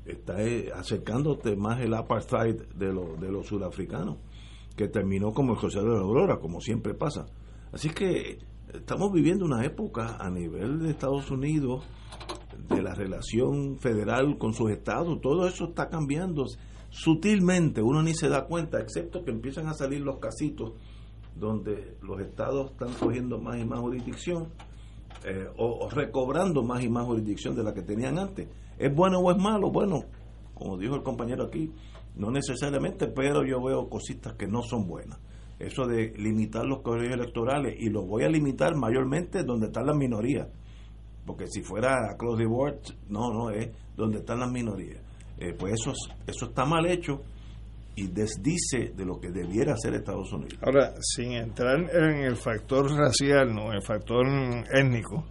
está 0.06 0.42
eh, 0.42 0.72
acercándote 0.74 1.56
más 1.56 1.80
el 1.82 1.94
apartheid 1.94 2.56
de, 2.76 2.88
de 2.88 3.32
los 3.32 3.48
surafricanos 3.48 4.18
que 4.76 4.88
terminó 4.88 5.34
como 5.34 5.54
el 5.54 5.60
José 5.60 5.80
de 5.80 5.90
la 5.90 6.00
Aurora, 6.00 6.40
como 6.40 6.62
siempre 6.62 6.94
pasa. 6.94 7.26
Así 7.72 7.90
que 7.90 8.40
estamos 8.74 9.12
viviendo 9.12 9.46
una 9.46 9.66
época 9.66 10.18
a 10.20 10.30
nivel 10.30 10.80
de 10.80 10.92
Estados 10.92 11.30
Unidos 11.30 11.86
de 12.70 12.82
la 12.82 12.96
relación 12.96 13.78
federal 13.78 14.38
con 14.38 14.54
sus 14.54 14.72
estados, 14.72 15.20
todo 15.22 15.48
eso 15.48 15.66
está 15.66 15.90
cambiando 15.90 16.46
sutilmente, 16.90 17.82
uno 17.82 18.02
ni 18.02 18.14
se 18.14 18.30
da 18.30 18.46
cuenta, 18.46 18.80
excepto 18.80 19.24
que 19.24 19.32
empiezan 19.32 19.68
a 19.68 19.74
salir 19.74 20.02
los 20.02 20.20
casitos 20.20 20.74
donde 21.36 21.98
los 22.02 22.20
estados 22.22 22.72
están 22.72 22.94
cogiendo 22.94 23.40
más 23.40 23.58
y 23.60 23.66
más 23.66 23.80
jurisdicción 23.80 24.48
eh, 25.26 25.48
o, 25.58 25.90
recobrando 25.90 26.64
más 26.64 26.84
y 26.84 26.90
más 26.90 27.06
jurisdicción 27.06 27.56
de 27.56 27.64
la 27.64 27.74
que 27.74 27.82
tenían 27.82 28.18
antes. 28.18 28.48
¿Es 28.78 28.94
bueno 28.94 29.20
o 29.20 29.32
es 29.32 29.38
malo? 29.38 29.70
Bueno, 29.70 30.04
como 30.54 30.78
dijo 30.78 30.96
el 30.96 31.04
compañero 31.04 31.46
aquí, 31.46 31.72
no 32.16 32.32
necesariamente, 32.32 33.08
pero 33.08 33.46
yo 33.46 33.62
veo 33.62 33.90
cositas 33.90 34.34
que 34.34 34.48
no 34.48 34.62
son 34.64 34.88
buenas. 34.88 35.20
Eso 35.60 35.86
de 35.86 36.14
limitar 36.18 36.66
los 36.66 36.82
colegios 36.82 37.16
electorales, 37.16 37.76
y 37.80 37.90
lo 37.90 38.04
voy 38.04 38.24
a 38.24 38.30
limitar 38.30 38.76
mayormente 38.76 39.44
donde 39.44 39.68
están 39.68 39.88
las 39.88 39.98
minorías. 39.98 40.48
Porque 41.26 41.48
si 41.48 41.62
fuera 41.62 42.16
close 42.18 42.42
the 42.42 42.48
board, 42.48 42.80
no, 43.10 43.34
no, 43.34 43.50
es 43.50 43.70
donde 43.96 44.20
están 44.20 44.40
las 44.40 44.52
minorías. 44.52 45.02
Eh, 45.38 45.54
pues 45.58 45.74
eso, 45.74 45.92
eso 46.26 46.46
está 46.46 46.66
mal 46.66 46.86
hecho 46.86 47.22
y 48.00 48.08
desdice 48.08 48.94
de 48.96 49.06
lo 49.06 49.20
que 49.20 49.30
debiera 49.30 49.74
hacer 49.74 49.94
Estados 49.94 50.32
Unidos. 50.32 50.58
Ahora, 50.62 50.94
sin 51.02 51.34
entrar 51.34 51.80
en 51.80 52.24
el 52.24 52.36
factor 52.38 52.90
racial, 52.92 53.54
no, 53.54 53.74
el 53.74 53.82
factor 53.82 54.26
étnico, 54.74 55.26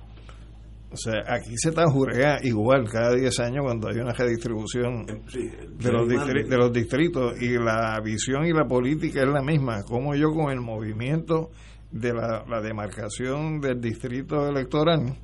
o 0.91 0.97
sea, 0.97 1.23
aquí 1.27 1.53
se 1.57 1.71
jurea 1.93 2.39
igual 2.43 2.89
cada 2.91 3.15
10 3.15 3.41
años 3.41 3.65
cuando 3.65 3.89
hay 3.89 3.97
una 3.97 4.13
redistribución 4.13 5.05
de, 5.05 5.93
los 5.93 6.09
de 6.09 6.57
los 6.57 6.73
distritos 6.73 7.41
y 7.43 7.59
la 7.59 8.01
visión 8.03 8.47
y 8.47 8.53
la 8.53 8.65
política 8.65 9.21
es 9.21 9.29
la 9.29 9.43
misma. 9.43 9.83
Como 9.83 10.15
yo 10.15 10.31
con 10.31 10.51
el 10.51 10.61
movimiento 10.61 11.51
de 11.91 12.15
la, 12.15 12.45
la 12.49 12.61
demarcación 12.63 13.61
del 13.61 13.81
distrito 13.81 14.49
electoral 14.49 15.15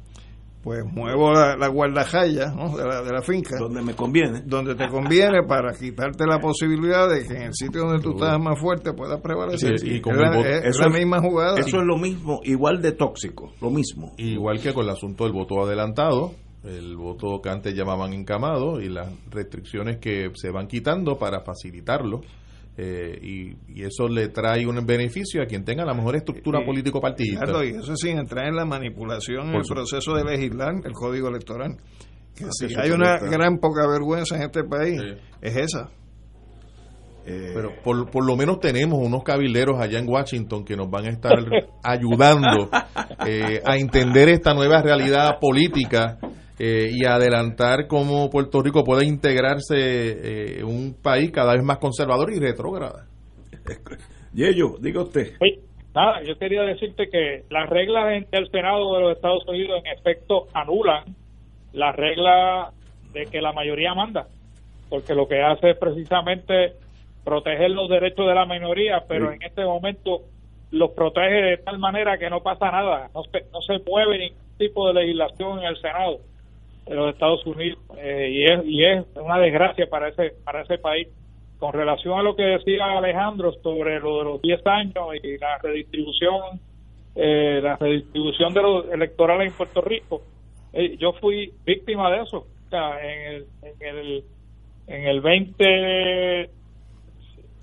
pues 0.64 0.82
muevo 0.90 1.30
la, 1.30 1.56
la 1.56 1.68
guardajaya 1.68 2.46
de, 2.46 2.84
la, 2.84 3.02
de 3.02 3.12
la 3.12 3.20
finca. 3.20 3.56
Donde 3.58 3.82
me 3.82 3.94
conviene. 3.94 4.40
Donde 4.46 4.74
te 4.74 4.88
conviene 4.88 5.42
para 5.46 5.74
quitarte 5.74 6.24
la 6.26 6.40
posibilidad 6.40 7.06
de 7.06 7.26
que 7.26 7.34
en 7.34 7.42
el 7.42 7.54
sitio 7.54 7.82
donde 7.82 8.02
tú 8.02 8.12
estás 8.12 8.40
más 8.40 8.58
fuerte 8.58 8.94
puedas 8.94 9.20
prevalecer. 9.20 9.74
y 9.84 10.00
con 10.00 10.14
es, 10.14 10.78
la 10.78 10.88
misma 10.88 11.20
jugada. 11.20 11.60
Eso 11.60 11.80
es 11.80 11.84
lo 11.84 11.98
mismo, 11.98 12.40
igual 12.44 12.80
de 12.80 12.92
tóxico, 12.92 13.52
lo 13.60 13.70
mismo. 13.70 14.14
Igual 14.16 14.58
que 14.58 14.72
con 14.72 14.84
el 14.84 14.90
asunto 14.90 15.24
del 15.24 15.34
voto 15.34 15.62
adelantado, 15.62 16.32
el 16.64 16.96
voto 16.96 17.42
que 17.42 17.50
antes 17.50 17.74
llamaban 17.74 18.14
encamado 18.14 18.80
y 18.80 18.88
las 18.88 19.12
restricciones 19.30 19.98
que 19.98 20.30
se 20.32 20.50
van 20.50 20.66
quitando 20.66 21.18
para 21.18 21.42
facilitarlo 21.42 22.22
eh, 22.76 23.18
y, 23.22 23.82
eso 23.82 24.08
le 24.08 24.28
trae 24.28 24.66
un 24.66 24.84
beneficio 24.84 25.42
a 25.42 25.46
quien 25.46 25.64
tenga 25.64 25.84
la 25.84 25.94
mejor 25.94 26.16
estructura 26.16 26.64
político 26.64 27.00
partidista. 27.00 27.64
y 27.64 27.70
eso 27.70 27.94
sin 27.96 28.18
entrar 28.18 28.46
en 28.46 28.56
la 28.56 28.64
manipulación 28.64 29.50
en 29.50 29.56
el 29.56 29.62
proceso 29.62 30.14
de 30.14 30.24
legislar 30.24 30.74
el 30.84 30.92
código 30.92 31.28
electoral. 31.28 31.76
Que 32.34 32.44
ah, 32.44 32.48
si 32.50 32.74
hay 32.74 32.90
una 32.90 33.18
gran 33.18 33.58
poca 33.58 33.86
vergüenza 33.86 34.36
en 34.36 34.42
este 34.42 34.64
país, 34.64 35.00
es 35.40 35.56
esa. 35.56 35.90
Eh, 37.26 37.52
Pero 37.54 37.70
por, 37.82 38.10
por 38.10 38.26
lo 38.26 38.36
menos 38.36 38.60
tenemos 38.60 38.98
unos 39.00 39.22
cabilderos 39.22 39.80
allá 39.80 39.98
en 39.98 40.08
Washington 40.08 40.64
que 40.64 40.76
nos 40.76 40.90
van 40.90 41.06
a 41.06 41.10
estar 41.10 41.32
ayudando 41.82 42.68
eh, 43.26 43.62
a 43.64 43.76
entender 43.78 44.28
esta 44.28 44.52
nueva 44.52 44.82
realidad 44.82 45.38
política 45.40 46.18
eh, 46.58 46.90
y 46.92 47.04
adelantar 47.04 47.88
cómo 47.88 48.30
Puerto 48.30 48.62
Rico 48.62 48.84
puede 48.84 49.04
integrarse 49.04 50.54
en 50.58 50.60
eh, 50.60 50.64
un 50.64 50.94
país 51.02 51.32
cada 51.32 51.52
vez 51.54 51.64
más 51.64 51.78
conservador 51.78 52.32
y 52.32 52.38
retrógrada. 52.38 53.06
Yello, 54.32 54.76
diga 54.80 55.02
usted. 55.02 55.32
nada, 55.94 56.22
yo 56.22 56.36
quería 56.38 56.62
decirte 56.62 57.08
que 57.10 57.44
las 57.50 57.68
reglas 57.68 58.24
del 58.30 58.48
Senado 58.50 58.94
de 58.94 59.00
los 59.00 59.16
Estados 59.16 59.46
Unidos 59.48 59.82
en 59.84 59.98
efecto 59.98 60.46
anulan 60.54 61.04
la 61.72 61.90
regla 61.90 62.72
de 63.12 63.26
que 63.26 63.40
la 63.40 63.52
mayoría 63.52 63.94
manda, 63.94 64.28
porque 64.88 65.14
lo 65.14 65.26
que 65.26 65.42
hace 65.42 65.70
es 65.70 65.76
precisamente 65.76 66.74
proteger 67.24 67.70
los 67.70 67.88
derechos 67.88 68.28
de 68.28 68.34
la 68.34 68.46
minoría, 68.46 69.02
pero 69.08 69.32
en 69.32 69.42
este 69.42 69.64
momento 69.64 70.22
los 70.70 70.90
protege 70.90 71.42
de 71.42 71.56
tal 71.58 71.78
manera 71.78 72.16
que 72.18 72.30
no 72.30 72.42
pasa 72.42 72.70
nada, 72.70 73.08
no 73.12 73.22
se, 73.24 73.44
no 73.52 73.60
se 73.60 73.82
mueve 73.88 74.18
ningún 74.18 74.56
tipo 74.58 74.86
de 74.86 74.94
legislación 74.94 75.58
en 75.60 75.64
el 75.64 75.80
Senado 75.80 76.20
de 76.86 76.94
los 76.94 77.12
Estados 77.12 77.44
Unidos 77.46 77.78
eh, 77.98 78.28
y, 78.30 78.44
es, 78.44 78.64
y 78.64 78.84
es 78.84 79.04
una 79.16 79.38
desgracia 79.38 79.88
para 79.88 80.08
ese 80.08 80.32
para 80.44 80.62
ese 80.62 80.78
país 80.78 81.08
con 81.58 81.72
relación 81.72 82.18
a 82.18 82.22
lo 82.22 82.36
que 82.36 82.42
decía 82.42 82.98
Alejandro 82.98 83.52
sobre 83.62 83.98
lo 84.00 84.18
de 84.18 84.24
los 84.24 84.42
10 84.42 84.66
años 84.66 84.94
y 85.22 85.38
la 85.38 85.58
redistribución, 85.58 86.60
eh, 87.14 87.60
la 87.62 87.76
redistribución 87.76 88.52
de 88.52 88.62
los 88.62 88.92
electorales 88.92 89.50
en 89.50 89.56
Puerto 89.56 89.80
Rico, 89.80 90.22
eh, 90.74 90.96
yo 90.98 91.12
fui 91.14 91.52
víctima 91.64 92.10
de 92.10 92.22
eso. 92.22 92.38
O 92.38 92.70
sea, 92.70 93.00
en 93.02 93.32
el, 93.32 93.46
en 93.62 93.96
el, 93.96 94.24
en 94.88 95.06
el 95.06 95.20
20, 95.20 96.50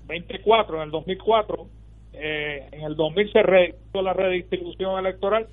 24, 0.06 0.76
en 0.76 0.82
el 0.82 0.90
2004, 0.90 1.66
eh, 2.14 2.68
en 2.72 2.82
el 2.82 2.96
2000 2.96 3.32
se 3.32 3.40
hizo 3.40 4.02
la 4.02 4.14
redistribución 4.14 4.98
electoral 4.98 5.46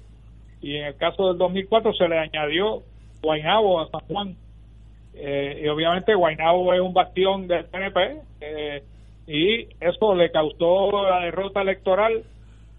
y 0.62 0.76
en 0.76 0.86
el 0.86 0.96
caso 0.96 1.28
del 1.28 1.38
2004 1.38 1.94
se 1.94 2.08
le 2.08 2.18
añadió 2.18 2.82
Guaynabo 3.22 3.82
a 3.82 3.90
San 3.90 4.02
Juan 4.02 4.36
eh, 5.14 5.62
y 5.64 5.68
obviamente 5.68 6.16
Guaynabo 6.16 6.74
es 6.74 6.80
un 6.80 6.94
bastión 6.94 7.48
del 7.48 7.66
PNP 7.66 8.22
eh, 8.42 8.84
y 9.28 9.68
eso 9.80 10.16
le 10.16 10.32
causó 10.32 11.04
la 11.04 11.22
derrota 11.22 11.62
electoral 11.62 12.24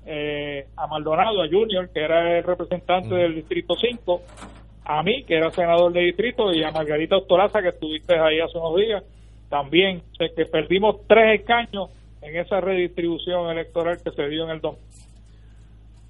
eh, 0.07 0.67
a 0.77 0.87
Maldonado, 0.87 1.43
a 1.43 1.49
Junior, 1.49 1.91
que 1.91 2.01
era 2.01 2.39
el 2.39 2.45
representante 2.45 3.15
del 3.15 3.35
Distrito 3.35 3.75
5, 3.75 4.23
a 4.85 5.03
mí, 5.03 5.23
que 5.25 5.37
era 5.37 5.51
senador 5.51 5.93
de 5.93 6.01
distrito, 6.01 6.53
y 6.53 6.65
a 6.65 6.73
Margarita 6.73 7.19
Ostolaza, 7.19 7.63
que 7.63 7.69
estuviste 7.69 8.19
ahí 8.19 8.41
hace 8.41 8.59
unos 8.59 8.77
días, 8.77 9.05
también. 9.49 10.03
que 10.19 10.47
perdimos 10.47 11.07
tres 11.07 11.41
escaños 11.41 11.91
en 12.23 12.37
esa 12.37 12.61
redistribución 12.61 13.51
electoral 13.51 13.99
que 14.03 14.11
se 14.11 14.29
dio 14.29 14.45
en 14.45 14.51
el 14.51 14.61
2. 14.61 14.77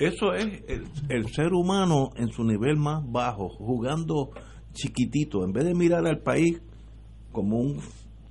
Eso 0.01 0.33
es 0.35 0.65
el, 0.67 0.85
el 1.09 1.29
ser 1.29 1.53
humano 1.53 2.11
en 2.17 2.29
su 2.29 2.43
nivel 2.43 2.77
más 2.77 3.03
bajo, 3.07 3.49
jugando 3.51 4.31
chiquitito, 4.73 5.45
en 5.45 5.53
vez 5.53 5.65
de 5.65 5.75
mirar 5.75 6.07
al 6.07 6.21
país 6.21 6.61
como 7.33 7.59
un 7.59 7.81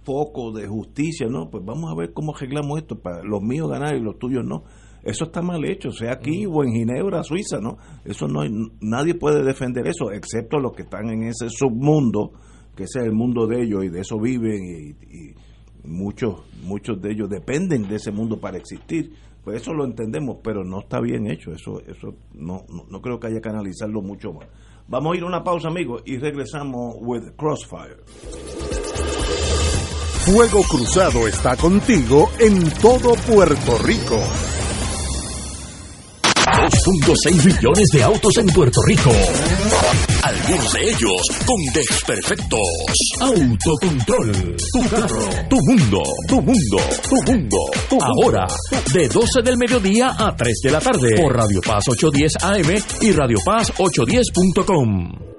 foco 0.03 0.51
de 0.51 0.67
justicia, 0.67 1.27
no, 1.29 1.49
pues 1.49 1.63
vamos 1.63 1.91
a 1.91 1.95
ver 1.95 2.13
cómo 2.13 2.35
arreglamos 2.35 2.79
esto 2.79 2.99
para 2.99 3.23
los 3.23 3.41
míos 3.41 3.69
ganar 3.69 3.95
y 3.95 4.01
los 4.01 4.17
tuyos 4.17 4.43
no. 4.43 4.63
Eso 5.03 5.25
está 5.25 5.41
mal 5.41 5.63
hecho, 5.63 5.91
sea 5.91 6.13
aquí 6.13 6.45
o 6.45 6.63
en 6.63 6.73
Ginebra, 6.73 7.23
Suiza, 7.23 7.59
¿no? 7.61 7.77
Eso 8.03 8.27
no 8.27 8.41
hay, 8.41 8.49
nadie 8.81 9.13
puede 9.13 9.43
defender 9.43 9.87
eso, 9.87 10.11
excepto 10.11 10.59
los 10.59 10.73
que 10.73 10.83
están 10.83 11.09
en 11.09 11.23
ese 11.23 11.49
submundo, 11.49 12.33
que 12.75 12.83
ese 12.83 12.99
es 12.99 13.05
el 13.05 13.13
mundo 13.13 13.47
de 13.47 13.61
ellos 13.61 13.85
y 13.85 13.89
de 13.89 14.01
eso 14.01 14.19
viven 14.19 14.61
y, 14.63 15.49
muchos 15.81 16.41
muchos 16.63 17.01
de 17.01 17.11
ellos 17.11 17.29
dependen 17.29 17.87
de 17.87 17.95
ese 17.95 18.11
mundo 18.11 18.39
para 18.39 18.57
existir. 18.57 19.13
Pues 19.49 19.63
eso 19.63 19.73
lo 19.73 19.84
entendemos, 19.84 20.38
pero 20.43 20.63
no 20.63 20.81
está 20.81 20.99
bien 20.99 21.26
hecho, 21.26 21.51
eso 21.51 21.81
eso 21.88 22.13
no, 22.35 22.65
no, 22.69 22.85
no 22.88 23.01
creo 23.01 23.19
que 23.19 23.26
haya 23.26 23.41
que 23.41 23.49
analizarlo 23.49 23.99
mucho 23.99 24.31
más. 24.31 24.45
Vamos 24.88 25.11
a 25.11 25.17
ir 25.17 25.23
a 25.23 25.26
una 25.26 25.43
pausa, 25.43 25.69
amigos, 25.69 26.03
y 26.05 26.17
regresamos 26.17 26.97
with 26.99 27.31
Crossfire. 27.35 27.97
Fuego 30.23 30.61
Cruzado 30.69 31.27
está 31.27 31.57
contigo 31.57 32.30
en 32.38 32.69
todo 32.80 33.15
Puerto 33.26 33.80
Rico. 33.80 34.19
2.6 36.35 37.45
millones 37.47 37.89
de 37.91 38.03
autos 38.03 38.38
en 38.38 38.45
Puerto 38.53 38.81
Rico. 38.84 39.09
Algunos 40.49 40.73
de 40.73 40.81
ellos 40.81 41.21
con 41.45 41.57
desperfectos. 41.76 42.59
Autocontrol. 43.19 44.55
Tu 44.73 44.89
carro. 44.89 45.30
Tu 45.47 45.55
mundo. 45.57 46.03
Tu 46.27 46.41
mundo. 46.41 46.77
Tu 47.07 47.31
mundo. 47.31 47.57
Ahora, 48.01 48.47
de 48.91 49.07
12 49.09 49.43
del 49.43 49.57
mediodía 49.57 50.15
a 50.17 50.35
3 50.35 50.59
de 50.63 50.71
la 50.71 50.80
tarde. 50.80 51.21
Por 51.21 51.35
Radio 51.35 51.61
Paz 51.61 51.84
810 51.88 52.34
AM 52.41 52.84
y 53.01 53.11
Radio 53.11 53.38
Paz 53.45 53.71
810.com. 53.77 55.39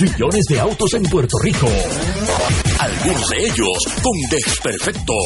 millones 0.00 0.44
de 0.48 0.60
autos 0.60 0.94
en 0.94 1.02
Puerto 1.04 1.36
Rico. 1.42 1.68
Algunos 2.78 3.28
de 3.28 3.46
ellos 3.46 3.78
con 4.02 4.12
desperfectos. 4.30 5.16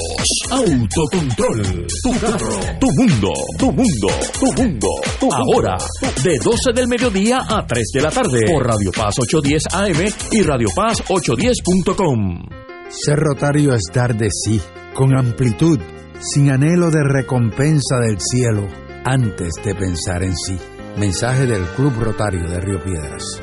Autocontrol. 0.50 1.86
Tu 2.02 2.20
carro. 2.20 2.58
Tu 2.80 2.86
mundo. 2.92 3.32
Tu 3.58 3.72
mundo. 3.72 4.08
Tu 4.38 4.62
mundo. 4.62 4.88
Ahora, 5.32 5.76
de 6.22 6.38
12 6.38 6.72
del 6.74 6.88
mediodía 6.88 7.40
a 7.48 7.66
3 7.66 7.86
de 7.92 8.00
la 8.00 8.10
tarde. 8.10 8.40
Por 8.46 8.66
Radio 8.66 8.90
Paz 8.92 9.14
810 9.18 9.62
AM 9.72 10.12
y 10.32 10.42
Radio 10.42 10.68
Paz 10.74 11.02
810.com. 11.06 12.48
Ser 12.88 13.18
rotario 13.18 13.74
es 13.74 13.82
dar 13.92 14.16
de 14.16 14.28
sí, 14.30 14.60
con 14.94 15.16
amplitud, 15.16 15.78
sin 16.20 16.50
anhelo 16.50 16.90
de 16.90 17.02
recompensa 17.02 17.98
del 18.00 18.18
cielo, 18.20 18.66
antes 19.04 19.52
de 19.64 19.74
pensar 19.74 20.22
en 20.22 20.36
sí. 20.36 20.56
Mensaje 20.96 21.46
del 21.46 21.62
Club 21.76 21.92
Rotario 22.00 22.48
de 22.48 22.60
Río 22.60 22.82
Piedras. 22.82 23.42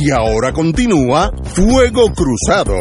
Y 0.00 0.12
ahora 0.12 0.52
continúa 0.52 1.32
Fuego 1.42 2.12
Cruzado. 2.14 2.76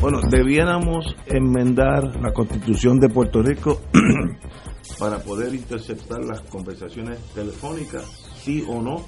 Bueno, 0.00 0.20
debiéramos 0.30 1.16
enmendar 1.26 2.20
la 2.20 2.32
constitución 2.32 3.00
de 3.00 3.08
Puerto 3.08 3.42
Rico 3.42 3.80
para 5.00 5.18
poder 5.18 5.52
interceptar 5.54 6.22
las 6.24 6.42
conversaciones 6.42 7.18
telefónicas, 7.34 8.04
sí 8.36 8.64
o 8.68 8.80
no. 8.80 9.06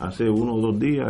Hace 0.00 0.24
uno 0.28 0.54
o 0.54 0.60
dos 0.60 0.80
días 0.80 1.06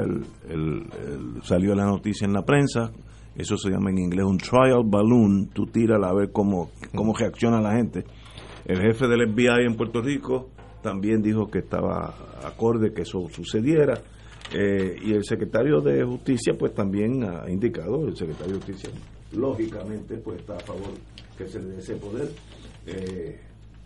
salió 1.45 1.75
la 1.75 1.87
noticia 1.87 2.27
en 2.27 2.35
la 2.35 2.43
prensa, 2.43 2.91
eso 3.39 3.57
se 3.57 3.71
llama 3.71 3.91
en 3.91 3.99
inglés 3.99 4.25
un 4.25 4.37
trial 4.37 4.83
balloon, 4.85 5.51
tú 5.55 5.67
tiras 5.67 6.03
a 6.03 6.13
ver 6.13 6.33
cómo, 6.33 6.73
cómo 6.93 7.15
reacciona 7.17 7.61
la 7.61 7.77
gente. 7.77 8.05
El 8.67 8.81
jefe 8.81 9.07
del 9.07 9.33
FBI 9.33 9.65
en 9.65 9.77
Puerto 9.77 10.03
Rico 10.03 10.49
también 10.83 11.23
dijo 11.23 11.49
que 11.49 11.61
estaba 11.61 12.15
acorde 12.45 12.93
que 12.93 13.03
eso 13.03 13.29
sucediera. 13.31 13.95
Eh, 14.53 14.97
y 15.05 15.13
el 15.13 15.25
secretario 15.25 15.81
de 15.81 16.03
Justicia, 16.05 16.55
pues 16.59 16.75
también 16.75 17.23
ha 17.23 17.49
indicado, 17.49 18.09
el 18.09 18.17
secretario 18.17 18.55
de 18.55 18.59
Justicia, 18.59 18.91
lógicamente, 19.33 20.17
pues 20.17 20.41
está 20.41 20.57
a 20.57 20.61
favor 20.61 20.91
que 21.37 21.47
se 21.47 21.61
le 21.61 21.69
dé 21.69 21.79
ese 21.79 21.95
poder. 21.95 22.29
Eh, 22.87 23.39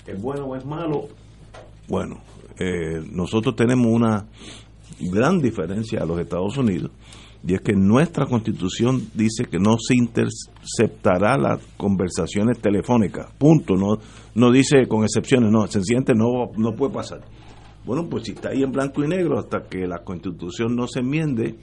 ¿Es 0.06 0.22
bueno 0.22 0.46
o 0.46 0.56
es 0.56 0.64
malo? 0.64 1.08
Bueno, 1.88 2.22
eh, 2.58 3.02
nosotros 3.10 3.54
tenemos 3.54 3.86
una 3.86 4.26
gran 4.98 5.40
diferencia 5.40 6.00
a 6.00 6.06
los 6.06 6.18
Estados 6.18 6.56
Unidos 6.56 6.90
y 7.44 7.54
es 7.54 7.60
que 7.60 7.72
nuestra 7.72 8.26
constitución 8.26 9.08
dice 9.14 9.44
que 9.44 9.58
no 9.58 9.76
se 9.78 9.94
interceptará 9.96 11.36
las 11.36 11.60
conversaciones 11.76 12.60
telefónicas, 12.60 13.32
punto, 13.36 13.74
no, 13.74 13.98
no 14.34 14.52
dice 14.52 14.86
con 14.86 15.02
excepciones, 15.02 15.50
no, 15.50 15.66
sencillamente 15.66 16.14
no, 16.14 16.52
no 16.56 16.74
puede 16.76 16.94
pasar. 16.94 17.20
Bueno, 17.84 18.08
pues 18.08 18.24
si 18.24 18.32
está 18.32 18.50
ahí 18.50 18.62
en 18.62 18.70
blanco 18.70 19.02
y 19.02 19.08
negro 19.08 19.38
hasta 19.40 19.64
que 19.64 19.88
la 19.88 20.04
constitución 20.04 20.76
no 20.76 20.86
se 20.86 21.00
enmiende, 21.00 21.56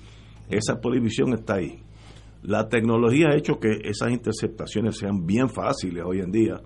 esa 0.50 0.82
prohibición 0.82 1.34
está 1.34 1.56
ahí. 1.56 1.82
La 2.44 2.68
tecnología 2.68 3.28
ha 3.30 3.38
hecho 3.38 3.60
que 3.60 3.80
esas 3.84 4.12
interceptaciones 4.12 4.98
sean 4.98 5.26
bien 5.26 5.50
fáciles 5.50 6.04
hoy 6.06 6.20
en 6.20 6.32
día, 6.32 6.62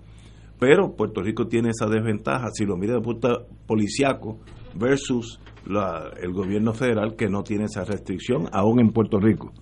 pero 0.58 0.96
Puerto 0.96 1.20
Rico 1.22 1.46
tiene 1.46 1.70
esa 1.70 1.86
desventaja 1.86 2.48
si 2.52 2.64
lo 2.64 2.76
mira 2.76 2.94
de 2.94 3.00
punto 3.00 3.46
policiaco 3.66 4.40
versus 4.74 5.40
la, 5.66 6.10
el 6.20 6.32
gobierno 6.32 6.72
federal 6.72 7.16
que 7.16 7.28
no 7.28 7.42
tiene 7.42 7.64
esa 7.64 7.84
restricción, 7.84 8.48
aún 8.52 8.80
en 8.80 8.90
Puerto 8.90 9.18
Rico. 9.18 9.52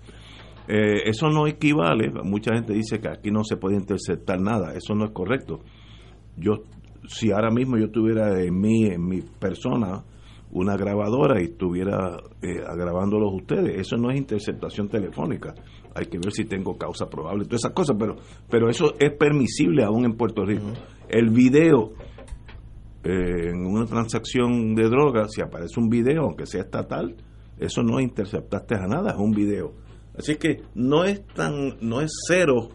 Eh, 0.67 1.09
eso 1.09 1.29
no 1.29 1.45
equivale, 1.47 2.09
mucha 2.23 2.53
gente 2.55 2.73
dice 2.73 2.99
que 2.99 3.09
aquí 3.09 3.31
no 3.31 3.43
se 3.43 3.57
puede 3.57 3.75
interceptar 3.75 4.39
nada, 4.39 4.73
eso 4.73 4.95
no 4.95 5.05
es 5.05 5.11
correcto. 5.11 5.59
Yo, 6.37 6.63
si 7.07 7.31
ahora 7.31 7.51
mismo 7.51 7.77
yo 7.77 7.89
tuviera 7.91 8.41
en 8.41 8.59
mí, 8.59 8.85
en 8.85 9.05
mi 9.05 9.21
persona, 9.21 10.03
una 10.51 10.77
grabadora 10.77 11.41
y 11.41 11.45
estuviera 11.45 12.15
eh, 12.41 12.61
grabándolos 12.77 13.33
ustedes, 13.33 13.79
eso 13.79 13.97
no 13.97 14.11
es 14.11 14.17
interceptación 14.17 14.87
telefónica. 14.87 15.53
Hay 15.95 16.05
que 16.05 16.17
ver 16.17 16.31
si 16.31 16.45
tengo 16.45 16.77
causa 16.77 17.09
probable, 17.09 17.45
todas 17.45 17.61
esas 17.61 17.73
cosas, 17.73 17.97
pero, 17.99 18.15
pero 18.49 18.69
eso 18.69 18.93
es 18.99 19.11
permisible 19.17 19.83
aún 19.83 20.05
en 20.05 20.13
Puerto 20.13 20.45
Rico. 20.45 20.67
El 21.09 21.29
video 21.29 21.93
eh, 23.03 23.49
en 23.49 23.65
una 23.65 23.85
transacción 23.85 24.75
de 24.75 24.83
drogas, 24.89 25.31
si 25.33 25.41
aparece 25.41 25.79
un 25.79 25.89
video, 25.89 26.23
aunque 26.23 26.45
sea 26.45 26.61
estatal, 26.61 27.15
eso 27.59 27.83
no 27.83 27.99
interceptaste 27.99 28.75
a 28.75 28.87
nada, 28.87 29.11
es 29.11 29.17
un 29.17 29.31
video. 29.31 29.73
Así 30.17 30.35
que 30.35 30.61
no 30.75 31.03
es 31.03 31.25
tan, 31.27 31.77
no 31.81 32.01
es 32.01 32.11
cero 32.27 32.69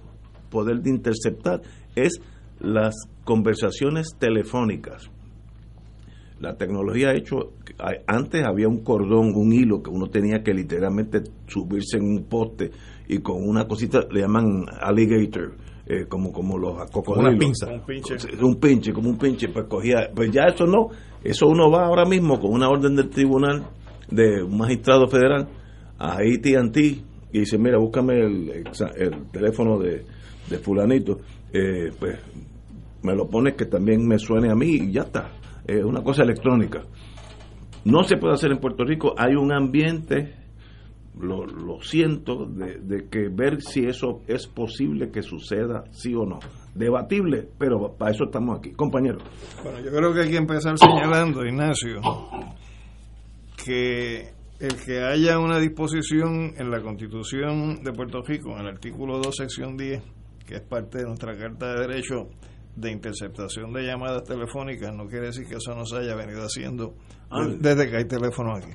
poder 0.51 0.81
de 0.81 0.91
interceptar, 0.91 1.63
es 1.95 2.21
las 2.61 2.95
conversaciones 3.25 4.17
telefónicas. 4.19 5.11
La 6.41 6.57
tecnología 6.57 7.09
ha 7.09 7.17
hecho, 7.17 7.55
antes 8.07 8.45
había 8.45 8.69
un 8.69 8.85
cordón, 8.85 9.33
un 9.35 9.53
hilo 9.53 9.83
que 9.83 9.91
uno 9.91 10.07
tenía 10.07 10.43
que 10.43 10.55
literalmente 10.55 11.23
subirse 11.47 11.97
en 11.97 12.05
un 12.05 12.25
poste 12.25 12.71
y 13.09 13.19
con 13.19 13.49
una 13.49 13.67
cosita 13.67 14.01
le 14.11 14.21
llaman 14.21 14.67
alligator, 14.81 15.57
eh, 15.89 16.07
como 16.07 16.33
como 16.33 16.59
los 16.59 16.91
cocodrilos. 16.91 17.31
Una 17.31 17.39
pinza. 17.39 17.73
Un 17.73 17.81
pinche. 17.87 18.15
Un 18.41 18.57
pinche, 18.57 18.93
como 18.93 19.09
un 19.09 19.19
pinche, 19.19 19.49
pues 19.49 19.67
cogía, 19.67 20.11
pues 20.15 20.31
ya 20.31 20.45
eso 20.45 20.67
no, 20.67 20.89
eso 21.25 21.47
uno 21.47 21.71
va 21.71 21.87
ahora 21.87 22.05
mismo 22.05 22.39
con 22.39 22.53
una 22.53 22.69
orden 22.69 22.95
del 22.95 23.09
tribunal 23.09 23.67
de 24.11 24.43
un 24.43 24.57
magistrado 24.57 25.09
federal 25.09 25.49
a 25.99 26.15
AT&T 26.15 26.81
y 27.33 27.41
dice, 27.41 27.59
mira, 27.59 27.79
búscame 27.79 28.15
el, 28.15 28.65
el 28.97 29.31
teléfono 29.31 29.79
de, 29.79 30.05
de 30.49 30.59
fulanito, 30.59 31.21
eh, 31.53 31.91
pues 31.99 32.19
me 33.03 33.15
lo 33.15 33.27
pones 33.29 33.55
que 33.55 33.67
también 33.67 34.07
me 34.07 34.19
suene 34.19 34.51
a 34.51 34.55
mí 34.55 34.69
y 34.69 34.93
ya 34.93 35.03
está, 35.03 35.31
es 35.67 35.85
una 35.85 36.03
cosa 36.03 36.23
electrónica. 36.23 36.83
No 37.85 38.03
se 38.03 38.17
puede 38.17 38.35
hacer 38.35 38.51
en 38.51 38.59
Puerto 38.59 38.85
Rico, 38.85 39.15
hay 39.17 39.35
un 39.35 39.53
ambiente 39.53 40.35
lo, 41.21 41.47
lo 41.47 41.81
siento, 41.83 42.47
de, 42.47 42.79
de, 42.79 43.09
que 43.09 43.29
ver 43.29 43.61
si 43.61 43.85
eso 43.87 44.21
es 44.27 44.47
posible 44.47 45.11
que 45.11 45.23
suceda, 45.23 45.85
sí 45.91 46.15
o 46.15 46.25
no. 46.25 46.39
Debatible, 46.75 47.49
pero 47.59 47.95
para 47.97 48.13
eso 48.13 48.25
estamos 48.25 48.59
aquí. 48.59 48.73
Compañero. 48.73 49.19
Bueno, 49.63 49.81
yo 49.81 49.91
creo 49.91 50.15
que 50.15 50.21
hay 50.23 50.31
que 50.31 50.37
empezar 50.37 50.79
señalando, 50.79 51.45
Ignacio, 51.45 52.01
que 53.65 54.33
el 54.61 54.77
que 54.85 55.01
haya 55.03 55.39
una 55.39 55.59
disposición 55.59 56.53
en 56.57 56.71
la 56.71 56.81
Constitución 56.81 57.83
de 57.83 57.93
Puerto 57.93 58.23
Rico, 58.23 58.53
en 58.53 58.61
el 58.61 58.69
artículo 58.69 59.19
2, 59.19 59.37
sección 59.37 59.77
10, 59.77 60.03
que 60.47 60.57
es 60.57 60.63
parte 60.63 60.99
de 60.99 61.05
nuestra 61.05 61.37
Carta 61.37 61.75
de 61.75 61.87
Derecho 61.87 62.29
de 62.75 62.93
interceptación 62.93 63.73
de 63.73 63.83
llamadas 63.83 64.23
telefónicas, 64.25 64.95
no 64.95 65.07
quiere 65.07 65.27
decir 65.27 65.47
que 65.49 65.57
eso 65.57 65.75
no 65.75 65.85
se 65.85 65.99
haya 65.99 66.15
venido 66.15 66.43
haciendo 66.43 66.95
desde 67.59 67.91
que 67.91 67.97
hay 67.97 68.05
teléfono 68.05 68.55
aquí. 68.55 68.71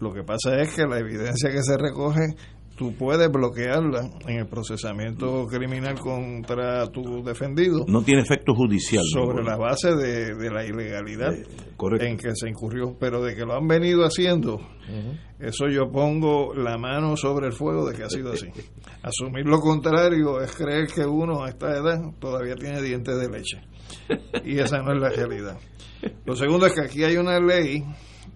Lo 0.00 0.12
que 0.12 0.22
pasa 0.22 0.56
es 0.60 0.74
que 0.74 0.86
la 0.86 0.98
evidencia 0.98 1.50
que 1.50 1.62
se 1.62 1.76
recoge, 1.76 2.34
tú 2.76 2.94
puedes 2.94 3.30
bloquearla 3.30 4.10
en 4.26 4.38
el 4.38 4.46
procesamiento 4.46 5.46
criminal 5.46 5.98
contra 5.98 6.86
tu 6.88 7.24
defendido. 7.24 7.84
No 7.88 8.02
tiene 8.02 8.22
efecto 8.22 8.54
judicial. 8.54 9.02
Sobre 9.12 9.42
la 9.42 9.56
base 9.56 9.94
de, 9.94 10.34
de 10.34 10.50
la 10.50 10.64
ilegalidad 10.64 11.32
eh, 11.34 11.46
en 12.00 12.16
que 12.16 12.34
se 12.34 12.48
incurrió. 12.48 12.96
Pero 12.98 13.22
de 13.22 13.34
que 13.34 13.44
lo 13.44 13.54
han 13.54 13.66
venido 13.66 14.04
haciendo, 14.04 14.56
uh 14.56 14.58
-huh. 14.58 15.20
eso 15.40 15.68
yo 15.68 15.90
pongo 15.90 16.54
la 16.54 16.76
mano 16.76 17.16
sobre 17.16 17.46
el 17.46 17.52
fuego 17.52 17.88
de 17.88 17.96
que 17.96 18.04
ha 18.04 18.10
sido 18.10 18.32
así. 18.32 18.48
Asumir 19.02 19.46
lo 19.46 19.60
contrario 19.60 20.40
es 20.40 20.54
creer 20.54 20.86
que 20.88 21.06
uno 21.06 21.44
a 21.44 21.48
esta 21.48 21.76
edad 21.76 22.00
todavía 22.18 22.54
tiene 22.56 22.82
dientes 22.82 23.18
de 23.18 23.28
leche. 23.28 23.60
Y 24.44 24.58
esa 24.58 24.82
no 24.82 24.92
es 24.92 25.00
la 25.00 25.10
realidad. 25.10 25.58
Lo 26.24 26.36
segundo 26.36 26.66
es 26.66 26.72
que 26.74 26.82
aquí 26.82 27.04
hay 27.04 27.16
una 27.16 27.40
ley 27.40 27.82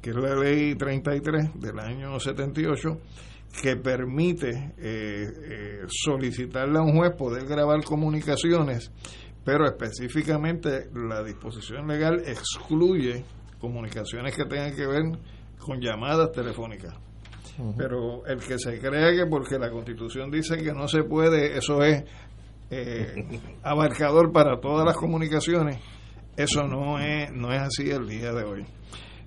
que 0.01 0.11
es 0.11 0.17
la 0.17 0.35
ley 0.35 0.75
33 0.75 1.61
del 1.61 1.79
año 1.79 2.19
78, 2.19 2.99
que 3.63 3.77
permite 3.77 4.75
eh, 4.79 5.27
eh, 5.43 5.81
solicitarle 5.89 6.79
a 6.79 6.83
un 6.83 6.97
juez 6.97 7.13
poder 7.17 7.47
grabar 7.47 7.83
comunicaciones, 7.85 8.93
pero 9.45 9.67
específicamente 9.67 10.89
la 10.95 11.23
disposición 11.23 11.87
legal 11.89 12.23
excluye 12.27 13.25
comunicaciones 13.59 14.35
que 14.35 14.45
tengan 14.45 14.75
que 14.75 14.87
ver 14.87 15.03
con 15.59 15.81
llamadas 15.81 16.33
telefónicas. 16.33 16.95
Uh 17.59 17.65
-huh. 17.65 17.75
Pero 17.77 18.27
el 18.27 18.39
que 18.39 18.59
se 18.59 18.79
crea 18.79 19.13
que 19.13 19.27
porque 19.27 19.59
la 19.59 19.71
constitución 19.71 20.31
dice 20.31 20.57
que 20.57 20.73
no 20.73 20.89
se 20.89 21.03
puede, 21.03 21.59
eso 21.59 21.83
es 21.83 22.05
eh, 22.71 23.41
abarcador 23.63 24.33
para 24.33 24.61
todas 24.61 24.87
las 24.87 24.97
comunicaciones, 24.97 25.79
eso 26.37 26.63
no 26.63 26.99
es, 26.99 27.33
no 27.33 27.53
es 27.53 27.61
así 27.61 27.91
el 27.91 28.09
día 28.09 28.33
de 28.33 28.45
hoy. 28.45 28.67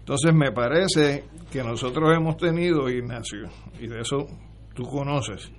Entonces 0.03 0.33
me 0.33 0.51
parece 0.51 1.23
que 1.49 1.63
nosotros 1.63 2.09
hemos 2.13 2.35
tenido, 2.35 2.89
Ignacio, 2.89 3.47
y 3.79 3.87
de 3.87 4.01
eso 4.01 4.27
tú 4.73 4.83
conoces, 4.83 5.49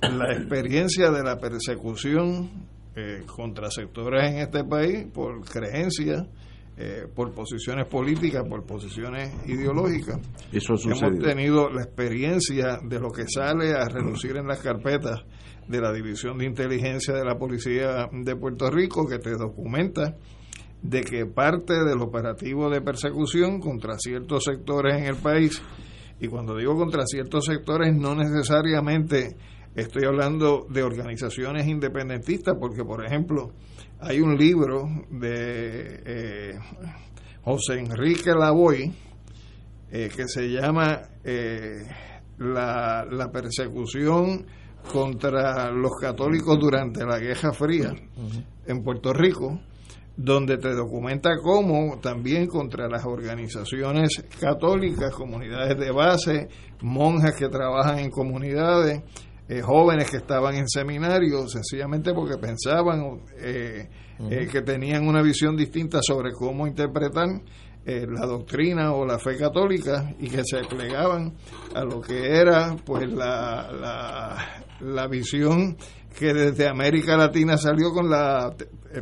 la 0.00 0.32
experiencia 0.32 1.10
de 1.10 1.22
la 1.22 1.36
persecución 1.36 2.48
eh, 2.96 3.24
contra 3.26 3.70
sectores 3.70 4.24
en 4.24 4.38
este 4.38 4.64
país 4.64 5.06
por 5.12 5.44
creencias, 5.44 6.26
eh, 6.78 7.08
por 7.14 7.34
posiciones 7.34 7.86
políticas, 7.86 8.42
por 8.48 8.64
posiciones 8.64 9.34
ideológicas. 9.46 10.18
Eso 10.50 10.74
hemos 10.86 11.18
tenido 11.18 11.68
la 11.68 11.82
experiencia 11.82 12.78
de 12.82 12.98
lo 12.98 13.10
que 13.10 13.28
sale 13.28 13.74
a 13.74 13.86
relucir 13.86 14.38
en 14.38 14.46
las 14.46 14.60
carpetas 14.60 15.20
de 15.66 15.78
la 15.78 15.92
División 15.92 16.38
de 16.38 16.46
Inteligencia 16.46 17.12
de 17.12 17.24
la 17.24 17.36
Policía 17.36 18.08
de 18.10 18.34
Puerto 18.34 18.70
Rico, 18.70 19.06
que 19.06 19.18
te 19.18 19.32
documenta 19.32 20.16
de 20.82 21.02
que 21.02 21.26
parte 21.26 21.74
del 21.84 22.00
operativo 22.00 22.70
de 22.70 22.80
persecución 22.80 23.60
contra 23.60 23.98
ciertos 23.98 24.44
sectores 24.44 24.96
en 24.96 25.04
el 25.04 25.16
país, 25.16 25.60
y 26.20 26.28
cuando 26.28 26.56
digo 26.56 26.76
contra 26.76 27.04
ciertos 27.06 27.44
sectores 27.46 27.94
no 27.94 28.14
necesariamente 28.14 29.36
estoy 29.74 30.04
hablando 30.04 30.66
de 30.68 30.82
organizaciones 30.82 31.66
independentistas, 31.66 32.56
porque 32.58 32.84
por 32.84 33.04
ejemplo 33.04 33.52
hay 34.00 34.20
un 34.20 34.36
libro 34.36 34.88
de 35.10 36.02
eh, 36.04 36.58
José 37.42 37.78
Enrique 37.78 38.30
Lavoy 38.30 38.92
eh, 39.90 40.10
que 40.14 40.28
se 40.28 40.48
llama 40.48 41.00
eh, 41.24 41.82
la, 42.38 43.06
la 43.10 43.30
persecución 43.30 44.46
contra 44.92 45.70
los 45.70 45.92
católicos 46.00 46.58
durante 46.58 47.04
la 47.04 47.18
Guerra 47.18 47.52
Fría 47.52 47.92
en 48.66 48.82
Puerto 48.82 49.12
Rico, 49.12 49.60
donde 50.18 50.58
te 50.58 50.74
documenta 50.74 51.30
cómo 51.40 52.00
también 52.00 52.48
contra 52.48 52.88
las 52.88 53.04
organizaciones 53.06 54.24
católicas, 54.40 55.14
comunidades 55.14 55.78
de 55.78 55.92
base, 55.92 56.48
monjas 56.82 57.36
que 57.36 57.48
trabajan 57.48 58.00
en 58.00 58.10
comunidades, 58.10 59.00
eh, 59.48 59.60
jóvenes 59.62 60.10
que 60.10 60.16
estaban 60.16 60.56
en 60.56 60.68
seminarios, 60.68 61.52
sencillamente 61.52 62.12
porque 62.12 62.36
pensaban 62.36 63.20
eh, 63.38 63.88
uh 64.18 64.24
-huh. 64.24 64.32
eh, 64.32 64.48
que 64.50 64.62
tenían 64.62 65.06
una 65.06 65.22
visión 65.22 65.56
distinta 65.56 66.00
sobre 66.02 66.32
cómo 66.32 66.66
interpretar 66.66 67.28
la 67.86 68.26
doctrina 68.26 68.92
o 68.92 69.06
la 69.06 69.18
fe 69.18 69.38
católica 69.38 70.14
y 70.18 70.28
que 70.28 70.42
se 70.44 70.58
plegaban 70.68 71.32
a 71.74 71.84
lo 71.84 72.02
que 72.02 72.36
era 72.36 72.76
pues 72.84 73.10
la, 73.10 73.72
la 73.72 74.66
la 74.80 75.06
visión 75.08 75.76
que 76.18 76.34
desde 76.34 76.66
América 76.66 77.16
Latina 77.16 77.56
salió 77.56 77.92
con 77.92 78.10
la 78.10 78.52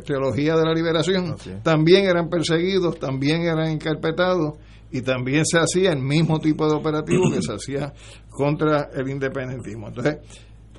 teología 0.05 0.55
de 0.55 0.65
la 0.65 0.73
liberación, 0.73 1.35
también 1.63 2.05
eran 2.05 2.29
perseguidos, 2.29 2.99
también 2.99 3.41
eran 3.41 3.69
encarpetados 3.69 4.53
y 4.91 5.01
también 5.01 5.43
se 5.43 5.57
hacía 5.57 5.93
el 5.93 6.01
mismo 6.01 6.39
tipo 6.39 6.69
de 6.69 6.75
operativo 6.75 7.23
que 7.33 7.41
se 7.41 7.53
hacía 7.53 7.91
contra 8.29 8.89
el 8.93 9.09
independentismo. 9.09 9.87
Entonces, 9.87 10.17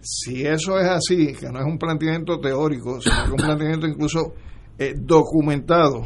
si 0.01 0.47
eso 0.47 0.78
es 0.78 0.89
así, 0.89 1.35
que 1.35 1.48
no 1.51 1.59
es 1.59 1.66
un 1.66 1.77
planteamiento 1.77 2.39
teórico, 2.39 3.01
sino 3.01 3.24
que 3.24 3.31
un 3.32 3.36
planteamiento 3.36 3.89
incluso 3.89 4.35
eh, 4.78 4.94
documentado, 4.97 6.02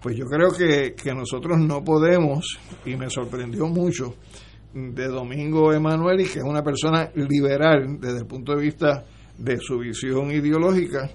pues 0.00 0.16
yo 0.16 0.24
creo 0.24 0.50
que, 0.50 0.94
que 0.94 1.12
nosotros 1.12 1.58
no 1.58 1.84
podemos, 1.84 2.58
y 2.86 2.96
me 2.96 3.10
sorprendió 3.10 3.66
mucho, 3.66 4.14
de 4.72 5.08
Domingo 5.08 5.74
Emanuel, 5.74 6.22
y 6.22 6.24
que 6.24 6.38
es 6.38 6.44
una 6.44 6.62
persona 6.62 7.10
liberal 7.16 7.98
desde 8.00 8.20
el 8.20 8.26
punto 8.26 8.54
de 8.54 8.62
vista 8.62 9.04
de 9.38 9.58
su 9.58 9.78
visión 9.78 10.30
ideológica, 10.30 11.10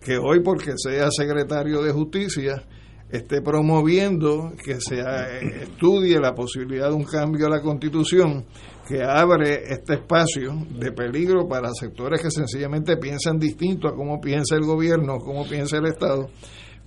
que 0.00 0.16
hoy 0.16 0.40
porque 0.42 0.72
sea 0.76 1.10
secretario 1.10 1.82
de 1.82 1.92
justicia 1.92 2.64
esté 3.10 3.42
promoviendo 3.42 4.52
que 4.62 4.80
se 4.80 4.96
eh, 4.96 5.62
estudie 5.62 6.18
la 6.18 6.34
posibilidad 6.34 6.88
de 6.88 6.94
un 6.94 7.04
cambio 7.04 7.46
a 7.46 7.50
la 7.50 7.60
constitución 7.60 8.44
que 8.88 9.02
abre 9.02 9.72
este 9.72 9.94
espacio 9.94 10.52
de 10.70 10.92
peligro 10.92 11.46
para 11.48 11.70
sectores 11.72 12.20
que 12.20 12.30
sencillamente 12.30 12.96
piensan 12.96 13.38
distinto 13.38 13.88
a 13.88 13.94
cómo 13.94 14.20
piensa 14.20 14.56
el 14.56 14.64
gobierno, 14.64 15.18
cómo 15.18 15.46
piensa 15.46 15.78
el 15.78 15.86
Estado, 15.86 16.28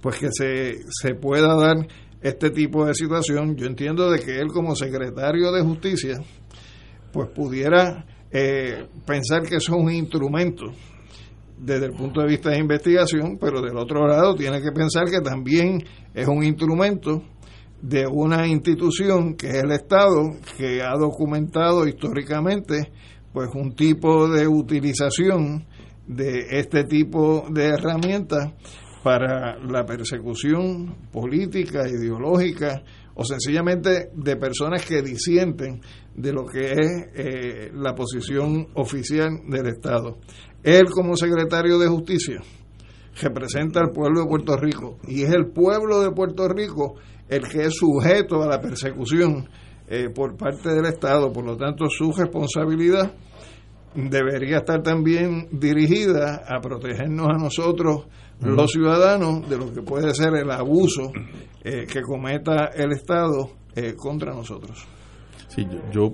pues 0.01 0.17
que 0.17 0.27
se, 0.31 0.75
se 0.89 1.15
pueda 1.15 1.55
dar 1.55 1.87
este 2.21 2.49
tipo 2.49 2.85
de 2.85 2.93
situación. 2.93 3.55
Yo 3.55 3.65
entiendo 3.65 4.11
de 4.11 4.19
que 4.19 4.39
él 4.39 4.47
como 4.47 4.75
secretario 4.75 5.51
de 5.51 5.63
justicia, 5.63 6.19
pues 7.13 7.29
pudiera 7.29 8.05
eh, 8.31 8.87
pensar 9.05 9.43
que 9.43 9.55
eso 9.55 9.75
es 9.75 9.81
un 9.83 9.91
instrumento 9.91 10.65
desde 11.57 11.87
el 11.87 11.93
punto 11.93 12.21
de 12.21 12.27
vista 12.27 12.51
de 12.51 12.59
investigación, 12.59 13.37
pero 13.39 13.61
del 13.61 13.77
otro 13.77 14.05
lado 14.07 14.35
tiene 14.35 14.61
que 14.61 14.71
pensar 14.71 15.05
que 15.05 15.21
también 15.21 15.83
es 16.13 16.27
un 16.27 16.43
instrumento 16.43 17.23
de 17.81 18.05
una 18.07 18.47
institución 18.47 19.35
que 19.35 19.47
es 19.47 19.63
el 19.63 19.71
Estado, 19.71 20.35
que 20.57 20.81
ha 20.81 20.95
documentado 20.97 21.87
históricamente 21.87 22.91
pues 23.33 23.49
un 23.53 23.75
tipo 23.75 24.27
de 24.27 24.47
utilización 24.47 25.65
de 26.07 26.59
este 26.59 26.83
tipo 26.85 27.45
de 27.51 27.67
herramientas 27.67 28.53
para 29.03 29.57
la 29.59 29.85
persecución 29.85 30.95
política, 31.11 31.87
ideológica 31.87 32.81
o 33.13 33.23
sencillamente 33.23 34.09
de 34.13 34.35
personas 34.37 34.85
que 34.85 35.01
disienten 35.01 35.81
de 36.17 36.33
lo 36.33 36.45
que 36.45 36.71
es 36.71 37.05
eh, 37.15 37.71
la 37.73 37.93
posición 37.93 38.67
oficial 38.73 39.39
del 39.47 39.67
Estado. 39.67 40.17
Él 40.63 40.89
como 40.89 41.15
secretario 41.15 41.77
de 41.77 41.87
Justicia 41.87 42.41
representa 43.21 43.79
al 43.79 43.91
pueblo 43.91 44.21
de 44.21 44.27
Puerto 44.27 44.57
Rico 44.57 44.97
y 45.07 45.23
es 45.23 45.31
el 45.31 45.47
pueblo 45.47 46.01
de 46.01 46.11
Puerto 46.11 46.47
Rico 46.49 46.95
el 47.29 47.47
que 47.47 47.63
es 47.63 47.75
sujeto 47.75 48.41
a 48.41 48.47
la 48.47 48.59
persecución 48.59 49.47
eh, 49.87 50.09
por 50.13 50.35
parte 50.35 50.73
del 50.73 50.85
Estado. 50.85 51.31
Por 51.31 51.45
lo 51.45 51.55
tanto, 51.55 51.85
su 51.89 52.11
responsabilidad 52.11 53.13
debería 53.95 54.57
estar 54.57 54.81
también 54.81 55.47
dirigida 55.51 56.43
a 56.47 56.59
protegernos 56.61 57.27
a 57.29 57.37
nosotros, 57.37 58.05
los 58.39 58.71
ciudadanos, 58.71 59.49
de 59.49 59.57
lo 59.57 59.73
que 59.73 59.81
puede 59.81 60.13
ser 60.13 60.35
el 60.35 60.51
abuso 60.51 61.11
eh, 61.63 61.85
que 61.85 62.01
cometa 62.01 62.69
el 62.75 62.91
Estado 62.91 63.49
eh, 63.75 63.93
contra 63.95 64.33
nosotros. 64.33 64.85
Sí, 65.57 65.67
yo, 65.91 66.13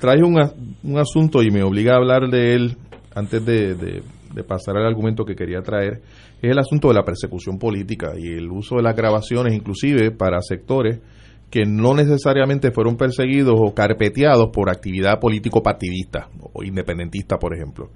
traigo 0.00 0.26
un, 0.26 0.40
un, 0.82 0.98
asunto 0.98 1.40
y 1.40 1.52
me 1.52 1.62
obliga 1.62 1.92
a 1.92 1.98
hablar 1.98 2.28
de 2.28 2.56
él 2.56 2.76
antes 3.14 3.46
de, 3.46 3.76
de, 3.76 4.02
pasar 4.42 4.76
al 4.76 4.86
argumento 4.86 5.24
que 5.24 5.36
quería 5.36 5.60
traer, 5.60 6.02
es 6.40 6.50
el 6.50 6.58
asunto 6.58 6.88
de 6.88 6.94
la 6.94 7.04
persecución 7.04 7.60
política 7.60 8.14
y 8.18 8.26
el 8.26 8.50
uso 8.50 8.76
de 8.76 8.82
las 8.82 8.96
grabaciones, 8.96 9.54
inclusive 9.54 10.10
para 10.10 10.40
sectores 10.42 10.98
que 11.48 11.64
no 11.64 11.94
necesariamente 11.94 12.72
fueron 12.72 12.96
perseguidos 12.96 13.54
o 13.56 13.72
carpeteados 13.72 14.48
por 14.52 14.68
actividad 14.68 15.20
político-partidista 15.20 16.28
o 16.52 16.64
independentista, 16.64 17.36
por 17.36 17.54
ejemplo. 17.54 17.90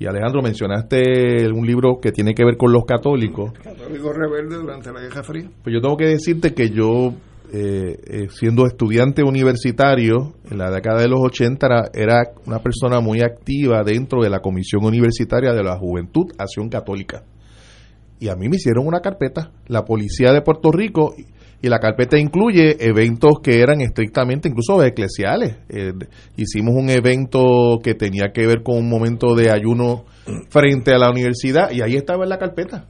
Y 0.00 0.06
Alejandro, 0.06 0.42
mencionaste 0.42 1.48
un 1.52 1.64
libro 1.64 2.00
que 2.02 2.10
tiene 2.10 2.34
que 2.34 2.44
ver 2.44 2.56
con 2.56 2.72
los 2.72 2.84
católicos. 2.84 3.52
Católicos 3.52 4.16
rebeldes 4.16 4.58
durante 4.58 4.92
la 4.92 5.00
Guerra 5.00 5.22
Fría. 5.22 5.48
Pues 5.62 5.72
yo 5.72 5.80
tengo 5.80 5.96
que 5.96 6.08
decirte 6.08 6.54
que 6.54 6.70
yo 6.70 7.12
eh, 7.56 8.00
eh, 8.08 8.26
siendo 8.30 8.66
estudiante 8.66 9.22
universitario 9.22 10.34
en 10.50 10.58
la 10.58 10.72
década 10.72 11.02
de 11.02 11.06
los 11.06 11.20
80 11.20 11.92
era, 11.94 12.32
una 12.46 12.58
persona 12.58 12.98
muy 12.98 13.20
activa 13.20 13.84
dentro 13.84 14.24
de 14.24 14.28
la 14.28 14.40
Comisión 14.40 14.84
Universitaria 14.84 15.52
de 15.52 15.62
la 15.62 15.78
Juventud 15.78 16.32
Acción 16.36 16.68
Católica. 16.68 17.22
Y 18.18 18.26
a 18.26 18.34
mí 18.34 18.48
me 18.48 18.56
hicieron 18.56 18.88
una 18.88 18.98
carpeta, 18.98 19.52
la 19.68 19.84
Policía 19.84 20.32
de 20.32 20.42
Puerto 20.42 20.72
Rico, 20.72 21.14
y 21.62 21.68
la 21.68 21.78
carpeta 21.78 22.18
incluye 22.18 22.76
eventos 22.80 23.34
que 23.40 23.60
eran 23.60 23.80
estrictamente 23.80 24.48
incluso 24.48 24.82
eclesiales. 24.82 25.58
Eh, 25.68 25.92
hicimos 26.36 26.74
un 26.74 26.90
evento 26.90 27.78
que 27.84 27.94
tenía 27.94 28.32
que 28.34 28.48
ver 28.48 28.64
con 28.64 28.78
un 28.78 28.90
momento 28.90 29.36
de 29.36 29.52
ayuno 29.52 30.06
frente 30.48 30.92
a 30.92 30.98
la 30.98 31.08
universidad 31.08 31.70
y 31.70 31.82
ahí 31.82 31.94
estaba 31.94 32.24
en 32.24 32.30
la 32.30 32.38
carpeta. 32.38 32.88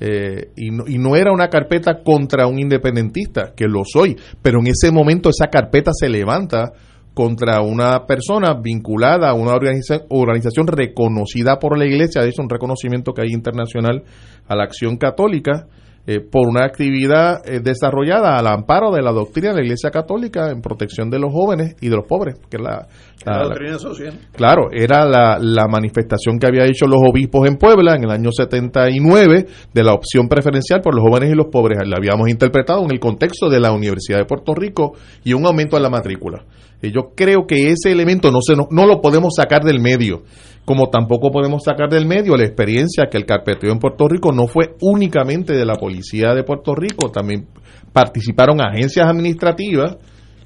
Eh, 0.00 0.50
y, 0.56 0.70
no, 0.70 0.84
y, 0.86 0.98
no, 0.98 1.14
era 1.16 1.32
una 1.32 1.48
carpeta 1.48 2.02
contra 2.02 2.46
un 2.46 2.58
independentista, 2.58 3.52
que 3.54 3.66
lo 3.66 3.82
soy, 3.84 4.16
pero 4.42 4.60
en 4.60 4.66
ese 4.66 4.90
momento 4.90 5.30
esa 5.30 5.48
carpeta 5.48 5.92
se 5.94 6.08
levanta 6.08 6.72
contra 7.14 7.62
una 7.62 8.06
persona 8.06 8.54
vinculada 8.60 9.30
a 9.30 9.34
una 9.34 9.54
organización 9.54 10.66
reconocida 10.66 11.60
por 11.60 11.78
la 11.78 11.86
iglesia, 11.86 12.22
de 12.22 12.32
un 12.38 12.50
reconocimiento 12.50 13.14
que 13.14 13.22
hay 13.22 13.32
internacional 13.32 14.02
a 14.48 14.56
la 14.56 14.64
acción 14.64 14.96
católica, 14.96 15.68
eh, 16.06 16.20
por 16.20 16.46
una 16.48 16.66
actividad 16.66 17.40
eh, 17.46 17.60
desarrollada 17.62 18.36
al 18.36 18.46
amparo 18.46 18.92
de 18.92 19.00
la 19.00 19.10
doctrina 19.10 19.48
de 19.48 19.54
la 19.54 19.62
Iglesia 19.62 19.90
Católica 19.90 20.50
en 20.50 20.60
protección 20.60 21.08
de 21.08 21.18
los 21.18 21.32
jóvenes 21.32 21.76
y 21.80 21.88
de 21.88 21.96
los 21.96 22.06
pobres, 22.06 22.34
que 22.50 22.58
es 22.58 22.62
la, 22.62 22.86
doctrina 23.24 23.78
social. 23.78 24.12
Claro, 24.36 24.68
era 24.70 25.06
la, 25.06 25.38
la, 25.40 25.66
manifestación 25.66 26.38
que 26.38 26.46
había 26.46 26.66
hecho 26.66 26.86
los 26.86 27.00
obispos 27.00 27.48
en 27.48 27.56
Puebla 27.56 27.94
en 27.94 28.04
el 28.04 28.10
año 28.10 28.30
79 28.32 29.46
de 29.72 29.82
la 29.82 29.94
opción 29.94 30.28
preferencial 30.28 30.82
por 30.82 30.94
los 30.94 31.02
jóvenes 31.02 31.32
y 31.32 31.34
los 31.34 31.46
pobres. 31.46 31.78
La 31.86 31.96
habíamos 31.96 32.28
interpretado 32.28 32.84
en 32.84 32.90
el 32.90 33.00
contexto 33.00 33.48
de 33.48 33.60
la 33.60 33.72
Universidad 33.72 34.18
de 34.18 34.26
Puerto 34.26 34.54
Rico 34.54 34.92
y 35.24 35.32
un 35.32 35.46
aumento 35.46 35.78
en 35.78 35.84
la 35.84 35.88
matrícula. 35.90 36.44
Y 36.82 36.92
yo 36.92 37.12
creo 37.16 37.46
que 37.46 37.70
ese 37.70 37.92
elemento 37.92 38.30
no, 38.30 38.40
se, 38.42 38.54
no, 38.54 38.66
no 38.70 38.86
lo 38.86 39.00
podemos 39.00 39.32
sacar 39.34 39.62
del 39.62 39.80
medio 39.80 40.22
como 40.64 40.88
tampoco 40.88 41.30
podemos 41.30 41.62
sacar 41.64 41.90
del 41.90 42.06
medio 42.06 42.36
la 42.36 42.44
experiencia 42.44 43.06
que 43.10 43.18
el 43.18 43.26
carpeteo 43.26 43.70
en 43.70 43.78
Puerto 43.78 44.08
Rico 44.08 44.32
no 44.32 44.46
fue 44.46 44.74
únicamente 44.80 45.54
de 45.54 45.64
la 45.64 45.74
policía 45.74 46.34
de 46.34 46.42
Puerto 46.42 46.74
Rico, 46.74 47.10
también 47.10 47.46
participaron 47.92 48.60
agencias 48.60 49.06
administrativas, 49.06 49.98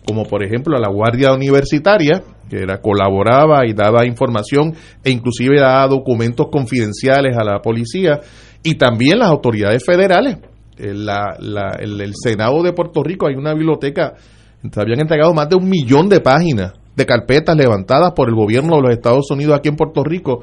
como 0.05 0.24
por 0.24 0.43
ejemplo 0.43 0.77
la 0.78 0.90
Guardia 0.90 1.32
Universitaria, 1.32 2.23
que 2.51 2.59
era, 2.62 2.81
colaboraba 2.81 3.66
y 3.66 3.74
daba 3.74 4.07
información 4.07 4.74
e 5.05 5.11
inclusive 5.11 5.61
daba 5.61 5.86
documentos 5.86 6.49
confidenciales 6.51 7.36
a 7.36 7.45
la 7.45 7.61
policía, 7.61 8.20
y 8.62 8.74
también 8.74 9.20
las 9.20 9.28
autoridades 9.28 9.85
federales. 9.85 10.39
el, 10.78 11.09
el 12.01 12.12
Senado 12.15 12.62
de 12.62 12.73
Puerto 12.73 13.03
Rico 13.05 13.28
hay 13.28 13.36
una 13.36 13.55
biblioteca, 13.55 14.15
se 14.69 14.81
habían 14.81 15.01
entregado 15.01 15.32
más 15.32 15.49
de 15.49 15.57
un 15.57 15.69
millón 15.69 16.09
de 16.09 16.20
páginas 16.20 16.73
de 16.98 17.06
carpetas 17.06 17.56
levantadas 17.56 18.12
por 18.12 18.28
el 18.28 18.34
gobierno 18.34 18.76
de 18.76 18.82
los 18.82 18.90
Estados 18.90 19.30
Unidos 19.30 19.56
aquí 19.56 19.68
en 19.68 19.76
Puerto 19.76 20.02
Rico. 20.02 20.40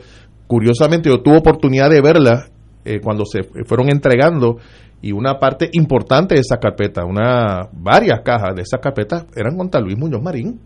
Curiosamente, 0.48 1.10
yo 1.10 1.22
tuve 1.22 1.38
oportunidad 1.38 1.90
de 1.90 2.02
verlas 2.02 2.50
eh, 2.86 3.00
cuando 3.04 3.26
se 3.26 3.44
fueron 3.66 3.90
entregando 3.90 4.58
y 5.02 5.12
una 5.12 5.38
parte 5.38 5.70
importante 5.74 6.36
de 6.36 6.42
esas 6.42 6.60
carpetas, 6.60 7.04
una, 7.08 7.68
varias 7.74 8.22
cajas 8.24 8.56
de 8.56 8.62
esas 8.62 8.80
carpetas 8.80 9.26
eran 9.36 9.58
contra 9.58 9.82
Luis 9.82 9.98
Muñoz 9.98 10.22
Marín. 10.22 10.60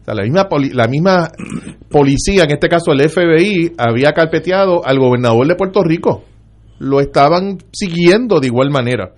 O 0.00 0.04
sea, 0.04 0.14
la 0.14 0.22
misma, 0.22 0.48
la 0.72 0.86
misma 0.86 1.28
policía, 1.90 2.44
en 2.44 2.52
este 2.52 2.68
caso 2.68 2.92
el 2.92 3.08
FBI, 3.10 3.72
había 3.76 4.12
carpeteado 4.12 4.86
al 4.86 4.98
gobernador 5.00 5.48
de 5.48 5.56
Puerto 5.56 5.82
Rico. 5.82 6.22
Lo 6.78 7.00
estaban 7.00 7.58
siguiendo 7.72 8.38
de 8.38 8.46
igual 8.46 8.70
manera. 8.70 9.12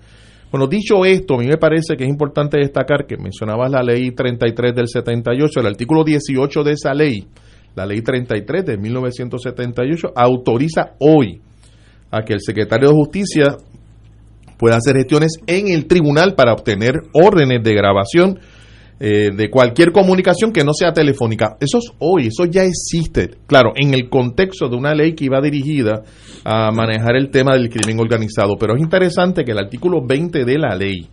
Bueno, 0.51 0.65
dicho 0.67 1.05
esto, 1.05 1.35
a 1.35 1.37
mí 1.37 1.47
me 1.47 1.57
parece 1.57 1.95
que 1.95 2.03
es 2.03 2.09
importante 2.09 2.57
destacar 2.57 3.05
que 3.05 3.17
mencionabas 3.17 3.69
la 3.69 3.83
ley 3.83 4.11
33 4.11 4.73
del 4.73 4.87
78, 4.87 5.59
el 5.59 5.65
artículo 5.67 6.03
18 6.03 6.63
de 6.63 6.71
esa 6.71 6.93
ley, 6.93 7.27
la 7.75 7.85
ley 7.85 8.01
33 8.01 8.65
de 8.65 8.77
1978, 8.77 10.13
autoriza 10.15 10.95
hoy 10.99 11.39
a 12.09 12.23
que 12.23 12.33
el 12.33 12.41
secretario 12.41 12.89
de 12.89 12.95
Justicia 12.95 13.57
pueda 14.57 14.77
hacer 14.77 14.95
gestiones 14.95 15.37
en 15.45 15.67
el 15.67 15.85
tribunal 15.85 16.33
para 16.33 16.53
obtener 16.53 16.95
órdenes 17.13 17.63
de 17.63 17.73
grabación 17.75 18.39
eh, 19.01 19.31
de 19.33 19.49
cualquier 19.49 19.93
comunicación 19.93 20.51
que 20.51 20.65
no 20.65 20.73
sea 20.73 20.91
telefónica. 20.91 21.55
Eso 21.61 21.77
es 21.77 21.91
hoy, 21.99 22.27
eso 22.27 22.43
ya 22.43 22.63
existe. 22.63 23.29
Claro, 23.47 23.71
en 23.75 23.93
el 23.93 24.09
contexto 24.09 24.67
de 24.67 24.75
una 24.75 24.93
ley 24.93 25.13
que 25.13 25.23
iba 25.23 25.39
dirigida 25.39 26.03
a 26.43 26.69
manejar 26.71 27.15
el 27.15 27.29
tema 27.29 27.53
del 27.53 27.69
crimen 27.69 27.99
organizado. 27.99 28.57
Pero 28.59 28.75
es 28.75 28.81
interesante 28.81 29.45
que 29.45 29.51
el 29.51 29.59
artículo 29.59 30.05
20 30.05 30.43
de 30.43 30.57
la 30.57 30.75
ley, 30.75 31.07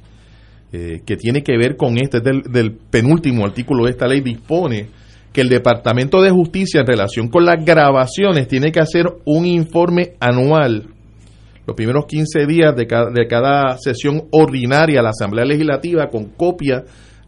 eh, 0.72 1.02
que 1.06 1.16
tiene 1.16 1.42
que 1.42 1.56
ver 1.56 1.76
con 1.76 1.96
este, 1.96 2.20
del, 2.20 2.42
del 2.42 2.72
penúltimo 2.72 3.44
artículo 3.44 3.84
de 3.84 3.90
esta 3.92 4.08
ley, 4.08 4.20
dispone 4.20 4.88
que 5.32 5.42
el 5.42 5.48
Departamento 5.48 6.20
de 6.22 6.30
Justicia 6.30 6.80
en 6.80 6.86
relación 6.88 7.28
con 7.28 7.44
las 7.44 7.64
grabaciones 7.64 8.48
tiene 8.48 8.72
que 8.72 8.80
hacer 8.80 9.06
un 9.26 9.46
informe 9.46 10.14
anual 10.18 10.88
los 11.66 11.74
primeros 11.74 12.06
15 12.06 12.46
días 12.46 12.76
de 12.76 12.86
cada, 12.86 13.10
de 13.10 13.26
cada 13.26 13.76
sesión 13.78 14.22
ordinaria 14.30 15.00
a 15.00 15.02
la 15.02 15.10
Asamblea 15.10 15.44
Legislativa 15.44 16.08
con 16.08 16.26
copia 16.26 16.84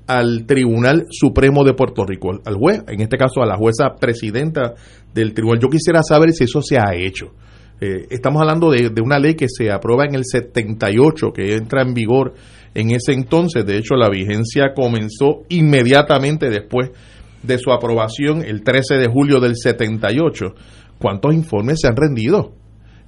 al 0.08 0.46
Tribunal 0.46 1.06
Supremo 1.10 1.62
de 1.64 1.74
Puerto 1.74 2.04
Rico, 2.04 2.30
al 2.44 2.54
juez, 2.54 2.82
en 2.88 3.00
este 3.02 3.18
caso 3.18 3.42
a 3.42 3.46
la 3.46 3.56
jueza 3.56 3.94
presidenta 4.00 4.74
del 5.14 5.34
tribunal. 5.34 5.60
Yo 5.60 5.68
quisiera 5.68 6.02
saber 6.02 6.32
si 6.32 6.44
eso 6.44 6.62
se 6.62 6.78
ha 6.78 6.94
hecho. 6.94 7.34
Eh, 7.80 8.06
estamos 8.10 8.40
hablando 8.40 8.70
de, 8.70 8.88
de, 8.88 9.02
una 9.02 9.18
ley 9.18 9.34
que 9.34 9.46
se 9.48 9.70
aprueba 9.70 10.04
en 10.04 10.14
el 10.14 10.24
78, 10.24 11.32
que 11.32 11.54
entra 11.54 11.82
en 11.82 11.94
vigor 11.94 12.34
en 12.74 12.90
ese 12.90 13.12
entonces. 13.12 13.64
De 13.66 13.76
hecho, 13.76 13.94
la 13.94 14.08
vigencia 14.08 14.72
comenzó 14.74 15.42
inmediatamente 15.50 16.48
después 16.48 16.90
de 17.42 17.58
su 17.58 17.70
aprobación 17.70 18.42
el 18.42 18.62
13 18.62 18.94
de 18.94 19.08
julio 19.08 19.40
del 19.40 19.56
78. 19.56 20.46
¿Cuántos 20.98 21.34
informes 21.34 21.80
se 21.80 21.86
han 21.86 21.96
rendido? 21.96 22.54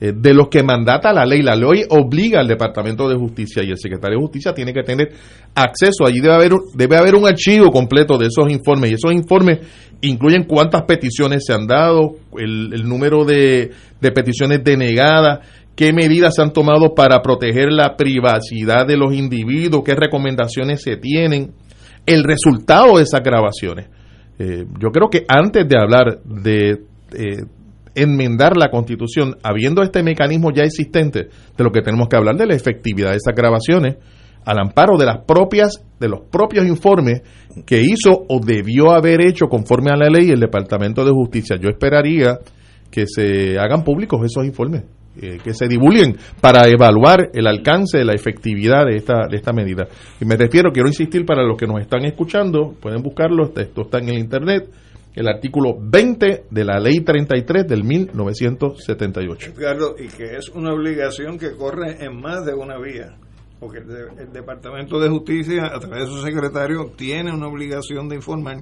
Eh, 0.02 0.14
de 0.16 0.32
los 0.32 0.48
que 0.48 0.62
mandata 0.62 1.12
la 1.12 1.27
ley. 1.27 1.43
La 1.43 1.55
ley 1.55 1.85
obliga 1.90 2.40
al 2.40 2.48
Departamento 2.48 3.06
de 3.06 3.16
Justicia 3.16 3.62
y 3.62 3.70
el 3.70 3.77
Secretario 3.77 4.16
de 4.16 4.22
Justicia 4.22 4.55
tiene 4.55 4.72
que 4.72 4.82
tener 4.82 5.12
acceso. 5.55 6.06
Allí 6.06 6.20
debe 6.20 6.35
haber, 6.35 6.52
debe 6.74 6.97
haber 6.97 7.14
un 7.14 7.27
archivo 7.27 7.70
completo 7.70 8.16
de 8.16 8.28
esos 8.28 8.51
informes 8.51 8.90
y 8.90 8.94
esos 8.94 9.12
informes 9.12 9.59
incluyen 10.01 10.44
cuántas 10.44 10.85
peticiones 10.85 11.44
se 11.47 11.52
han 11.52 11.66
dado, 11.66 12.14
el, 12.39 12.89
número 12.89 13.27
de, 13.27 13.72
de 14.01 14.10
peticiones 14.12 14.64
denegadas, 14.64 15.40
qué 15.77 15.93
medidas 15.93 16.35
se 16.35 16.40
han 16.40 16.55
tomado 16.55 16.94
para 16.94 17.20
proteger 17.20 17.70
la 17.70 17.94
privacidad 17.94 18.86
de 18.86 18.97
los 18.97 19.12
individuos, 19.12 19.82
qué 19.85 19.94
recomendaciones 19.94 20.82
se 20.82 20.97
tienen, 20.97 21.52
el 22.06 22.24
resultado 22.24 22.97
de 22.97 23.02
esas 23.02 23.22
grabaciones. 23.22 23.89
Eh, 24.39 24.64
yo 24.81 24.89
creo 24.89 25.10
que 25.10 25.27
antes 25.28 25.68
de 25.68 25.78
hablar 25.78 26.22
de 26.24 26.70
eh, 27.12 27.44
enmendar 27.95 28.57
la 28.57 28.71
constitución, 28.71 29.37
habiendo 29.43 29.83
este 29.83 30.03
mecanismo 30.03 30.51
ya 30.53 30.62
existente, 30.62 31.29
de 31.57 31.65
lo 31.65 31.71
que 31.71 31.83
tenemos 31.83 32.09
que 32.09 32.17
hablar 32.17 32.37
de 32.37 32.47
la 32.47 32.55
efectividad 32.55 33.11
de 33.11 33.17
esas 33.17 33.35
grabaciones, 33.35 33.97
al 34.45 34.59
amparo 34.59 34.97
de 34.97 35.07
las 35.07 35.25
propias, 35.25 35.85
de 35.99 36.09
los 36.09 36.21
propios 36.31 36.67
informes 36.67 37.23
que 37.67 37.83
hizo 37.83 38.25
o 38.29 38.41
debió 38.45 38.91
haber 38.91 39.21
hecho 39.21 39.47
conforme 39.47 39.91
a 39.91 39.97
la 39.97 40.09
ley 40.09 40.31
el 40.31 40.41
Departamento 40.41 41.05
de 41.05 41.11
Justicia. 41.11 41.57
Yo 41.57 41.69
esperaría 41.69 42.39
que 42.91 43.05
se 43.07 43.59
hagan 43.59 43.85
públicos 43.85 44.21
esos 44.25 44.45
informes, 44.45 44.85
eh, 45.21 45.39
que 45.43 45.55
se 45.55 45.69
divulguen 45.69 46.17
para 46.41 46.69
evaluar 46.69 47.31
el 47.35 47.47
alcance, 47.47 48.05
la 48.05 48.15
efectividad 48.15 48.87
de 48.87 48.97
esta, 48.97 49.27
de 49.31 49.37
esta 49.37 49.53
medida. 49.53 49.87
Y 50.21 50.25
me 50.25 50.37
refiero, 50.37 50.73
quiero 50.73 50.89
insistir 50.89 51.25
para 51.25 51.43
los 51.43 51.57
que 51.57 51.67
nos 51.67 51.81
están 51.81 52.05
escuchando, 52.05 52.75
pueden 52.81 53.03
buscarlo, 53.03 53.53
esto 53.55 53.83
está 53.83 53.99
en 53.99 54.09
el 54.09 54.19
internet, 54.19 54.69
el 55.15 55.28
artículo 55.28 55.77
20 55.81 56.45
de 56.51 56.65
la 56.65 56.78
ley 56.78 57.01
33 57.01 57.66
del 57.66 57.85
1978. 57.85 59.53
Edgardo, 59.57 59.95
y 59.99 60.09
que 60.09 60.37
es 60.37 60.49
una 60.51 60.73
obligación 60.73 61.39
que 61.39 61.57
corre 61.57 62.05
en 62.05 62.20
más 62.20 62.45
de 62.45 62.55
una 62.55 62.78
vía, 62.78 63.16
porque 63.59 63.78
el, 63.78 64.20
el, 64.20 64.32
Departamento 64.32 65.01
de 65.01 65.09
Justicia, 65.09 65.66
a 65.66 65.81
través 65.81 66.07
de 66.07 66.07
su 66.07 66.23
secretario, 66.23 66.93
tiene 66.97 67.32
una 67.32 67.49
obligación 67.49 68.09
de 68.09 68.16
informar, 68.16 68.59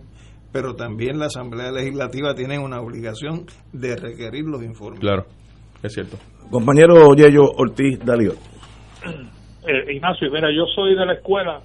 pero 0.53 0.75
también 0.75 1.19
la 1.19 1.27
Asamblea 1.27 1.71
Legislativa 1.71 2.35
tiene 2.35 2.59
una 2.59 2.81
obligación 2.81 3.45
de 3.73 3.97
requerir 3.97 4.45
los 4.45 4.63
informes. 4.63 5.01
Claro, 5.01 5.27
es 5.83 5.93
cierto. 5.93 6.17
Compañero 6.51 7.15
Yello 7.15 7.45
Ortiz 7.57 7.99
Dalio. 8.01 8.33
Eh, 9.69 9.93
Ignacio, 9.93 10.31
mira, 10.33 10.49
yo 10.51 10.65
soy 10.75 10.95
de 10.95 11.05
la 11.05 11.13
escuela 11.13 11.61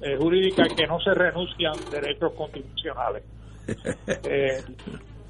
eh, 0.00 0.16
jurídica 0.18 0.64
que 0.74 0.86
no 0.86 0.98
se 1.00 1.12
renuncian 1.12 1.74
derechos 1.92 2.32
constitucionales. 2.32 3.22
Eh, 4.24 4.62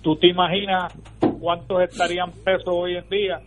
¿Tú 0.02 0.16
te 0.16 0.28
imaginas 0.28 0.94
cuántos 1.40 1.82
estarían 1.82 2.32
presos 2.32 2.69
hoy 2.69 2.97
en 2.97 3.09
día 3.11 3.40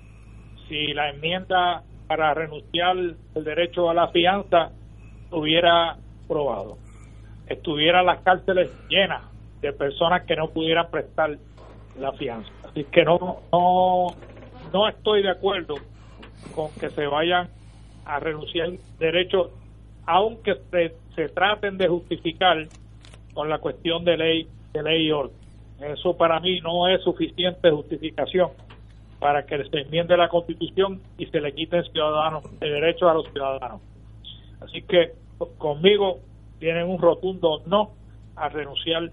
si 0.68 0.94
la 0.94 1.10
enmienda 1.10 1.84
para 2.08 2.34
renunciar 2.34 2.96
el 2.98 3.44
derecho 3.44 3.90
a 3.90 3.94
la 3.94 4.10
fianza 4.10 4.72
hubiera 5.32 5.98
probado? 6.28 6.78
Estuvieran 7.48 8.06
las 8.06 8.22
cárceles 8.22 8.72
llenas 8.88 9.24
de 9.62 9.74
personas 9.74 10.24
que 10.26 10.36
no 10.36 10.50
pudieran 10.50 10.92
prestar 10.92 11.38
la 12.00 12.12
fianza. 12.14 12.52
Así 12.70 12.84
que 12.86 13.04
no, 13.04 13.42
no, 13.52 14.08
no 14.72 14.88
estoy 14.88 15.24
de 15.24 15.32
acuerdo 15.32 15.76
con 16.54 16.72
que 16.80 16.90
se 16.90 17.08
vayan 17.08 17.50
a 18.06 18.20
renunciar 18.20 18.70
derechos, 19.00 19.50
aunque 20.06 20.56
se, 20.70 20.96
se 21.16 21.30
traten 21.30 21.78
de 21.78 21.88
justificar 21.88 22.68
con 23.34 23.50
la 23.50 23.60
cuestión 23.60 24.04
de 24.06 24.18
ley 24.18 24.48
de 24.74 24.84
ley 24.84 25.08
y 25.08 25.12
orden. 25.12 25.36
Eso 25.80 26.16
para 26.16 26.40
mí 26.40 26.60
no 26.62 26.88
es 26.88 27.02
suficiente 27.04 27.70
justificación 27.70 28.50
para 29.20 29.46
que 29.46 29.64
se 29.66 29.82
enmiende 29.82 30.18
la 30.18 30.28
constitución 30.28 31.02
y 31.18 31.26
se 31.28 31.40
le 31.40 31.54
quiten 31.54 31.84
ciudadanos 31.86 32.44
el 32.60 32.72
derecho 32.74 33.10
a 33.10 33.14
los 33.14 33.32
ciudadanos. 33.32 33.82
Así 34.60 34.82
que 34.82 35.14
conmigo 35.58 36.20
tienen 36.60 36.88
un 36.88 37.00
rotundo 37.00 37.62
no 37.66 37.92
a 38.36 38.50
renunciar 38.50 39.12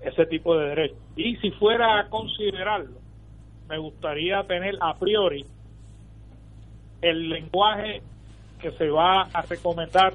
ese 0.00 0.26
tipo 0.26 0.56
de 0.56 0.68
derechos. 0.68 0.98
Y 1.16 1.36
si 1.36 1.50
fuera 1.52 1.98
a 1.98 2.08
considerarlo, 2.08 2.98
me 3.68 3.78
gustaría 3.78 4.42
tener 4.44 4.76
a 4.80 4.94
priori 4.94 5.44
el 7.02 7.28
lenguaje 7.28 8.02
que 8.60 8.72
se 8.72 8.88
va 8.90 9.22
a 9.22 9.42
recomendar 9.42 10.14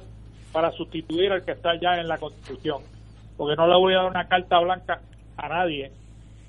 para 0.52 0.70
sustituir 0.72 1.32
al 1.32 1.44
que 1.44 1.52
está 1.52 1.78
ya 1.80 1.98
en 2.00 2.08
la 2.08 2.18
Constitución 2.18 2.93
porque 3.36 3.56
no 3.56 3.66
le 3.66 3.76
voy 3.76 3.94
a 3.94 3.98
dar 3.98 4.10
una 4.10 4.26
carta 4.26 4.60
blanca 4.60 5.00
a 5.36 5.48
nadie 5.48 5.90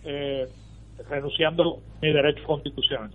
eh, 0.04 0.46
renunciando 1.10 1.78
mi 2.02 2.14
derecho 2.14 2.44
constitucional. 2.46 3.12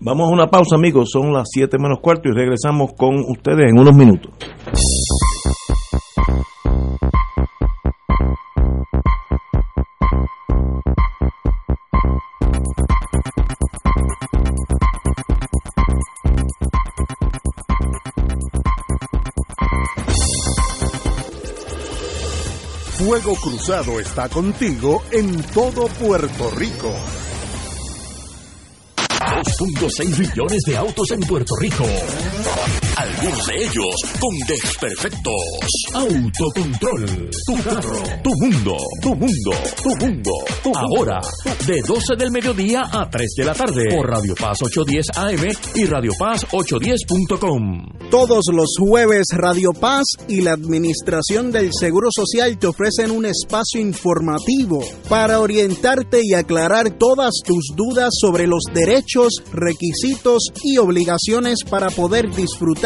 Vamos 0.00 0.28
a 0.28 0.32
una 0.32 0.46
pausa, 0.46 0.76
amigos. 0.76 1.10
Son 1.10 1.32
las 1.32 1.48
7 1.50 1.78
menos 1.78 2.00
cuarto 2.00 2.28
y 2.28 2.32
regresamos 2.32 2.92
con 2.94 3.14
ustedes 3.16 3.70
en 3.70 3.78
unos 3.78 3.96
minutos. 3.96 4.30
Fuego 23.16 23.34
Cruzado 23.36 23.98
está 23.98 24.28
contigo 24.28 25.02
en 25.10 25.42
todo 25.44 25.86
Puerto 25.86 26.50
Rico. 26.50 26.92
2.6 29.58 30.18
millones 30.18 30.62
de 30.66 30.76
autos 30.76 31.10
en 31.12 31.20
Puerto 31.20 31.54
Rico. 31.58 31.86
Algunos 32.96 33.46
de 33.46 33.54
ellos 33.56 33.94
con 34.18 34.34
desperfectos. 34.48 35.34
Autocontrol. 35.92 37.30
Tu 37.46 37.62
carro. 37.62 38.02
Tu 38.24 38.30
mundo. 38.40 38.76
Tu 39.02 39.14
mundo. 39.14 39.50
Tu 39.82 40.06
mundo. 40.06 40.30
Ahora, 40.74 41.20
de 41.66 41.82
12 41.86 42.16
del 42.16 42.30
mediodía 42.30 42.84
a 42.90 43.10
3 43.10 43.34
de 43.36 43.44
la 43.44 43.52
tarde. 43.52 43.84
Por 43.90 44.08
Radio 44.08 44.34
Paz 44.34 44.62
810 44.62 45.06
AM 45.14 45.46
y 45.74 45.84
Radio 45.84 46.12
Paz 46.18 46.46
810.com. 46.50 48.08
Todos 48.10 48.44
los 48.54 48.76
jueves 48.78 49.26
Radio 49.32 49.72
Paz 49.78 50.04
y 50.26 50.40
la 50.40 50.52
Administración 50.52 51.52
del 51.52 51.72
Seguro 51.78 52.08
Social 52.10 52.58
te 52.58 52.66
ofrecen 52.66 53.10
un 53.10 53.26
espacio 53.26 53.78
informativo 53.78 54.82
para 55.10 55.40
orientarte 55.40 56.20
y 56.24 56.32
aclarar 56.32 56.96
todas 56.96 57.34
tus 57.44 57.74
dudas 57.76 58.08
sobre 58.18 58.46
los 58.46 58.62
derechos, 58.72 59.42
requisitos 59.52 60.44
y 60.62 60.78
obligaciones 60.78 61.58
para 61.68 61.90
poder 61.90 62.34
disfrutar 62.34 62.85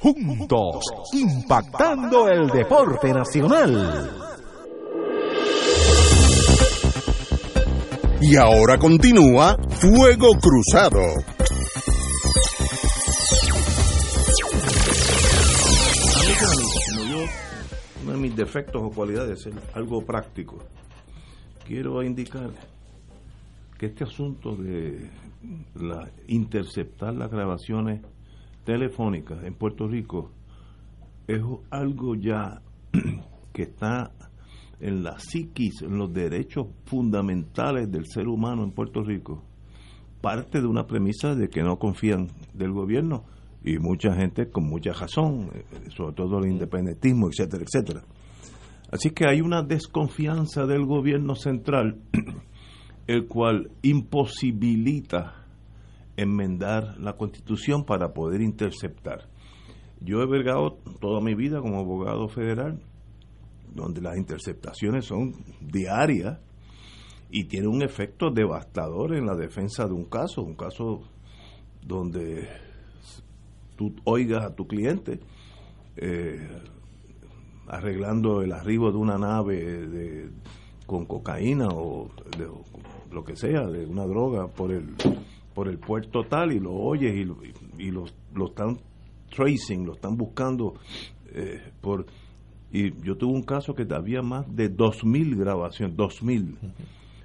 Juntos, 0.00 0.84
impactando 1.12 2.28
el 2.28 2.48
deporte 2.48 3.12
nacional. 3.12 4.10
Y 8.20 8.36
ahora 8.36 8.78
continúa 8.78 9.56
Fuego 9.68 10.28
Cruzado. 10.40 11.00
uno 18.02 18.12
de 18.12 18.18
mis 18.18 18.36
defectos 18.36 18.82
o 18.84 18.90
cualidades 18.90 19.46
es 19.46 19.54
algo 19.74 20.00
práctico 20.04 20.58
quiero 21.66 22.02
indicar 22.02 22.50
que 23.78 23.86
este 23.86 24.04
asunto 24.04 24.54
de 24.56 25.10
la, 25.74 26.08
interceptar 26.28 27.14
las 27.14 27.30
grabaciones 27.30 28.00
telefónicas 28.66 29.42
en 29.44 29.54
Puerto 29.54 29.88
Rico 29.88 30.32
es 31.26 31.40
algo 31.70 32.16
ya 32.16 32.60
que 33.52 33.62
está 33.62 34.12
en 34.80 35.02
la 35.02 35.18
psiquis, 35.18 35.82
en 35.82 35.96
los 35.96 36.12
derechos 36.12 36.66
fundamentales 36.84 37.90
del 37.90 38.06
ser 38.06 38.28
humano 38.28 38.64
en 38.64 38.72
Puerto 38.72 39.02
Rico, 39.02 39.42
parte 40.20 40.60
de 40.60 40.66
una 40.66 40.86
premisa 40.86 41.34
de 41.34 41.48
que 41.48 41.62
no 41.62 41.78
confían 41.78 42.28
del 42.52 42.72
gobierno 42.72 43.24
y 43.64 43.78
mucha 43.78 44.12
gente 44.14 44.50
con 44.50 44.64
mucha 44.64 44.92
razón, 44.92 45.50
eh, 45.54 45.64
sobre 45.96 46.14
todo 46.14 46.38
el 46.40 46.50
independentismo, 46.50 47.28
etcétera, 47.28 47.64
etcétera. 47.64 48.02
Así 48.90 49.10
que 49.10 49.26
hay 49.26 49.40
una 49.40 49.62
desconfianza 49.62 50.66
del 50.66 50.84
gobierno 50.84 51.34
central, 51.34 52.00
el 53.06 53.26
cual 53.26 53.70
imposibilita 53.82 55.45
enmendar 56.16 56.98
la 56.98 57.16
constitución 57.16 57.84
para 57.84 58.12
poder 58.12 58.40
interceptar. 58.40 59.28
Yo 60.00 60.20
he 60.20 60.26
vergado 60.26 60.78
toda 61.00 61.20
mi 61.20 61.34
vida 61.34 61.60
como 61.60 61.80
abogado 61.80 62.28
federal, 62.28 62.80
donde 63.74 64.00
las 64.00 64.16
interceptaciones 64.16 65.06
son 65.06 65.34
diarias 65.60 66.38
y 67.30 67.44
tiene 67.44 67.68
un 67.68 67.82
efecto 67.82 68.30
devastador 68.30 69.14
en 69.14 69.26
la 69.26 69.34
defensa 69.34 69.86
de 69.86 69.92
un 69.92 70.04
caso, 70.04 70.42
un 70.42 70.54
caso 70.54 71.02
donde 71.82 72.48
tú 73.76 73.94
oigas 74.04 74.44
a 74.44 74.54
tu 74.54 74.66
cliente, 74.66 75.20
eh, 75.96 76.48
arreglando 77.68 78.42
el 78.42 78.52
arribo 78.52 78.90
de 78.90 78.98
una 78.98 79.18
nave 79.18 80.30
con 80.86 81.04
cocaína 81.04 81.68
o 81.68 82.08
de, 82.38 82.48
lo 83.10 83.24
que 83.24 83.36
sea, 83.36 83.66
de 83.66 83.86
una 83.86 84.06
droga 84.06 84.46
por 84.46 84.72
el 84.72 84.94
por 85.56 85.68
el 85.68 85.78
puerto 85.78 86.24
tal 86.28 86.52
y 86.52 86.60
lo 86.60 86.74
oyes 86.74 87.14
y, 87.16 87.24
lo, 87.24 87.38
y 87.78 87.90
lo, 87.90 88.04
están 88.44 88.76
tracing, 89.34 89.86
lo 89.86 89.94
están 89.94 90.14
buscando 90.14 90.74
eh, 91.32 91.72
por 91.80 92.04
y 92.70 92.92
yo 93.02 93.16
tuve 93.16 93.32
un 93.32 93.42
caso 93.42 93.74
que 93.74 93.86
había 93.90 94.20
más 94.20 94.44
de 94.54 94.70
2.000 94.70 95.38
grabaciones, 95.38 95.96
2.000. 95.96 96.56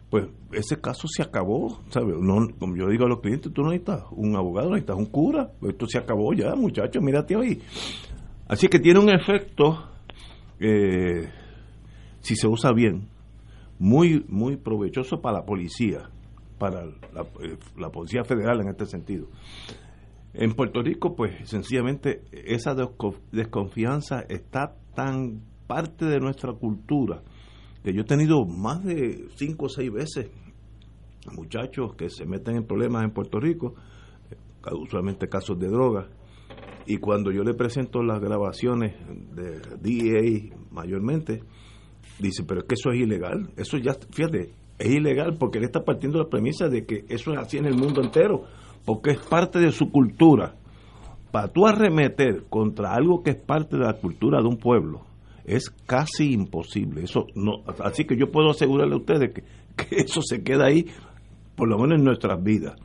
Pues 0.09 0.27
ese 0.53 0.79
caso 0.79 1.07
se 1.09 1.23
acabó, 1.23 1.81
¿sabes? 1.89 2.15
No, 2.21 2.47
como 2.57 2.77
yo 2.77 2.87
digo 2.87 3.05
a 3.05 3.09
los 3.09 3.19
clientes, 3.19 3.51
tú 3.51 3.61
no 3.61 3.71
necesitas 3.71 4.05
un 4.11 4.35
abogado, 4.37 4.69
necesitas 4.69 4.95
un 4.95 5.07
cura. 5.07 5.51
Esto 5.63 5.87
se 5.87 5.97
acabó 5.97 6.33
ya, 6.33 6.55
muchachos, 6.55 7.03
mírate 7.03 7.35
ahí. 7.35 7.59
Así 8.47 8.69
que 8.69 8.79
tiene 8.79 8.99
un 8.99 9.09
efecto 9.09 9.91
eh, 10.59 11.27
si 12.21 12.35
se 12.35 12.47
usa 12.47 12.71
bien, 12.71 13.09
muy, 13.77 14.23
muy 14.29 14.55
provechoso 14.55 15.21
para 15.21 15.39
la 15.39 15.45
policía, 15.45 16.09
para 16.61 16.85
la, 16.85 17.23
eh, 17.41 17.57
la, 17.75 17.89
policía 17.89 18.23
federal 18.23 18.61
en 18.61 18.69
este 18.69 18.85
sentido. 18.85 19.25
En 20.35 20.53
Puerto 20.53 20.83
Rico, 20.83 21.15
pues 21.15 21.49
sencillamente 21.49 22.21
esa 22.31 22.75
desconfianza 23.31 24.19
está 24.29 24.75
tan 24.93 25.41
parte 25.65 26.05
de 26.05 26.19
nuestra 26.19 26.53
cultura 26.53 27.23
que 27.83 27.93
yo 27.93 28.01
he 28.01 28.05
tenido 28.05 28.45
más 28.45 28.83
de 28.83 29.27
cinco 29.37 29.65
o 29.65 29.69
seis 29.69 29.91
veces 29.91 30.29
muchachos 31.35 31.95
que 31.95 32.09
se 32.11 32.27
meten 32.27 32.57
en 32.57 32.67
problemas 32.67 33.03
en 33.05 33.11
Puerto 33.11 33.39
Rico, 33.39 33.73
usualmente 34.71 35.27
casos 35.27 35.57
de 35.57 35.67
droga, 35.67 36.09
y 36.85 36.97
cuando 36.97 37.31
yo 37.31 37.43
le 37.43 37.55
presento 37.55 38.03
las 38.03 38.19
grabaciones 38.19 38.95
de 39.33 39.61
DEA 39.81 40.55
mayormente, 40.69 41.43
dice, 42.19 42.43
pero 42.43 42.61
es 42.61 42.67
que 42.67 42.75
eso 42.75 42.91
es 42.91 42.99
ilegal. 42.99 43.51
Eso 43.55 43.77
ya, 43.77 43.93
fíjate, 44.11 44.53
es 44.81 44.89
ilegal 44.89 45.35
porque 45.37 45.59
él 45.59 45.65
está 45.65 45.83
partiendo 45.83 46.17
la 46.17 46.29
premisa 46.29 46.67
de 46.67 46.85
que 46.85 47.05
eso 47.07 47.31
es 47.31 47.37
así 47.37 47.57
en 47.57 47.65
el 47.65 47.75
mundo 47.75 48.01
entero, 48.01 48.43
porque 48.85 49.11
es 49.11 49.19
parte 49.19 49.59
de 49.59 49.71
su 49.71 49.91
cultura. 49.91 50.55
Para 51.31 51.47
tú 51.47 51.65
arremeter 51.65 52.45
contra 52.49 52.93
algo 52.93 53.21
que 53.23 53.31
es 53.31 53.35
parte 53.37 53.77
de 53.77 53.85
la 53.85 53.93
cultura 53.93 54.41
de 54.41 54.47
un 54.47 54.57
pueblo, 54.57 55.01
es 55.45 55.69
casi 55.85 56.33
imposible. 56.33 57.03
Eso 57.03 57.27
no, 57.35 57.63
así 57.83 58.05
que 58.05 58.17
yo 58.17 58.31
puedo 58.31 58.49
asegurarle 58.49 58.95
a 58.95 58.97
ustedes 58.97 59.33
que, 59.33 59.43
que 59.75 59.95
eso 60.01 60.21
se 60.21 60.43
queda 60.43 60.65
ahí, 60.65 60.87
por 61.55 61.69
lo 61.69 61.77
menos 61.77 61.99
en 61.99 62.03
nuestras 62.03 62.41
vidas. 62.43 62.75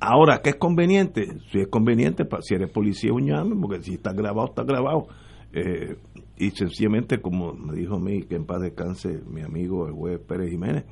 Ahora, 0.00 0.40
¿qué 0.42 0.50
es 0.50 0.56
conveniente? 0.56 1.26
Si 1.50 1.60
es 1.60 1.68
conveniente, 1.68 2.24
si 2.40 2.54
eres 2.54 2.70
policía, 2.70 3.12
un 3.12 3.26
llame, 3.26 3.54
porque 3.60 3.82
si 3.82 3.94
está 3.94 4.12
grabado, 4.12 4.48
está 4.48 4.64
grabado. 4.64 5.06
Eh, 5.52 5.96
y 6.38 6.50
sencillamente, 6.50 7.20
como 7.20 7.52
me 7.52 7.74
dijo 7.74 7.96
a 7.96 8.00
mí, 8.00 8.22
que 8.22 8.36
en 8.36 8.46
paz 8.46 8.62
descanse 8.62 9.20
mi 9.28 9.42
amigo 9.42 9.86
el 9.86 9.92
juez 9.92 10.18
Pérez 10.20 10.50
Jiménez, 10.50 10.86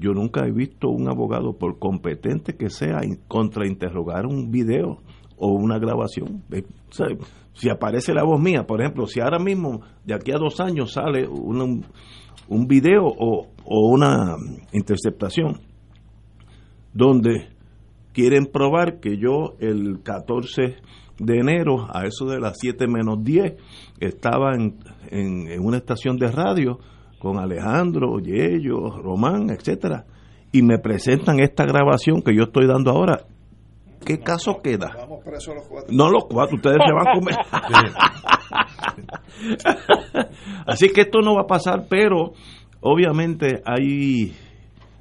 yo 0.00 0.14
nunca 0.14 0.46
he 0.46 0.50
visto 0.50 0.88
un 0.88 1.08
abogado, 1.08 1.52
por 1.52 1.78
competente 1.78 2.56
que 2.56 2.70
sea, 2.70 3.00
contrainterrogar 3.28 4.26
un 4.26 4.50
video 4.50 4.98
o 5.36 5.52
una 5.52 5.78
grabación. 5.78 6.42
si 7.52 7.68
aparece 7.68 8.14
la 8.14 8.24
voz 8.24 8.40
mía, 8.40 8.66
por 8.66 8.80
ejemplo, 8.80 9.06
si 9.06 9.20
ahora 9.20 9.38
mismo, 9.38 9.82
de 10.04 10.14
aquí 10.14 10.32
a 10.32 10.38
dos 10.38 10.58
años, 10.60 10.92
sale 10.92 11.28
un, 11.28 11.84
video 12.66 13.04
o, 13.04 13.48
una 13.64 14.36
interceptación 14.72 15.60
donde 16.94 17.48
quieren 18.12 18.46
probar 18.46 19.00
que 19.00 19.18
yo 19.18 19.54
el 19.60 20.02
14 20.02 20.76
de 21.18 21.36
enero, 21.38 21.86
a 21.92 22.06
eso 22.06 22.24
de 22.24 22.40
las 22.40 22.56
7 22.58 22.86
menos 22.88 23.22
10, 23.22 23.54
estaba 24.00 24.54
en, 24.54 24.78
una 25.60 25.76
estación 25.76 26.16
de 26.16 26.28
radio 26.28 26.78
con 27.20 27.38
Alejandro, 27.38 28.18
Yello, 28.18 28.90
Román, 28.90 29.50
etcétera, 29.50 30.06
y 30.50 30.62
me 30.62 30.78
presentan 30.78 31.38
esta 31.38 31.64
grabación 31.66 32.22
que 32.22 32.34
yo 32.34 32.44
estoy 32.44 32.66
dando 32.66 32.90
ahora. 32.90 33.20
¿Qué 34.04 34.18
caso 34.20 34.60
queda? 34.62 34.90
Vamos 34.96 35.22
presos 35.22 35.54
los 35.54 35.66
cuatro. 35.68 35.94
No 35.94 36.08
los 36.08 36.24
cuatro, 36.24 36.56
ustedes 36.56 36.78
se 36.84 36.92
van 36.92 37.08
a 37.08 37.12
comer. 37.12 37.36
Así 40.66 40.88
que 40.88 41.02
esto 41.02 41.20
no 41.20 41.34
va 41.34 41.42
a 41.42 41.46
pasar, 41.46 41.84
pero 41.90 42.32
obviamente 42.80 43.62
hay, 43.66 44.32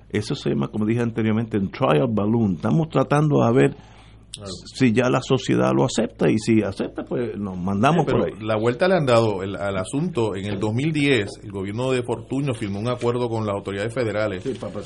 eso 0.09 0.35
se 0.35 0.49
llama, 0.49 0.67
como 0.67 0.85
dije 0.85 1.01
anteriormente, 1.01 1.55
en 1.55 1.71
trial 1.71 2.09
balloon. 2.09 2.55
Estamos 2.55 2.89
tratando 2.89 3.43
a 3.43 3.51
ver 3.53 3.77
si 4.73 4.93
ya 4.93 5.09
la 5.09 5.21
sociedad 5.21 5.71
lo 5.75 5.83
acepta 5.85 6.29
y 6.29 6.37
si 6.37 6.61
acepta, 6.61 7.03
pues 7.03 7.37
nos 7.37 7.57
mandamos 7.57 8.05
Pero 8.05 8.19
por 8.19 8.27
ahí. 8.27 8.33
la 8.41 8.57
vuelta 8.57 8.87
le 8.87 8.95
han 8.95 9.05
dado 9.05 9.43
el- 9.43 9.55
al 9.55 9.77
asunto. 9.77 10.35
En 10.35 10.45
el 10.45 10.59
2010, 10.59 11.29
el 11.43 11.51
gobierno 11.51 11.91
de 11.91 12.03
Fortuño 12.03 12.53
firmó 12.53 12.79
un 12.79 12.87
acuerdo 12.89 13.27
con 13.27 13.45
las 13.45 13.55
autoridades 13.55 13.93
federales 13.93 14.43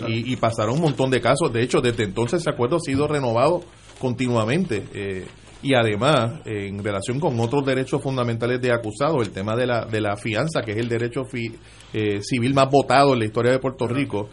y, 0.07 0.33
y 0.33 0.35
pasaron 0.37 0.75
un 0.75 0.81
montón 0.81 1.09
de 1.11 1.21
casos. 1.21 1.51
De 1.53 1.61
hecho, 1.61 1.81
desde 1.81 2.03
entonces 2.03 2.41
ese 2.41 2.49
acuerdo 2.49 2.77
ha 2.77 2.79
sido 2.79 3.07
renovado 3.07 3.61
continuamente. 3.99 4.83
eh, 4.93 5.25
y 5.65 5.75
además, 5.75 6.41
en 6.43 6.83
relación 6.83 7.21
con 7.21 7.39
otros 7.39 7.65
derechos 7.65 8.01
fundamentales 8.01 8.59
de 8.59 8.73
acusados, 8.73 9.25
el 9.25 9.31
tema 9.33 9.55
de 9.55 9.65
la, 9.65 9.85
de 9.85 10.01
la 10.01 10.17
fianza, 10.17 10.61
que 10.61 10.71
es 10.71 10.77
el 10.77 10.89
derecho 10.89 11.23
fi- 11.23 11.55
eh, 11.93 12.19
civil 12.21 12.53
más 12.53 12.69
votado 12.69 13.13
en 13.13 13.19
la 13.19 13.25
historia 13.25 13.53
de 13.53 13.59
Puerto 13.59 13.87
Rico, 13.87 14.27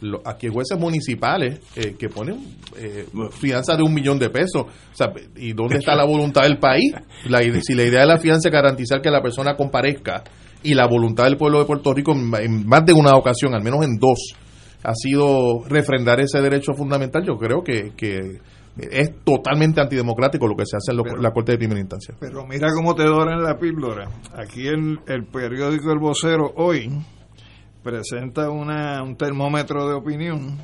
lo- 0.00 0.20
aquí 0.24 0.46
hay 0.46 0.52
jueces 0.52 0.78
municipales 0.78 1.60
eh, 1.76 1.94
que 1.98 2.08
ponen 2.08 2.36
eh, 2.76 3.06
fianza 3.32 3.76
de 3.76 3.82
un 3.82 3.94
millón 3.94 4.18
de 4.18 4.28
pesos. 4.30 4.62
O 4.62 4.94
sea, 4.94 5.12
¿y 5.36 5.52
dónde 5.52 5.76
está 5.78 5.94
la 5.94 6.04
voluntad 6.04 6.42
del 6.42 6.58
país? 6.58 6.92
La 7.28 7.40
si 7.62 7.74
la 7.74 7.84
idea 7.84 8.00
de 8.00 8.06
la 8.06 8.18
fianza 8.18 8.48
es 8.48 8.52
garantizar 8.52 9.00
que 9.00 9.10
la 9.10 9.22
persona 9.22 9.54
comparezca 9.56 10.22
y 10.62 10.74
la 10.74 10.86
voluntad 10.86 11.24
del 11.24 11.36
pueblo 11.36 11.58
de 11.60 11.64
Puerto 11.64 11.94
Rico 11.94 12.12
en, 12.12 12.32
en 12.40 12.66
más 12.66 12.84
de 12.84 12.92
una 12.92 13.12
ocasión, 13.16 13.54
al 13.54 13.62
menos 13.62 13.84
en 13.84 13.96
dos, 13.98 14.34
ha 14.82 14.94
sido 14.94 15.62
refrendar 15.68 16.20
ese 16.20 16.40
derecho 16.40 16.72
fundamental, 16.74 17.24
yo 17.24 17.36
creo 17.36 17.62
que, 17.62 17.92
que 17.96 18.38
es 18.90 19.10
totalmente 19.24 19.80
antidemocrático 19.80 20.46
lo 20.46 20.54
que 20.54 20.64
se 20.66 20.76
hace 20.76 20.90
en 20.92 20.98
lo- 20.98 21.16
la 21.22 21.30
Corte 21.30 21.52
de 21.52 21.58
Primera 21.58 21.80
Instancia. 21.80 22.14
Pero 22.20 22.46
mira 22.46 22.68
cómo 22.74 22.94
te 22.94 23.04
doran 23.04 23.42
la 23.42 23.56
píldora. 23.58 24.08
Aquí 24.34 24.66
el, 24.66 24.98
el 25.06 25.24
periódico 25.26 25.90
El 25.92 25.98
Vocero 25.98 26.52
hoy 26.56 26.90
presenta 27.90 28.50
una, 28.50 29.00
un 29.04 29.16
termómetro 29.16 29.86
de 29.88 29.94
opinión 29.94 30.58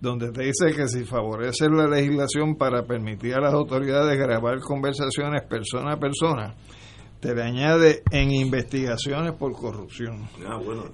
donde 0.00 0.32
te 0.32 0.42
dice 0.42 0.74
que 0.74 0.88
si 0.88 1.04
favorece 1.04 1.68
la 1.70 1.86
legislación 1.86 2.56
para 2.56 2.82
permitir 2.84 3.34
a 3.34 3.40
las 3.40 3.54
autoridades 3.54 4.18
grabar 4.18 4.58
conversaciones 4.58 5.42
persona 5.48 5.92
a 5.92 6.00
persona, 6.00 6.54
te 7.20 7.32
le 7.32 7.42
añade 7.44 8.02
en 8.10 8.32
investigaciones 8.32 9.34
por 9.34 9.52
corrupción. 9.52 10.28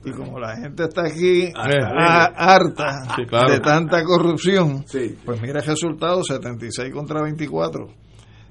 y 0.05 0.11
como 0.11 0.39
la 0.39 0.55
gente 0.59 0.85
está 0.85 1.07
aquí 1.07 1.51
Ah, 1.57 2.27
a- 2.37 2.55
harta 2.55 3.15
Sí, 3.17 3.25
claro. 3.25 3.51
de 3.51 3.61
tanta 3.61 4.05
corrupción, 4.05 4.85
Sí. 4.87 5.17
pues 5.25 5.41
mira 5.41 5.61
el 5.61 5.67
resultado, 5.67 6.23
76 6.23 6.93
contra 6.93 7.23
24. 7.23 7.87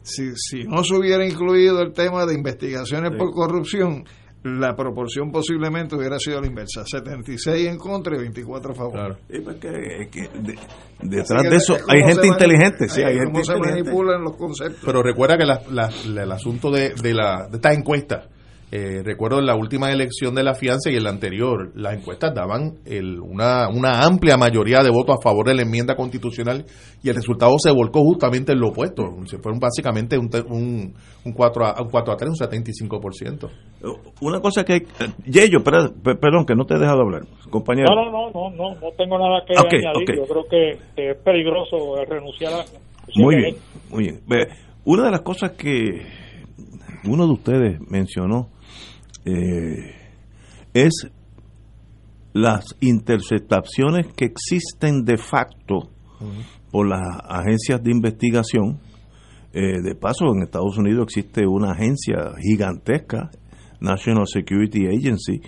Si, 0.01 0.31
si 0.35 0.63
no 0.63 0.83
se 0.83 0.95
hubiera 0.95 1.23
incluido 1.23 1.81
el 1.81 1.93
tema 1.93 2.25
de 2.25 2.33
investigaciones 2.33 3.11
por 3.15 3.29
corrupción, 3.31 4.05
la 4.47 4.75
proporción 4.75 5.31
posiblemente 5.31 5.95
hubiera 5.95 6.17
sido 6.19 6.39
la 6.41 6.47
inversa, 6.47 6.83
76 6.85 7.67
en 7.67 7.77
contra 7.77 8.15
y 8.15 8.19
24 8.19 8.71
a 8.71 8.75
favor. 8.75 9.17
Sí, 9.29 9.39
pues 9.43 9.57
es 9.63 10.07
que 10.09 10.21
de- 10.39 10.57
detrás 11.03 11.43
que 11.43 11.49
de 11.49 11.55
eso 11.57 11.77
hay 11.87 12.01
gente 12.03 12.27
inteligente, 12.27 12.89
sí, 12.89 13.01
hay 13.03 13.17
gente 13.17 13.43
se 13.43 13.53
inteligente. 13.53 13.83
manipulan 13.91 14.23
los 14.23 14.35
conceptos. 14.37 14.81
Pero 14.85 15.03
recuerda 15.03 15.37
que 15.37 15.45
la- 15.45 15.61
la- 15.71 15.89
la- 16.07 16.23
el 16.23 16.31
asunto 16.31 16.71
de, 16.71 16.93
de, 17.01 17.13
la, 17.13 17.47
de 17.49 17.57
estas 17.57 17.77
encuestas, 17.77 18.27
eh, 18.69 19.01
recuerdo 19.03 19.39
en 19.39 19.45
la 19.45 19.55
última 19.55 19.91
elección 19.91 20.35
de 20.35 20.43
la 20.43 20.53
fianza 20.53 20.89
y 20.91 20.95
en 20.97 21.03
la 21.05 21.09
anterior, 21.09 21.71
las 21.75 21.93
encuestas 21.93 22.33
daban 22.35 22.73
el- 22.85 23.19
una, 23.21 23.69
una 23.69 24.03
amplia 24.03 24.35
mayoría 24.35 24.83
de 24.83 24.89
votos 24.89 25.15
a 25.17 25.21
favor 25.21 25.47
de 25.47 25.55
la 25.55 25.61
enmienda 25.61 25.95
constitucional 25.95 26.65
y 27.01 27.07
el 27.07 27.15
resultado 27.15 27.53
se 27.59 27.71
volcó 27.71 28.01
justamente 28.01 28.51
en 28.51 28.59
lo 28.59 28.69
opuesto. 28.69 29.03
Se 29.25 29.37
fueron 29.37 29.59
básicamente 29.59 30.17
un, 30.17 30.29
te- 30.29 30.41
un, 30.41 30.93
un 31.23 31.31
4 31.33 31.65
a, 31.65 31.81
un 31.81 31.89
4 31.89 32.13
a 32.13 32.17
3, 32.17 32.29
un 32.29 32.35
75%. 32.35 33.49
Una 34.21 34.39
cosa 34.41 34.65
que 34.65 34.73
hay... 34.73 34.79
eh, 34.79 35.49
pe- 36.03 36.15
perdón, 36.15 36.45
que 36.45 36.55
no 36.55 36.65
te 36.65 36.75
he 36.75 36.79
dejado 36.79 37.01
hablar, 37.03 37.21
compañero. 37.49 37.87
No, 37.95 38.11
no, 38.11 38.11
no, 38.31 38.49
no, 38.49 38.55
no, 38.55 38.75
no 38.81 38.87
tengo 38.97 39.17
nada 39.17 39.41
que 39.47 39.53
Ok, 39.53 39.73
añadir. 39.73 40.19
ok. 40.19 40.27
Yo 40.27 40.33
creo 40.33 40.45
que, 40.95 41.09
es 41.11 41.17
peligroso 41.23 41.97
eh, 42.01 42.05
renunciar 42.05 42.53
a. 42.53 42.65
Muy 43.15 43.35
bien, 43.37 43.55
muy 43.89 44.03
bien. 44.03 44.19
Una 44.83 45.05
de 45.05 45.11
las 45.11 45.21
cosas 45.21 45.51
que 45.51 46.01
uno 47.05 47.25
de 47.25 47.31
ustedes 47.31 47.79
mencionó 47.89 48.49
eh, 49.27 49.93
es 50.73 51.07
las 52.33 52.75
interceptaciones 52.79 54.07
que 54.15 54.25
existen 54.25 55.03
de 55.03 55.17
facto 55.17 55.89
por 56.71 56.87
las 56.87 57.01
agencias 57.27 57.83
de 57.83 57.91
investigación. 57.91 58.79
Eh, 59.53 59.81
de 59.83 59.95
paso, 59.95 60.25
en 60.33 60.43
Estados 60.43 60.77
Unidos 60.77 61.07
existe 61.07 61.45
una 61.47 61.71
agencia 61.71 62.33
gigantesca, 62.41 63.31
National 63.81 64.27
Security 64.27 64.87
Agency, 64.87 65.41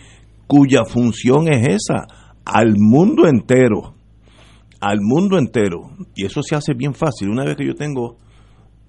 cuya 0.47 0.83
función 0.83 1.47
es 1.47 1.67
esa, 1.67 2.07
al 2.43 2.73
mundo 2.77 3.27
entero, 3.27 3.93
al 4.81 4.99
mundo 5.01 5.37
entero. 5.37 5.91
Y 6.15 6.25
eso 6.25 6.41
se 6.41 6.55
hace 6.55 6.73
bien 6.73 6.93
fácil. 6.93 7.29
Una 7.29 7.45
vez 7.45 7.55
que 7.55 7.67
yo 7.67 7.75
tengo, 7.75 8.17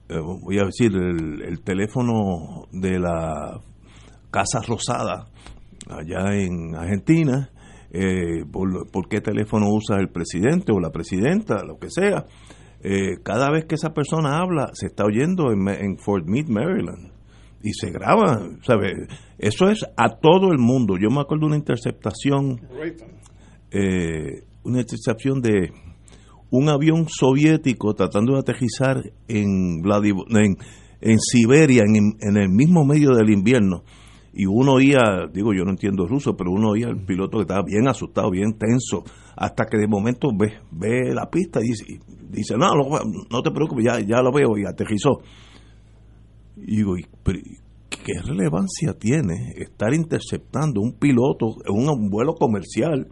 eh, 0.09 0.19
voy 0.19 0.59
a 0.59 0.65
decir, 0.65 0.93
el, 0.95 1.43
el 1.43 1.61
teléfono 1.61 2.67
de 2.73 2.99
la 2.99 3.61
Casa 4.31 4.61
Rosada, 4.67 5.29
allá 5.89 6.35
en 6.35 6.75
Argentina, 6.75 7.51
eh, 7.93 8.45
por, 8.51 8.91
por 8.91 9.09
qué 9.09 9.21
teléfono 9.21 9.67
usa 9.69 9.97
el 9.99 10.11
presidente 10.11 10.73
o 10.73 10.81
la 10.81 10.91
presidenta, 10.91 11.65
lo 11.65 11.79
que 11.79 11.91
sea. 11.91 12.25
Eh, 12.83 13.19
cada 13.23 13.51
vez 13.51 13.67
que 13.67 13.75
esa 13.75 13.93
persona 13.93 14.39
habla, 14.39 14.71
se 14.73 14.87
está 14.87 15.05
oyendo 15.05 15.53
en, 15.53 15.99
Fort 15.99 16.27
Meade, 16.27 16.51
Maryland. 16.51 17.13
Y 17.63 17.73
se 17.75 17.91
graba, 17.91 18.49
¿sabe? 18.63 19.07
Eso 19.39 19.69
es 19.69 19.85
a 19.97 20.09
todo 20.09 20.51
el 20.51 20.59
mundo. 20.59 20.95
Yo 20.99 21.11
me 21.11 21.21
acuerdo 21.21 21.43
de 21.43 21.47
una 21.49 21.57
interceptación, 21.57 22.59
eh, 23.71 24.45
una 24.65 24.81
intercepción 24.81 25.43
de 25.43 25.71
un 26.51 26.69
avión 26.71 27.07
soviético 27.09 27.93
tratando 27.93 28.33
de 28.33 28.41
aterrizar 28.41 28.97
en, 29.29 29.83
en, 31.03 31.19
Siberia, 31.19 31.83
en 31.87 32.37
el 32.37 32.49
mismo 32.49 32.87
medio 32.87 33.11
del 33.11 33.29
invierno. 33.29 33.85
Y 34.33 34.47
uno 34.47 34.75
oía, 34.75 35.27
digo, 35.33 35.53
yo 35.53 35.65
no 35.65 35.71
entiendo 35.71 36.07
ruso, 36.07 36.37
pero 36.37 36.53
uno 36.53 36.71
oía 36.71 36.87
al 36.87 37.05
piloto 37.05 37.39
que 37.39 37.43
estaba 37.43 37.63
bien 37.65 37.89
asustado, 37.89 38.31
bien 38.31 38.53
tenso, 38.57 39.03
hasta 39.37 39.65
que 39.67 39.77
de 39.77 39.89
momento 39.89 40.29
ve, 40.37 40.53
ve 40.71 41.13
la 41.13 41.29
pista 41.29 41.59
y 41.61 41.69
dice, 41.69 41.85
dice 42.31 42.55
no, 42.57 42.75
no, 42.75 42.85
no 43.29 43.43
te 43.43 43.51
preocupes, 43.51 43.85
ya, 43.85 43.99
ya 44.01 44.23
lo 44.23 44.31
veo 44.33 44.57
y 44.57 44.65
aterrizó. 44.67 45.21
Y 46.57 46.77
digo, 46.77 46.97
¿y- 46.97 47.07
pero, 47.25 47.39
¿y 47.39 47.57
¿qué 47.89 48.21
relevancia 48.25 48.93
tiene 48.99 49.53
estar 49.57 49.93
interceptando 49.95 50.81
un 50.81 50.93
piloto 50.93 51.47
en 51.67 51.89
un 51.89 52.09
vuelo 52.09 52.35
comercial 52.35 53.09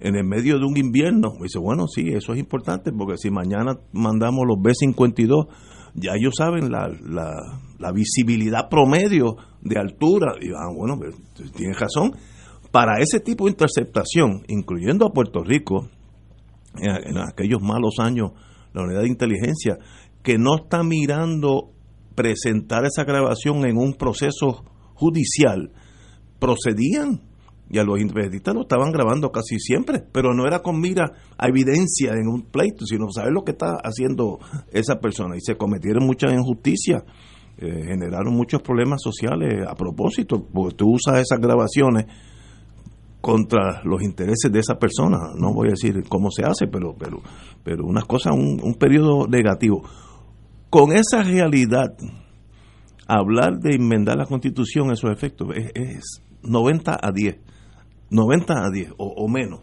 en 0.00 0.16
el 0.16 0.24
medio 0.24 0.58
de 0.58 0.66
un 0.66 0.76
invierno? 0.76 1.32
Dice, 1.42 1.58
bueno, 1.58 1.86
sí, 1.86 2.08
eso 2.08 2.32
es 2.34 2.38
importante 2.38 2.92
porque 2.92 3.16
si 3.16 3.30
mañana 3.30 3.78
mandamos 3.92 4.44
los 4.46 4.60
B-52, 4.60 5.46
ya 5.94 6.12
ellos 6.14 6.34
saben 6.36 6.70
la, 6.70 6.88
la 7.82 7.92
visibilidad 7.92 8.68
promedio 8.68 9.36
de 9.60 9.78
altura. 9.78 10.34
Y 10.40 10.50
ah, 10.50 10.72
bueno, 10.74 10.96
pues, 10.96 11.14
tienes 11.52 11.78
razón. 11.78 12.12
Para 12.70 13.00
ese 13.00 13.20
tipo 13.20 13.44
de 13.44 13.50
interceptación, 13.50 14.44
incluyendo 14.48 15.04
a 15.04 15.12
Puerto 15.12 15.42
Rico, 15.42 15.88
en, 16.78 17.08
en 17.08 17.18
aquellos 17.18 17.60
malos 17.60 17.96
años, 17.98 18.30
la 18.72 18.84
unidad 18.84 19.02
de 19.02 19.08
inteligencia, 19.08 19.78
que 20.22 20.38
no 20.38 20.56
está 20.62 20.82
mirando 20.82 21.72
presentar 22.14 22.84
esa 22.86 23.04
grabación 23.04 23.66
en 23.66 23.76
un 23.76 23.94
proceso 23.94 24.64
judicial, 24.94 25.72
procedían 26.38 27.20
y 27.72 27.78
a 27.78 27.84
los 27.84 27.98
investigadores 27.98 28.54
lo 28.54 28.62
estaban 28.62 28.92
grabando 28.92 29.32
casi 29.32 29.58
siempre, 29.58 30.04
pero 30.12 30.34
no 30.34 30.46
era 30.46 30.60
con 30.60 30.78
mira 30.78 31.12
a 31.38 31.48
evidencia 31.48 32.12
en 32.12 32.28
un 32.28 32.42
pleito, 32.42 32.84
sino 32.84 33.10
saber 33.10 33.32
lo 33.32 33.44
que 33.44 33.52
está 33.52 33.78
haciendo 33.82 34.38
esa 34.72 35.00
persona. 35.00 35.36
Y 35.38 35.40
se 35.40 35.56
cometieron 35.56 36.04
muchas 36.04 36.34
injusticias, 36.34 37.02
generaron 37.66 38.34
muchos 38.34 38.62
problemas 38.62 39.00
sociales 39.02 39.66
a 39.68 39.74
propósito, 39.74 40.44
porque 40.52 40.76
tú 40.76 40.92
usas 40.94 41.20
esas 41.20 41.40
grabaciones 41.40 42.06
contra 43.20 43.82
los 43.84 44.02
intereses 44.02 44.50
de 44.52 44.58
esa 44.58 44.78
persona. 44.78 45.18
No 45.38 45.54
voy 45.54 45.68
a 45.68 45.70
decir 45.70 46.02
cómo 46.08 46.30
se 46.30 46.44
hace, 46.44 46.66
pero 46.66 46.94
pero 46.98 47.22
pero 47.62 47.84
unas 47.86 48.04
cosas, 48.04 48.34
un, 48.34 48.60
un 48.62 48.74
periodo 48.74 49.26
negativo. 49.26 49.82
Con 50.68 50.92
esa 50.92 51.22
realidad, 51.22 51.96
hablar 53.06 53.58
de 53.58 53.74
enmendar 53.74 54.16
la 54.16 54.26
constitución, 54.26 54.90
esos 54.90 55.10
efectos, 55.10 55.48
es, 55.54 55.70
es 55.74 56.22
90 56.42 56.98
a 57.00 57.12
10. 57.12 57.36
90 58.10 58.64
a 58.64 58.70
10 58.70 58.90
o, 58.98 59.06
o 59.06 59.28
menos. 59.28 59.60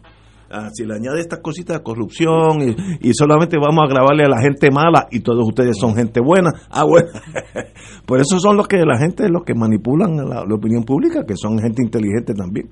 Ah, 0.52 0.68
si 0.72 0.84
le 0.84 0.94
añade 0.94 1.20
estas 1.20 1.38
cositas 1.38 1.76
de 1.78 1.82
corrupción 1.84 2.60
y, 2.62 3.08
y 3.08 3.14
solamente 3.14 3.56
vamos 3.56 3.84
a 3.84 3.88
grabarle 3.88 4.24
a 4.24 4.28
la 4.28 4.40
gente 4.40 4.70
mala 4.70 5.06
y 5.10 5.20
todos 5.20 5.46
ustedes 5.46 5.76
son 5.78 5.94
gente 5.94 6.20
buena, 6.20 6.50
ah, 6.70 6.84
bueno. 6.84 7.08
Por 8.06 8.20
eso 8.20 8.40
son 8.40 8.56
los 8.56 8.66
que 8.66 8.78
la 8.84 8.98
gente, 8.98 9.28
los 9.28 9.44
que 9.44 9.54
manipulan 9.54 10.16
la, 10.16 10.44
la 10.44 10.54
opinión 10.54 10.82
pública, 10.82 11.24
que 11.24 11.36
son 11.36 11.58
gente 11.60 11.82
inteligente 11.82 12.34
también. 12.34 12.68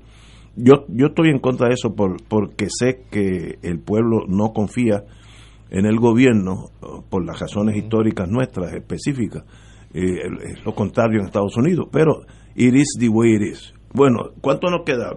Yo, 0.55 0.85
yo 0.89 1.07
estoy 1.07 1.29
en 1.29 1.39
contra 1.39 1.69
de 1.69 1.75
eso 1.75 1.95
por, 1.95 2.17
porque 2.27 2.67
sé 2.69 3.05
que 3.09 3.59
el 3.61 3.79
pueblo 3.79 4.25
no 4.27 4.51
confía 4.51 5.05
en 5.69 5.85
el 5.85 5.99
gobierno 5.99 6.71
eh, 6.81 6.85
por 7.09 7.25
las 7.25 7.39
razones 7.39 7.77
históricas 7.77 8.27
nuestras 8.27 8.73
específicas 8.73 9.43
eh, 9.93 10.29
lo 10.65 10.73
contrario 10.75 11.19
en 11.19 11.25
Estados 11.25 11.55
Unidos. 11.57 11.87
Pero 11.91 12.21
it 12.55 12.73
is 12.73 12.95
the 12.99 13.09
way 13.09 13.35
it 13.35 13.41
is. 13.41 13.73
Bueno, 13.93 14.31
¿cuánto 14.41 14.69
nos 14.69 14.83
queda? 14.85 15.15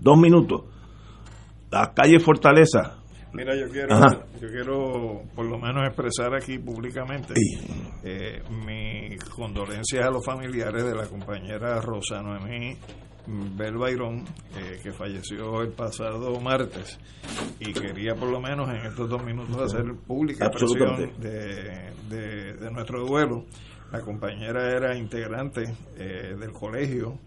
Dos 0.00 0.18
minutos. 0.18 0.62
La 1.70 1.92
calle 1.94 2.18
Fortaleza. 2.20 2.98
Mira, 3.32 3.54
yo 3.54 3.68
quiero, 3.68 4.00
yo 4.40 4.48
quiero 4.48 5.22
por 5.34 5.44
lo 5.44 5.58
menos 5.58 5.86
expresar 5.86 6.34
aquí 6.34 6.58
públicamente 6.58 7.34
eh, 8.02 8.42
mis 8.64 9.22
condolencias 9.24 10.06
a 10.06 10.10
los 10.10 10.24
familiares 10.24 10.84
de 10.84 10.94
la 10.94 11.06
compañera 11.06 11.80
Rosa 11.82 12.22
Noemí 12.22 12.78
Bel 13.26 13.76
Bayrón, 13.76 14.24
eh, 14.56 14.78
que 14.82 14.92
falleció 14.92 15.60
el 15.62 15.72
pasado 15.72 16.38
martes, 16.40 16.98
y 17.58 17.72
quería 17.72 18.14
por 18.14 18.30
lo 18.30 18.40
menos 18.40 18.68
en 18.68 18.86
estos 18.86 19.08
dos 19.08 19.22
minutos 19.24 19.56
hacer 19.56 19.84
pública 20.06 20.46
expresión 20.46 21.12
de, 21.18 21.92
de, 22.08 22.70
nuestro 22.70 23.04
duelo. 23.04 23.44
La 23.90 24.00
compañera 24.00 24.70
era 24.70 24.96
integrante 24.96 25.64
eh, 25.96 26.36
del 26.38 26.52
colegio, 26.52 27.18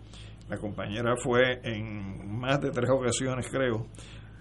la 0.50 0.58
compañera 0.58 1.16
fue 1.18 1.60
en 1.64 2.40
más 2.40 2.62
de 2.62 2.72
tres 2.72 2.90
ocasiones, 2.90 3.48
creo, 3.50 3.88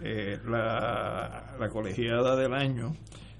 eh, 0.02 0.38
la, 0.44 1.56
la 1.58 1.68
colegiada 1.68 2.36
del 2.36 2.54
año 2.54 2.92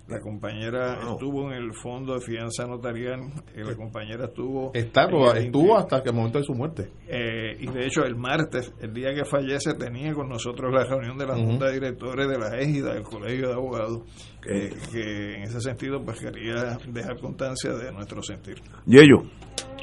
la 0.09 0.20
compañera 0.20 0.98
estuvo 1.12 1.52
en 1.52 1.62
el 1.62 1.74
fondo 1.74 2.14
de 2.14 2.20
fianza 2.20 2.66
notarial, 2.66 3.20
y 3.55 3.60
la 3.62 3.76
compañera 3.76 4.24
estuvo... 4.24 4.72
estuvo 4.72 5.76
hasta 5.76 5.98
el 5.98 6.14
momento 6.14 6.39
de 6.39 6.44
su 6.44 6.55
muerte. 6.55 6.89
Eh, 7.06 7.59
y 7.60 7.66
de 7.66 7.85
hecho 7.85 8.05
el 8.05 8.16
martes, 8.16 8.72
el 8.80 8.94
día 8.94 9.14
que 9.14 9.26
fallece, 9.26 9.74
tenía 9.74 10.14
con 10.14 10.30
nosotros 10.30 10.72
la 10.72 10.85
reunión 10.85 11.18
de 11.18 11.26
la 11.26 11.35
Junta 11.35 11.66
de 11.66 11.74
Directores 11.74 12.26
de 12.26 12.39
la 12.39 12.59
égida 12.59 12.94
del 12.94 13.02
Colegio 13.02 13.48
de 13.48 13.55
Abogados, 13.55 14.01
que 14.40 15.35
en 15.35 15.43
ese 15.43 15.60
sentido 15.60 16.02
pues 16.02 16.18
quería 16.20 16.78
dejar 16.86 17.20
constancia 17.20 17.74
de 17.74 17.93
nuestro 17.93 18.22
sentir. 18.22 18.56
¿Y 18.86 18.97
ellos? 18.97 19.24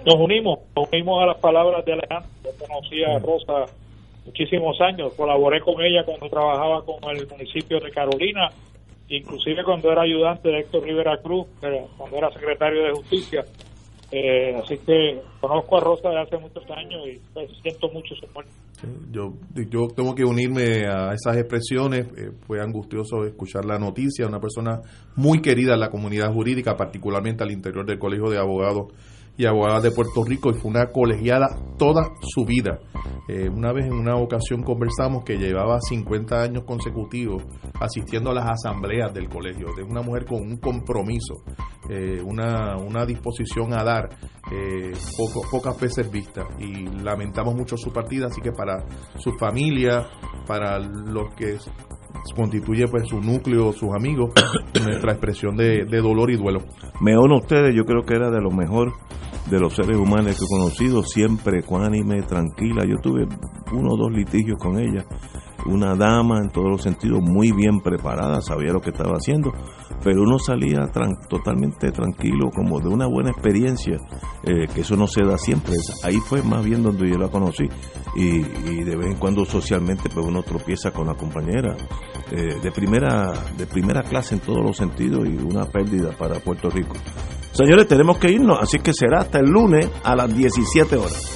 Nos 0.07 0.15
unimos, 0.15 0.59
nos 0.75 0.89
unimos 0.91 1.21
a 1.21 1.27
las 1.27 1.37
palabras 1.39 1.85
de 1.85 1.93
Alejandro. 1.93 2.31
Yo 2.43 2.49
conocí 2.65 3.03
a 3.03 3.19
Rosa 3.19 3.71
muchísimos 4.25 4.79
años, 4.81 5.13
colaboré 5.15 5.61
con 5.61 5.75
ella 5.81 6.03
cuando 6.05 6.27
trabajaba 6.29 6.83
con 6.83 7.15
el 7.15 7.27
municipio 7.27 7.79
de 7.79 7.91
Carolina 7.91 8.49
inclusive 9.09 9.63
cuando 9.63 9.91
era 9.91 10.01
ayudante 10.01 10.49
de 10.49 10.59
Héctor 10.59 10.83
Rivera 10.83 11.17
Cruz, 11.21 11.47
cuando 11.97 12.17
era 12.17 12.31
secretario 12.31 12.83
de 12.83 12.91
Justicia. 12.91 13.45
Eh, 14.11 14.55
así 14.55 14.77
que 14.77 15.19
conozco 15.41 15.77
a 15.77 15.79
Rosa 15.81 16.09
de 16.09 16.21
hace 16.21 16.37
muchos 16.37 16.63
años 16.69 17.07
y 17.07 17.19
pues, 17.33 17.49
siento 17.61 17.89
mucho 17.89 18.15
su 18.15 18.27
muerte. 18.33 18.51
yo, 19.11 19.33
yo 19.69 19.87
tengo 19.95 20.13
que 20.13 20.23
unirme 20.23 20.85
a 20.87 21.13
esas 21.13 21.37
expresiones. 21.37 22.07
Eh, 22.17 22.31
fue 22.45 22.61
angustioso 22.61 23.25
escuchar 23.25 23.65
la 23.65 23.79
noticia. 23.79 24.27
Una 24.27 24.39
persona 24.39 24.79
muy 25.15 25.41
querida 25.41 25.73
en 25.73 25.79
la 25.79 25.89
comunidad 25.89 26.31
jurídica, 26.31 26.77
particularmente 26.77 27.43
al 27.43 27.51
interior 27.51 27.85
del 27.85 27.99
Colegio 27.99 28.29
de 28.29 28.37
Abogados 28.37 28.93
y 29.37 29.45
abogada 29.45 29.81
de 29.81 29.91
Puerto 29.91 30.23
Rico 30.23 30.49
y 30.49 30.53
fue 30.53 30.71
una 30.71 30.91
colegiada 30.91 31.47
toda 31.77 32.09
su 32.21 32.45
vida. 32.45 32.79
Eh, 33.27 33.49
una 33.49 33.73
vez 33.73 33.85
en 33.85 33.93
una 33.93 34.15
ocasión 34.15 34.63
conversamos 34.63 35.23
que 35.23 35.37
llevaba 35.37 35.79
50 35.81 36.41
años 36.41 36.63
consecutivos 36.63 37.43
asistiendo 37.79 38.31
a 38.31 38.35
las 38.35 38.49
asambleas 38.49 39.13
del 39.13 39.27
colegio. 39.29 39.67
Es 39.77 39.83
una 39.83 40.01
mujer 40.01 40.25
con 40.25 40.41
un 40.41 40.57
compromiso, 40.57 41.43
eh, 41.89 42.21
una, 42.23 42.77
una, 42.77 43.05
disposición 43.05 43.73
a 43.73 43.83
dar 43.83 44.09
eh, 44.51 44.93
pocas 45.51 45.79
veces 45.79 46.09
vista 46.11 46.47
y 46.59 46.85
lamentamos 47.03 47.55
mucho 47.55 47.77
su 47.77 47.91
partida, 47.91 48.27
así 48.27 48.41
que 48.41 48.51
para 48.51 48.85
su 49.17 49.31
familia, 49.33 50.07
para 50.47 50.79
los 50.79 51.33
que 51.35 51.57
constituye 52.35 52.87
pues 52.87 53.07
su 53.07 53.19
núcleo, 53.21 53.71
sus 53.71 53.93
amigos, 53.95 54.31
nuestra 54.85 55.13
expresión 55.13 55.55
de, 55.55 55.85
de 55.85 56.01
dolor 56.01 56.31
y 56.31 56.37
duelo. 56.37 56.59
Me 57.01 57.17
uno 57.17 57.37
ustedes, 57.37 57.75
yo 57.75 57.83
creo 57.85 58.03
que 58.03 58.15
era 58.15 58.29
de 58.29 58.41
lo 58.41 58.51
mejor 58.51 58.93
de 59.49 59.59
los 59.59 59.73
seres 59.73 59.97
humanos 59.97 60.37
que 60.37 60.45
he 60.45 60.47
conocido, 60.47 61.03
siempre 61.03 61.59
ecuánime, 61.59 62.21
tranquila. 62.23 62.83
Yo 62.85 62.97
tuve 63.01 63.27
uno 63.71 63.89
o 63.93 63.97
dos 63.97 64.11
litigios 64.11 64.57
con 64.59 64.79
ella, 64.79 65.05
una 65.65 65.95
dama 65.95 66.39
en 66.39 66.49
todos 66.49 66.69
los 66.69 66.81
sentidos 66.81 67.21
muy 67.21 67.51
bien 67.51 67.79
preparada, 67.79 68.41
sabía 68.41 68.71
lo 68.71 68.81
que 68.81 68.91
estaba 68.91 69.13
haciendo, 69.13 69.51
pero 70.03 70.21
uno 70.21 70.37
salía 70.39 70.87
totalmente 71.29 71.91
tranquilo, 71.91 72.49
como 72.53 72.79
de 72.79 72.89
una 72.89 73.07
buena 73.07 73.31
experiencia, 73.31 73.97
eh, 74.43 74.67
que 74.73 74.81
eso 74.81 74.95
no 74.95 75.07
se 75.07 75.23
da 75.23 75.37
siempre. 75.37 75.75
Ahí 76.03 76.17
fue 76.17 76.41
más 76.43 76.63
bien 76.63 76.83
donde 76.83 77.09
yo 77.09 77.17
la 77.17 77.29
conocí 77.29 77.67
y, 78.15 78.83
de 78.83 78.95
vez 78.95 79.07
en 79.07 79.17
cuando 79.17 79.45
socialmente 79.45 80.09
pues 80.09 80.25
uno 80.25 80.43
tropieza 80.43 80.91
con 80.91 81.07
la 81.07 81.15
compañera 81.15 81.75
eh, 82.31 82.59
de 82.61 82.71
primera 82.71 83.33
de 83.57 83.65
primera 83.65 84.03
clase 84.03 84.35
en 84.35 84.41
todos 84.41 84.63
los 84.63 84.77
sentidos 84.77 85.27
y 85.27 85.37
una 85.37 85.65
pérdida 85.65 86.11
para 86.17 86.39
Puerto 86.39 86.69
Rico. 86.69 86.95
Señores, 87.51 87.87
tenemos 87.87 88.17
que 88.17 88.31
irnos, 88.31 88.59
así 88.61 88.79
que 88.79 88.93
será 88.93 89.19
hasta 89.19 89.39
el 89.39 89.45
lunes 89.45 89.89
a 90.03 90.15
las 90.15 90.35
17 90.35 90.97
horas. 90.97 91.35